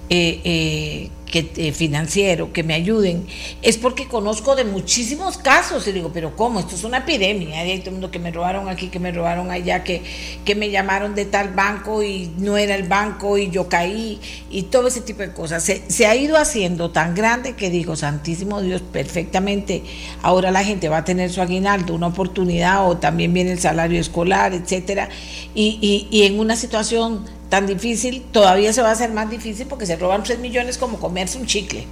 eh, 0.10 0.40
eh 0.46 1.10
que, 1.34 1.52
eh, 1.58 1.72
financiero, 1.72 2.54
que 2.54 2.62
me 2.62 2.76
ayuden, 2.76 3.26
es 3.64 3.80
porque 3.80 4.08
conozco 4.08 4.56
de 4.56 4.66
muchísimos 4.66 5.40
casos 5.40 5.88
y 5.88 5.92
digo, 5.92 6.12
pero 6.14 6.36
¿cómo? 6.36 6.60
Esto 6.60 6.76
es 6.76 6.84
una 6.84 7.00
epidemia. 7.00 7.60
Hay 7.62 7.80
todo 7.80 7.88
el 7.88 7.94
mundo 7.94 8.12
que 8.12 8.20
me 8.20 8.30
robaron 8.30 8.70
aquí, 8.70 8.90
que 8.90 9.00
me 9.00 9.12
robaron 9.12 9.50
allá, 9.50 9.84
que, 9.84 10.04
que 10.46 10.54
me 10.54 10.70
llamaron 10.70 11.16
de 11.16 11.26
tal 11.26 11.50
banco 11.50 12.04
y 12.04 12.32
no 12.38 12.56
era 12.56 12.76
el 12.76 12.84
banco 12.88 13.40
y 13.40 13.50
yo 13.50 13.68
caí 13.68 14.22
y 14.52 14.62
todo 14.64 14.90
ese 14.90 15.02
tipo 15.02 15.24
de 15.24 15.34
cosas. 15.34 15.64
Se, 15.64 15.90
se 15.90 16.06
ha 16.06 16.16
ido 16.16 16.38
haciendo 16.38 16.92
tan 16.92 17.16
grande 17.16 17.54
que 17.54 17.72
digo, 17.72 17.96
Santísimo 17.96 18.62
Dios, 18.62 18.84
perfectamente, 18.84 19.82
ahora 20.22 20.52
la 20.52 20.64
gente 20.64 20.88
va 20.88 20.98
a 20.98 21.04
tener 21.04 21.32
su 21.32 21.42
aguinaldo, 21.42 21.96
una 21.96 22.08
oportunidad 22.08 22.88
o 22.88 22.98
también 22.98 23.34
viene 23.34 23.54
el 23.54 23.60
salario 23.60 24.00
escolar, 24.00 24.54
etcétera, 24.54 25.10
y, 25.56 25.80
y, 25.82 26.16
y 26.16 26.28
en 26.28 26.40
una 26.40 26.56
situación 26.56 27.26
tan 27.54 27.68
difícil, 27.68 28.24
todavía 28.32 28.74
se 28.74 28.82
va 28.82 28.90
a 28.90 28.94
hacer 28.94 29.12
más 29.12 29.30
difícil 29.30 29.68
porque 29.68 29.86
se 29.86 29.96
roban 29.96 30.24
3 30.24 30.40
millones 30.40 30.80
como 30.80 31.00
comerse 31.00 31.38
un 31.38 31.46
chicle. 31.46 31.86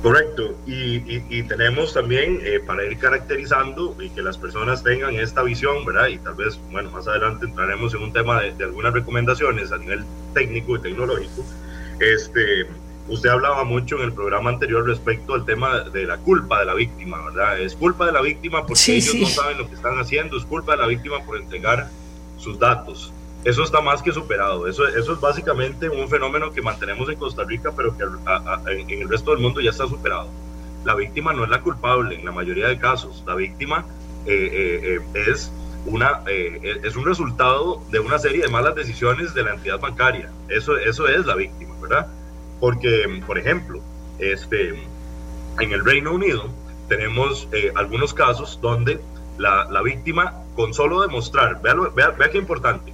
Correcto, 0.00 0.54
y, 0.64 1.42
tenemos 1.48 1.92
también 1.92 2.38
eh, 2.44 2.60
para 2.64 2.84
ir 2.84 2.98
caracterizando 2.98 3.96
y 4.00 4.10
que 4.10 4.22
las 4.22 4.38
personas 4.38 4.84
tengan 4.84 5.16
esta 5.16 5.42
visión, 5.42 5.84
¿verdad? 5.84 6.06
Y 6.06 6.18
tal 6.18 6.36
vez, 6.36 6.56
bueno, 6.70 6.88
más 6.92 7.08
adelante 7.08 7.46
entraremos 7.46 7.92
en 7.94 8.02
un 8.04 8.12
tema 8.12 8.40
de, 8.40 8.62
algunas 8.62 8.92
recomendaciones 8.92 9.72
a 9.72 9.78
nivel 9.78 10.04
técnico 10.34 10.76
y 10.76 10.82
tecnológico. 10.82 11.44
Este, 11.98 12.68
usted 13.08 13.30
hablaba 13.30 13.64
mucho 13.64 13.96
en 13.96 14.02
el 14.02 14.12
programa 14.12 14.50
anterior 14.50 14.86
respecto 14.86 15.34
al 15.34 15.46
tema 15.46 15.80
de 15.80 16.04
la 16.04 16.18
culpa 16.18 16.60
de 16.60 16.66
la 16.66 16.74
víctima, 16.74 17.24
¿verdad? 17.24 17.58
Es 17.58 17.74
culpa 17.74 18.06
de 18.06 18.12
la 18.12 18.20
víctima 18.20 18.64
porque 18.64 18.98
ellos 18.98 19.16
no 19.16 19.26
saben 19.26 19.58
lo 19.58 19.68
que 19.68 19.74
están 19.74 19.98
haciendo, 19.98 20.38
es 20.38 20.44
culpa 20.44 20.76
de 20.76 20.78
la 20.78 20.86
víctima 20.86 21.24
por 21.24 21.38
entregar 21.38 21.90
sus 22.36 22.56
datos 22.56 23.12
eso 23.44 23.62
está 23.62 23.80
más 23.80 24.02
que 24.02 24.12
superado. 24.12 24.66
Eso, 24.66 24.86
eso 24.86 25.12
es 25.12 25.20
básicamente 25.20 25.88
un 25.88 26.08
fenómeno 26.08 26.52
que 26.52 26.62
mantenemos 26.62 27.08
en 27.08 27.18
Costa 27.18 27.44
Rica, 27.44 27.72
pero 27.76 27.96
que 27.96 28.04
en 28.04 29.02
el 29.02 29.08
resto 29.08 29.30
del 29.30 29.40
mundo 29.40 29.60
ya 29.60 29.70
está 29.70 29.86
superado. 29.86 30.28
La 30.84 30.94
víctima 30.94 31.32
no 31.32 31.44
es 31.44 31.50
la 31.50 31.60
culpable 31.60 32.16
en 32.16 32.24
la 32.24 32.32
mayoría 32.32 32.68
de 32.68 32.78
casos. 32.78 33.22
La 33.26 33.34
víctima 33.34 33.84
eh, 34.26 34.50
eh, 34.52 35.00
eh, 35.14 35.24
es, 35.30 35.52
una, 35.86 36.22
es 36.26 36.96
un 36.96 37.04
resultado 37.04 37.82
de 37.90 38.00
una 38.00 38.18
serie 38.18 38.42
de 38.42 38.48
malas 38.48 38.74
decisiones 38.74 39.34
de 39.34 39.42
la 39.42 39.54
entidad 39.54 39.80
bancaria. 39.80 40.30
Eso, 40.48 40.76
eso 40.76 41.06
es 41.08 41.24
la 41.26 41.34
víctima, 41.34 41.74
¿verdad? 41.80 42.08
Porque, 42.60 43.22
por 43.26 43.38
ejemplo, 43.38 43.80
este, 44.18 44.82
en 45.60 45.72
el 45.72 45.84
Reino 45.84 46.12
Unido 46.12 46.46
tenemos 46.88 47.48
algunos 47.76 48.12
casos 48.12 48.58
donde 48.60 49.00
la, 49.38 49.66
la, 49.70 49.82
víctima, 49.82 50.34
con 50.56 50.74
solo 50.74 51.00
demostrar, 51.02 51.62
vea, 51.62 51.74
vea, 51.94 52.10
vea 52.10 52.30
qué 52.30 52.38
importante, 52.38 52.92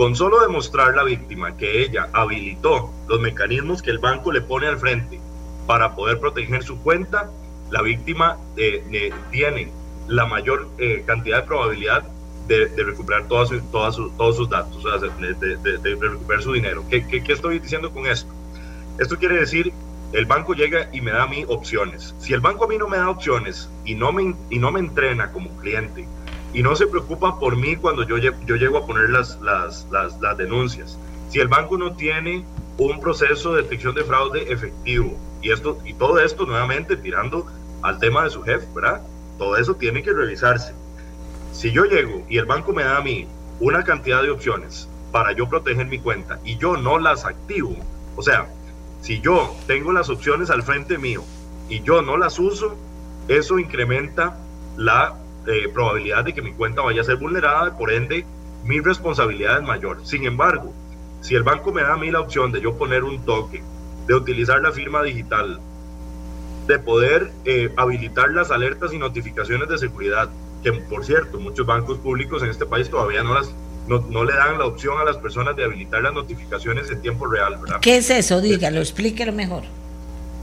con 0.00 0.16
solo 0.16 0.40
demostrar 0.40 0.96
la 0.96 1.04
víctima 1.04 1.58
que 1.58 1.82
ella 1.82 2.08
habilitó 2.14 2.90
los 3.06 3.20
mecanismos 3.20 3.82
que 3.82 3.90
el 3.90 3.98
banco 3.98 4.32
le 4.32 4.40
pone 4.40 4.66
al 4.66 4.78
frente 4.78 5.20
para 5.66 5.94
poder 5.94 6.18
proteger 6.18 6.62
su 6.62 6.80
cuenta, 6.80 7.30
la 7.70 7.82
víctima 7.82 8.38
eh, 8.56 8.82
eh, 8.92 9.12
tiene 9.30 9.70
la 10.08 10.24
mayor 10.24 10.70
eh, 10.78 11.02
cantidad 11.04 11.42
de 11.42 11.46
probabilidad 11.46 12.04
de, 12.48 12.68
recuperar 12.82 13.28
todos 13.28 13.50
sus 13.50 14.48
datos, 14.48 14.74
o 14.74 14.80
sea, 14.80 14.96
de, 14.98 15.96
recuperar 16.00 16.42
su 16.42 16.54
dinero. 16.54 16.82
¿Qué, 16.88 17.06
¿Qué, 17.06 17.30
estoy 17.30 17.58
diciendo 17.58 17.92
con 17.92 18.06
esto? 18.06 18.32
Esto 18.98 19.18
quiere 19.18 19.38
decir, 19.38 19.70
el 20.14 20.24
banco 20.24 20.54
llega 20.54 20.88
y 20.94 21.02
me 21.02 21.10
da 21.10 21.24
a 21.24 21.26
mí 21.26 21.44
opciones. 21.46 22.14
Si 22.20 22.32
el 22.32 22.40
banco 22.40 22.64
a 22.64 22.68
mí 22.68 22.78
no 22.78 22.88
me 22.88 22.96
da 22.96 23.10
opciones 23.10 23.68
y 23.84 23.96
no 23.96 24.12
me, 24.12 24.34
y 24.48 24.58
no 24.58 24.72
me 24.72 24.80
entrena 24.80 25.30
como 25.30 25.54
cliente, 25.58 26.08
y 26.52 26.62
no 26.62 26.74
se 26.74 26.86
preocupa 26.86 27.38
por 27.38 27.56
mí 27.56 27.76
cuando 27.76 28.02
yo, 28.02 28.16
yo 28.18 28.56
llego 28.56 28.78
a 28.78 28.86
poner 28.86 29.10
las, 29.10 29.40
las, 29.40 29.86
las, 29.90 30.20
las, 30.20 30.36
denuncias. 30.36 30.98
Si 31.28 31.38
el 31.38 31.48
banco 31.48 31.78
no 31.78 31.94
tiene 31.94 32.44
un 32.78 33.00
proceso 33.00 33.54
de 33.54 33.62
detección 33.62 33.94
de 33.94 34.04
fraude 34.04 34.52
efectivo, 34.52 35.16
y, 35.42 35.50
esto, 35.50 35.78
y 35.84 35.94
todo 35.94 36.18
esto 36.18 36.44
nuevamente 36.44 36.96
tirando 36.96 37.46
al 37.82 37.98
tema 37.98 38.24
de 38.24 38.30
su 38.30 38.42
jefe, 38.42 38.66
¿verdad? 38.74 39.02
Todo 39.38 39.56
eso 39.56 39.74
tiene 39.74 40.02
que 40.02 40.12
revisarse. 40.12 40.74
Si 41.52 41.72
yo 41.72 41.84
llego 41.84 42.24
y 42.28 42.38
el 42.38 42.46
banco 42.46 42.72
me 42.72 42.84
da 42.84 42.98
a 42.98 43.02
mí 43.02 43.26
una 43.58 43.84
cantidad 43.84 44.22
de 44.22 44.30
opciones 44.30 44.88
para 45.12 45.32
yo 45.32 45.48
proteger 45.48 45.86
mi 45.86 45.98
cuenta 45.98 46.40
y 46.44 46.56
yo 46.58 46.76
no 46.76 46.98
las 46.98 47.24
activo, 47.24 47.74
o 48.16 48.22
sea, 48.22 48.48
si 49.00 49.20
yo 49.20 49.56
tengo 49.66 49.92
las 49.92 50.10
opciones 50.10 50.50
al 50.50 50.62
frente 50.62 50.98
mío 50.98 51.24
y 51.68 51.82
yo 51.82 52.02
no 52.02 52.16
las 52.16 52.38
uso, 52.38 52.76
eso 53.28 53.58
incrementa 53.58 54.36
la 54.76 55.16
eh, 55.46 55.68
probabilidad 55.72 56.24
de 56.24 56.32
que 56.32 56.42
mi 56.42 56.52
cuenta 56.52 56.82
vaya 56.82 57.00
a 57.00 57.04
ser 57.04 57.16
vulnerada, 57.16 57.76
por 57.76 57.90
ende 57.90 58.24
mi 58.64 58.80
responsabilidad 58.80 59.58
es 59.58 59.62
mayor. 59.62 59.98
Sin 60.04 60.24
embargo, 60.24 60.72
si 61.20 61.34
el 61.34 61.42
banco 61.42 61.72
me 61.72 61.82
da 61.82 61.94
a 61.94 61.96
mí 61.96 62.10
la 62.10 62.20
opción 62.20 62.52
de 62.52 62.60
yo 62.60 62.76
poner 62.76 63.04
un 63.04 63.24
toque, 63.24 63.62
de 64.06 64.14
utilizar 64.14 64.60
la 64.60 64.72
firma 64.72 65.02
digital, 65.02 65.60
de 66.66 66.78
poder 66.78 67.30
eh, 67.44 67.72
habilitar 67.76 68.30
las 68.30 68.50
alertas 68.50 68.92
y 68.92 68.98
notificaciones 68.98 69.68
de 69.68 69.78
seguridad, 69.78 70.28
que 70.62 70.72
por 70.72 71.04
cierto, 71.04 71.38
muchos 71.38 71.66
bancos 71.66 71.98
públicos 71.98 72.42
en 72.42 72.50
este 72.50 72.66
país 72.66 72.90
todavía 72.90 73.22
no 73.22 73.34
las 73.34 73.54
no, 73.88 74.24
le 74.24 74.32
dan 74.34 74.56
la 74.58 74.66
opción 74.66 74.98
a 75.00 75.04
las 75.04 75.16
personas 75.16 75.56
de 75.56 75.64
habilitar 75.64 76.00
las 76.02 76.12
notificaciones 76.12 76.88
en 76.92 77.02
tiempo 77.02 77.26
real, 77.26 77.56
¿verdad? 77.60 77.80
¿Qué 77.80 77.96
es 77.96 78.08
eso? 78.08 78.40
Dígalo, 78.40 78.78
explíquelo 78.78 79.32
mejor. 79.32 79.64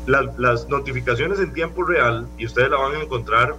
las 0.06 0.68
notificaciones 0.68 1.40
en 1.40 1.54
tiempo 1.54 1.86
real, 1.86 2.28
y 2.38 2.46
ustedes 2.46 2.70
la 2.70 2.78
van 2.78 2.96
a 2.96 3.02
encontrar 3.02 3.56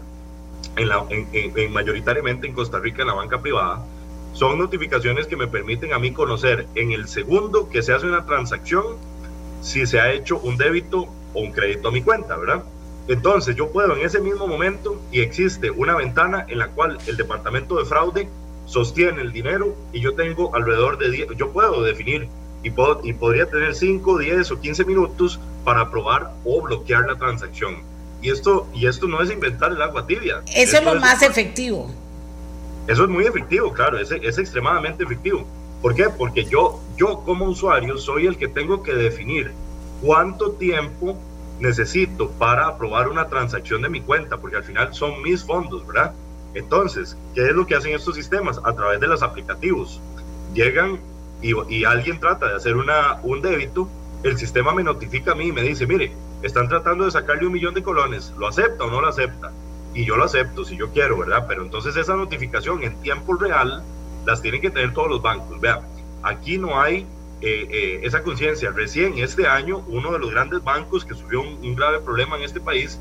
en 0.77 1.73
mayoritariamente 1.73 2.47
en 2.47 2.53
Costa 2.53 2.79
Rica 2.79 3.03
en 3.03 3.09
la 3.09 3.15
banca 3.15 3.41
privada, 3.41 3.85
son 4.33 4.59
notificaciones 4.59 5.27
que 5.27 5.37
me 5.37 5.49
permiten 5.49 5.93
a 5.93 5.99
mí 5.99 6.13
conocer 6.13 6.67
en 6.75 6.93
el 6.93 7.09
segundo 7.09 7.69
que 7.69 7.83
se 7.83 7.93
hace 7.93 8.07
una 8.07 8.25
transacción 8.25 8.97
si 9.61 9.87
se 9.87 10.01
ha 10.01 10.13
hecho 10.13 10.39
un 10.39 10.57
débito 10.57 11.09
o 11.35 11.41
un 11.41 11.53
crédito 11.53 11.89
a 11.89 11.91
mi 11.91 12.03
cuenta, 12.03 12.37
¿verdad? 12.37 12.63
Entonces 13.09 13.57
yo 13.57 13.71
puedo 13.71 13.97
en 13.97 14.05
ese 14.05 14.21
mismo 14.21 14.47
momento 14.47 15.01
y 15.11 15.21
existe 15.21 15.71
una 15.71 15.97
ventana 15.97 16.45
en 16.49 16.59
la 16.59 16.69
cual 16.69 16.99
el 17.07 17.17
departamento 17.17 17.77
de 17.77 17.85
fraude 17.85 18.29
sostiene 18.67 19.23
el 19.23 19.33
dinero 19.33 19.75
y 19.93 20.01
yo 20.01 20.15
tengo 20.15 20.55
alrededor 20.55 20.99
de 20.99 21.11
10, 21.11 21.29
yo 21.37 21.51
puedo 21.51 21.83
definir 21.83 22.29
y, 22.63 22.71
puedo, 22.71 23.01
y 23.03 23.15
podría 23.15 23.47
tener 23.47 23.75
5, 23.75 24.19
10 24.19 24.51
o 24.51 24.61
15 24.61 24.85
minutos 24.85 25.41
para 25.65 25.81
aprobar 25.81 26.35
o 26.45 26.61
bloquear 26.61 27.07
la 27.07 27.17
transacción. 27.17 27.88
Y 28.21 28.31
esto, 28.31 28.67
y 28.75 28.87
esto 28.87 29.07
no 29.07 29.23
es 29.23 29.31
inventar 29.31 29.73
el 29.73 29.81
agua 29.81 30.07
tibia. 30.07 30.43
Eso 30.55 30.79
es 30.79 30.85
lo 30.85 30.97
más 30.97 31.23
efectivo. 31.23 31.91
Eso 32.87 33.05
es 33.05 33.11
muy 33.11 33.25
efectivo, 33.25 33.73
claro, 33.73 33.99
es, 33.99 34.11
es 34.11 34.39
extremadamente 34.39 35.05
efectivo. 35.05 35.47
¿Por 35.83 35.95
qué? 35.95 36.09
Porque 36.09 36.45
yo, 36.45 36.81
yo 36.97 37.21
como 37.25 37.45
usuario 37.45 37.99
soy 37.99 38.27
el 38.27 38.37
que 38.37 38.49
tengo 38.49 38.83
que 38.83 38.95
definir 38.95 39.53
cuánto 40.03 40.53
tiempo 40.53 41.17
necesito 41.61 42.31
para 42.31 42.67
aprobar 42.67 43.09
una 43.09 43.29
transacción 43.29 43.83
de 43.83 43.89
mi 43.89 44.01
cuenta, 44.01 44.39
porque 44.39 44.57
al 44.57 44.65
final 44.65 44.95
son 44.95 45.23
mis 45.23 45.45
fondos, 45.45 45.87
¿verdad? 45.87 46.15
Entonces, 46.55 47.17
¿qué 47.35 47.47
es 47.47 47.53
lo 47.53 47.67
que 47.67 47.75
hacen 47.75 47.95
estos 47.95 48.15
sistemas? 48.15 48.61
A 48.65 48.73
través 48.75 49.01
de 49.01 49.07
los 49.07 49.23
aplicativos. 49.23 50.01
Llegan 50.55 50.99
y, 51.43 51.53
y 51.69 51.85
alguien 51.85 52.19
trata 52.19 52.49
de 52.49 52.57
hacer 52.57 52.77
una, 52.77 53.21
un 53.23 53.43
débito, 53.43 53.89
el 54.23 54.39
sistema 54.39 54.73
me 54.75 54.83
notifica 54.83 55.33
a 55.33 55.35
mí 55.35 55.49
y 55.49 55.53
me 55.53 55.63
dice, 55.63 55.87
mire, 55.87 56.13
están 56.43 56.69
tratando 56.69 57.05
de 57.05 57.11
sacarle 57.11 57.47
un 57.47 57.53
millón 57.53 57.75
de 57.75 57.83
colones, 57.83 58.33
¿lo 58.37 58.49
acepta 58.49 58.85
o 58.85 58.91
no 58.91 59.01
lo 59.01 59.09
acepta? 59.09 59.53
Y 59.95 60.05
yo 60.05 60.17
lo 60.17 60.25
acepto 60.25 60.65
si 60.65 60.77
yo 60.77 60.91
quiero, 60.91 61.19
¿verdad? 61.19 61.47
Pero 61.49 61.63
entonces 61.63 61.97
esa 61.97 62.15
notificación 62.15 62.83
en 62.83 62.97
tiempo 63.01 63.35
real 63.35 63.83
las 64.27 64.43
tienen 64.43 64.61
que 64.61 64.71
tener 64.71 64.93
todos 64.93 65.09
los 65.09 65.23
bancos. 65.23 65.61
Vea, 65.61 65.81
aquí 66.23 66.59
no 66.59 66.81
hay 66.81 67.07
eh, 67.41 67.69
eh, 67.71 68.01
esa 68.03 68.23
conciencia. 68.23 68.71
Recién 68.71 69.19
este 69.19 69.47
año, 69.47 69.85
uno 69.89 70.13
de 70.13 70.19
los 70.19 70.31
grandes 70.31 70.63
bancos 70.63 71.05
que 71.05 71.15
sufrió 71.15 71.43
un, 71.43 71.75
grave 71.75 72.01
problema 72.01 72.37
en 72.37 72.43
este 72.43 72.61
país, 72.61 73.01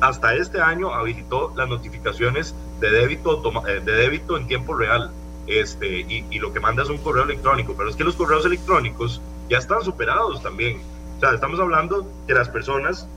hasta 0.00 0.34
este 0.34 0.60
año 0.60 0.92
habilitó 0.92 1.52
las 1.56 1.68
notificaciones 1.68 2.54
de 2.80 2.90
débito, 2.90 3.42
eh, 3.66 3.80
de 3.80 3.92
débito 3.92 4.36
en 4.36 4.46
tiempo 4.46 4.74
real. 4.74 5.10
Este, 5.46 6.00
y, 6.00 6.24
y 6.28 6.38
lo 6.40 6.52
que 6.52 6.58
manda 6.58 6.82
es 6.82 6.88
un 6.88 6.98
correo 6.98 7.22
electrónico, 7.22 7.74
pero 7.76 7.88
es 7.88 7.94
que 7.94 8.02
los 8.02 8.16
correos 8.16 8.44
electrónicos 8.44 9.22
ya 9.48 9.58
están 9.58 9.82
superados 9.82 10.42
también. 10.42 10.80
O 11.16 11.20
sea, 11.20 11.34
estamos 11.34 11.58
hablando 11.60 12.06
que 12.26 12.34
las 12.34 12.48
personas, 12.48 13.08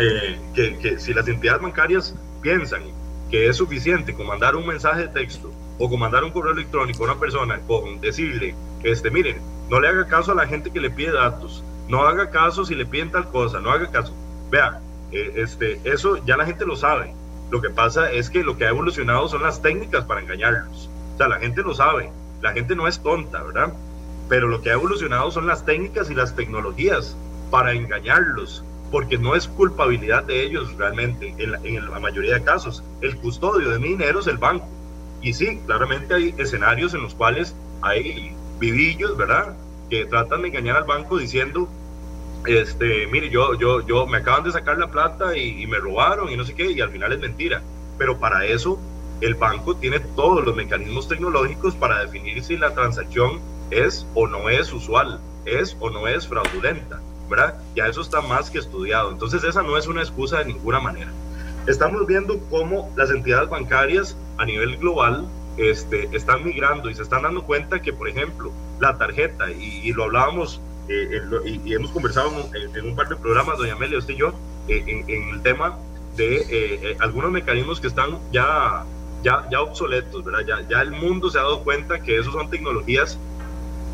eh, 0.00 0.38
que, 0.54 0.78
que, 0.78 0.98
si 0.98 1.14
las 1.14 1.28
entidades 1.28 1.62
bancarias 1.62 2.14
piensan 2.42 2.82
que 3.30 3.48
es 3.48 3.56
suficiente 3.56 4.14
con 4.14 4.26
mandar 4.26 4.56
un 4.56 4.66
mensaje 4.66 5.02
de 5.02 5.08
texto 5.08 5.52
o 5.78 5.88
con 5.88 6.00
mandar 6.00 6.24
un 6.24 6.30
correo 6.30 6.52
electrónico 6.52 7.04
a 7.04 7.12
una 7.12 7.20
persona 7.20 7.60
con 7.66 8.00
decirle, 8.00 8.54
este, 8.82 9.10
miren, 9.10 9.38
no 9.68 9.80
le 9.80 9.88
haga 9.88 10.06
caso 10.06 10.32
a 10.32 10.34
la 10.34 10.46
gente 10.46 10.70
que 10.70 10.80
le 10.80 10.90
pide 10.90 11.12
datos, 11.12 11.62
no 11.88 12.02
haga 12.02 12.30
caso 12.30 12.64
si 12.64 12.74
le 12.74 12.86
piden 12.86 13.10
tal 13.10 13.28
cosa, 13.30 13.60
no 13.60 13.70
haga 13.70 13.90
caso. 13.90 14.14
Vea, 14.50 14.80
eh, 15.12 15.32
este, 15.36 15.80
eso 15.84 16.24
ya 16.24 16.36
la 16.36 16.46
gente 16.46 16.66
lo 16.66 16.76
sabe. 16.76 17.14
Lo 17.50 17.60
que 17.60 17.70
pasa 17.70 18.10
es 18.10 18.28
que 18.28 18.42
lo 18.42 18.56
que 18.56 18.66
ha 18.66 18.70
evolucionado 18.70 19.28
son 19.28 19.42
las 19.42 19.62
técnicas 19.62 20.04
para 20.04 20.20
engañarlos. 20.20 20.90
O 21.14 21.16
sea, 21.18 21.28
la 21.28 21.38
gente 21.38 21.62
lo 21.62 21.74
sabe, 21.74 22.10
la 22.42 22.52
gente 22.52 22.76
no 22.76 22.86
es 22.86 23.00
tonta, 23.02 23.42
¿verdad? 23.42 23.72
Pero 24.28 24.48
lo 24.48 24.60
que 24.62 24.70
ha 24.70 24.74
evolucionado 24.74 25.30
son 25.30 25.46
las 25.46 25.64
técnicas 25.64 26.10
y 26.10 26.14
las 26.14 26.36
tecnologías 26.36 27.16
para 27.50 27.72
engañarlos, 27.72 28.64
porque 28.90 29.18
no 29.18 29.34
es 29.34 29.48
culpabilidad 29.48 30.24
de 30.24 30.44
ellos 30.44 30.76
realmente, 30.76 31.34
en 31.38 31.52
la, 31.52 31.60
en 31.64 31.90
la 31.90 31.98
mayoría 31.98 32.34
de 32.34 32.42
casos. 32.42 32.82
El 33.00 33.16
custodio 33.16 33.70
de 33.70 33.78
mi 33.78 33.88
dinero 33.88 34.20
es 34.20 34.26
el 34.26 34.38
banco. 34.38 34.68
Y 35.22 35.32
sí, 35.32 35.60
claramente 35.66 36.14
hay 36.14 36.34
escenarios 36.38 36.94
en 36.94 37.02
los 37.02 37.14
cuales 37.14 37.54
hay 37.82 38.34
vivillos, 38.58 39.16
¿verdad? 39.16 39.56
Que 39.90 40.04
tratan 40.06 40.42
de 40.42 40.48
engañar 40.48 40.76
al 40.76 40.84
banco 40.84 41.16
diciendo, 41.16 41.68
este, 42.46 43.06
mire, 43.08 43.30
yo, 43.30 43.54
yo, 43.54 43.86
yo 43.86 44.06
me 44.06 44.18
acaban 44.18 44.44
de 44.44 44.52
sacar 44.52 44.78
la 44.78 44.90
plata 44.90 45.36
y, 45.36 45.66
me 45.66 45.78
robaron 45.78 46.30
y 46.30 46.36
no 46.36 46.44
sé 46.44 46.54
qué, 46.54 46.70
y 46.70 46.80
al 46.80 46.90
final 46.90 47.12
es 47.12 47.20
mentira. 47.20 47.62
Pero 47.98 48.18
para 48.18 48.44
eso 48.44 48.78
el 49.20 49.34
banco 49.34 49.76
tiene 49.76 49.98
todos 50.00 50.44
los 50.44 50.54
mecanismos 50.54 51.08
tecnológicos 51.08 51.74
para 51.74 52.00
definir 52.00 52.42
si 52.42 52.56
la 52.56 52.72
transacción 52.72 53.40
es 53.70 54.06
o 54.14 54.26
no 54.26 54.48
es 54.48 54.72
usual, 54.72 55.20
es 55.44 55.76
o 55.80 55.90
no 55.90 56.06
es 56.08 56.26
fraudulenta, 56.26 57.00
¿verdad? 57.28 57.60
Ya 57.74 57.86
eso 57.86 58.00
está 58.00 58.20
más 58.20 58.50
que 58.50 58.58
estudiado. 58.58 59.10
Entonces 59.10 59.44
esa 59.44 59.62
no 59.62 59.76
es 59.76 59.86
una 59.86 60.00
excusa 60.00 60.38
de 60.38 60.46
ninguna 60.46 60.80
manera. 60.80 61.10
Estamos 61.66 62.06
viendo 62.06 62.38
cómo 62.50 62.90
las 62.96 63.10
entidades 63.10 63.50
bancarias 63.50 64.16
a 64.38 64.44
nivel 64.44 64.76
global 64.78 65.26
este, 65.58 66.08
están 66.12 66.44
migrando 66.44 66.88
y 66.88 66.94
se 66.94 67.02
están 67.02 67.22
dando 67.22 67.42
cuenta 67.42 67.82
que, 67.82 67.92
por 67.92 68.08
ejemplo, 68.08 68.52
la 68.80 68.96
tarjeta, 68.96 69.50
y, 69.50 69.92
lo 69.92 70.04
hablábamos 70.04 70.60
eh, 70.88 71.20
y, 71.44 71.74
hemos 71.74 71.90
conversado 71.90 72.30
en, 72.74 72.86
un 72.86 72.96
par 72.96 73.08
de 73.08 73.16
programas, 73.16 73.58
doña 73.58 73.74
Amelia, 73.74 73.98
usted 73.98 74.14
y 74.14 74.18
yo, 74.18 74.32
eh, 74.68 74.82
en, 74.86 75.34
el 75.34 75.42
tema 75.42 75.76
de 76.16 76.46
eh, 76.48 76.96
algunos 77.00 77.30
mecanismos 77.30 77.80
que 77.80 77.88
están 77.88 78.18
ya, 78.32 78.84
ya, 79.22 79.46
ya 79.50 79.60
obsoletos, 79.60 80.24
¿verdad? 80.24 80.44
Ya, 80.46 80.68
ya 80.68 80.80
el 80.80 80.92
mundo 80.92 81.28
se 81.28 81.38
ha 81.38 81.42
dado 81.42 81.64
cuenta 81.64 82.00
que 82.00 82.18
esos 82.18 82.32
son 82.32 82.48
tecnologías 82.50 83.18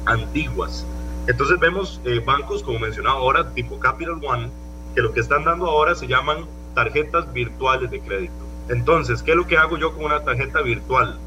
antiguas. 0.06 0.86
Entonces 1.26 1.58
vemos 1.58 2.00
bancos, 2.24 2.62
como 2.62 2.78
mencionaba 2.78 3.18
ahora, 3.18 3.50
tipo 3.50 3.78
Capital 3.78 4.20
One, 4.22 4.50
que 4.94 5.02
lo 5.02 5.12
que 5.12 5.20
están 5.20 5.44
dando 5.44 5.66
ahora 5.66 5.94
se 5.94 6.06
llaman 6.06 6.46
tarjetas 6.74 7.32
virtuales 7.32 7.90
de 7.90 8.00
crédito. 8.00 8.44
Entonces, 8.68 9.22
¿qué 9.22 9.32
es 9.32 9.36
lo 9.36 9.46
que 9.46 9.56
hago 9.56 9.76
yo 9.76 9.94
con 9.94 10.04
una 10.04 10.22
tarjeta 10.22 10.62
virtual? 10.62 11.18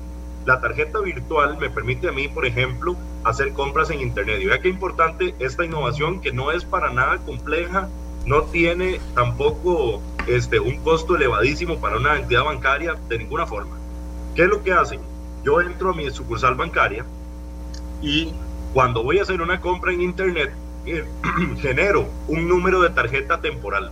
La 0.45 0.61
tarjeta 0.61 0.99
virtual 0.99 1.57
me 1.59 1.69
permite 1.69 2.07
a 2.07 2.11
mí, 2.11 2.27
por 2.27 2.45
ejemplo, 2.45 2.95
hacer 3.23 3.53
compras 3.53 3.89
en 3.89 4.01
Internet. 4.01 4.39
Y 4.41 4.45
vea 4.45 4.61
qué 4.61 4.69
importante 4.69 5.35
esta 5.39 5.65
innovación 5.65 6.21
que 6.21 6.31
no 6.31 6.51
es 6.51 6.63
para 6.63 6.91
nada 6.91 7.17
compleja, 7.17 7.89
no 8.25 8.43
tiene 8.43 8.99
tampoco 9.13 10.01
este, 10.27 10.59
un 10.59 10.77
costo 10.77 11.15
elevadísimo 11.15 11.79
para 11.79 11.97
una 11.97 12.17
entidad 12.17 12.45
bancaria 12.45 12.95
de 13.07 13.17
ninguna 13.17 13.45
forma. 13.45 13.77
¿Qué 14.35 14.43
es 14.43 14.49
lo 14.49 14.63
que 14.63 14.73
hacen? 14.73 14.99
Yo 15.43 15.61
entro 15.61 15.91
a 15.91 15.93
mi 15.93 16.09
sucursal 16.11 16.55
bancaria 16.55 17.05
y 18.01 18.33
cuando 18.77 19.01
voy 19.01 19.17
a 19.17 19.23
hacer 19.23 19.41
una 19.41 19.59
compra 19.59 19.91
en 19.91 20.03
Internet, 20.03 20.53
eh, 20.85 21.03
genero 21.61 22.07
un 22.27 22.47
número 22.47 22.83
de 22.83 22.91
tarjeta 22.91 23.41
temporal. 23.41 23.89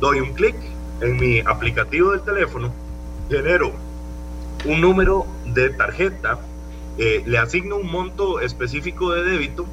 Doy 0.00 0.18
un 0.18 0.32
clic 0.32 0.56
en 1.00 1.18
mi 1.18 1.38
aplicativo 1.38 2.10
del 2.10 2.22
teléfono, 2.22 2.74
genero 3.30 3.70
un 4.64 4.80
número 4.80 5.24
de 5.46 5.70
tarjeta, 5.70 6.40
eh, 6.98 7.22
le 7.26 7.38
asigno 7.38 7.76
un 7.76 7.92
monto 7.92 8.40
específico 8.40 9.12
de 9.12 9.22
débito 9.22 9.66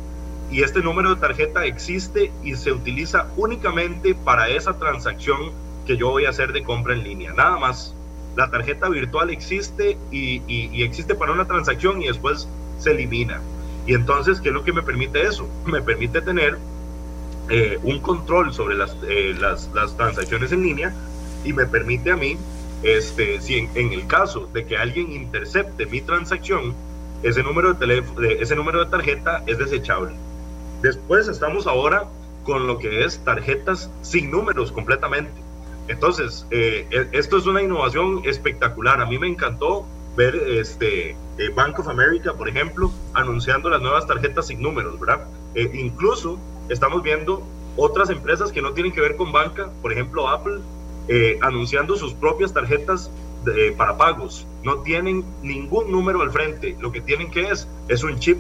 y 0.51 0.61
este 0.61 0.81
número 0.81 1.15
de 1.15 1.21
tarjeta 1.21 1.65
existe 1.65 2.31
y 2.43 2.53
se 2.53 2.71
utiliza 2.71 3.25
únicamente 3.37 4.13
para 4.13 4.47
esa 4.49 4.77
transacción 4.77 5.53
que 5.87 5.97
yo 5.97 6.11
voy 6.11 6.25
a 6.25 6.29
hacer 6.29 6.53
de 6.53 6.61
compra 6.61 6.93
en 6.93 7.03
línea. 7.03 7.33
Nada 7.33 7.57
más. 7.57 7.95
La 8.35 8.51
tarjeta 8.51 8.89
virtual 8.89 9.31
existe 9.31 9.97
y, 10.11 10.83
existe 10.83 11.15
para 11.15 11.31
una 11.31 11.45
transacción 11.45 12.03
y 12.03 12.07
después 12.07 12.47
se 12.77 12.91
elimina. 12.91 13.41
Y 13.85 13.93
entonces, 13.93 14.41
¿qué 14.41 14.49
es 14.49 14.53
lo 14.53 14.63
que 14.63 14.73
me 14.73 14.81
permite 14.81 15.21
eso? 15.21 15.47
Me 15.65 15.81
permite 15.81 16.21
tener 16.21 16.57
eh, 17.49 17.79
un 17.83 17.99
control 17.99 18.53
sobre 18.53 18.75
las, 18.75 18.95
eh, 19.07 19.35
las, 19.39 19.69
las 19.73 19.95
transacciones 19.95 20.51
en 20.51 20.63
línea 20.63 20.93
y 21.43 21.53
me 21.53 21.67
permite 21.67 22.11
a 22.11 22.15
mí 22.15 22.37
este, 22.83 23.41
si 23.41 23.57
en, 23.57 23.93
el 23.93 24.05
caso 24.07 24.49
de 24.53 24.65
que 24.65 24.77
alguien 24.77 25.11
intercepte 25.11 25.85
mi 25.85 26.01
transacción, 26.01 26.75
ese 27.23 27.41
número 27.41 27.73
de, 27.73 27.79
teléfono, 27.79 28.27
ese 28.27 28.55
número 28.55 28.83
de 28.83 28.91
tarjeta 28.91 29.43
es 29.47 29.57
desechable. 29.57 30.15
Después 30.81 31.27
estamos 31.27 31.67
ahora 31.67 32.07
con 32.43 32.67
lo 32.67 32.77
que 32.77 33.03
es 33.03 33.19
tarjetas 33.19 33.89
sin 34.01 34.29
números 34.29 34.71
completamente. 34.71 35.33
Entonces, 35.87 36.45
eh, 36.51 36.87
e, 36.91 37.07
esto 37.13 37.37
es 37.37 37.47
una 37.47 37.61
innovación 37.61 38.21
espectacular. 38.25 39.01
A 39.01 39.05
mí 39.05 39.17
me 39.17 39.27
encantó 39.27 39.87
ver 40.15 40.35
este 40.35 41.11
eh, 41.11 41.49
Bank 41.53 41.79
of 41.79 41.87
America, 41.87 42.33
por 42.33 42.47
ejemplo, 42.47 42.91
anunciando 43.13 43.69
las 43.69 43.81
nuevas 43.81 44.07
tarjetas 44.07 44.47
sin 44.47 44.61
números, 44.61 44.99
¿verdad? 44.99 45.25
Eh, 45.53 45.69
incluso 45.73 46.39
estamos 46.69 47.03
viendo 47.03 47.45
otras 47.75 48.09
empresas 48.09 48.51
que 48.51 48.61
no 48.61 48.71
tienen 48.73 48.93
que 48.93 49.01
ver 49.01 49.15
con 49.15 49.31
banca, 49.31 49.69
por 49.81 49.91
ejemplo 49.91 50.27
Apple, 50.29 50.59
eh, 51.07 51.37
anunciando 51.41 51.95
sus 51.95 52.13
propias 52.13 52.53
tarjetas 52.53 53.11
para 53.77 53.95
pagos. 53.95 54.47
No 54.63 54.79
tienen 54.79 55.23
ningún 55.43 55.91
número 55.91 56.21
al 56.21 56.31
frente. 56.31 56.75
Lo 56.79 56.91
que 56.91 56.99
tienen 56.99 57.29
que 57.29 57.49
es, 57.49 57.67
es 57.87 58.03
un 58.03 58.17
chip. 58.17 58.39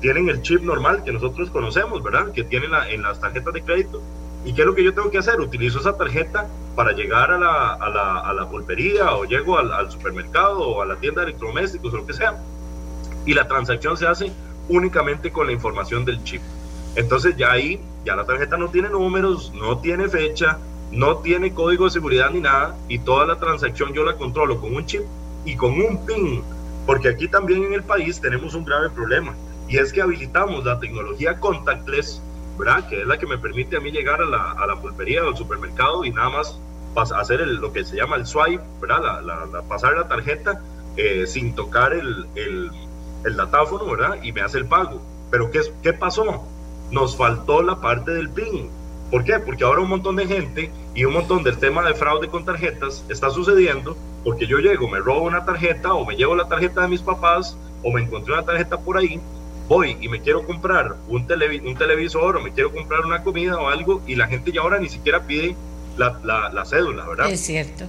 tienen 0.00 0.28
el 0.28 0.42
chip 0.42 0.62
normal 0.62 1.04
que 1.04 1.12
nosotros 1.12 1.50
conocemos, 1.50 2.02
¿verdad? 2.02 2.32
Que 2.32 2.42
tienen 2.42 2.72
en 2.88 3.02
las 3.02 3.20
tarjetas 3.20 3.54
de 3.54 3.62
crédito. 3.62 4.02
¿Y 4.44 4.54
qué 4.54 4.62
es 4.62 4.66
lo 4.66 4.74
que 4.74 4.82
yo 4.82 4.94
tengo 4.94 5.10
que 5.10 5.18
hacer? 5.18 5.40
Utilizo 5.40 5.80
esa 5.80 5.96
tarjeta 5.96 6.48
para 6.74 6.92
llegar 6.92 7.30
a 7.30 7.38
la, 7.38 7.74
a 7.74 7.88
la, 7.90 8.18
a 8.20 8.32
la 8.32 8.48
pulpería 8.48 9.14
o 9.14 9.24
llego 9.24 9.58
al, 9.58 9.72
al, 9.72 9.90
supermercado 9.90 10.60
o 10.60 10.82
a 10.82 10.86
la 10.86 10.96
tienda 10.96 11.22
de 11.22 11.28
electrodomésticos 11.28 11.92
o 11.92 11.98
lo 11.98 12.06
que 12.06 12.14
sea. 12.14 12.42
Y 13.26 13.34
la 13.34 13.46
transacción 13.46 13.96
se 13.96 14.06
hace 14.06 14.32
únicamente 14.68 15.30
con 15.30 15.46
la 15.46 15.52
información 15.52 16.04
del 16.04 16.22
chip. 16.24 16.40
Entonces 16.96 17.36
ya 17.36 17.52
ahí, 17.52 17.80
ya 18.04 18.16
la 18.16 18.24
tarjeta 18.24 18.56
no 18.56 18.68
tiene 18.68 18.88
números, 18.88 19.52
no 19.54 19.78
tiene 19.78 20.08
fecha, 20.08 20.58
no 20.90 21.18
tiene 21.18 21.54
código 21.54 21.84
de 21.84 21.90
seguridad 21.90 22.30
ni 22.30 22.40
nada 22.40 22.76
y 22.88 22.98
toda 22.98 23.26
la 23.26 23.38
transacción 23.38 23.92
yo 23.92 24.04
la 24.04 24.16
controlo 24.16 24.60
con 24.60 24.74
un 24.74 24.84
chip 24.86 25.02
y 25.44 25.56
con 25.56 25.72
un 25.72 26.04
PIN, 26.04 26.42
porque 26.86 27.08
aquí 27.08 27.28
también 27.28 27.64
en 27.64 27.74
el 27.74 27.82
país 27.82 28.20
tenemos 28.20 28.54
un 28.54 28.64
grave 28.64 28.90
problema 28.90 29.34
y 29.68 29.78
es 29.78 29.92
que 29.92 30.02
habilitamos 30.02 30.64
la 30.64 30.80
tecnología 30.80 31.38
contactless, 31.38 32.20
¿verdad? 32.60 32.88
Que 32.88 33.00
es 33.00 33.06
la 33.06 33.18
que 33.18 33.26
me 33.26 33.38
permite 33.38 33.76
a 33.76 33.80
mí 33.80 33.90
llegar 33.90 34.20
a 34.20 34.26
la, 34.26 34.52
a 34.52 34.66
la 34.66 34.76
pulpería 34.76 35.24
o 35.24 35.28
al 35.28 35.36
supermercado 35.36 36.04
y 36.04 36.10
nada 36.10 36.30
más 36.30 36.60
hacer 37.14 37.40
lo 37.40 37.72
que 37.72 37.84
se 37.84 37.96
llama 37.96 38.16
el 38.16 38.26
swipe, 38.26 38.62
¿verdad? 38.80 39.22
La, 39.22 39.62
pasar 39.62 39.94
la 39.96 40.06
tarjeta 40.06 40.60
eh, 40.96 41.26
sin 41.26 41.54
tocar 41.54 41.92
el, 41.92 42.26
el, 42.34 42.70
el, 43.24 43.36
datáfono, 43.36 43.86
¿verdad? 43.86 44.22
Y 44.22 44.32
me 44.32 44.42
hace 44.42 44.58
el 44.58 44.66
pago. 44.66 45.00
Pero 45.30 45.50
¿qué, 45.50 45.60
¿qué 45.82 45.92
pasó? 45.92 46.44
Nos 46.90 47.16
faltó 47.16 47.62
la 47.62 47.80
parte 47.80 48.12
del 48.12 48.30
PIN 48.30 48.70
¿Por 49.10 49.24
qué? 49.24 49.40
Porque 49.40 49.64
ahora 49.64 49.80
un 49.80 49.88
montón 49.88 50.16
de 50.16 50.26
gente 50.26 50.70
y 50.94 51.04
un 51.04 51.14
montón 51.14 51.42
del 51.42 51.58
tema 51.58 51.82
de 51.84 51.94
fraude 51.94 52.28
con 52.28 52.44
tarjetas 52.44 53.04
está 53.08 53.28
sucediendo 53.30 53.96
porque 54.22 54.46
yo 54.46 54.58
llego, 54.58 54.86
me 54.86 55.00
robo 55.00 55.22
una 55.22 55.44
tarjeta 55.44 55.94
o 55.94 56.04
me 56.04 56.14
llevo 56.14 56.36
la 56.36 56.46
tarjeta 56.46 56.82
de 56.82 56.88
mis 56.88 57.02
papás 57.02 57.56
o 57.82 57.90
me 57.90 58.02
encontré 58.02 58.34
una 58.34 58.44
tarjeta 58.44 58.78
por 58.78 58.98
ahí, 58.98 59.20
voy 59.70 59.96
y 60.00 60.08
me 60.08 60.20
quiero 60.20 60.44
comprar 60.44 60.96
un, 61.06 61.22
un 61.64 61.76
televisor 61.76 62.36
o 62.36 62.40
me 62.42 62.52
quiero 62.52 62.72
comprar 62.72 63.06
una 63.06 63.22
comida 63.22 63.56
o 63.56 63.68
algo 63.68 64.02
y 64.04 64.16
la 64.16 64.26
gente 64.26 64.50
ya 64.50 64.62
ahora 64.62 64.80
ni 64.80 64.88
siquiera 64.88 65.22
pide 65.22 65.54
la, 65.96 66.18
la, 66.52 66.64
cédula, 66.64 67.06
¿verdad? 67.06 67.30
Es 67.30 67.40
cierto. 67.40 67.84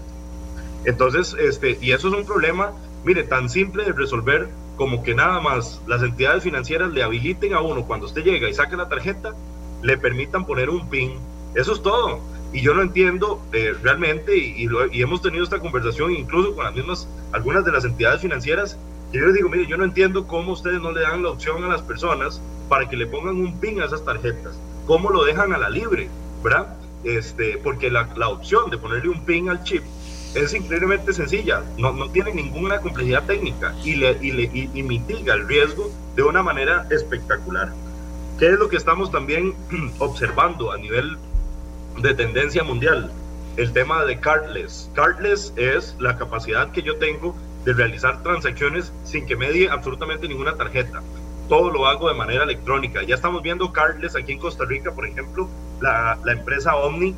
Entonces, 0.86 1.36
este, 1.40 1.80
y 1.82 1.92
eso 1.92 2.10
es 2.10 2.14
un 2.14 2.26
problema, 2.26 2.72
mire, 3.04 3.24
tan 3.24 3.50
simple 3.50 3.84
de 3.84 3.94
resolver 3.94 4.50
como 4.76 5.02
que 5.02 5.16
nada 5.16 5.40
más 5.40 5.82
las 5.88 6.04
entidades 6.04 6.44
financieras 6.44 6.94
le 6.94 7.02
habiliten 7.02 7.56
a 7.56 7.62
uno 7.62 7.84
cuando 7.88 8.06
usted 8.06 8.24
llega 8.24 8.48
y 8.48 8.54
saque 8.54 8.78
la 8.78 8.88
tarjeta 8.88 9.34
le 9.82 9.98
permitan 9.98 10.46
poner 10.46 10.70
un 10.70 10.88
PIN. 10.88 11.14
Eso 11.56 11.74
es 11.74 11.82
todo. 11.82 12.20
Y 12.54 12.62
yo 12.62 12.76
no 12.76 12.84
entiendo 12.84 13.42
eh, 13.54 13.74
realmente, 13.82 14.38
y, 14.38 14.70
y, 14.92 15.02
hemos 15.02 15.22
tenido 15.24 15.44
esta 15.44 15.58
conversación 15.58 16.12
incluso 16.12 16.54
con 16.54 16.66
las 16.66 16.76
mismas, 16.76 17.08
algunas 17.32 17.66
de 17.66 17.72
las 17.72 17.86
entidades 17.86 18.22
financieras, 18.22 18.78
yo 19.20 19.26
les 19.26 19.36
digo, 19.36 19.50
mire, 19.50 19.68
yo 19.68 19.78
no 19.78 19.84
entiendo 19.84 20.28
cómo 20.28 20.54
ustedes 20.54 20.82
no 20.82 20.92
le 20.92 21.02
dan 21.02 21.24
la 21.24 21.30
opción 21.30 21.64
a 21.64 21.68
las 21.68 21.82
personas 21.82 22.42
para 22.70 22.88
que 22.88 22.96
le 22.96 23.08
pongan 23.08 23.36
un 23.36 23.60
PIN 23.60 23.82
a 23.82 23.86
esas 23.86 24.06
tarjetas. 24.06 24.58
¿Cómo 24.88 25.10
lo 25.10 25.24
dejan 25.24 25.54
a 25.54 25.58
la 25.58 25.70
libre? 25.70 26.10
¿Verdad? 26.44 26.78
Este, 27.04 27.58
porque 27.64 27.90
la, 27.90 28.10
la 28.16 28.30
opción 28.30 28.70
de 28.70 28.78
ponerle 28.78 29.10
un 29.10 29.26
PIN 29.26 29.50
al 29.50 29.64
chip 29.64 29.84
es 30.34 30.54
increíblemente 30.54 31.12
sencilla, 31.12 31.62
no, 31.78 31.92
no 31.92 32.10
tiene 32.10 32.34
ninguna 32.34 32.80
complejidad 32.80 33.26
técnica 33.26 33.76
y, 33.84 33.96
le, 33.96 34.18
y, 34.22 34.32
le, 34.32 34.44
y 34.74 34.84
mitiga 34.84 35.34
el 35.34 35.46
riesgo 35.46 35.92
de 36.16 36.24
una 36.24 36.42
manera 36.42 36.88
espectacular. 36.90 37.74
¿Qué 38.40 38.48
es 38.48 38.58
lo 38.58 38.70
que 38.70 38.78
estamos 38.78 39.12
también 39.12 39.54
observando 40.00 40.72
a 40.72 40.78
nivel 40.78 41.18
de 42.02 42.14
tendencia 42.14 42.64
mundial? 42.64 43.12
el 43.58 43.74
tema 43.74 44.06
de 44.06 44.20
cardless. 44.20 44.90
Cardless 44.94 45.54
es 45.56 45.96
la 46.00 46.18
capacidad 46.18 46.72
que 46.72 46.82
yo 46.82 46.96
tengo 46.98 47.36
de 47.66 47.74
realizar 47.74 48.24
transacciones 48.24 48.92
sin 49.04 49.26
que 49.26 49.36
medie 49.36 49.70
absolutamente 49.70 50.28
ninguna 50.28 50.56
tarjeta. 50.56 51.02
Todo 51.48 51.70
lo 51.70 51.86
hago 51.86 52.08
de 52.08 52.16
manera 52.16 52.44
electrónica. 52.44 53.04
Ya 53.04 53.16
estamos 53.16 53.44
viendo 53.44 53.72
cardless 53.72 54.16
aquí 54.16 54.34
en 54.34 54.40
Costa 54.40 54.66
Rica, 54.66 54.92
por 54.92 55.06
ejemplo, 55.06 55.50
la, 55.82 56.18
la 56.24 56.32
empresa 56.32 56.76
Omni, 56.76 57.16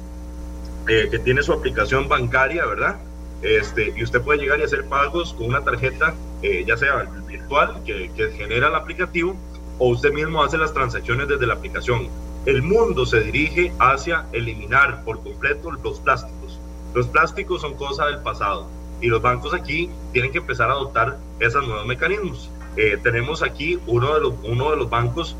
eh, 0.87 1.07
que 1.09 1.19
tiene 1.19 1.43
su 1.43 1.53
aplicación 1.53 2.09
bancaria, 2.09 2.65
¿verdad? 2.65 2.97
Este, 3.41 3.93
y 3.95 4.03
usted 4.03 4.21
puede 4.21 4.39
llegar 4.39 4.59
y 4.59 4.63
hacer 4.63 4.85
pagos 4.85 5.33
con 5.33 5.47
una 5.47 5.61
tarjeta, 5.61 6.15
eh, 6.41 6.63
ya 6.65 6.77
sea 6.77 7.07
virtual, 7.27 7.81
que, 7.85 8.11
que 8.15 8.31
genera 8.31 8.67
el 8.69 8.75
aplicativo, 8.75 9.35
o 9.79 9.89
usted 9.89 10.11
mismo 10.11 10.43
hace 10.43 10.57
las 10.57 10.73
transacciones 10.73 11.27
desde 11.27 11.45
la 11.45 11.53
aplicación. 11.53 12.09
El 12.45 12.61
mundo 12.61 13.05
se 13.05 13.21
dirige 13.21 13.71
hacia 13.79 14.25
eliminar 14.33 15.03
por 15.03 15.23
completo 15.23 15.71
los 15.71 15.99
plásticos. 15.99 16.59
Los 16.93 17.07
plásticos 17.07 17.61
son 17.61 17.75
cosa 17.75 18.05
del 18.07 18.19
pasado 18.19 18.67
y 19.03 19.07
los 19.07 19.21
bancos 19.21 19.53
aquí 19.53 19.89
tienen 20.13 20.31
que 20.31 20.37
empezar 20.37 20.69
a 20.69 20.73
adoptar 20.73 21.17
esos 21.41 21.67
nuevos 21.67 21.85
mecanismos. 21.85 22.49
Eh, 22.77 22.97
tenemos 23.03 23.43
aquí 23.43 23.77
uno 23.85 24.13
de, 24.13 24.21
los, 24.21 24.33
uno 24.43 24.71
de 24.71 24.77
los 24.77 24.89
bancos 24.89 25.35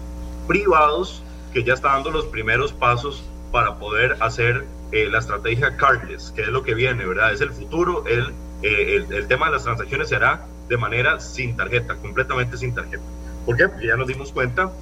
privados 0.50 1.24
que 1.54 1.64
ya 1.64 1.74
está 1.74 1.94
dando 1.94 2.12
los 2.12 2.26
primeros 2.26 2.74
pasos 2.74 3.24
para 3.54 3.76
poder 3.76 4.18
hacer 4.20 4.66
eh, 4.92 5.08
la 5.10 5.20
estrategia 5.20 5.78
cardless, 5.78 6.34
que 6.36 6.42
es 6.42 6.50
lo 6.50 6.62
que 6.62 6.74
viene, 6.74 7.06
¿verdad? 7.06 7.32
Es 7.32 7.40
el 7.40 7.52
futuro, 7.52 8.04
el, 8.06 8.34
eh, 8.64 8.98
el, 8.98 9.14
el, 9.14 9.28
tema 9.28 9.46
de 9.46 9.54
las 9.54 9.64
transacciones 9.64 10.10
se 10.10 10.18
hará 10.18 10.46
de 10.68 10.76
manera 10.76 11.22
sin 11.22 11.56
tarjeta, 11.56 11.96
completamente 11.96 12.58
sin 12.58 12.76
tarjeta. 12.76 13.04
¿Por 13.46 13.56
qué? 13.56 13.70
Porque 13.70 13.88
ya 13.88 13.96
nos 13.96 14.08
dimos 14.08 14.34
cuenta 14.34 14.74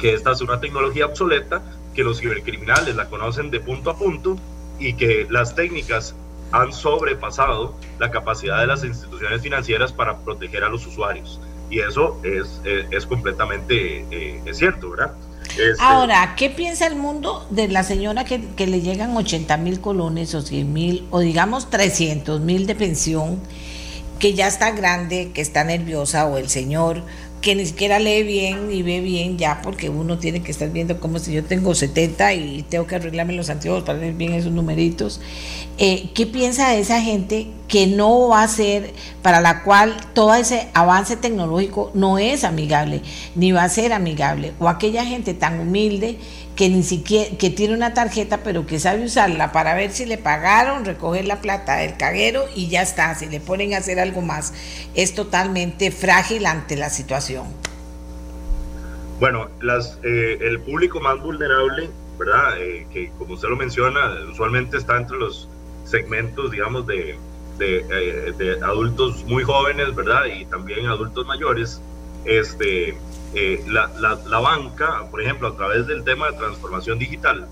que 0.00 0.12
esta 0.12 0.32
es 0.32 0.40
una 0.40 0.58
tecnología 0.58 1.06
obsoleta, 1.06 1.62
que 1.94 2.02
los 2.02 2.18
cibercriminales 2.18 2.96
la 2.96 3.08
conocen 3.08 3.52
de 3.52 3.60
punto 3.60 3.90
a 3.90 3.96
punto 3.96 4.36
y 4.80 4.94
que 4.94 5.28
las 5.30 5.54
técnicas 5.54 6.16
han 6.52 6.72
sobrepasado 6.72 7.74
la 7.98 8.10
capacidad 8.10 8.60
de 8.60 8.66
las 8.66 8.84
instituciones 8.84 9.42
financieras 9.42 9.92
para 9.92 10.18
proteger 10.18 10.64
a 10.64 10.68
los 10.68 10.86
usuarios. 10.86 11.40
Y 11.70 11.80
eso 11.80 12.20
es, 12.22 12.60
es, 12.64 12.86
es 12.90 13.06
completamente 13.06 14.04
eh, 14.10 14.42
cierto, 14.52 14.90
¿verdad? 14.90 15.14
Este... 15.50 15.76
Ahora, 15.80 16.34
¿qué 16.36 16.50
piensa 16.50 16.86
el 16.86 16.96
mundo 16.96 17.46
de 17.50 17.68
la 17.68 17.82
señora 17.82 18.24
que, 18.24 18.46
que 18.54 18.66
le 18.66 18.80
llegan 18.80 19.16
80 19.16 19.56
mil 19.56 19.80
colones 19.80 20.34
o 20.34 20.42
100 20.42 20.72
mil 20.72 21.06
o 21.10 21.20
digamos 21.20 21.70
300 21.70 22.40
mil 22.40 22.66
de 22.66 22.74
pensión, 22.74 23.40
que 24.18 24.34
ya 24.34 24.46
está 24.46 24.70
grande, 24.70 25.32
que 25.32 25.40
está 25.40 25.64
nerviosa 25.64 26.26
o 26.26 26.36
el 26.36 26.48
señor 26.48 27.02
que 27.42 27.56
ni 27.56 27.66
siquiera 27.66 27.98
lee 27.98 28.22
bien 28.22 28.68
ni 28.68 28.82
ve 28.82 29.00
bien 29.00 29.36
ya 29.36 29.60
porque 29.62 29.90
uno 29.90 30.16
tiene 30.16 30.42
que 30.42 30.52
estar 30.52 30.70
viendo 30.70 31.00
como 31.00 31.18
si 31.18 31.32
yo 31.32 31.44
tengo 31.44 31.74
70 31.74 32.32
y 32.34 32.62
tengo 32.62 32.86
que 32.86 32.94
arreglarme 32.94 33.32
los 33.34 33.50
anteojos 33.50 33.82
para 33.82 33.98
ver 33.98 34.14
bien 34.14 34.32
esos 34.32 34.52
numeritos. 34.52 35.20
Eh, 35.76 36.10
¿Qué 36.14 36.26
piensa 36.26 36.74
esa 36.76 37.00
gente 37.02 37.48
que 37.66 37.88
no 37.88 38.28
va 38.28 38.44
a 38.44 38.48
ser, 38.48 38.92
para 39.22 39.40
la 39.40 39.64
cual 39.64 39.96
todo 40.14 40.34
ese 40.34 40.68
avance 40.72 41.16
tecnológico 41.16 41.90
no 41.94 42.18
es 42.18 42.44
amigable, 42.44 43.02
ni 43.34 43.50
va 43.50 43.64
a 43.64 43.68
ser 43.68 43.92
amigable? 43.92 44.52
O 44.60 44.68
aquella 44.68 45.04
gente 45.04 45.34
tan 45.34 45.58
humilde 45.58 46.18
que 46.56 46.68
ni 46.68 46.82
siquiera, 46.82 47.36
que 47.38 47.50
tiene 47.50 47.74
una 47.74 47.94
tarjeta, 47.94 48.42
pero 48.42 48.66
que 48.66 48.78
sabe 48.78 49.04
usarla 49.04 49.52
para 49.52 49.74
ver 49.74 49.90
si 49.90 50.04
le 50.04 50.18
pagaron, 50.18 50.84
recoger 50.84 51.24
la 51.24 51.40
plata 51.40 51.76
del 51.76 51.96
caguero 51.96 52.44
y 52.54 52.68
ya 52.68 52.82
está. 52.82 53.14
Si 53.14 53.26
le 53.26 53.40
ponen 53.40 53.74
a 53.74 53.78
hacer 53.78 53.98
algo 53.98 54.20
más, 54.20 54.52
es 54.94 55.14
totalmente 55.14 55.90
frágil 55.90 56.46
ante 56.46 56.76
la 56.76 56.90
situación. 56.90 57.46
Bueno, 59.18 59.48
las, 59.60 59.98
eh, 60.02 60.38
el 60.40 60.60
público 60.60 61.00
más 61.00 61.20
vulnerable, 61.20 61.88
¿verdad? 62.18 62.60
Eh, 62.60 62.86
que 62.92 63.10
como 63.18 63.34
usted 63.34 63.48
lo 63.48 63.56
menciona, 63.56 64.14
usualmente 64.30 64.76
está 64.76 64.96
entre 64.96 65.16
los 65.16 65.48
segmentos, 65.84 66.50
digamos, 66.50 66.86
de, 66.86 67.16
de, 67.58 67.78
eh, 67.78 68.32
de 68.36 68.64
adultos 68.64 69.24
muy 69.24 69.44
jóvenes, 69.44 69.94
¿verdad? 69.94 70.24
Y 70.26 70.44
también 70.46 70.86
adultos 70.86 71.26
mayores. 71.26 71.80
Este, 72.24 72.96
eh, 73.34 73.62
la, 73.66 73.90
la, 73.98 74.18
la, 74.26 74.40
banca, 74.40 75.06
por 75.10 75.22
ejemplo, 75.22 75.48
a 75.48 75.56
través 75.56 75.86
del 75.86 76.04
tema 76.04 76.30
de 76.30 76.36
transformación 76.36 76.98
digital, 76.98 77.48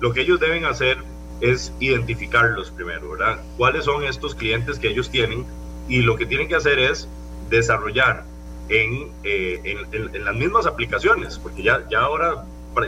lo 0.00 0.12
que 0.12 0.20
ellos 0.22 0.38
deben 0.40 0.64
hacer 0.64 0.98
es 1.40 1.72
identificarlos 1.80 2.70
primero, 2.70 3.10
¿verdad? 3.10 3.40
¿Cuáles 3.56 3.84
son 3.84 4.04
estos 4.04 4.34
clientes 4.34 4.78
que 4.78 4.88
ellos 4.88 5.10
tienen? 5.10 5.44
Y 5.88 6.02
lo 6.02 6.16
que 6.16 6.26
tienen 6.26 6.48
que 6.48 6.54
hacer 6.54 6.78
es 6.78 7.08
desarrollar 7.50 8.24
en, 8.68 9.08
eh, 9.24 9.60
en, 9.64 9.78
en, 9.92 10.14
en 10.14 10.24
las 10.24 10.34
mismas 10.34 10.66
aplicaciones, 10.66 11.38
porque 11.38 11.62
ya, 11.62 11.84
ya 11.90 12.00
ahora 12.00 12.44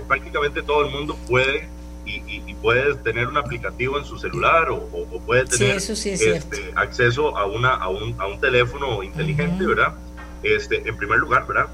prácticamente 0.09 0.62
todo 0.62 0.85
el 0.85 0.90
mundo 0.90 1.16
puede 1.28 1.68
y, 2.05 2.16
y, 2.27 2.43
y, 2.47 2.55
puede 2.55 2.94
tener 2.97 3.27
un 3.27 3.36
aplicativo 3.36 3.98
en 3.98 4.05
su 4.05 4.16
celular 4.16 4.70
o, 4.70 4.77
o, 4.77 5.09
o 5.10 5.20
puede 5.20 5.44
tener 5.44 5.81
sí, 5.81 5.97
sí 5.97 6.10
es 6.10 6.23
este, 6.23 6.73
acceso 6.77 7.36
a, 7.36 7.47
una, 7.47 7.70
a, 7.70 7.89
un, 7.89 8.14
a 8.20 8.28
un 8.28 8.40
teléfono 8.40 9.02
inteligente, 9.02 9.64
uh 9.64 9.66
-huh. 9.66 9.74
¿verdad? 9.74 9.94
Este, 10.44 10.89
en 10.89 10.97
primer 10.97 11.18
lugar, 11.18 11.47
¿verdad? 11.48 11.66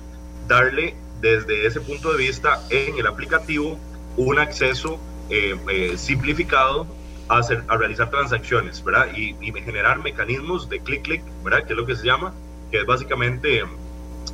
Darle 0.53 0.95
desde 1.21 1.67
ese 1.67 1.81
punto 1.81 2.13
de 2.13 2.19
vista 2.19 2.63
en 2.71 2.99
el 2.99 3.07
aplicativo 3.07 3.79
un 4.17 4.39
acceso 4.39 5.01
eh, 5.31 5.57
eh, 5.71 5.97
simplificado 5.97 6.87
a, 7.29 7.39
hacer, 7.39 7.65
a, 7.69 7.77
realizar 7.77 8.11
transacciones, 8.11 8.85
¿verdad? 8.85 9.09
Y, 9.17 9.35
y, 9.41 9.53
generar 9.53 10.03
mecanismos 10.03 10.69
de 10.69 10.81
clic-clic, 10.81 11.23
¿verdad? 11.43 11.65
Que 11.65 11.73
es 11.73 11.79
lo 11.79 11.87
que 11.87 11.97
se 11.97 12.05
llama, 12.05 12.35
que 12.71 12.81
es 12.81 12.87
básicamente 12.87 13.63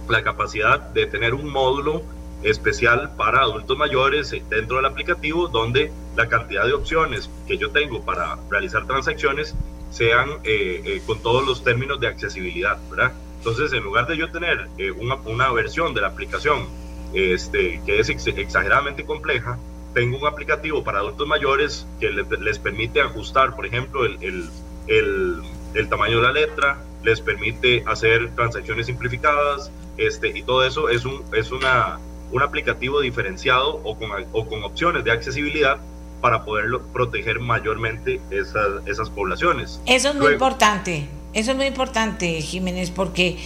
la 0.09 0.23
capacidad 0.23 0.81
de 0.81 1.07
tener 1.07 1.35
un 1.35 1.49
módulo 1.49 2.03
especial 2.43 3.11
para 3.17 3.41
adultos 3.43 3.77
mayores 3.77 4.35
dentro 4.49 4.77
del 4.77 4.87
aplicativo 4.87 5.49
donde 5.49 5.93
la 6.17 6.29
cantidad 6.29 6.65
de 6.65 6.73
opciones 6.73 7.31
que 7.47 7.59
yo 7.59 7.71
tengo 7.71 8.05
para 8.05 8.39
realizar 8.51 8.87
transacciones 8.87 9.55
sean 9.91 10.31
eh, 10.45 10.83
eh, 10.85 11.03
con 11.07 11.21
todos 11.21 11.47
los 11.47 11.65
términos 11.65 12.01
de 12.01 12.09
accesibilidad, 12.09 12.79
¿verdad? 12.91 13.13
Entonces, 13.49 13.73
en 13.79 13.83
lugar 13.83 14.07
de 14.07 14.19
yo 14.19 14.31
tener 14.31 14.69
eh, 14.77 14.91
una, 14.91 15.15
una, 15.25 15.51
versión 15.53 15.95
de 15.95 16.03
la 16.03 16.09
aplicación 16.09 16.67
este, 17.15 17.81
que 17.87 17.99
es 17.99 18.11
ex 18.11 18.27
exageradamente 18.27 19.07
compleja, 19.07 19.59
tengo 19.95 20.19
un 20.19 20.27
aplicativo 20.27 20.85
para 20.85 20.99
adultos 20.99 21.27
mayores 21.27 21.87
que 21.99 22.11
les, 22.11 22.29
les 22.29 22.59
permite 22.59 23.01
ajustar, 23.01 23.57
por 23.57 23.65
ejemplo, 23.65 24.05
el, 24.05 24.23
el, 24.23 24.51
el, 24.87 25.43
el, 25.73 25.89
tamaño 25.89 26.17
de 26.17 26.23
la 26.25 26.33
letra, 26.33 26.79
les 27.03 27.23
permite 27.23 27.83
hacer 27.87 28.29
transacciones 28.37 28.85
simplificadas, 28.85 29.73
este, 29.97 30.29
y 30.29 30.43
todo 30.43 30.63
eso 30.63 30.91
es 30.91 31.07
un, 31.07 31.23
es 31.33 31.51
una, 31.51 31.99
un 32.31 32.43
aplicativo 32.43 33.01
diferenciado 33.01 33.81
o 33.83 33.99
con, 33.99 34.11
o 34.33 34.47
con 34.47 34.63
opciones 34.63 35.05
de 35.05 35.11
accesibilidad 35.11 35.79
para 36.21 36.45
poderlo 36.45 36.83
proteger 36.93 37.41
mayormente 37.41 38.21
esas, 38.31 38.87
esas 38.87 39.11
poblaciones. 39.11 39.81
Eso 39.87 40.11
es 40.11 40.15
muy 40.15 40.33
importante. 40.33 41.09
Eso 41.33 41.53
es 41.53 41.57
muy 41.57 41.67
importante, 41.67 42.41
Jiménez, 42.41 42.91
porque 42.91 43.39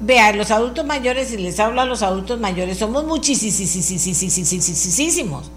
vea, 0.00 0.32
los 0.32 0.50
adultos 0.50 0.84
mayores, 0.84 1.28
si 1.28 1.36
les 1.36 1.60
hablo 1.60 1.80
a 1.80 1.84
los 1.84 2.02
adultos 2.02 2.40
mayores, 2.40 2.78
somos 2.78 3.04
muchísimos. 3.04 5.50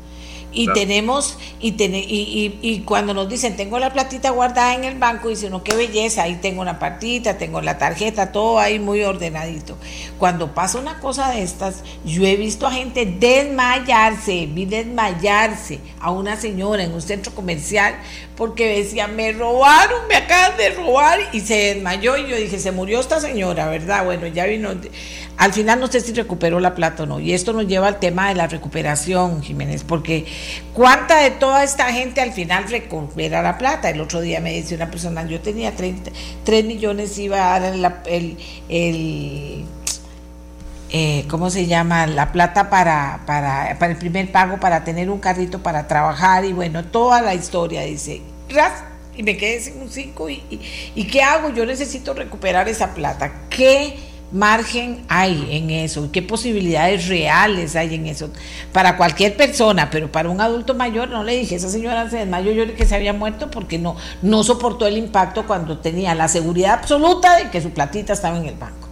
Y 0.54 0.66
claro. 0.66 0.80
tenemos, 0.80 1.38
y, 1.60 1.74
ten, 1.74 1.96
y, 1.96 2.00
y, 2.00 2.60
y, 2.62 2.80
cuando 2.82 3.14
nos 3.14 3.28
dicen, 3.28 3.56
tengo 3.56 3.80
la 3.80 3.92
platita 3.92 4.30
guardada 4.30 4.76
en 4.76 4.84
el 4.84 5.00
banco, 5.00 5.30
dice 5.30 5.48
uno, 5.48 5.64
qué 5.64 5.76
belleza, 5.76 6.24
ahí 6.24 6.36
tengo 6.36 6.62
una 6.62 6.80
partita, 6.80 7.38
tengo 7.38 7.60
la 7.62 7.78
tarjeta, 7.78 8.32
todo 8.32 8.60
ahí 8.60 8.80
muy 8.80 9.04
ordenadito. 9.04 9.78
Cuando 10.20 10.54
pasa 10.54 10.78
una 10.78 11.00
cosa 11.00 11.32
de 11.32 11.42
estas, 11.42 11.84
yo 12.06 12.26
he 12.26 12.36
visto 12.36 12.68
a 12.68 12.72
gente 12.72 13.06
desmayarse, 13.06 14.48
vi 14.52 14.66
desmayarse 14.66 15.80
a 16.00 16.12
una 16.12 16.38
señora 16.38 16.84
en 16.84 16.94
un 16.94 17.02
centro 17.02 17.34
comercial 17.34 17.96
porque 18.36 18.78
decía, 18.78 19.08
me 19.08 19.32
robaron, 19.32 20.08
me 20.08 20.16
acaban 20.16 20.58
de 20.58 20.70
robar, 20.72 21.20
y 21.32 21.42
se 21.42 21.76
desmayó, 21.76 22.18
y 22.18 22.28
yo 22.28 22.36
dije, 22.36 22.60
se 22.60 22.72
murió 22.72 23.00
esta 23.00 23.20
señora, 23.20 23.68
¿verdad? 23.68 24.06
Bueno, 24.06 24.28
ya 24.28 24.46
vino, 24.46 24.72
al 25.38 25.54
final 25.54 25.80
no 25.80 25.88
sé 25.88 26.02
si 26.02 26.14
recuperó 26.14 26.60
la 26.60 26.76
plata 26.76 27.04
o 27.04 27.06
no, 27.06 27.20
y 27.20 27.34
esto 27.34 27.54
nos 27.54 27.68
lleva 27.68 27.88
al 27.88 28.00
tema 28.00 28.30
de 28.30 28.36
la 28.36 28.48
recuperación, 28.48 29.42
Jiménez, 29.44 29.84
porque 29.84 30.26
cuánta 30.74 31.20
de 31.20 31.32
toda 31.32 31.64
esta 31.64 31.92
gente 31.92 32.22
al 32.22 32.34
final 32.34 32.70
recupera 32.70 33.42
la 33.42 33.58
plata, 33.58 33.90
el 33.90 34.02
otro 34.02 34.22
día 34.22 34.40
me 34.40 34.54
dice 34.54 34.76
una 34.76 34.90
persona, 34.90 35.26
yo 35.26 35.40
tenía 35.42 35.76
30, 35.76 36.12
3 36.44 36.66
millones, 36.66 37.18
iba 37.18 37.56
a 37.56 37.60
dar 37.60 37.74
el, 37.74 37.86
el, 38.06 38.38
el 38.70 39.66
eh, 40.90 41.26
¿cómo 41.28 41.50
se 41.50 41.66
llama? 41.66 42.06
La 42.06 42.32
plata 42.32 42.70
para, 42.70 43.22
para, 43.26 43.78
para, 43.80 43.92
el 43.92 43.98
primer 43.98 44.32
pago, 44.32 44.60
para 44.60 44.84
tener 44.84 45.10
un 45.10 45.20
carrito 45.20 45.64
para 45.64 45.88
trabajar 45.88 46.46
y 46.46 46.54
bueno, 46.54 46.86
toda 46.86 47.22
la 47.22 47.34
historia, 47.34 47.82
dice, 47.82 48.22
ras, 48.50 48.84
y 49.16 49.24
me 49.24 49.36
quedé 49.36 49.60
sin 49.60 49.82
un 49.82 49.90
5 49.90 50.30
y, 50.30 50.34
y, 50.50 50.62
y, 50.96 51.08
¿qué 51.08 51.24
hago? 51.24 51.50
Yo 51.50 51.66
necesito 51.66 52.14
recuperar 52.14 52.70
esa 52.70 52.94
plata. 52.94 53.32
¿Qué 53.50 53.98
margen 54.34 55.06
hay 55.08 55.48
en 55.52 55.70
eso? 55.70 56.10
¿Qué 56.12 56.22
posibilidades 56.22 57.08
reales 57.08 57.76
hay 57.76 57.96
en 57.96 58.08
eso? 58.08 58.30
Para 58.72 58.98
cualquier 58.98 59.38
persona, 59.38 59.90
pero 59.90 60.12
para 60.12 60.30
un 60.30 60.42
adulto 60.42 60.74
mayor, 60.74 61.10
no 61.10 61.24
le 61.24 61.38
dije, 61.38 61.56
esa 61.56 61.70
señora 61.70 62.10
se 62.10 62.18
desmayó, 62.18 62.52
yo 62.52 62.74
que 62.76 62.86
se 62.86 62.96
había 62.96 63.14
muerto 63.14 63.50
porque 63.52 63.78
no, 63.78 63.96
no 64.22 64.44
soportó 64.44 64.88
el 64.88 64.98
impacto 64.98 65.46
cuando 65.46 65.78
tenía 65.78 66.16
la 66.16 66.28
seguridad 66.28 66.74
absoluta 66.74 67.38
de 67.38 67.50
que 67.50 67.62
su 67.62 67.70
platita 67.72 68.14
estaba 68.14 68.38
en 68.38 68.46
el 68.46 68.56
banco. 68.56 68.90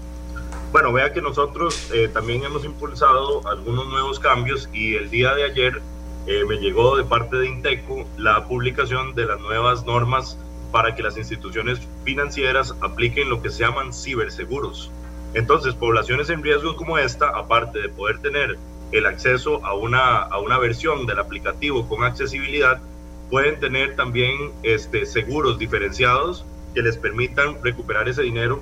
Bueno, 0.72 0.94
vea 0.94 1.12
que 1.12 1.22
nosotros 1.22 1.92
eh, 1.94 2.10
también 2.14 2.44
hemos 2.46 2.64
impulsado 2.64 3.46
algunos 3.48 3.88
nuevos 3.88 4.20
cambios 4.20 4.70
y 4.72 4.96
el 4.96 5.10
día 5.10 5.34
de 5.36 5.44
ayer 5.44 5.82
eh, 6.28 6.46
me 6.48 6.58
llegó 6.58 6.96
de 6.96 7.04
parte 7.04 7.36
de 7.36 7.48
Inteco 7.48 8.06
la 8.18 8.46
publicación 8.46 9.14
de 9.16 9.26
las 9.26 9.40
nuevas 9.42 9.86
normas 9.86 10.38
para 10.72 10.96
que 10.96 11.04
las 11.04 11.18
instituciones 11.18 11.80
financieras 12.06 12.74
apliquen 12.82 13.30
lo 13.30 13.42
que 13.42 13.50
se 13.50 13.64
llaman 13.64 13.92
ciberseguros. 13.92 14.92
Entonces, 15.34 15.74
poblaciones 15.74 16.30
en 16.30 16.44
riesgo 16.44 16.76
como 16.76 16.98
esta, 16.98 17.30
aparte 17.30 17.80
de 17.80 17.90
poder 17.90 18.20
tener 18.20 18.58
el 18.92 19.06
acceso 19.06 19.66
a 19.66 19.74
una, 19.74 20.18
a 20.18 20.40
una 20.40 20.58
versión 20.58 21.06
del 21.06 21.20
aplicativo 21.20 21.88
con 21.88 22.04
accesibilidad, 22.04 22.82
pueden 23.30 23.60
tener 23.60 23.96
también 23.96 24.52
este, 24.64 25.06
seguros 25.06 25.58
diferenciados 25.58 26.46
que 26.74 26.82
les 26.82 26.98
permitan 26.98 27.58
recuperar 27.64 28.10
ese 28.10 28.22
dinero 28.24 28.62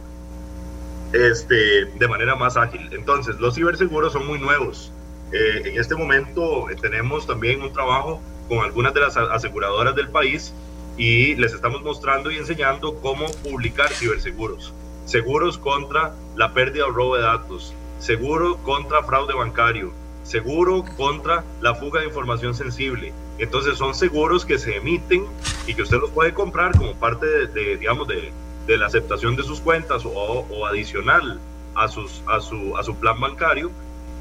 este, 1.14 1.86
de 1.86 2.08
manera 2.08 2.36
más 2.36 2.56
ágil. 2.56 2.88
Entonces, 2.92 3.40
los 3.40 3.56
ciberseguros 3.56 4.14
son 4.14 4.28
muy 4.28 4.40
nuevos. 4.40 4.92
Eh, 5.32 5.64
en 5.66 5.80
este 5.80 5.96
momento 5.96 6.70
eh, 6.70 6.76
tenemos 6.76 7.26
también 7.28 7.62
un 7.62 7.72
trabajo 7.74 8.22
con 8.48 8.60
algunas 8.60 8.94
de 8.94 9.02
las 9.02 9.16
aseguradoras 9.16 9.96
del 9.96 10.10
país 10.10 10.54
y 10.98 11.36
les 11.36 11.54
estamos 11.54 11.82
mostrando 11.84 12.32
y 12.32 12.38
enseñando 12.38 13.00
cómo 13.00 13.26
publicar 13.44 13.90
ciberseguros. 13.90 14.74
Seguros 15.10 15.58
contra 15.58 16.14
la 16.36 16.54
pérdida 16.54 16.86
o 16.86 16.92
robo 16.92 17.16
de 17.16 17.24
datos, 17.24 17.74
seguro 17.98 18.58
contra 18.58 19.02
fraude 19.02 19.34
bancario, 19.34 19.92
seguro 20.22 20.86
contra 20.98 21.44
la 21.62 21.74
fuga 21.74 22.02
de 22.02 22.06
información 22.06 22.54
sensible. 22.54 23.12
Entonces 23.40 23.76
son 23.76 23.96
seguros 23.96 24.46
que 24.46 24.60
se 24.60 24.76
emiten 24.76 25.26
y 25.66 25.74
que 25.74 25.82
usted 25.82 25.98
los 25.98 26.12
puede 26.12 26.36
comprar 26.36 26.78
como 26.78 26.94
parte 26.94 27.26
de, 27.26 27.78
digamos, 27.78 28.08
de, 28.08 28.32
la 28.68 28.86
aceptación 28.86 29.36
de 29.36 29.42
sus 29.42 29.60
cuentas 29.62 30.04
o, 30.06 30.68
adicional 30.68 31.40
a, 31.74 31.88
su, 31.88 32.08
a 32.78 32.84
su 32.84 32.96
plan 33.00 33.20
bancario 33.20 33.72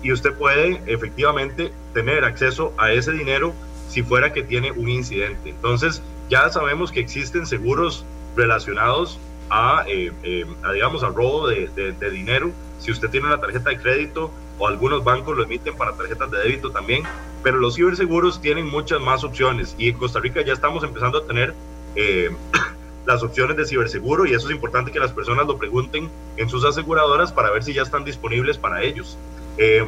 y 0.02 0.10
usted 0.10 0.32
puede 0.32 0.80
efectivamente 0.86 1.70
tener 1.92 2.24
acceso 2.24 2.72
a 2.78 2.92
ese 2.92 3.12
dinero 3.12 3.52
si 3.90 4.02
fuera 4.02 4.32
que 4.32 4.42
tiene 4.42 4.72
un 4.72 4.88
incidente. 4.88 5.50
Entonces, 5.50 6.00
ya 6.30 6.48
sabemos 6.48 6.90
que 6.90 7.00
existen 7.00 7.44
seguros 7.44 8.06
relacionados 8.36 9.18
a, 9.50 9.84
eh, 9.86 10.12
eh, 10.22 10.46
digamos, 10.72 11.02
al 11.02 11.14
robo 11.14 11.48
de, 11.48 11.68
de, 11.68 12.10
dinero. 12.10 12.50
Si 12.78 12.90
usted 12.90 13.08
tiene 13.10 13.26
una 13.26 13.40
tarjeta 13.40 13.70
de 13.70 13.78
crédito 13.78 14.30
o 14.58 14.66
algunos 14.66 15.04
bancos 15.04 15.36
lo 15.36 15.44
emiten 15.44 15.76
para 15.76 15.92
tarjetas 15.92 16.30
de 16.30 16.38
débito 16.38 16.70
también, 16.70 17.04
pero 17.42 17.58
los 17.58 17.76
ciberseguros 17.76 18.40
tienen 18.40 18.66
muchas 18.66 19.00
más 19.00 19.24
opciones 19.24 19.74
y 19.78 19.88
en 19.88 19.96
Costa 19.96 20.20
Rica 20.20 20.42
ya 20.42 20.52
estamos 20.52 20.82
empezando 20.84 21.18
a 21.18 21.26
tener 21.26 21.54
eh, 21.94 22.30
las 23.06 23.22
opciones 23.22 23.56
de 23.56 23.66
ciberseguro 23.66 24.26
y 24.26 24.34
eso 24.34 24.48
es 24.48 24.54
importante 24.54 24.92
que 24.92 25.00
las 25.00 25.12
personas 25.12 25.46
lo 25.46 25.56
pregunten 25.56 26.10
en 26.36 26.48
sus 26.48 26.64
aseguradoras 26.64 27.32
para 27.32 27.50
ver 27.50 27.64
si 27.64 27.72
ya 27.72 27.82
están 27.82 28.04
disponibles 28.04 28.58
para 28.58 28.82
ellos. 28.82 29.16
Eh, 29.56 29.84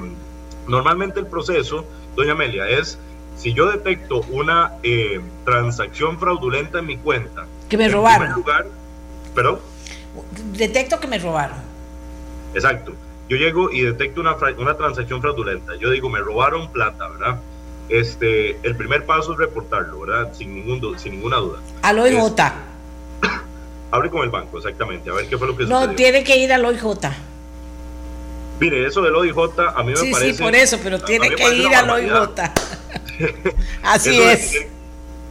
normalmente 0.66 1.20
el 1.20 1.26
proceso, 1.26 1.84
doña 2.16 2.32
Amelia, 2.32 2.68
es 2.68 2.98
si 3.36 3.52
yo 3.54 3.70
detecto 3.70 4.20
una 4.30 4.72
eh, 4.82 5.20
transacción 5.44 6.18
fraudulenta 6.18 6.78
en 6.78 6.86
mi 6.86 6.96
cuenta. 6.96 7.46
Que 7.68 7.76
me 7.76 7.88
robaron. 7.88 8.32
Lugar, 8.32 8.66
¿Perdón? 9.34 9.58
Detecto 10.52 10.98
que 11.00 11.06
me 11.06 11.18
robaron. 11.18 11.58
Exacto. 12.54 12.92
Yo 13.28 13.36
llego 13.36 13.70
y 13.70 13.82
detecto 13.82 14.20
una, 14.20 14.36
una 14.58 14.76
transacción 14.76 15.20
fraudulenta. 15.20 15.76
Yo 15.76 15.90
digo, 15.90 16.08
me 16.08 16.18
robaron 16.18 16.70
plata, 16.72 17.08
¿verdad? 17.08 17.38
Este, 17.88 18.58
el 18.62 18.76
primer 18.76 19.04
paso 19.06 19.32
es 19.32 19.38
reportarlo, 19.38 20.00
¿verdad? 20.00 20.32
Sin, 20.32 20.54
ningún, 20.54 20.98
sin 20.98 21.12
ninguna 21.12 21.36
duda. 21.36 21.58
Al 21.82 21.98
OIJ. 21.98 22.20
Hable 23.90 24.10
con 24.10 24.22
el 24.22 24.30
banco, 24.30 24.58
exactamente, 24.58 25.10
a 25.10 25.14
ver 25.14 25.28
qué 25.28 25.38
fue 25.38 25.46
lo 25.46 25.56
que 25.56 25.64
No, 25.64 25.90
tiene 25.90 26.24
que 26.24 26.36
ir 26.38 26.52
al 26.52 26.64
OIJ. 26.64 26.84
Mire, 28.60 28.86
eso 28.86 29.00
del 29.02 29.14
OIJ 29.14 29.38
a 29.74 29.82
mí 29.82 29.92
me 29.92 30.10
parece. 30.10 30.34
Sí, 30.34 30.42
por 30.42 30.54
eso, 30.54 30.78
pero 30.82 31.00
tiene 31.00 31.30
que 31.30 31.54
ir 31.54 31.74
al 31.74 31.90
OIJ. 31.90 32.10
Así 33.82 34.20
es. 34.20 34.66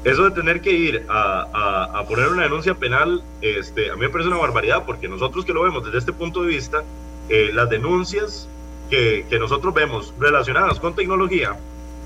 Eso 0.03 0.23
de 0.23 0.31
tener 0.31 0.61
que 0.61 0.71
ir 0.71 1.05
a, 1.09 1.89
a, 1.93 2.03
poner 2.05 2.29
una 2.29 2.43
denuncia 2.43 2.73
penal, 2.75 3.21
este, 3.41 3.91
a 3.91 3.95
mí 3.95 4.01
me 4.01 4.09
parece 4.09 4.29
una 4.29 4.37
barbaridad, 4.37 4.85
porque 4.85 5.07
nosotros 5.09 5.45
que 5.45 5.53
lo 5.53 5.63
vemos 5.63 5.83
desde 5.85 5.97
este 5.97 6.13
punto 6.13 6.43
de 6.43 6.47
vista, 6.47 6.83
eh, 7.27 7.51
las 7.53 7.69
denuncias 7.69 8.47
que, 8.89 9.25
que, 9.29 9.37
nosotros 9.37 9.73
vemos 9.73 10.13
relacionadas 10.17 10.79
con 10.79 10.95
tecnología, 10.95 11.57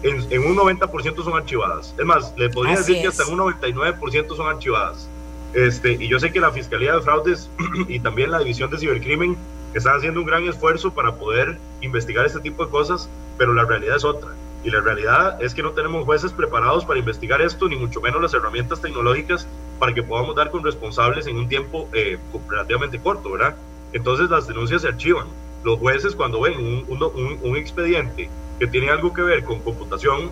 en, 0.02 0.26
en 0.32 0.46
un 0.46 0.58
90% 0.58 1.24
son 1.24 1.34
archivadas. 1.36 1.94
Es 1.98 2.06
más, 2.06 2.34
le 2.36 2.50
podría 2.50 2.78
decir 2.78 3.02
que 3.02 3.08
hasta 3.08 3.26
un 3.28 3.40
99% 3.40 4.36
son 4.36 4.48
archivadas. 4.48 5.08
Este, 5.54 5.92
y 5.94 6.08
yo 6.08 6.20
sé 6.20 6.32
que 6.32 6.40
la 6.40 6.52
Fiscalía 6.52 6.96
de 6.96 7.02
Fraudes 7.02 7.50
y 7.88 8.00
también 8.00 8.32
la 8.32 8.40
División 8.40 8.72
de 8.72 8.80
Cibercrimen 8.80 9.38
están 9.74 9.98
haciendo 9.98 10.20
un 10.20 10.26
gran 10.26 10.48
esfuerzo 10.48 10.94
para 10.94 11.16
poder 11.16 11.58
investigar 11.82 12.26
este 12.26 12.40
tipo 12.40 12.66
de 12.66 12.72
cosas, 12.72 13.10
pero 13.38 13.54
la 13.54 13.66
realidad 13.66 13.98
es 13.98 14.04
otra. 14.04 14.30
Y 14.64 14.70
la 14.70 14.80
realidad 14.80 15.42
es 15.42 15.54
que 15.54 15.62
no 15.62 15.72
tenemos 15.72 16.06
jueces 16.06 16.32
preparados 16.32 16.86
para 16.86 17.00
investigar 17.00 17.42
esto, 17.42 17.68
ni 17.68 17.76
mucho 17.76 18.00
menos 18.02 18.22
las 18.22 18.34
herramientas 18.34 18.82
tecnológicas 18.82 19.48
para 19.80 19.94
que 19.94 20.04
podamos 20.04 20.36
dar 20.36 20.52
con 20.52 20.64
responsables 20.64 21.28
en 21.28 21.38
un 21.38 21.50
tiempo 21.50 21.90
eh, 21.94 22.18
relativamente 22.50 23.00
corto, 23.00 23.32
¿verdad? 23.32 23.56
Entonces 23.92 24.30
las 24.30 24.48
denuncias 24.48 24.84
se 24.84 24.88
archivan. 24.88 25.28
Los 25.64 25.80
jueces 25.80 26.16
cuando 26.16 26.42
ven 26.42 26.58
un, 26.58 26.86
un, 26.88 27.40
un, 27.42 27.58
expediente 27.58 28.30
que 28.60 28.68
tiene 28.68 28.90
algo 28.90 29.14
que 29.14 29.22
ver 29.22 29.44
con 29.44 29.60
computación, 29.60 30.30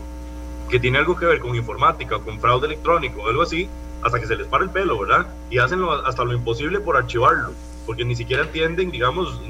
que 0.70 0.80
tiene 0.80 1.00
algo 1.00 1.18
que 1.18 1.26
ver 1.26 1.40
con 1.40 1.56
informática, 1.56 2.20
con 2.20 2.40
fraude 2.40 2.68
electrónico 2.68 3.22
o 3.22 3.28
algo 3.28 3.42
así, 3.42 3.70
hasta 4.02 4.20
que 4.20 4.28
se 4.28 4.36
les 4.36 4.48
para 4.48 4.64
el 4.64 4.70
pelo, 4.70 5.00
¿verdad? 5.00 5.28
Y 5.50 5.58
hacen 5.58 5.82
hasta 6.06 6.24
lo 6.24 6.34
imposible 6.34 6.80
por 6.80 6.96
archivarlo 6.96 7.52
porque 7.86 8.06
ni 8.06 8.16
siquiera 8.16 8.44
entienden, 8.44 8.92
digamos, 8.92 9.42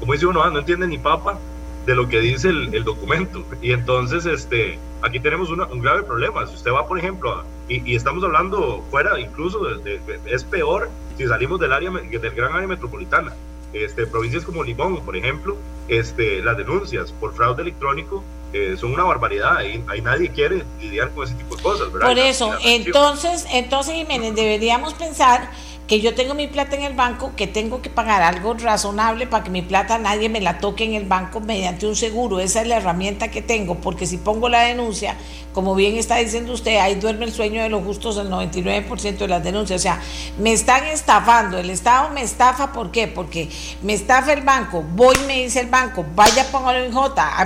como 0.00 0.12
dice 0.12 0.26
uno, 0.26 0.42
ah, 0.42 0.50
no 0.50 0.60
entienden 0.60 0.90
ni 0.90 0.98
papa 0.98 1.38
de 1.86 1.94
lo 1.94 2.08
que 2.08 2.20
dice 2.20 2.48
el, 2.48 2.84
documento. 2.84 3.44
Y 3.60 3.72
entonces, 3.72 4.26
este, 4.26 4.78
aquí 5.02 5.20
tenemos 5.20 5.50
un 5.50 5.80
grave 5.80 6.02
problema. 6.02 6.46
Si 6.46 6.54
usted 6.54 6.72
va, 6.72 6.86
por 6.86 6.98
ejemplo, 6.98 7.44
y, 7.68 7.94
estamos 7.94 8.22
hablando 8.24 8.84
fuera, 8.90 9.18
incluso, 9.18 9.64
de, 9.64 10.00
es 10.26 10.44
peor 10.44 10.90
si 11.16 11.26
salimos 11.26 11.60
del 11.60 11.72
área, 11.72 11.90
del 11.90 12.30
gran 12.34 12.52
área 12.52 12.68
metropolitana. 12.68 13.32
Este, 13.72 14.06
provincias 14.06 14.44
como 14.44 14.62
Limón, 14.62 15.00
por 15.02 15.16
ejemplo, 15.16 15.56
este, 15.88 16.42
las 16.42 16.56
denuncias 16.56 17.12
por 17.12 17.34
fraude 17.34 17.62
electrónico 17.62 18.22
eh, 18.52 18.76
son 18.78 18.92
una 18.92 19.04
barbaridad. 19.04 19.56
Ahí, 19.56 19.82
ahí, 19.88 20.02
nadie 20.02 20.28
quiere 20.30 20.64
lidiar 20.80 21.10
con 21.12 21.24
ese 21.24 21.34
tipo 21.34 21.56
de 21.56 21.62
cosas. 21.62 21.92
¿verdad? 21.92 22.08
Por 22.08 22.18
eso, 22.18 22.52
entonces, 22.62 23.46
entonces, 23.50 23.94
Jiménez, 23.94 24.34
deberíamos 24.34 24.94
pensar 24.94 25.50
que 25.86 26.00
yo 26.00 26.14
tengo 26.14 26.34
mi 26.34 26.46
plata 26.46 26.76
en 26.76 26.82
el 26.82 26.94
banco, 26.94 27.32
que 27.36 27.46
tengo 27.46 27.82
que 27.82 27.90
pagar 27.90 28.22
algo 28.22 28.54
razonable 28.54 29.26
para 29.26 29.44
que 29.44 29.50
mi 29.50 29.62
plata 29.62 29.98
nadie 29.98 30.28
me 30.28 30.40
la 30.40 30.58
toque 30.58 30.84
en 30.84 30.94
el 30.94 31.04
banco 31.04 31.40
mediante 31.40 31.86
un 31.86 31.96
seguro. 31.96 32.40
Esa 32.40 32.62
es 32.62 32.68
la 32.68 32.76
herramienta 32.76 33.30
que 33.30 33.42
tengo, 33.42 33.74
porque 33.76 34.06
si 34.06 34.16
pongo 34.16 34.48
la 34.48 34.62
denuncia, 34.62 35.16
como 35.52 35.74
bien 35.74 35.96
está 35.96 36.16
diciendo 36.16 36.52
usted, 36.52 36.78
ahí 36.78 36.94
duerme 36.94 37.26
el 37.26 37.32
sueño 37.32 37.62
de 37.62 37.68
los 37.68 37.84
justos 37.84 38.16
el 38.16 38.30
99% 38.30 39.18
de 39.18 39.28
las 39.28 39.44
denuncias. 39.44 39.80
O 39.80 39.82
sea, 39.82 40.00
me 40.38 40.52
están 40.52 40.84
estafando, 40.84 41.58
el 41.58 41.68
Estado 41.68 42.10
me 42.10 42.22
estafa, 42.22 42.72
¿por 42.72 42.90
qué? 42.90 43.08
Porque 43.08 43.50
me 43.82 43.92
estafa 43.92 44.32
el 44.32 44.42
banco, 44.42 44.82
voy 44.94 45.16
me 45.26 45.42
dice 45.42 45.60
el 45.60 45.68
banco, 45.68 46.06
vaya 46.14 46.46
pongo 46.50 46.72
IJ, 46.72 46.96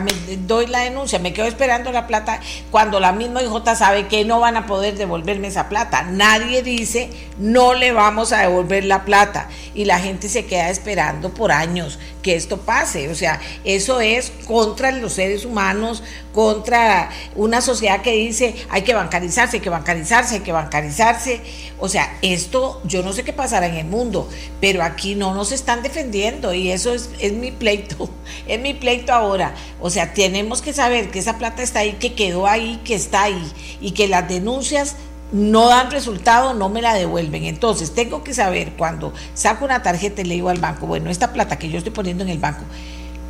me 0.00 0.36
doy 0.36 0.66
la 0.66 0.80
denuncia, 0.80 1.18
me 1.18 1.32
quedo 1.32 1.46
esperando 1.46 1.90
la 1.90 2.06
plata 2.06 2.40
cuando 2.70 3.00
la 3.00 3.12
misma 3.12 3.42
IJ 3.42 3.74
sabe 3.74 4.06
que 4.06 4.24
no 4.24 4.40
van 4.40 4.56
a 4.56 4.66
poder 4.66 4.96
devolverme 4.96 5.48
esa 5.48 5.68
plata. 5.68 6.02
Nadie 6.02 6.62
dice, 6.62 7.10
no 7.38 7.74
le 7.74 7.92
vamos 7.92 8.25
a 8.32 8.40
devolver 8.40 8.84
la 8.84 9.04
plata 9.04 9.48
y 9.74 9.84
la 9.84 9.98
gente 9.98 10.28
se 10.28 10.46
queda 10.46 10.70
esperando 10.70 11.32
por 11.32 11.52
años 11.52 11.98
que 12.22 12.34
esto 12.34 12.58
pase. 12.58 13.08
O 13.08 13.14
sea, 13.14 13.40
eso 13.64 14.00
es 14.00 14.32
contra 14.46 14.90
los 14.90 15.12
seres 15.12 15.44
humanos, 15.44 16.02
contra 16.34 17.10
una 17.34 17.60
sociedad 17.60 18.02
que 18.02 18.12
dice 18.12 18.54
hay 18.68 18.82
que 18.82 18.94
bancarizarse, 18.94 19.56
hay 19.56 19.62
que 19.62 19.70
bancarizarse, 19.70 20.34
hay 20.36 20.40
que 20.40 20.52
bancarizarse. 20.52 21.40
O 21.78 21.88
sea, 21.88 22.18
esto 22.22 22.80
yo 22.84 23.02
no 23.02 23.12
sé 23.12 23.22
qué 23.22 23.32
pasará 23.32 23.66
en 23.66 23.76
el 23.76 23.86
mundo, 23.86 24.28
pero 24.60 24.82
aquí 24.82 25.14
no 25.14 25.34
nos 25.34 25.52
están 25.52 25.82
defendiendo 25.82 26.54
y 26.54 26.70
eso 26.70 26.92
es, 26.94 27.10
es 27.20 27.32
mi 27.32 27.52
pleito, 27.52 28.10
es 28.48 28.60
mi 28.60 28.74
pleito 28.74 29.12
ahora. 29.12 29.54
O 29.80 29.90
sea, 29.90 30.12
tenemos 30.12 30.62
que 30.62 30.72
saber 30.72 31.10
que 31.10 31.18
esa 31.18 31.38
plata 31.38 31.62
está 31.62 31.80
ahí, 31.80 31.92
que 31.94 32.14
quedó 32.14 32.46
ahí, 32.46 32.80
que 32.84 32.94
está 32.94 33.24
ahí 33.24 33.52
y 33.80 33.92
que 33.92 34.08
las 34.08 34.28
denuncias 34.28 34.96
no 35.32 35.68
dan 35.68 35.90
resultado, 35.90 36.54
no 36.54 36.68
me 36.68 36.82
la 36.82 36.94
devuelven. 36.94 37.44
Entonces, 37.44 37.94
tengo 37.94 38.22
que 38.22 38.34
saber 38.34 38.72
cuando 38.76 39.12
saco 39.34 39.64
una 39.64 39.82
tarjeta 39.82 40.22
y 40.22 40.24
le 40.24 40.34
digo 40.34 40.48
al 40.48 40.60
banco, 40.60 40.86
bueno, 40.86 41.10
esta 41.10 41.32
plata 41.32 41.58
que 41.58 41.68
yo 41.68 41.78
estoy 41.78 41.92
poniendo 41.92 42.24
en 42.24 42.30
el 42.30 42.38
banco, 42.38 42.64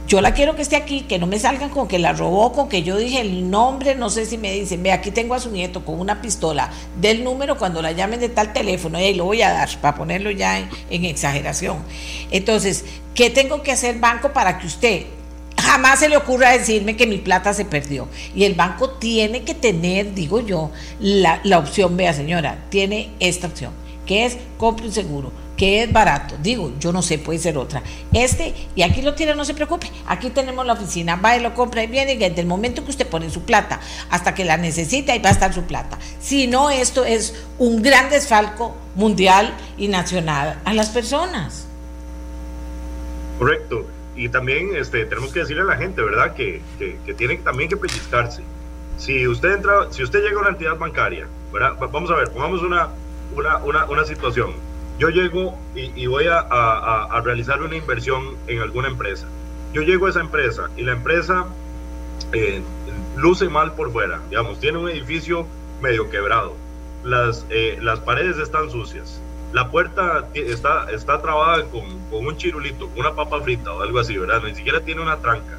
yo 0.06 0.20
la 0.20 0.34
quiero 0.34 0.54
que 0.54 0.62
esté 0.62 0.76
aquí, 0.76 1.00
que 1.00 1.18
no 1.18 1.26
me 1.26 1.38
salgan 1.40 1.68
con 1.68 1.88
que 1.88 1.98
la 1.98 2.12
robó, 2.12 2.52
con 2.52 2.68
que 2.68 2.84
yo 2.84 2.96
dije 2.96 3.20
el 3.20 3.50
nombre, 3.50 3.96
no 3.96 4.08
sé 4.08 4.24
si 4.24 4.38
me 4.38 4.52
dicen, 4.52 4.80
ve, 4.82 4.92
aquí 4.92 5.10
tengo 5.10 5.34
a 5.34 5.40
su 5.40 5.50
nieto 5.50 5.84
con 5.84 5.98
una 5.98 6.22
pistola 6.22 6.70
del 7.00 7.24
número 7.24 7.58
cuando 7.58 7.82
la 7.82 7.90
llamen 7.90 8.20
de 8.20 8.28
tal 8.28 8.52
teléfono, 8.52 9.00
y 9.00 9.04
ahí 9.04 9.14
lo 9.14 9.24
voy 9.24 9.42
a 9.42 9.50
dar 9.50 9.68
para 9.80 9.96
ponerlo 9.96 10.30
ya 10.30 10.60
en, 10.60 10.68
en 10.90 11.04
exageración. 11.06 11.78
Entonces, 12.30 12.84
¿qué 13.16 13.30
tengo 13.30 13.62
que 13.62 13.72
hacer 13.72 13.98
banco 13.98 14.32
para 14.32 14.58
que 14.58 14.68
usted 14.68 15.06
jamás 15.66 15.98
se 15.98 16.08
le 16.08 16.16
ocurra 16.16 16.52
decirme 16.52 16.96
que 16.96 17.06
mi 17.06 17.18
plata 17.18 17.52
se 17.52 17.64
perdió. 17.64 18.08
Y 18.34 18.44
el 18.44 18.54
banco 18.54 18.90
tiene 18.90 19.42
que 19.42 19.54
tener, 19.54 20.14
digo 20.14 20.40
yo, 20.40 20.70
la, 21.00 21.40
opción, 21.58 21.96
vea 21.96 22.12
señora, 22.12 22.64
tiene 22.70 23.10
esta 23.18 23.48
opción, 23.48 23.72
que 24.06 24.24
es 24.24 24.38
compre 24.56 24.86
un 24.86 24.92
seguro. 24.92 25.32
que 25.56 25.82
es 25.82 25.90
barato. 25.90 26.34
Digo, 26.42 26.74
yo 26.78 26.92
no 26.92 27.00
sé, 27.00 27.18
puede 27.18 27.38
ser 27.38 27.56
otra. 27.56 27.82
Este, 28.12 28.54
y 28.74 28.82
aquí 28.82 29.00
lo 29.00 29.14
tiene, 29.14 29.34
no 29.34 29.42
se 29.46 29.54
preocupe. 29.54 29.90
Aquí 30.06 30.28
tenemos 30.28 30.66
la 30.66 30.74
oficina, 30.74 31.16
va 31.16 31.34
y 31.34 31.40
lo 31.40 31.54
compra 31.54 31.82
y 31.82 31.86
viene, 31.86 32.12
y 32.12 32.18
desde 32.18 32.42
el 32.42 32.46
momento 32.46 32.84
que 32.84 32.90
usted 32.90 33.06
pone 33.06 33.30
su 33.30 33.40
plata 33.40 33.80
hasta 34.10 34.34
que 34.34 34.44
la 34.44 34.58
necesita, 34.58 35.14
ahí 35.14 35.18
va 35.18 35.30
a 35.30 35.32
estar 35.32 35.54
su 35.54 35.62
plata. 35.62 35.98
Si 36.20 36.46
no, 36.46 36.68
esto 36.68 37.06
es 37.06 37.34
un 37.58 37.80
gran 37.80 38.10
desfalco 38.10 38.74
mundial 38.96 39.54
y 39.78 39.88
nacional 39.88 40.60
a 40.66 40.74
las 40.74 40.90
personas. 40.90 41.66
Correcto. 43.38 43.95
Y 44.16 44.28
también 44.30 44.74
este, 44.74 45.04
tenemos 45.04 45.32
que 45.32 45.40
decirle 45.40 45.62
a 45.62 45.66
la 45.66 45.76
gente, 45.76 46.02
¿verdad?, 46.02 46.34
que, 46.34 46.62
que, 46.78 47.14
tienen 47.14 47.44
también 47.44 47.68
que 47.68 47.76
pellizcarse. 47.76 48.42
Si 48.96 49.28
usted 49.28 49.52
entra, 49.52 49.92
si 49.92 50.02
usted 50.02 50.22
llega 50.22 50.38
a 50.38 50.40
una 50.40 50.48
entidad 50.50 50.78
bancaria, 50.78 51.28
¿verdad? 51.52 51.74
Vamos 51.92 52.10
a 52.10 52.14
ver, 52.14 52.30
pongamos 52.30 52.62
una, 52.62 52.88
una, 53.34 53.58
una, 53.58 53.84
una 53.84 54.04
situación 54.04 54.54
yo 54.98 55.10
llego 55.10 55.58
y, 55.74 56.06
voy 56.06 56.26
a, 56.26 57.20
realizar 57.22 57.62
una 57.62 57.76
inversión 57.76 58.36
en 58.46 58.60
alguna 58.60 58.88
empresa. 58.88 59.26
Yo 59.72 59.82
llego 59.82 60.06
a 60.06 60.10
esa 60.10 60.20
empresa 60.20 60.70
y 60.76 60.82
la 60.82 60.92
empresa 60.92 61.46
eh, 62.32 62.62
luce 63.16 63.48
mal 63.48 63.74
por 63.74 63.92
fuera, 63.92 64.20
digamos, 64.30 64.58
tiene 64.58 64.78
un 64.78 64.88
edificio 64.88 65.46
medio 65.82 66.08
quebrado, 66.08 66.54
las, 67.04 67.44
eh, 67.50 67.78
las 67.82 68.00
paredes 68.00 68.38
están 68.38 68.70
sucias, 68.70 69.20
la 69.52 69.70
puerta 69.70 70.28
está, 70.34 70.90
está 70.90 71.22
trabada 71.22 71.64
con, 71.64 71.84
un 72.10 72.36
chirulito, 72.36 72.90
una 72.96 73.14
papa 73.14 73.40
frita 73.40 73.72
o 73.72 73.82
algo 73.82 73.98
así, 73.98 74.16
¿verdad? 74.16 74.42
Ni 74.42 74.54
siquiera 74.54 74.80
tiene 74.80 75.02
una 75.02 75.16
tranca. 75.18 75.58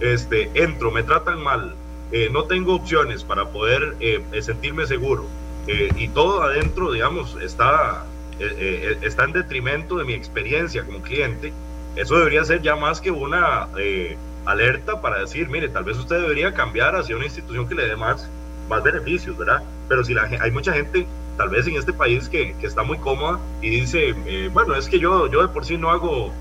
Este, 0.00 0.50
entro, 0.54 0.90
me 0.90 1.02
tratan 1.02 1.42
mal, 1.42 1.74
eh, 2.12 2.28
no 2.30 2.44
tengo 2.44 2.74
opciones 2.74 3.24
para 3.24 3.48
poder 3.48 3.96
sentirme 4.40 4.86
seguro. 4.86 5.26
y 5.66 6.08
todo 6.08 6.42
adentro, 6.42 6.92
digamos, 6.92 7.36
está 7.40 8.04
eh, 8.40 8.56
eh, 8.58 8.98
está 9.02 9.24
en 9.24 9.32
detrimento 9.32 9.96
de 9.96 10.04
mi 10.04 10.12
experiencia 10.12 10.84
como 10.84 11.00
cliente, 11.02 11.52
eso 11.94 12.18
debería 12.18 12.44
ser 12.44 12.62
ya 12.62 12.74
más 12.74 13.00
que 13.00 13.12
una 13.12 13.68
eh, 13.78 14.16
alerta 14.44 15.00
para 15.00 15.20
decir, 15.20 15.48
mire, 15.48 15.68
tal 15.68 15.84
vez 15.84 15.96
usted 15.96 16.20
debería 16.20 16.52
cambiar 16.52 16.96
hacia 16.96 17.14
una 17.14 17.26
institución 17.26 17.68
que 17.68 17.76
le 17.76 17.86
dé 17.86 17.94
más, 17.94 18.28
más 18.68 18.82
beneficios, 18.82 19.36
¿verdad? 19.36 19.62
Pero 19.88 20.04
si 20.04 20.14
la, 20.14 20.22
hay 20.40 20.50
mucha 20.50 20.72
gente, 20.72 21.06
tal 21.36 21.48
vez 21.48 21.66
en 21.66 21.76
este 21.76 21.92
país, 21.92 22.28
que, 22.28 22.54
que 22.60 22.66
está 22.66 22.82
muy 22.82 22.98
cómoda 22.98 23.38
y 23.60 23.70
dice, 23.70 24.14
bueno, 24.52 24.74
es 24.74 24.88
que 24.88 24.98
yo, 24.98 25.30
yo 25.30 25.42
de 25.42 25.48
por 25.48 25.64
sí 25.64 25.76
no 25.76 25.90
hago 25.90 26.32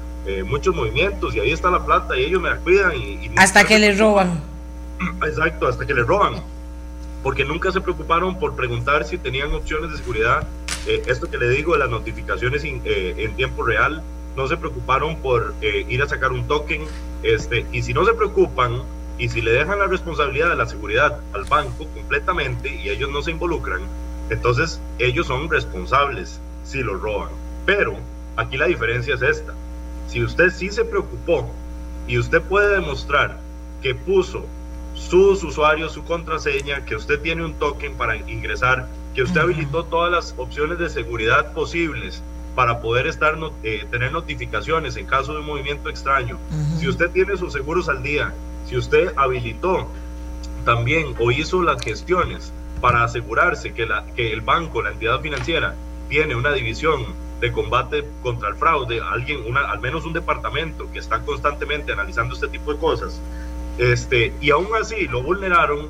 muchos 0.45 0.73
movimientos 0.73 1.35
y 1.35 1.39
ahí 1.39 1.51
está 1.51 1.69
la 1.69 1.85
plata 1.85 2.17
y 2.17 2.23
ellos 2.23 2.41
me 2.41 2.49
la 2.49 2.57
cuidan. 2.57 2.95
Y, 2.95 3.31
hasta 3.35 3.65
que 3.65 3.77
le 3.79 3.93
roban. 3.95 4.41
Exacto, 5.25 5.67
hasta 5.67 5.85
que 5.85 5.93
le 5.93 6.03
roban. 6.03 6.41
Porque 7.21 7.43
nunca 7.45 7.71
se 7.71 7.81
preocuparon 7.81 8.39
por 8.39 8.55
preguntar 8.55 9.05
si 9.05 9.17
tenían 9.17 9.53
opciones 9.53 9.91
de 9.91 9.97
seguridad 9.97 10.47
eh, 10.85 11.01
esto 11.07 11.29
que 11.29 11.37
le 11.37 11.49
digo 11.49 11.73
de 11.73 11.79
las 11.79 11.89
notificaciones 11.89 12.63
eh, 12.65 13.15
en 13.17 13.35
tiempo 13.35 13.63
real, 13.63 14.03
no 14.35 14.47
se 14.47 14.57
preocuparon 14.57 15.17
por 15.17 15.53
eh, 15.61 15.85
ir 15.87 16.01
a 16.01 16.09
sacar 16.09 16.31
un 16.31 16.45
token, 16.47 16.81
este, 17.21 17.65
y 17.71 17.81
si 17.83 17.93
no 17.93 18.05
se 18.05 18.13
preocupan 18.13 18.81
y 19.17 19.29
si 19.29 19.41
le 19.41 19.51
dejan 19.51 19.79
la 19.79 19.87
responsabilidad 19.87 20.49
de 20.49 20.55
la 20.55 20.65
seguridad 20.65 21.19
al 21.33 21.45
banco 21.45 21.87
completamente 21.87 22.69
y 22.69 22.89
ellos 22.89 23.09
no 23.11 23.21
se 23.21 23.31
involucran, 23.31 23.81
entonces 24.29 24.81
ellos 24.99 25.27
son 25.27 25.49
responsables 25.49 26.39
si 26.63 26.81
lo 26.81 26.97
roban. 26.97 27.29
Pero 27.65 27.95
aquí 28.35 28.57
la 28.57 28.65
diferencia 28.65 29.15
es 29.15 29.21
esta. 29.21 29.53
Si 30.07 30.23
usted 30.23 30.49
sí 30.49 30.69
se 30.69 30.85
preocupó 30.85 31.49
y 32.07 32.17
usted 32.17 32.41
puede 32.41 32.75
demostrar 32.75 33.37
que 33.81 33.95
puso 33.95 34.45
sus 34.95 35.43
usuarios, 35.43 35.91
su 35.93 36.03
contraseña, 36.03 36.85
que 36.85 36.95
usted 36.95 37.19
tiene 37.19 37.45
un 37.45 37.53
token 37.55 37.95
para 37.95 38.15
ingresar 38.15 38.87
que 39.13 39.23
usted 39.23 39.41
habilitó 39.41 39.85
todas 39.85 40.11
las 40.11 40.33
opciones 40.37 40.79
de 40.79 40.89
seguridad 40.89 41.53
posibles 41.53 42.23
para 42.55 42.79
poder 42.79 43.07
estar 43.07 43.37
eh, 43.63 43.85
tener 43.89 44.11
notificaciones 44.11 44.95
en 44.97 45.05
caso 45.05 45.33
de 45.33 45.39
un 45.39 45.45
movimiento 45.45 45.89
extraño. 45.89 46.37
Si 46.79 46.87
usted 46.87 47.09
tiene 47.11 47.35
sus 47.37 47.53
seguros 47.53 47.89
al 47.89 48.03
día, 48.03 48.33
si 48.67 48.77
usted 48.77 49.13
habilitó 49.15 49.89
también 50.65 51.15
o 51.19 51.31
hizo 51.31 51.61
las 51.63 51.81
gestiones 51.81 52.53
para 52.79 53.03
asegurarse 53.03 53.73
que, 53.73 53.85
la, 53.85 54.05
que 54.15 54.31
el 54.33 54.41
banco, 54.41 54.81
la 54.81 54.91
entidad 54.91 55.21
financiera, 55.21 55.75
tiene 56.09 56.35
una 56.35 56.51
división 56.51 57.05
de 57.39 57.51
combate 57.51 58.05
contra 58.21 58.49
el 58.49 58.55
fraude, 58.55 59.01
alguien, 59.01 59.41
una, 59.47 59.61
al 59.71 59.79
menos 59.79 60.05
un 60.05 60.13
departamento 60.13 60.89
que 60.91 60.99
está 60.99 61.19
constantemente 61.21 61.91
analizando 61.91 62.35
este 62.35 62.47
tipo 62.47 62.73
de 62.73 62.79
cosas, 62.79 63.19
este, 63.77 64.33
y 64.39 64.51
aún 64.51 64.67
así 64.79 65.07
lo 65.07 65.23
vulneraron, 65.23 65.89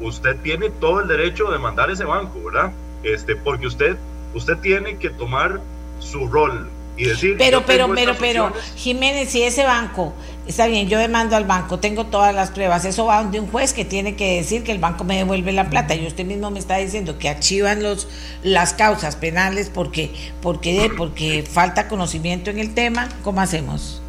usted 0.00 0.36
tiene 0.42 0.70
todo 0.70 1.00
el 1.00 1.08
derecho 1.08 1.46
de 1.46 1.52
demandar 1.52 1.90
ese 1.90 2.04
banco, 2.04 2.42
¿verdad? 2.44 2.72
Este, 3.02 3.36
porque 3.36 3.66
usted, 3.66 3.96
usted 4.34 4.56
tiene 4.58 4.96
que 4.96 5.10
tomar 5.10 5.60
su 5.98 6.26
rol 6.26 6.68
y 6.96 7.04
decir. 7.04 7.36
Pero, 7.38 7.64
pero, 7.64 7.94
pero, 7.94 8.14
pero, 8.18 8.52
Jiménez, 8.76 9.30
si 9.30 9.42
ese 9.42 9.64
banco, 9.64 10.12
está 10.46 10.66
bien, 10.66 10.88
yo 10.88 10.98
demando 10.98 11.36
al 11.36 11.44
banco, 11.44 11.78
tengo 11.78 12.06
todas 12.06 12.34
las 12.34 12.50
pruebas, 12.50 12.84
eso 12.84 13.06
va 13.06 13.22
de 13.24 13.40
un 13.40 13.46
juez 13.46 13.72
que 13.72 13.84
tiene 13.84 14.16
que 14.16 14.36
decir 14.36 14.64
que 14.64 14.72
el 14.72 14.78
banco 14.78 15.04
me 15.04 15.16
devuelve 15.16 15.52
la 15.52 15.70
plata. 15.70 15.94
Y 15.94 16.06
usted 16.06 16.24
mismo 16.24 16.50
me 16.50 16.58
está 16.58 16.76
diciendo 16.76 17.18
que 17.18 17.28
archivan 17.28 17.82
los, 17.82 18.08
las 18.42 18.74
causas 18.74 19.16
penales 19.16 19.70
porque, 19.70 20.10
porque, 20.42 20.90
porque 20.96 21.44
falta 21.48 21.88
conocimiento 21.88 22.50
en 22.50 22.58
el 22.58 22.74
tema. 22.74 23.08
¿Cómo 23.22 23.40
hacemos? 23.40 24.02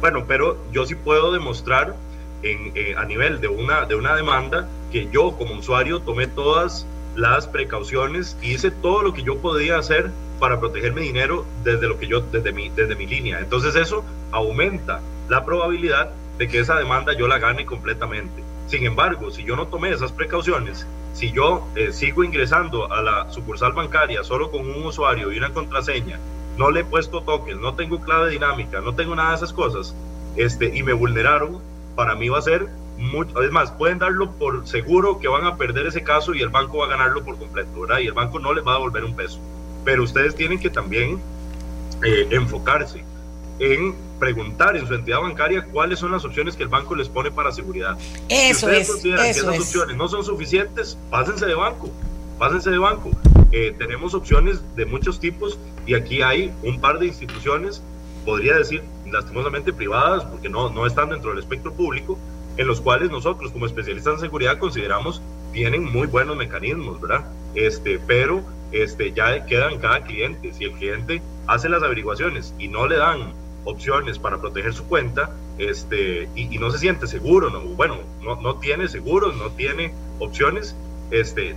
Bueno, 0.00 0.24
pero 0.26 0.56
yo 0.72 0.86
sí 0.86 0.94
puedo 0.94 1.32
demostrar 1.32 1.94
en, 2.42 2.72
eh, 2.74 2.94
a 2.96 3.04
nivel 3.04 3.40
de 3.40 3.48
una, 3.48 3.84
de 3.84 3.94
una 3.94 4.14
demanda 4.14 4.66
que 4.90 5.08
yo 5.12 5.36
como 5.36 5.54
usuario 5.54 6.00
tomé 6.00 6.26
todas 6.26 6.86
las 7.16 7.46
precauciones 7.46 8.36
y 8.42 8.54
hice 8.54 8.70
todo 8.70 9.02
lo 9.02 9.12
que 9.12 9.22
yo 9.22 9.38
podía 9.38 9.78
hacer 9.78 10.10
para 10.38 10.58
proteger 10.58 10.92
mi 10.92 11.02
dinero 11.02 11.44
desde 11.64 11.86
lo 11.86 11.98
que 11.98 12.06
yo 12.06 12.20
desde 12.20 12.52
mi 12.52 12.68
desde 12.70 12.96
mi 12.96 13.06
línea. 13.06 13.40
Entonces 13.40 13.76
eso 13.76 14.04
aumenta 14.32 15.00
la 15.28 15.44
probabilidad 15.44 16.10
de 16.38 16.48
que 16.48 16.60
esa 16.60 16.76
demanda 16.76 17.12
yo 17.12 17.28
la 17.28 17.38
gane 17.38 17.66
completamente. 17.66 18.42
Sin 18.66 18.86
embargo, 18.86 19.30
si 19.30 19.44
yo 19.44 19.56
no 19.56 19.66
tomé 19.66 19.90
esas 19.90 20.12
precauciones, 20.12 20.86
si 21.12 21.32
yo 21.32 21.66
eh, 21.74 21.92
sigo 21.92 22.24
ingresando 22.24 22.92
a 22.92 23.02
la 23.02 23.30
sucursal 23.30 23.72
bancaria 23.72 24.22
solo 24.22 24.50
con 24.50 24.60
un 24.60 24.86
usuario 24.86 25.32
y 25.32 25.38
una 25.38 25.52
contraseña, 25.52 26.18
no 26.56 26.70
le 26.70 26.80
he 26.80 26.84
puesto 26.84 27.22
toques, 27.22 27.56
no 27.56 27.74
tengo 27.74 28.00
clave 28.00 28.30
dinámica, 28.30 28.80
no 28.80 28.94
tengo 28.94 29.14
nada 29.14 29.30
de 29.30 29.36
esas 29.36 29.52
cosas, 29.52 29.94
este, 30.36 30.76
y 30.76 30.82
me 30.82 30.92
vulneraron, 30.92 31.60
para 31.96 32.14
mí 32.14 32.28
va 32.28 32.38
a 32.38 32.42
ser 32.42 32.68
mucho, 33.00 33.42
es 33.42 33.50
más, 33.50 33.72
pueden 33.72 33.98
darlo 33.98 34.30
por 34.32 34.66
seguro 34.66 35.18
que 35.18 35.28
van 35.28 35.44
a 35.44 35.56
perder 35.56 35.86
ese 35.86 36.02
caso 36.02 36.34
y 36.34 36.42
el 36.42 36.50
banco 36.50 36.78
va 36.78 36.86
a 36.86 36.88
ganarlo 36.90 37.24
por 37.24 37.38
completo, 37.38 37.80
¿verdad? 37.80 37.98
Y 37.98 38.06
el 38.06 38.12
banco 38.12 38.38
no 38.38 38.52
les 38.52 38.64
va 38.64 38.72
a 38.72 38.74
devolver 38.74 39.04
un 39.04 39.16
peso. 39.16 39.40
Pero 39.84 40.04
ustedes 40.04 40.34
tienen 40.34 40.60
que 40.60 40.70
también 40.70 41.18
eh, 42.04 42.28
enfocarse 42.30 43.02
en 43.58 43.94
preguntar 44.18 44.76
en 44.76 44.86
su 44.86 44.94
entidad 44.94 45.20
bancaria 45.20 45.64
cuáles 45.64 45.98
son 45.98 46.12
las 46.12 46.24
opciones 46.24 46.56
que 46.56 46.62
el 46.62 46.68
banco 46.68 46.94
les 46.94 47.08
pone 47.08 47.30
para 47.30 47.52
seguridad. 47.52 47.96
Eso 48.28 48.60
si 48.60 48.66
ustedes 48.66 48.88
consideran 48.90 49.24
que 49.24 49.30
esas 49.30 49.58
opciones 49.58 49.96
no 49.96 50.08
son 50.08 50.24
suficientes, 50.24 50.96
pásense 51.10 51.46
de 51.46 51.54
banco, 51.54 51.90
pásense 52.38 52.70
de 52.70 52.78
banco. 52.78 53.10
Eh, 53.52 53.74
tenemos 53.78 54.14
opciones 54.14 54.60
de 54.76 54.86
muchos 54.86 55.18
tipos 55.18 55.58
y 55.86 55.94
aquí 55.94 56.22
hay 56.22 56.52
un 56.62 56.80
par 56.80 56.98
de 56.98 57.06
instituciones, 57.06 57.82
podría 58.24 58.56
decir 58.56 58.82
lastimosamente 59.10 59.72
privadas, 59.72 60.24
porque 60.24 60.48
no, 60.48 60.70
no 60.70 60.86
están 60.86 61.10
dentro 61.10 61.30
del 61.30 61.40
espectro 61.40 61.72
público, 61.72 62.18
en 62.60 62.66
los 62.66 62.82
cuales 62.82 63.10
nosotros 63.10 63.52
como 63.52 63.64
especialistas 63.64 64.14
en 64.14 64.20
seguridad 64.20 64.58
consideramos 64.58 65.22
tienen 65.50 65.82
muy 65.82 66.06
buenos 66.06 66.36
mecanismos, 66.36 67.00
¿verdad? 67.00 67.24
Este, 67.54 67.98
pero 68.06 68.42
este, 68.70 69.12
ya 69.12 69.46
queda 69.46 69.70
en 69.70 69.78
cada 69.78 70.02
cliente. 70.02 70.52
Si 70.52 70.64
el 70.64 70.72
cliente 70.72 71.22
hace 71.46 71.70
las 71.70 71.82
averiguaciones 71.82 72.52
y 72.58 72.68
no 72.68 72.86
le 72.86 72.98
dan 72.98 73.32
opciones 73.64 74.18
para 74.18 74.38
proteger 74.38 74.74
su 74.74 74.84
cuenta 74.84 75.30
este, 75.56 76.28
y, 76.34 76.58
no 76.58 76.70
se 76.70 76.76
siente 76.76 77.06
seguro, 77.06 77.48
no, 77.48 77.60
bueno, 77.60 77.96
no, 78.22 78.38
no 78.38 78.56
tiene 78.56 78.88
seguros, 78.88 79.34
no 79.38 79.48
tiene 79.52 79.94
opciones, 80.18 80.76
este, 81.10 81.56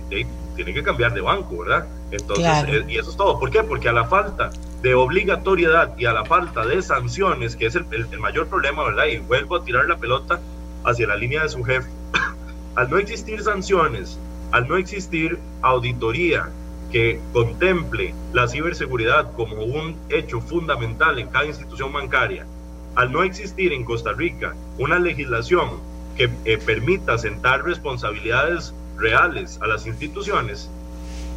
tiene 0.56 0.72
que 0.72 0.82
cambiar 0.82 1.12
de 1.12 1.20
banco, 1.20 1.58
¿verdad? 1.58 1.86
Entonces, 2.12 2.46
eh, 2.66 2.84
y 2.88 2.96
eso 2.96 3.10
es 3.10 3.16
todo. 3.18 3.38
¿Por 3.38 3.50
qué? 3.50 3.62
Porque 3.62 3.90
a 3.90 3.92
la 3.92 4.06
falta 4.06 4.48
de 4.80 4.94
obligatoriedad 4.94 5.98
y 5.98 6.06
a 6.06 6.14
la 6.14 6.24
falta 6.24 6.64
de 6.64 6.80
sanciones, 6.80 7.56
que 7.56 7.66
es 7.66 7.74
el, 7.74 7.84
el 7.90 8.20
mayor 8.20 8.46
problema, 8.46 8.84
¿verdad? 8.84 9.04
Y 9.04 9.18
vuelvo 9.18 9.56
a 9.56 9.64
tirar 9.64 9.84
la 9.86 9.98
pelota 9.98 10.40
hacia 10.84 11.06
la 11.06 11.16
línea 11.16 11.42
de 11.42 11.48
su 11.48 11.62
jefe. 11.64 11.88
al 12.76 12.90
no 12.90 12.98
existir 12.98 13.42
sanciones, 13.42 14.18
al 14.52 14.68
no 14.68 14.76
existir 14.76 15.38
auditoría 15.62 16.50
que 16.92 17.20
contemple 17.32 18.14
la 18.32 18.46
ciberseguridad 18.46 19.32
como 19.32 19.64
un 19.64 19.96
hecho 20.10 20.40
fundamental 20.40 21.18
en 21.18 21.28
cada 21.28 21.46
institución 21.46 21.92
bancaria, 21.92 22.46
al 22.94 23.10
no 23.10 23.22
existir 23.22 23.72
en 23.72 23.84
Costa 23.84 24.12
Rica 24.12 24.54
una 24.78 24.98
legislación 24.98 25.80
que 26.16 26.30
eh, 26.44 26.58
permita 26.58 27.18
sentar 27.18 27.64
responsabilidades 27.64 28.72
reales 28.96 29.58
a 29.60 29.66
las 29.66 29.86
instituciones, 29.86 30.70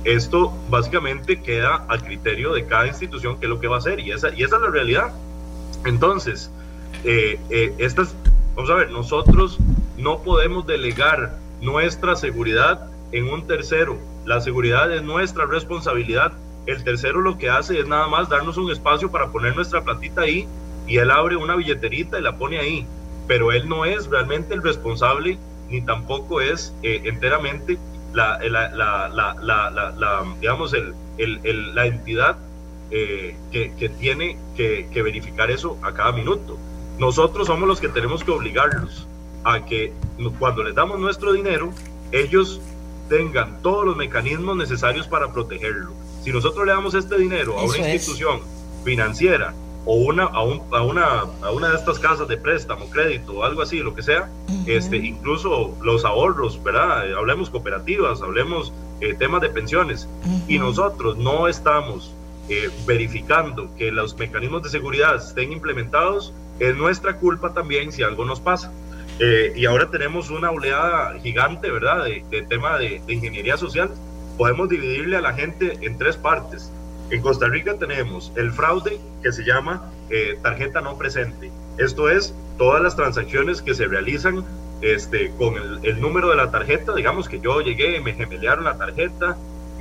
esto 0.03 0.53
básicamente 0.69 1.41
queda 1.41 1.85
al 1.87 2.03
criterio 2.03 2.53
de 2.53 2.65
cada 2.65 2.87
institución 2.87 3.39
qué 3.39 3.47
es 3.47 3.49
lo 3.49 3.59
que 3.59 3.67
va 3.67 3.75
a 3.75 3.79
hacer 3.79 3.99
y 3.99 4.11
esa, 4.11 4.33
y 4.33 4.43
esa 4.43 4.57
es 4.57 4.61
la 4.61 4.69
realidad. 4.69 5.11
Entonces, 5.85 6.51
eh, 7.03 7.39
eh, 7.49 7.73
estas 7.77 8.15
Vamos 8.57 8.71
a 8.71 8.73
ver, 8.73 8.89
nosotros 8.89 9.59
no 9.97 10.23
podemos 10.23 10.65
delegar 10.65 11.37
nuestra 11.61 12.15
seguridad 12.15 12.89
en 13.11 13.29
un 13.29 13.45
tercero. 13.45 13.99
La 14.25 14.41
seguridad 14.41 14.91
es 14.91 15.03
nuestra 15.03 15.45
responsabilidad 15.45 16.33
el 16.65 16.83
tercero 16.83 17.21
lo 17.21 17.37
que 17.37 17.51
hace 17.51 17.79
es 17.79 17.87
nada 17.87 18.07
más 18.07 18.29
darnos 18.29 18.57
un 18.57 18.71
espacio 18.71 19.11
para 19.11 19.31
poner 19.31 19.55
nuestra 19.55 19.83
platita 19.83 20.21
ahí 20.21 20.47
y 20.87 20.97
él 20.97 21.11
abre 21.11 21.35
una 21.35 21.55
billeterita 21.55 22.17
y 22.17 22.23
la 22.23 22.35
pone 22.35 22.57
ahí. 22.57 22.87
Pero 23.27 23.51
él 23.51 23.69
no 23.69 23.85
es 23.85 24.07
realmente 24.07 24.55
el 24.55 24.63
responsable 24.63 25.37
ni 25.69 25.81
tampoco 25.81 26.41
es 26.41 26.73
eh, 26.81 27.03
enteramente 27.05 27.77
la, 28.11 28.39
la, 28.49 30.23
digamos, 30.41 30.73
el, 30.73 30.95
la 31.75 31.85
entidad 31.85 32.37
eh, 32.89 33.37
que, 33.51 33.91
tiene 33.99 34.35
que 34.55 35.01
verificar 35.03 35.51
eso 35.51 35.77
a 35.83 35.93
cada 35.93 36.11
minuto. 36.11 36.57
Nosotros 36.97 37.47
somos 37.47 37.67
los 37.67 37.79
que 37.79 37.89
tenemos 37.89 38.23
que 38.23 38.31
obligarlos 38.31 39.07
a 39.43 39.63
que 39.65 39.93
cuando 40.39 40.63
les 40.63 40.75
damos 40.75 40.99
nuestro 40.99 41.33
dinero, 41.33 41.71
ellos 42.11 42.59
tengan 43.09 43.61
todos 43.61 43.85
los 43.85 43.95
mecanismos 43.95 44.57
necesarios 44.57 45.07
para 45.07 45.31
protegerlo. 45.31 45.91
Si 46.23 46.31
nosotros 46.31 46.65
le 46.65 46.73
damos 46.73 46.93
este 46.93 47.17
dinero 47.17 47.57
a 47.57 47.63
una 47.63 47.93
institución 47.93 48.41
financiera 48.83 49.53
o 49.85 49.95
una, 49.95 50.25
a, 50.25 50.39
a, 50.39 50.81
una, 50.81 51.23
a 51.41 51.51
una 51.51 51.69
de 51.69 51.75
estas 51.75 51.99
casas 51.99 52.27
de 52.27 52.35
préstamo, 52.35 52.89
crédito 52.89 53.33
o 53.33 53.43
algo 53.43 53.61
así, 53.61 53.79
lo 53.79 53.95
que 53.95 54.03
sea, 54.03 54.29
este, 54.65 54.97
incluso 54.97 55.77
los 55.81 56.03
ahorros, 56.03 56.61
¿verdad? 56.61 57.13
Hablemos 57.13 57.49
cooperativas, 57.49 58.21
hablemos 58.21 58.73
eh, 58.99 59.13
temas 59.13 59.39
de 59.41 59.49
pensiones, 59.49 60.09
y 60.47 60.59
nosotros 60.59 61.17
no 61.17 61.47
estamos 61.47 62.13
eh, 62.49 62.69
verificando 62.85 63.69
que 63.75 63.91
los 63.91 64.17
mecanismos 64.17 64.63
de 64.63 64.69
seguridad 64.69 65.15
estén 65.15 65.51
implementados, 65.51 66.33
es 66.59 66.75
nuestra 66.75 67.17
culpa 67.17 67.53
también 67.53 67.91
si 67.91 68.03
algo 68.03 68.25
nos 68.25 68.39
pasa. 68.39 68.71
Eh, 69.19 69.53
y 69.55 69.65
ahora 69.65 69.89
tenemos 69.89 70.29
una 70.29 70.51
oleada 70.51 71.17
gigante, 71.19 71.71
¿verdad?, 71.71 72.05
de, 72.05 72.41
tema 72.43 72.77
de, 72.77 73.01
ingeniería 73.07 73.57
social. 73.57 73.89
Podemos 74.37 74.69
dividirle 74.69 75.17
a 75.17 75.21
la 75.21 75.33
gente 75.33 75.77
en 75.81 75.97
tres 75.97 76.17
partes. 76.17 76.71
En 77.09 77.21
Costa 77.21 77.47
Rica 77.47 77.75
tenemos 77.75 78.31
el 78.35 78.51
fraude 78.51 78.99
que 79.23 79.31
se 79.31 79.43
llama 79.43 79.91
eh, 80.09 80.37
tarjeta 80.41 80.81
no 80.81 80.97
presente. 80.97 81.51
Esto 81.77 82.09
es 82.09 82.33
todas 82.57 82.81
las 82.81 82.95
transacciones 82.95 83.61
que 83.61 83.73
se 83.73 83.87
realizan 83.87 84.45
este, 84.81 85.31
con 85.31 85.55
el, 85.83 85.99
número 85.99 86.29
de 86.29 86.35
la 86.35 86.51
tarjeta. 86.51 86.93
Digamos 86.93 87.27
que 87.27 87.39
yo 87.39 87.61
llegué, 87.61 87.99
me 88.01 88.13
gemelearon 88.13 88.65
la 88.65 88.77
tarjeta, 88.77 89.37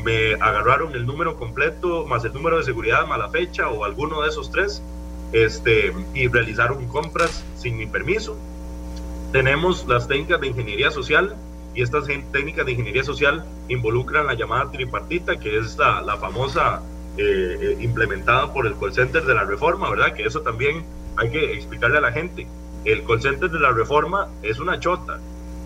me 0.06 0.34
agarraron 0.34 0.94
el 0.94 1.04
número 1.04 1.36
completo, 1.36 2.06
más 2.06 2.24
el 2.24 2.32
número 2.32 2.58
de 2.58 2.64
seguridad, 2.64 3.06
más 3.06 3.18
la 3.18 3.28
fecha 3.28 3.68
o 3.68 3.84
alguno 3.84 4.22
de 4.22 4.28
esos 4.28 4.50
tres, 4.50 4.82
este, 5.32 5.92
y 6.14 6.28
realizaron 6.28 6.86
compras 6.86 7.44
sin 7.56 7.76
mi 7.76 7.86
permiso 7.86 8.38
tenemos 9.32 9.86
las 9.86 10.08
técnicas 10.08 10.40
de 10.40 10.46
ingeniería 10.46 10.90
social 10.90 11.36
y 11.74 11.82
estas 11.82 12.06
técnicas 12.32 12.64
de 12.64 12.72
ingeniería 12.72 13.04
social 13.04 13.44
involucran 13.68 14.26
la 14.26 14.34
llamada 14.34 14.70
tripartita, 14.70 15.38
que 15.38 15.58
es 15.58 15.76
la, 15.76 16.16
famosa 16.16 16.82
eh, 17.18 17.58
eh, 17.60 17.76
implementada 17.80 18.50
por 18.52 18.66
el 18.66 18.78
call 18.78 18.94
center 18.94 19.24
de 19.24 19.34
la 19.34 19.44
reforma, 19.44 19.90
¿verdad? 19.90 20.14
Que 20.14 20.22
eso 20.22 20.40
también 20.40 20.84
hay 21.16 21.30
que 21.30 21.52
explicarle 21.52 21.98
a 21.98 22.00
la 22.00 22.12
gente. 22.12 22.46
El 22.86 23.04
call 23.04 23.20
center 23.20 23.50
de 23.50 23.60
la 23.60 23.72
reforma 23.72 24.28
es 24.42 24.58
una 24.58 24.80
chota, 24.80 25.20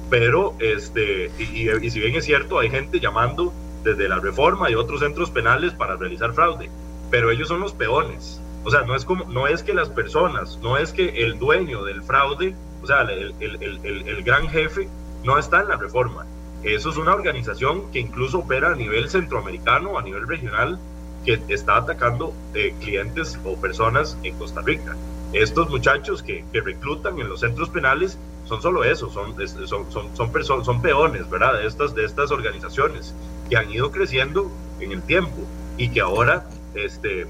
pero 0.08 0.56
este, 0.58 1.30
y, 1.38 1.70
y 1.70 1.90
si 1.90 2.00
bien 2.00 2.16
es 2.16 2.24
cierto, 2.24 2.58
hay 2.58 2.70
gente 2.70 2.98
llamando 2.98 3.52
desde 3.82 4.08
la 4.08 4.18
reforma 4.18 4.70
y 4.70 4.74
otros 4.74 5.00
centros 5.00 5.30
penales 5.30 5.72
para 5.72 5.96
realizar 5.96 6.32
fraude, 6.32 6.70
pero 7.10 7.30
ellos 7.30 7.48
son 7.48 7.60
los 7.60 7.72
peones. 7.72 8.40
O 8.64 8.70
sea, 8.70 8.82
no 8.82 8.94
es 8.94 9.04
como, 9.04 9.24
no 9.24 9.46
es 9.46 9.62
que 9.62 9.72
las 9.72 9.88
personas, 9.88 10.58
no 10.62 10.76
es 10.76 10.92
que 10.92 11.24
el 11.24 11.38
dueño 11.38 11.84
del 11.84 12.02
fraude 12.02 12.54
o 12.82 12.86
sea, 12.86 13.02
el, 13.02 13.34
el, 13.40 13.62
el, 13.62 14.08
el, 14.08 14.22
gran 14.22 14.48
jefe 14.48 14.88
no 15.22 15.38
está 15.38 15.60
en 15.60 15.68
la 15.68 15.76
reforma. 15.76 16.26
Eso 16.62 16.90
es 16.90 16.96
una 16.96 17.14
organización 17.14 17.90
que 17.90 18.00
incluso 18.00 18.38
opera 18.40 18.72
a 18.72 18.74
nivel 18.74 19.08
centroamericano, 19.08 19.98
a 19.98 20.02
nivel 20.02 20.26
regional, 20.26 20.78
que 21.24 21.40
está 21.48 21.76
atacando 21.76 22.32
eh, 22.54 22.74
clientes 22.80 23.38
o 23.44 23.56
personas 23.56 24.16
en 24.22 24.36
Costa 24.36 24.62
Rica. 24.62 24.96
Estos 25.32 25.68
muchachos 25.68 26.22
que, 26.22 26.44
que, 26.52 26.60
reclutan 26.60 27.18
en 27.20 27.28
los 27.28 27.40
centros 27.40 27.68
penales 27.68 28.18
son 28.46 28.62
solo 28.62 28.82
eso, 28.82 29.10
son, 29.10 29.34
son, 29.66 29.90
son, 29.92 30.16
son, 30.16 30.32
personas, 30.32 30.66
son 30.66 30.82
peones, 30.82 31.28
¿verdad? 31.30 31.58
De 31.58 31.66
estas, 31.66 31.94
de 31.94 32.04
estas 32.04 32.30
organizaciones 32.30 33.14
que 33.50 33.56
han 33.56 33.70
ido 33.70 33.90
creciendo 33.90 34.50
en 34.80 34.92
el 34.92 35.02
tiempo 35.02 35.36
y 35.76 35.90
que 35.90 36.00
ahora 36.00 36.46
este, 36.74 37.26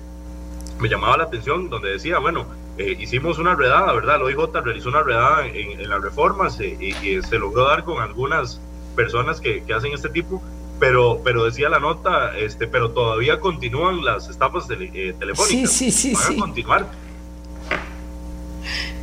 me 0.79 0.89
llamaba 0.89 1.17
la 1.17 1.25
atención 1.25 1.69
donde 1.69 1.91
decía, 1.91 2.19
bueno, 2.19 2.47
eh, 2.79 2.97
hicimos 2.99 3.39
una 3.39 3.55
redada, 3.55 3.93
¿verdad? 3.93 4.17
El 4.17 4.23
OIJ 4.23 4.53
realizó 4.63 4.89
una 4.91 5.03
redada 5.03 5.47
en, 5.47 5.89
las 5.89 6.01
reformas 6.01 6.59
eh, 6.61 6.77
y, 6.81 7.23
se 7.23 7.39
logró 7.39 7.65
dar 7.65 7.85
con 7.85 8.01
algunas 8.01 8.61
personas 8.95 9.41
que, 9.41 9.63
hacen 9.75 9.93
este 9.93 10.09
tipo, 10.09 10.43
pero, 10.79 11.21
pero 11.25 11.45
decía 11.45 11.69
la 11.69 11.79
nota, 11.79 12.37
este, 12.39 12.67
pero 12.67 12.91
todavía 12.91 13.41
continúan 13.41 14.05
las 14.05 14.29
estafas 14.29 14.67
eh, 14.71 15.15
telefónicas. 15.19 15.73
Sí, 15.73 15.91
sí, 15.91 16.15
sí. 16.15 16.15
Van 16.15 16.39
a 16.39 16.41
continuar. 16.41 16.87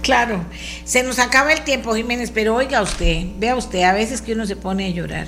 Claro, 0.02 0.46
se 0.86 1.04
nos 1.04 1.20
acaba 1.20 1.52
el 1.52 1.64
tiempo, 1.64 1.94
Jiménez, 1.94 2.32
pero 2.32 2.56
oiga 2.56 2.82
usted, 2.82 3.26
vea 3.38 3.56
usted, 3.56 3.84
a 3.84 3.94
veces 3.94 4.22
que 4.22 4.34
uno 4.34 4.46
se 4.46 4.56
pone 4.56 4.86
a 4.86 4.90
llorar. 4.90 5.28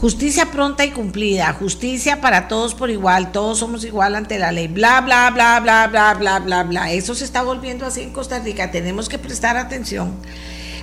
Justicia 0.00 0.46
pronta 0.46 0.86
y 0.86 0.92
cumplida, 0.92 1.52
justicia 1.52 2.22
para 2.22 2.48
todos 2.48 2.74
por 2.74 2.88
igual, 2.88 3.32
todos 3.32 3.58
somos 3.58 3.84
igual 3.84 4.14
ante 4.14 4.38
la 4.38 4.50
ley, 4.50 4.66
bla, 4.66 5.02
bla, 5.02 5.30
bla, 5.30 5.60
bla, 5.60 5.88
bla, 5.88 6.14
bla, 6.14 6.38
bla, 6.38 6.62
bla. 6.62 6.90
Eso 6.90 7.14
se 7.14 7.26
está 7.26 7.42
volviendo 7.42 7.84
así 7.84 8.00
en 8.00 8.10
Costa 8.10 8.38
Rica, 8.38 8.70
tenemos 8.70 9.10
que 9.10 9.18
prestar 9.18 9.58
atención. 9.58 10.16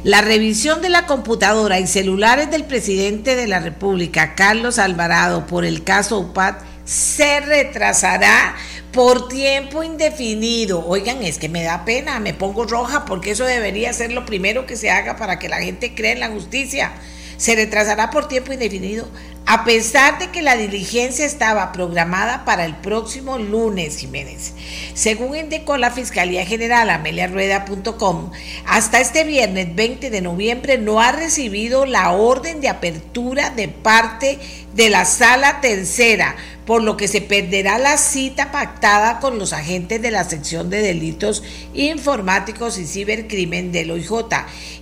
La 0.03 0.21
revisión 0.21 0.83
de 0.83 0.89
la 0.89 1.07
computadora 1.07 1.79
y 1.79 1.87
celulares 1.87 2.51
del 2.51 2.65
presidente 2.65 3.35
de 3.35 3.47
la 3.47 3.59
República, 3.59 4.35
Carlos 4.35 4.77
Alvarado, 4.77 5.47
por 5.47 5.65
el 5.65 5.83
caso 5.83 6.19
UPAD, 6.19 6.57
se 6.85 7.39
retrasará 7.39 8.55
por 8.91 9.29
tiempo 9.29 9.81
indefinido. 9.81 10.85
Oigan, 10.85 11.23
es 11.23 11.39
que 11.39 11.49
me 11.49 11.63
da 11.63 11.85
pena, 11.85 12.19
me 12.19 12.35
pongo 12.35 12.65
roja 12.65 13.03
porque 13.05 13.31
eso 13.31 13.45
debería 13.45 13.91
ser 13.93 14.11
lo 14.11 14.27
primero 14.27 14.67
que 14.67 14.75
se 14.75 14.91
haga 14.91 15.15
para 15.15 15.39
que 15.39 15.49
la 15.49 15.57
gente 15.57 15.95
cree 15.95 16.11
en 16.11 16.19
la 16.19 16.29
justicia 16.29 16.91
se 17.37 17.55
retrasará 17.55 18.09
por 18.09 18.27
tiempo 18.27 18.51
indefinido, 18.51 19.07
a 19.49 19.63
pesar 19.63 20.19
de 20.19 20.29
que 20.29 20.41
la 20.41 20.57
diligencia 20.57 21.25
estaba 21.25 21.71
programada 21.71 22.43
para 22.43 22.65
el 22.65 22.75
próximo 22.75 23.37
lunes, 23.37 23.97
Jiménez. 23.97 24.51
Según 24.93 25.37
indicó 25.37 25.77
la 25.77 25.89
Fiscalía 25.89 26.45
General 26.45 26.89
ameliarueda.com, 26.89 28.31
hasta 28.65 28.99
este 28.99 29.23
viernes 29.23 29.73
20 29.73 30.09
de 30.09 30.21
noviembre 30.21 30.77
no 30.77 30.99
ha 30.99 31.13
recibido 31.13 31.85
la 31.85 32.11
orden 32.11 32.59
de 32.59 32.67
apertura 32.67 33.49
de 33.49 33.69
parte 33.69 34.37
de 34.73 34.89
la 34.89 35.05
sala 35.05 35.61
tercera 35.61 36.35
por 36.67 36.83
lo 36.83 36.97
que 36.97 37.07
se 37.07 37.21
perderá 37.21 37.79
la 37.79 37.95
cita 37.95 38.51
pactada 38.51 39.21
con 39.21 39.39
los 39.39 39.53
agentes 39.53 40.01
de 40.01 40.11
la 40.11 40.25
sección 40.25 40.69
de 40.69 40.81
delitos 40.81 41.41
informáticos 41.73 42.77
y 42.77 42.85
cibercrimen 42.85 43.71
del 43.71 43.89
OIJ. 43.89 44.11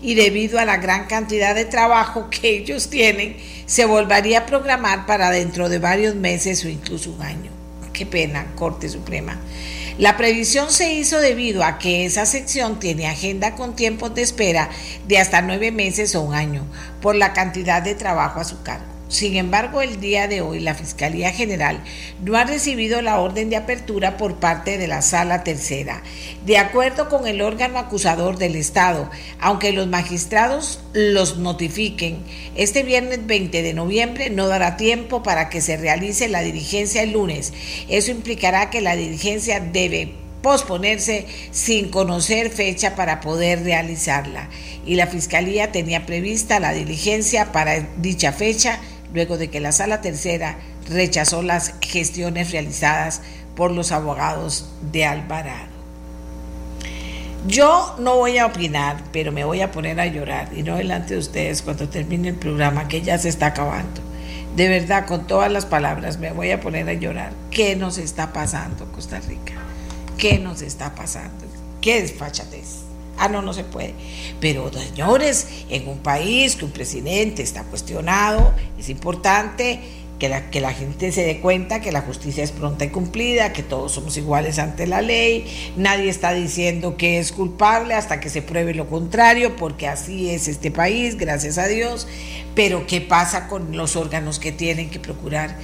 Y 0.01 0.15
debido 0.15 0.57
a 0.57 0.65
la 0.65 0.77
gran 0.77 1.05
cantidad 1.05 1.53
de 1.53 1.65
trabajo 1.65 2.31
que 2.31 2.57
ellos 2.57 2.89
tienen, 2.89 3.37
se 3.67 3.85
volvería 3.85 4.39
a 4.39 4.45
programar 4.56 5.06
para 5.06 5.32
dentro 5.32 5.68
de 5.68 5.80
varios 5.80 6.15
meses 6.15 6.64
o 6.64 6.69
incluso 6.69 7.11
un 7.11 7.22
año. 7.22 7.52
Qué 7.91 8.06
pena, 8.06 8.45
Corte 8.56 8.88
Suprema. 8.88 9.38
La 9.98 10.15
previsión 10.15 10.72
se 10.72 10.94
hizo 10.94 11.19
debido 11.19 11.61
a 11.61 11.77
que 11.77 12.06
esa 12.06 12.26
sección 12.26 12.80
tiene 12.80 13.07
agenda 13.07 13.56
con 13.56 13.76
tiempos 13.76 14.15
de 14.15 14.22
espera 14.22 14.69
de 15.10 15.18
hasta 15.18 15.41
nueve 15.41 15.73
meses 15.73 16.15
o 16.15 16.22
un 16.22 16.34
año 16.34 16.65
por 17.02 17.15
la 17.15 17.34
cantidad 17.34 17.82
de 17.82 17.95
trabajo 17.95 18.40
a 18.40 18.45
su 18.45 18.61
cargo. 18.64 18.94
Sin 19.07 19.36
embargo, 19.36 19.82
el 19.82 19.99
día 19.99 20.27
de 20.27 20.41
hoy 20.41 20.60
la 20.60 20.73
Fiscalía 20.73 21.32
General 21.32 21.80
no 22.23 22.36
ha 22.38 22.44
recibido 22.44 23.03
la 23.03 23.19
orden 23.19 23.52
de 23.52 23.56
apertura 23.56 24.18
por 24.18 24.38
parte 24.38 24.80
de 24.80 24.88
la 24.88 25.03
Sala 25.03 25.44
Tercera, 25.44 26.02
de 26.45 26.57
acuerdo 26.57 27.07
con 27.07 27.27
el 27.27 27.41
órgano 27.41 27.77
acusador 27.77 28.38
del 28.40 28.56
Estado, 28.56 29.11
aunque 29.40 29.73
los 29.73 29.88
magistrados 29.88 30.80
los 30.94 31.38
notifiquen. 31.38 32.18
Este 32.56 32.82
viernes 32.82 33.27
20 33.27 33.61
de 33.61 33.73
noviembre 33.76 34.32
no 34.32 34.48
dará 34.48 34.76
tiempo 34.76 35.22
para 35.22 35.49
que 35.49 35.61
se 35.61 35.77
realice 35.77 36.27
la 36.27 36.41
diligencia 36.41 37.03
el 37.03 37.11
lunes. 37.11 37.53
Eso 37.88 38.10
implicará 38.10 38.72
que 38.72 38.82
la 38.82 38.95
diligencia 38.95 39.60
debe 39.60 40.14
posponerse 40.41 41.26
sin 41.52 41.90
conocer 41.90 42.49
fecha 42.49 42.95
para 42.95 43.19
poder 43.19 43.64
realizarla. 43.64 44.49
Y 44.86 44.95
la 44.95 45.07
Fiscalía 45.07 45.72
tenía 45.72 46.06
prevista 46.06 46.60
la 46.60 46.72
diligencia 46.72 47.52
para 47.52 47.88
dicha 47.98 48.32
fecha 48.32 48.80
luego 49.14 49.38
de 49.38 49.49
que 49.49 49.60
la 49.60 49.72
Sala 49.72 50.02
Tercera 50.02 50.57
rechazó 50.90 51.41
las 51.41 51.76
gestiones 51.82 52.52
realizadas 52.52 53.22
por 53.56 53.72
los 53.72 53.91
abogados 53.91 54.69
de 54.91 55.06
Alvarado. 55.06 55.76
Yo 57.48 57.95
no 57.99 58.15
voy 58.15 58.40
a 58.40 58.48
opinar, 58.48 59.03
pero 59.11 59.32
me 59.32 59.45
voy 59.45 59.61
a 59.61 59.72
poner 59.72 59.99
a 59.99 60.07
llorar, 60.07 60.49
y 60.56 60.64
no 60.64 60.77
delante 60.77 61.14
de 61.14 61.19
ustedes 61.19 61.61
cuando 61.61 61.88
termine 61.88 62.30
el 62.30 62.36
programa, 62.36 62.88
que 62.88 63.02
ya 63.02 63.18
se 63.19 63.30
está 63.30 63.48
acabando. 63.48 64.02
De 64.56 64.68
verdad, 64.68 65.06
con 65.06 65.27
todas 65.27 65.52
las 65.52 65.65
palabras, 65.65 66.18
me 66.18 66.32
voy 66.32 66.52
a 66.52 66.60
poner 66.60 66.90
a 66.90 66.94
llorar. 66.94 67.34
¿Qué 67.52 67.76
nos 67.76 67.98
está 67.98 68.34
pasando, 68.34 68.91
Costa 68.91 69.19
Rica? 69.19 69.53
¿Qué 70.18 70.40
nos 70.40 70.61
está 70.61 70.95
pasando? 70.95 71.45
¿Qué 71.82 72.02
desfachatez? 72.02 72.84
Ah, 73.17 73.29
no, 73.29 73.41
no 73.41 73.53
se 73.53 73.63
puede. 73.63 73.93
Pero, 74.39 74.71
señores, 74.71 75.47
en 75.69 75.87
un 75.87 75.99
país 75.99 76.55
que 76.55 76.65
un 76.65 76.71
presidente 76.71 77.43
está 77.43 77.63
cuestionado, 77.63 78.53
es 78.77 78.89
importante 78.89 79.79
que 80.19 80.29
la, 80.29 80.49
que 80.49 80.61
la 80.61 80.73
gente 80.73 81.11
se 81.11 81.23
dé 81.23 81.39
cuenta 81.39 81.81
que 81.81 81.91
la 81.91 82.01
justicia 82.01 82.43
es 82.43 82.51
pronta 82.51 82.85
y 82.85 82.89
cumplida, 82.89 83.53
que 83.53 83.63
todos 83.63 83.93
somos 83.93 84.15
iguales 84.17 84.59
ante 84.59 84.87
la 84.87 85.01
ley, 85.01 85.45
nadie 85.75 86.09
está 86.09 86.33
diciendo 86.33 86.95
que 86.97 87.19
es 87.19 87.31
culpable 87.31 87.93
hasta 87.93 88.19
que 88.19 88.29
se 88.29 88.41
pruebe 88.41 88.73
lo 88.73 88.87
contrario, 88.87 89.55
porque 89.55 89.87
así 89.87 90.29
es 90.29 90.47
este 90.47 90.71
país, 90.71 91.17
gracias 91.17 91.57
a 91.57 91.67
Dios, 91.67 92.07
pero 92.53 92.87
¿qué 92.87 93.01
pasa 93.01 93.47
con 93.47 93.75
los 93.75 93.95
órganos 93.95 94.39
que 94.39 94.51
tienen 94.51 94.89
que 94.89 94.99
procurar 94.99 95.57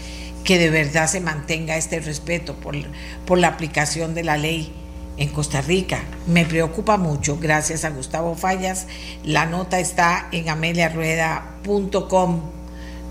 que 0.44 0.58
de 0.58 0.70
verdad 0.70 1.08
se 1.08 1.22
mantenga 1.22 1.78
este 1.78 2.00
respeto 2.00 2.56
por, 2.56 2.76
por 3.26 3.38
la 3.38 3.48
aplicación 3.48 4.14
de 4.14 4.24
la 4.24 4.38
ley? 4.38 4.74
En 5.22 5.30
Costa 5.30 5.62
Rica. 5.62 6.04
Me 6.28 6.46
preocupa 6.46 6.98
mucho, 6.98 7.38
gracias 7.40 7.86
a 7.86 7.90
Gustavo 7.92 8.36
Fallas. 8.36 8.88
La 9.24 9.46
nota 9.46 9.80
está 9.80 10.28
en 10.32 10.50
ameliarueda.com 10.50 12.42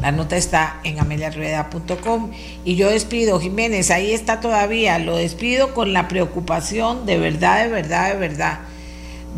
la 0.00 0.12
nota 0.12 0.36
está 0.38 0.80
en 0.82 0.98
ameliarrueda.com 0.98 2.30
y 2.64 2.76
yo 2.76 2.88
despido, 2.88 3.38
Jiménez, 3.38 3.90
ahí 3.90 4.12
está 4.12 4.40
todavía, 4.40 4.98
lo 4.98 5.16
despido 5.16 5.74
con 5.74 5.92
la 5.92 6.08
preocupación 6.08 7.04
de 7.04 7.18
verdad, 7.18 7.64
de 7.64 7.68
verdad, 7.68 8.12
de 8.12 8.18
verdad, 8.18 8.60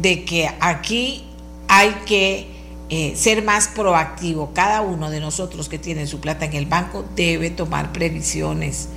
de 0.00 0.24
que 0.24 0.48
aquí 0.60 1.24
hay 1.66 1.90
que 2.06 2.46
eh, 2.90 3.14
ser 3.16 3.42
más 3.42 3.68
proactivo. 3.68 4.52
Cada 4.54 4.82
uno 4.82 5.10
de 5.10 5.18
nosotros 5.18 5.68
que 5.68 5.80
tiene 5.80 6.06
su 6.06 6.20
plata 6.20 6.44
en 6.44 6.52
el 6.52 6.66
banco 6.66 7.04
debe 7.16 7.50
tomar 7.50 7.90
previsiones, 7.90 8.88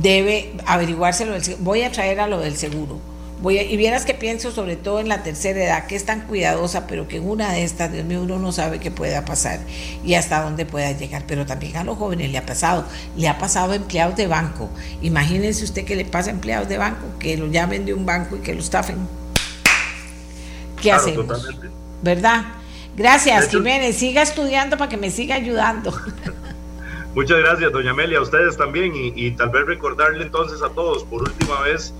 debe 0.00 0.54
averiguárselo. 0.66 1.34
Voy 1.60 1.82
a 1.82 1.92
traer 1.92 2.20
a 2.20 2.26
lo 2.26 2.40
del 2.40 2.56
seguro 2.56 3.00
Voy 3.42 3.58
y 3.58 3.76
vieras 3.76 4.06
que 4.06 4.14
pienso 4.14 4.50
sobre 4.50 4.76
todo 4.76 4.98
en 4.98 5.08
la 5.08 5.22
tercera 5.22 5.62
edad, 5.62 5.86
que 5.86 5.94
es 5.94 6.06
tan 6.06 6.22
cuidadosa, 6.22 6.86
pero 6.86 7.06
que 7.06 7.18
en 7.18 7.28
una 7.28 7.52
de 7.52 7.64
estas, 7.64 7.92
Dios 7.92 8.06
mío, 8.06 8.22
uno 8.22 8.38
no 8.38 8.50
sabe 8.50 8.80
qué 8.80 8.90
pueda 8.90 9.26
pasar 9.26 9.60
y 10.02 10.14
hasta 10.14 10.40
dónde 10.40 10.64
pueda 10.64 10.90
llegar. 10.92 11.24
Pero 11.26 11.44
también 11.44 11.76
a 11.76 11.84
los 11.84 11.98
jóvenes 11.98 12.30
le 12.30 12.38
ha 12.38 12.46
pasado, 12.46 12.86
le 13.14 13.28
ha 13.28 13.36
pasado 13.36 13.72
a 13.72 13.76
empleados 13.76 14.16
de 14.16 14.26
banco. 14.26 14.70
Imagínense 15.02 15.64
usted 15.64 15.84
que 15.84 15.96
le 15.96 16.06
pasa 16.06 16.30
a 16.30 16.32
empleados 16.32 16.68
de 16.68 16.78
banco, 16.78 17.06
que 17.18 17.36
lo 17.36 17.46
llamen 17.48 17.84
de 17.84 17.92
un 17.92 18.06
banco 18.06 18.36
y 18.36 18.38
que 18.38 18.54
lo 18.54 18.60
estafen. 18.60 18.96
¿Qué 20.80 20.92
hacemos? 20.92 21.46
¿Verdad? 22.02 22.42
Gracias, 22.96 23.50
Jiménez. 23.50 23.96
Siga 23.96 24.22
estudiando 24.22 24.78
para 24.78 24.88
que 24.88 24.96
me 24.96 25.10
siga 25.10 25.34
ayudando. 25.34 25.94
Muchas 27.16 27.38
gracias, 27.38 27.72
doña 27.72 27.92
Amelia, 27.92 28.18
a 28.18 28.20
ustedes 28.20 28.58
también 28.58 28.92
y, 28.94 29.30
tal 29.30 29.48
vez 29.48 29.64
recordarle 29.64 30.22
entonces 30.22 30.62
a 30.62 30.68
todos 30.68 31.02
por 31.02 31.22
última 31.22 31.62
vez 31.62 31.94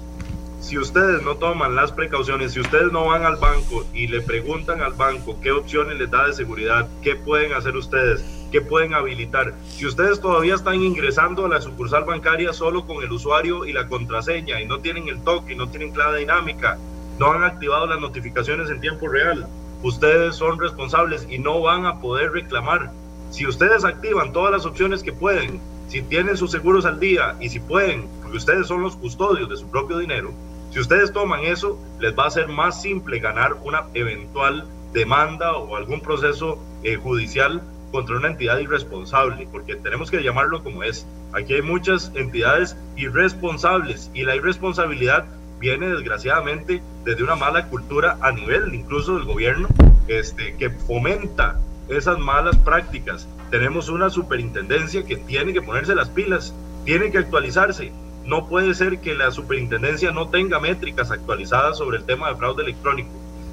si 0.60 0.76
ustedes 0.76 1.22
no 1.22 1.36
toman 1.36 1.74
las 1.74 1.90
precauciones, 1.90 2.52
si 2.52 2.60
ustedes 2.60 2.93
no 2.93 3.06
van 3.06 3.24
al 3.24 3.36
banco 3.36 3.86
y 3.94 4.09
le 4.09 4.20
preguntan 4.20 4.82
al 4.82 4.93
banco 4.93 5.40
qué 5.40 5.52
opciones 5.52 5.98
les 5.98 6.10
da 6.10 6.26
de 6.26 6.34
seguridad, 6.34 6.86
qué 7.02 7.16
pueden 7.16 7.55
hacer 7.55 7.74
ustedes, 7.78 8.22
qué 8.52 8.60
pueden 8.60 8.93
habilitar, 8.93 9.55
si 9.70 9.86
ustedes 9.86 10.20
todavía 10.20 10.55
están 10.55 10.82
ingresando 10.82 11.47
a 11.47 11.48
la 11.48 11.62
sucursal 11.62 12.05
bancaria 12.05 12.52
solo 12.52 12.86
con 12.86 13.02
el 13.02 13.10
usuario 13.10 13.64
y 13.64 13.72
la 13.72 13.88
contraseña 13.88 14.60
y 14.60 14.66
no 14.66 14.80
tienen 14.80 15.09
el 15.09 15.24
toque, 15.24 15.55
no 15.55 15.70
tienen 15.70 15.93
clave 15.93 16.18
dinámica, 16.18 16.76
no 17.18 17.32
han 17.32 17.43
activado 17.43 17.86
las 17.86 18.01
notificaciones 18.01 18.68
en 18.68 18.82
tiempo 18.82 19.09
real, 19.09 19.48
ustedes 19.82 20.36
son 20.36 20.60
responsables 20.60 21.26
y 21.30 21.38
no 21.38 21.62
van 21.62 21.86
a 21.86 22.01
poder 22.02 22.32
reclamar. 22.32 22.90
Si 23.31 23.47
ustedes 23.47 23.85
activan 23.85 24.32
todas 24.32 24.53
las 24.53 24.66
opciones 24.66 25.03
que 25.03 25.12
pueden, 25.12 25.61
si 25.89 26.03
tienen 26.03 26.36
sus 26.36 26.51
seguros 26.51 26.85
al 26.85 27.01
día 27.01 27.36
y 27.40 27.48
si 27.48 27.61
pueden, 27.61 28.09
porque 28.23 28.39
ustedes 28.39 28.66
son 28.66 28.82
los 28.82 28.97
custodios 28.97 29.48
de 29.48 29.57
su 29.57 29.69
propio 29.69 29.98
dinero, 29.98 30.32
si 30.70 30.81
ustedes 30.81 31.12
toman 31.12 31.40
eso, 31.40 31.78
les 32.01 32.16
va 32.16 32.27
a 32.27 32.31
ser 32.31 32.48
más 32.48 32.82
simple 32.82 33.19
ganar 33.19 33.55
una 33.65 33.85
eventual 33.94 34.66
demanda 34.93 35.53
o 35.57 35.77
algún 35.77 36.01
proceso 36.01 36.59
eh, 36.82 36.97
judicial 36.97 37.62
contra 37.93 38.16
una 38.16 38.28
entidad 38.28 38.59
irresponsable, 38.59 39.48
porque 39.51 39.77
tenemos 39.77 40.11
que 40.11 40.23
llamarlo 40.23 40.62
como 40.62 40.82
es. 40.82 41.07
Aquí 41.32 41.55
hay 41.55 41.62
muchas 41.62 42.12
entidades 42.15 42.77
irresponsables 42.97 44.11
y 44.12 44.24
la 44.24 44.36
irresponsabilidad 44.36 45.24
viene 45.59 45.89
desgraciadamente 45.89 46.82
desde 47.05 47.23
una 47.23 47.36
mala 47.36 47.69
cultura 47.69 48.19
a 48.20 48.31
nivel 48.32 48.74
incluso 48.74 49.15
del 49.15 49.24
gobierno 49.24 49.69
este, 50.09 50.55
que 50.57 50.70
fomenta 50.70 51.59
esas 51.89 52.19
malas 52.19 52.57
prácticas. 52.59 53.29
Tenemos 53.51 53.89
una 53.89 54.11
superintendencia 54.11 55.05
que 55.05 55.17
tiene 55.17 55.53
que 55.53 55.63
ponerse 55.63 55.95
las 55.95 56.09
pilas, 56.09 56.55
tiene 56.85 57.11
que 57.11 57.19
actualizarse, 57.19 57.93
no 58.27 58.49
puede 58.49 58.75
ser 58.75 58.99
que 58.99 59.15
la 59.15 59.31
superintendencia 59.31 60.11
no 60.11 60.29
tenga 60.29 60.59
métricas 60.59 61.11
actualizadas 61.11 61.79
sobre 61.79 61.99
el 61.99 62.05
tema 62.05 62.29
de 62.29 62.37
fraude 62.37 62.65
electrónico. 62.65 63.11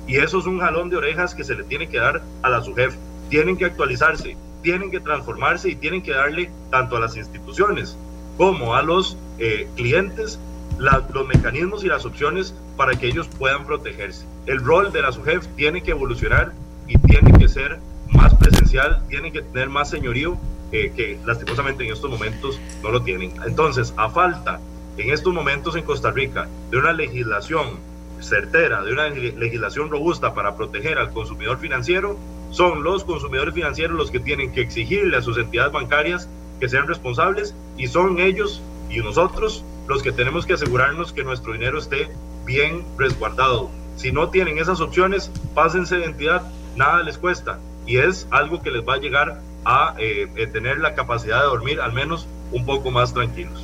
Y 0.08 0.18
eso 0.18 0.40
es 0.40 0.46
un 0.46 0.60
jalón 0.60 0.90
de 0.90 0.98
orejas 0.98 1.36
que 1.36 1.44
se 1.44 1.56
le 1.56 1.64
tiene 1.64 1.88
que 1.88 2.00
dar 2.00 2.24
a 2.42 2.50
la 2.50 2.62
SUGEF. 2.62 2.96
Tienen 3.30 3.56
que 3.56 3.66
actualizarse, 3.66 4.36
tienen 4.64 4.90
que 4.90 5.00
transformarse 5.00 5.70
y 5.70 5.76
tienen 5.76 6.02
que 6.02 6.12
darle 6.12 6.50
tanto 6.72 6.98
a 6.98 7.00
las 7.00 7.16
instituciones 7.16 7.96
como 8.38 8.74
a 8.74 8.82
los 8.82 9.16
eh, 9.38 9.68
clientes 9.76 10.40
los 10.80 11.28
mecanismos 11.28 11.84
y 11.84 11.88
las 11.88 12.04
opciones 12.04 12.56
para 12.76 12.96
que 12.96 13.08
ellos 13.08 13.30
puedan 13.38 13.66
protegerse. 13.66 14.26
El 14.48 14.60
rol 14.64 14.92
de 14.92 15.04
la 15.04 15.12
SUGEF 15.12 15.46
tiene 15.56 15.84
que 15.84 15.92
evolucionar 15.92 16.52
y 16.88 16.98
tiene 16.98 17.32
que 17.38 17.48
ser 17.48 17.80
más 18.14 18.34
presencial, 18.35 19.03
tiene 19.10 19.31
que 19.31 19.41
tener 19.41 19.69
más 19.69 19.90
señorío 19.90 20.38
que 20.72 21.19
lastimosamente 21.26 21.85
en 21.85 21.94
estos 21.94 22.10
momentos 22.10 22.60
no 22.81 22.90
lo 22.90 23.03
tienen. 23.03 23.31
Entonces, 23.45 23.94
a 23.95 24.10
falta 24.10 24.60
en 24.98 25.11
estos 25.11 25.34
momentos 25.34 25.76
en 25.76 25.84
Costa 25.84 26.11
Rica 26.11 26.48
de 26.72 26.77
una 26.77 26.94
legislación 26.94 27.80
certera, 28.19 28.81
de 28.84 28.94
una 28.94 29.10
legislación 29.10 29.90
robusta 29.90 30.34
para 30.34 30.56
proteger 30.56 30.98
al 30.98 31.11
consumidor 31.11 31.60
financiero, 31.60 32.18
son 32.52 32.84
los 32.84 33.03
consumidores 33.03 33.53
financieros 33.53 33.98
los 33.98 34.11
que 34.11 34.19
tienen 34.19 34.52
que 34.52 34.61
exigirle 34.61 35.18
a 35.18 35.22
sus 35.22 35.38
entidades 35.38 35.73
bancarias 35.73 36.30
que 36.60 36.69
sean 36.69 36.88
responsables 36.88 37.56
y 37.77 37.88
son 37.88 38.19
ellos 38.19 38.61
y 38.90 38.99
nosotros 38.99 39.65
los 39.88 40.03
que 40.03 40.11
tenemos 40.11 40.45
que 40.45 40.53
asegurarnos 40.53 41.11
que 41.11 41.23
nuestro 41.23 41.53
dinero 41.53 41.80
esté 41.80 42.10
bien 42.45 42.85
resguardado. 42.98 43.69
Si 43.95 44.11
no 44.11 44.30
tienen 44.30 44.60
esas 44.60 44.80
opciones, 44.80 45.31
pásense 45.53 45.98
de 45.98 46.06
entidad, 46.06 46.44
nada 46.76 47.03
les 47.03 47.18
cuesta 47.18 47.60
y 47.86 47.98
es 47.98 48.28
algo 48.32 48.62
que 48.62 48.72
les 48.72 48.88
va 48.88 48.96
a 48.96 48.98
llegar 48.98 49.42
a 49.66 49.96
eh, 49.98 50.28
eh, 50.36 50.48
tener 50.48 50.80
la 50.80 50.94
capacidad 50.96 51.40
de 51.40 51.46
dormir 51.46 51.80
al 51.80 51.94
menos 51.94 52.28
un 52.52 52.66
poco 52.66 52.92
más 52.92 53.14
tranquilos. 53.14 53.64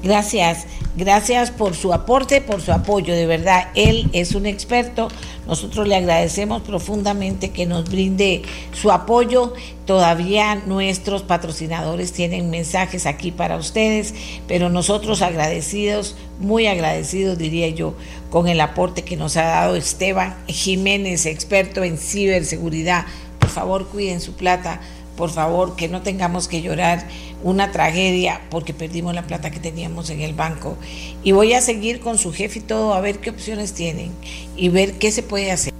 Gracias, 0.00 0.66
gracias 0.94 1.50
por 1.50 1.74
su 1.74 1.92
aporte, 1.92 2.40
por 2.40 2.60
su 2.60 2.70
apoyo, 2.70 3.14
de 3.14 3.26
verdad, 3.26 3.70
él 3.74 4.08
es 4.12 4.36
un 4.36 4.46
experto, 4.46 5.08
nosotros 5.44 5.88
le 5.88 5.96
agradecemos 5.96 6.62
profundamente 6.62 7.50
que 7.50 7.66
nos 7.66 7.90
brinde 7.90 8.42
su 8.72 8.92
apoyo, 8.92 9.54
todavía 9.86 10.54
nuestros 10.54 11.24
patrocinadores 11.24 12.12
tienen 12.12 12.48
mensajes 12.48 13.06
aquí 13.06 13.32
para 13.32 13.56
ustedes, 13.56 14.14
pero 14.46 14.68
nosotros 14.68 15.20
agradecidos, 15.20 16.14
muy 16.38 16.68
agradecidos 16.68 17.36
diría 17.36 17.68
yo, 17.68 17.94
con 18.30 18.46
el 18.46 18.60
aporte 18.60 19.02
que 19.02 19.16
nos 19.16 19.36
ha 19.36 19.44
dado 19.44 19.74
Esteban 19.74 20.36
Jiménez, 20.46 21.26
experto 21.26 21.82
en 21.82 21.98
ciberseguridad, 21.98 23.04
por 23.38 23.48
favor 23.50 23.86
cuiden 23.88 24.20
su 24.20 24.34
plata 24.34 24.80
por 25.18 25.30
favor, 25.30 25.74
que 25.74 25.88
no 25.88 26.00
tengamos 26.00 26.46
que 26.46 26.62
llorar 26.62 27.04
una 27.42 27.72
tragedia 27.72 28.40
porque 28.50 28.72
perdimos 28.72 29.16
la 29.16 29.26
plata 29.26 29.50
que 29.50 29.58
teníamos 29.58 30.10
en 30.10 30.20
el 30.20 30.32
banco. 30.32 30.76
Y 31.24 31.32
voy 31.32 31.54
a 31.54 31.60
seguir 31.60 31.98
con 31.98 32.18
su 32.18 32.32
jefe 32.32 32.60
y 32.60 32.62
todo 32.62 32.94
a 32.94 33.00
ver 33.00 33.18
qué 33.18 33.30
opciones 33.30 33.74
tienen 33.74 34.12
y 34.56 34.68
ver 34.68 34.92
qué 34.92 35.10
se 35.10 35.24
puede 35.24 35.50
hacer, 35.50 35.74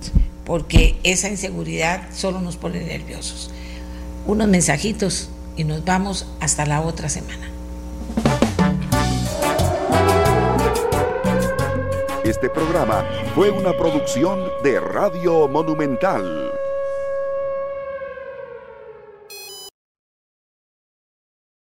porque 0.45 0.97
esa 1.05 1.29
inseguridad 1.29 2.03
solo 2.13 2.41
nos 2.41 2.57
pone 2.57 2.81
nerviosos. 2.81 3.53
Unos 4.27 4.49
mensajitos 4.49 5.31
y 5.57 5.63
nos 5.63 5.85
vamos 5.85 6.27
hasta 6.41 6.67
la 6.67 6.81
otra 6.81 7.09
semana. 7.09 7.49
Este 12.25 12.51
programa 12.51 13.05
fue 13.37 13.51
una 13.51 13.73
producción 13.73 14.41
de 14.65 14.81
Radio 14.81 15.47
Monumental. 15.47 16.48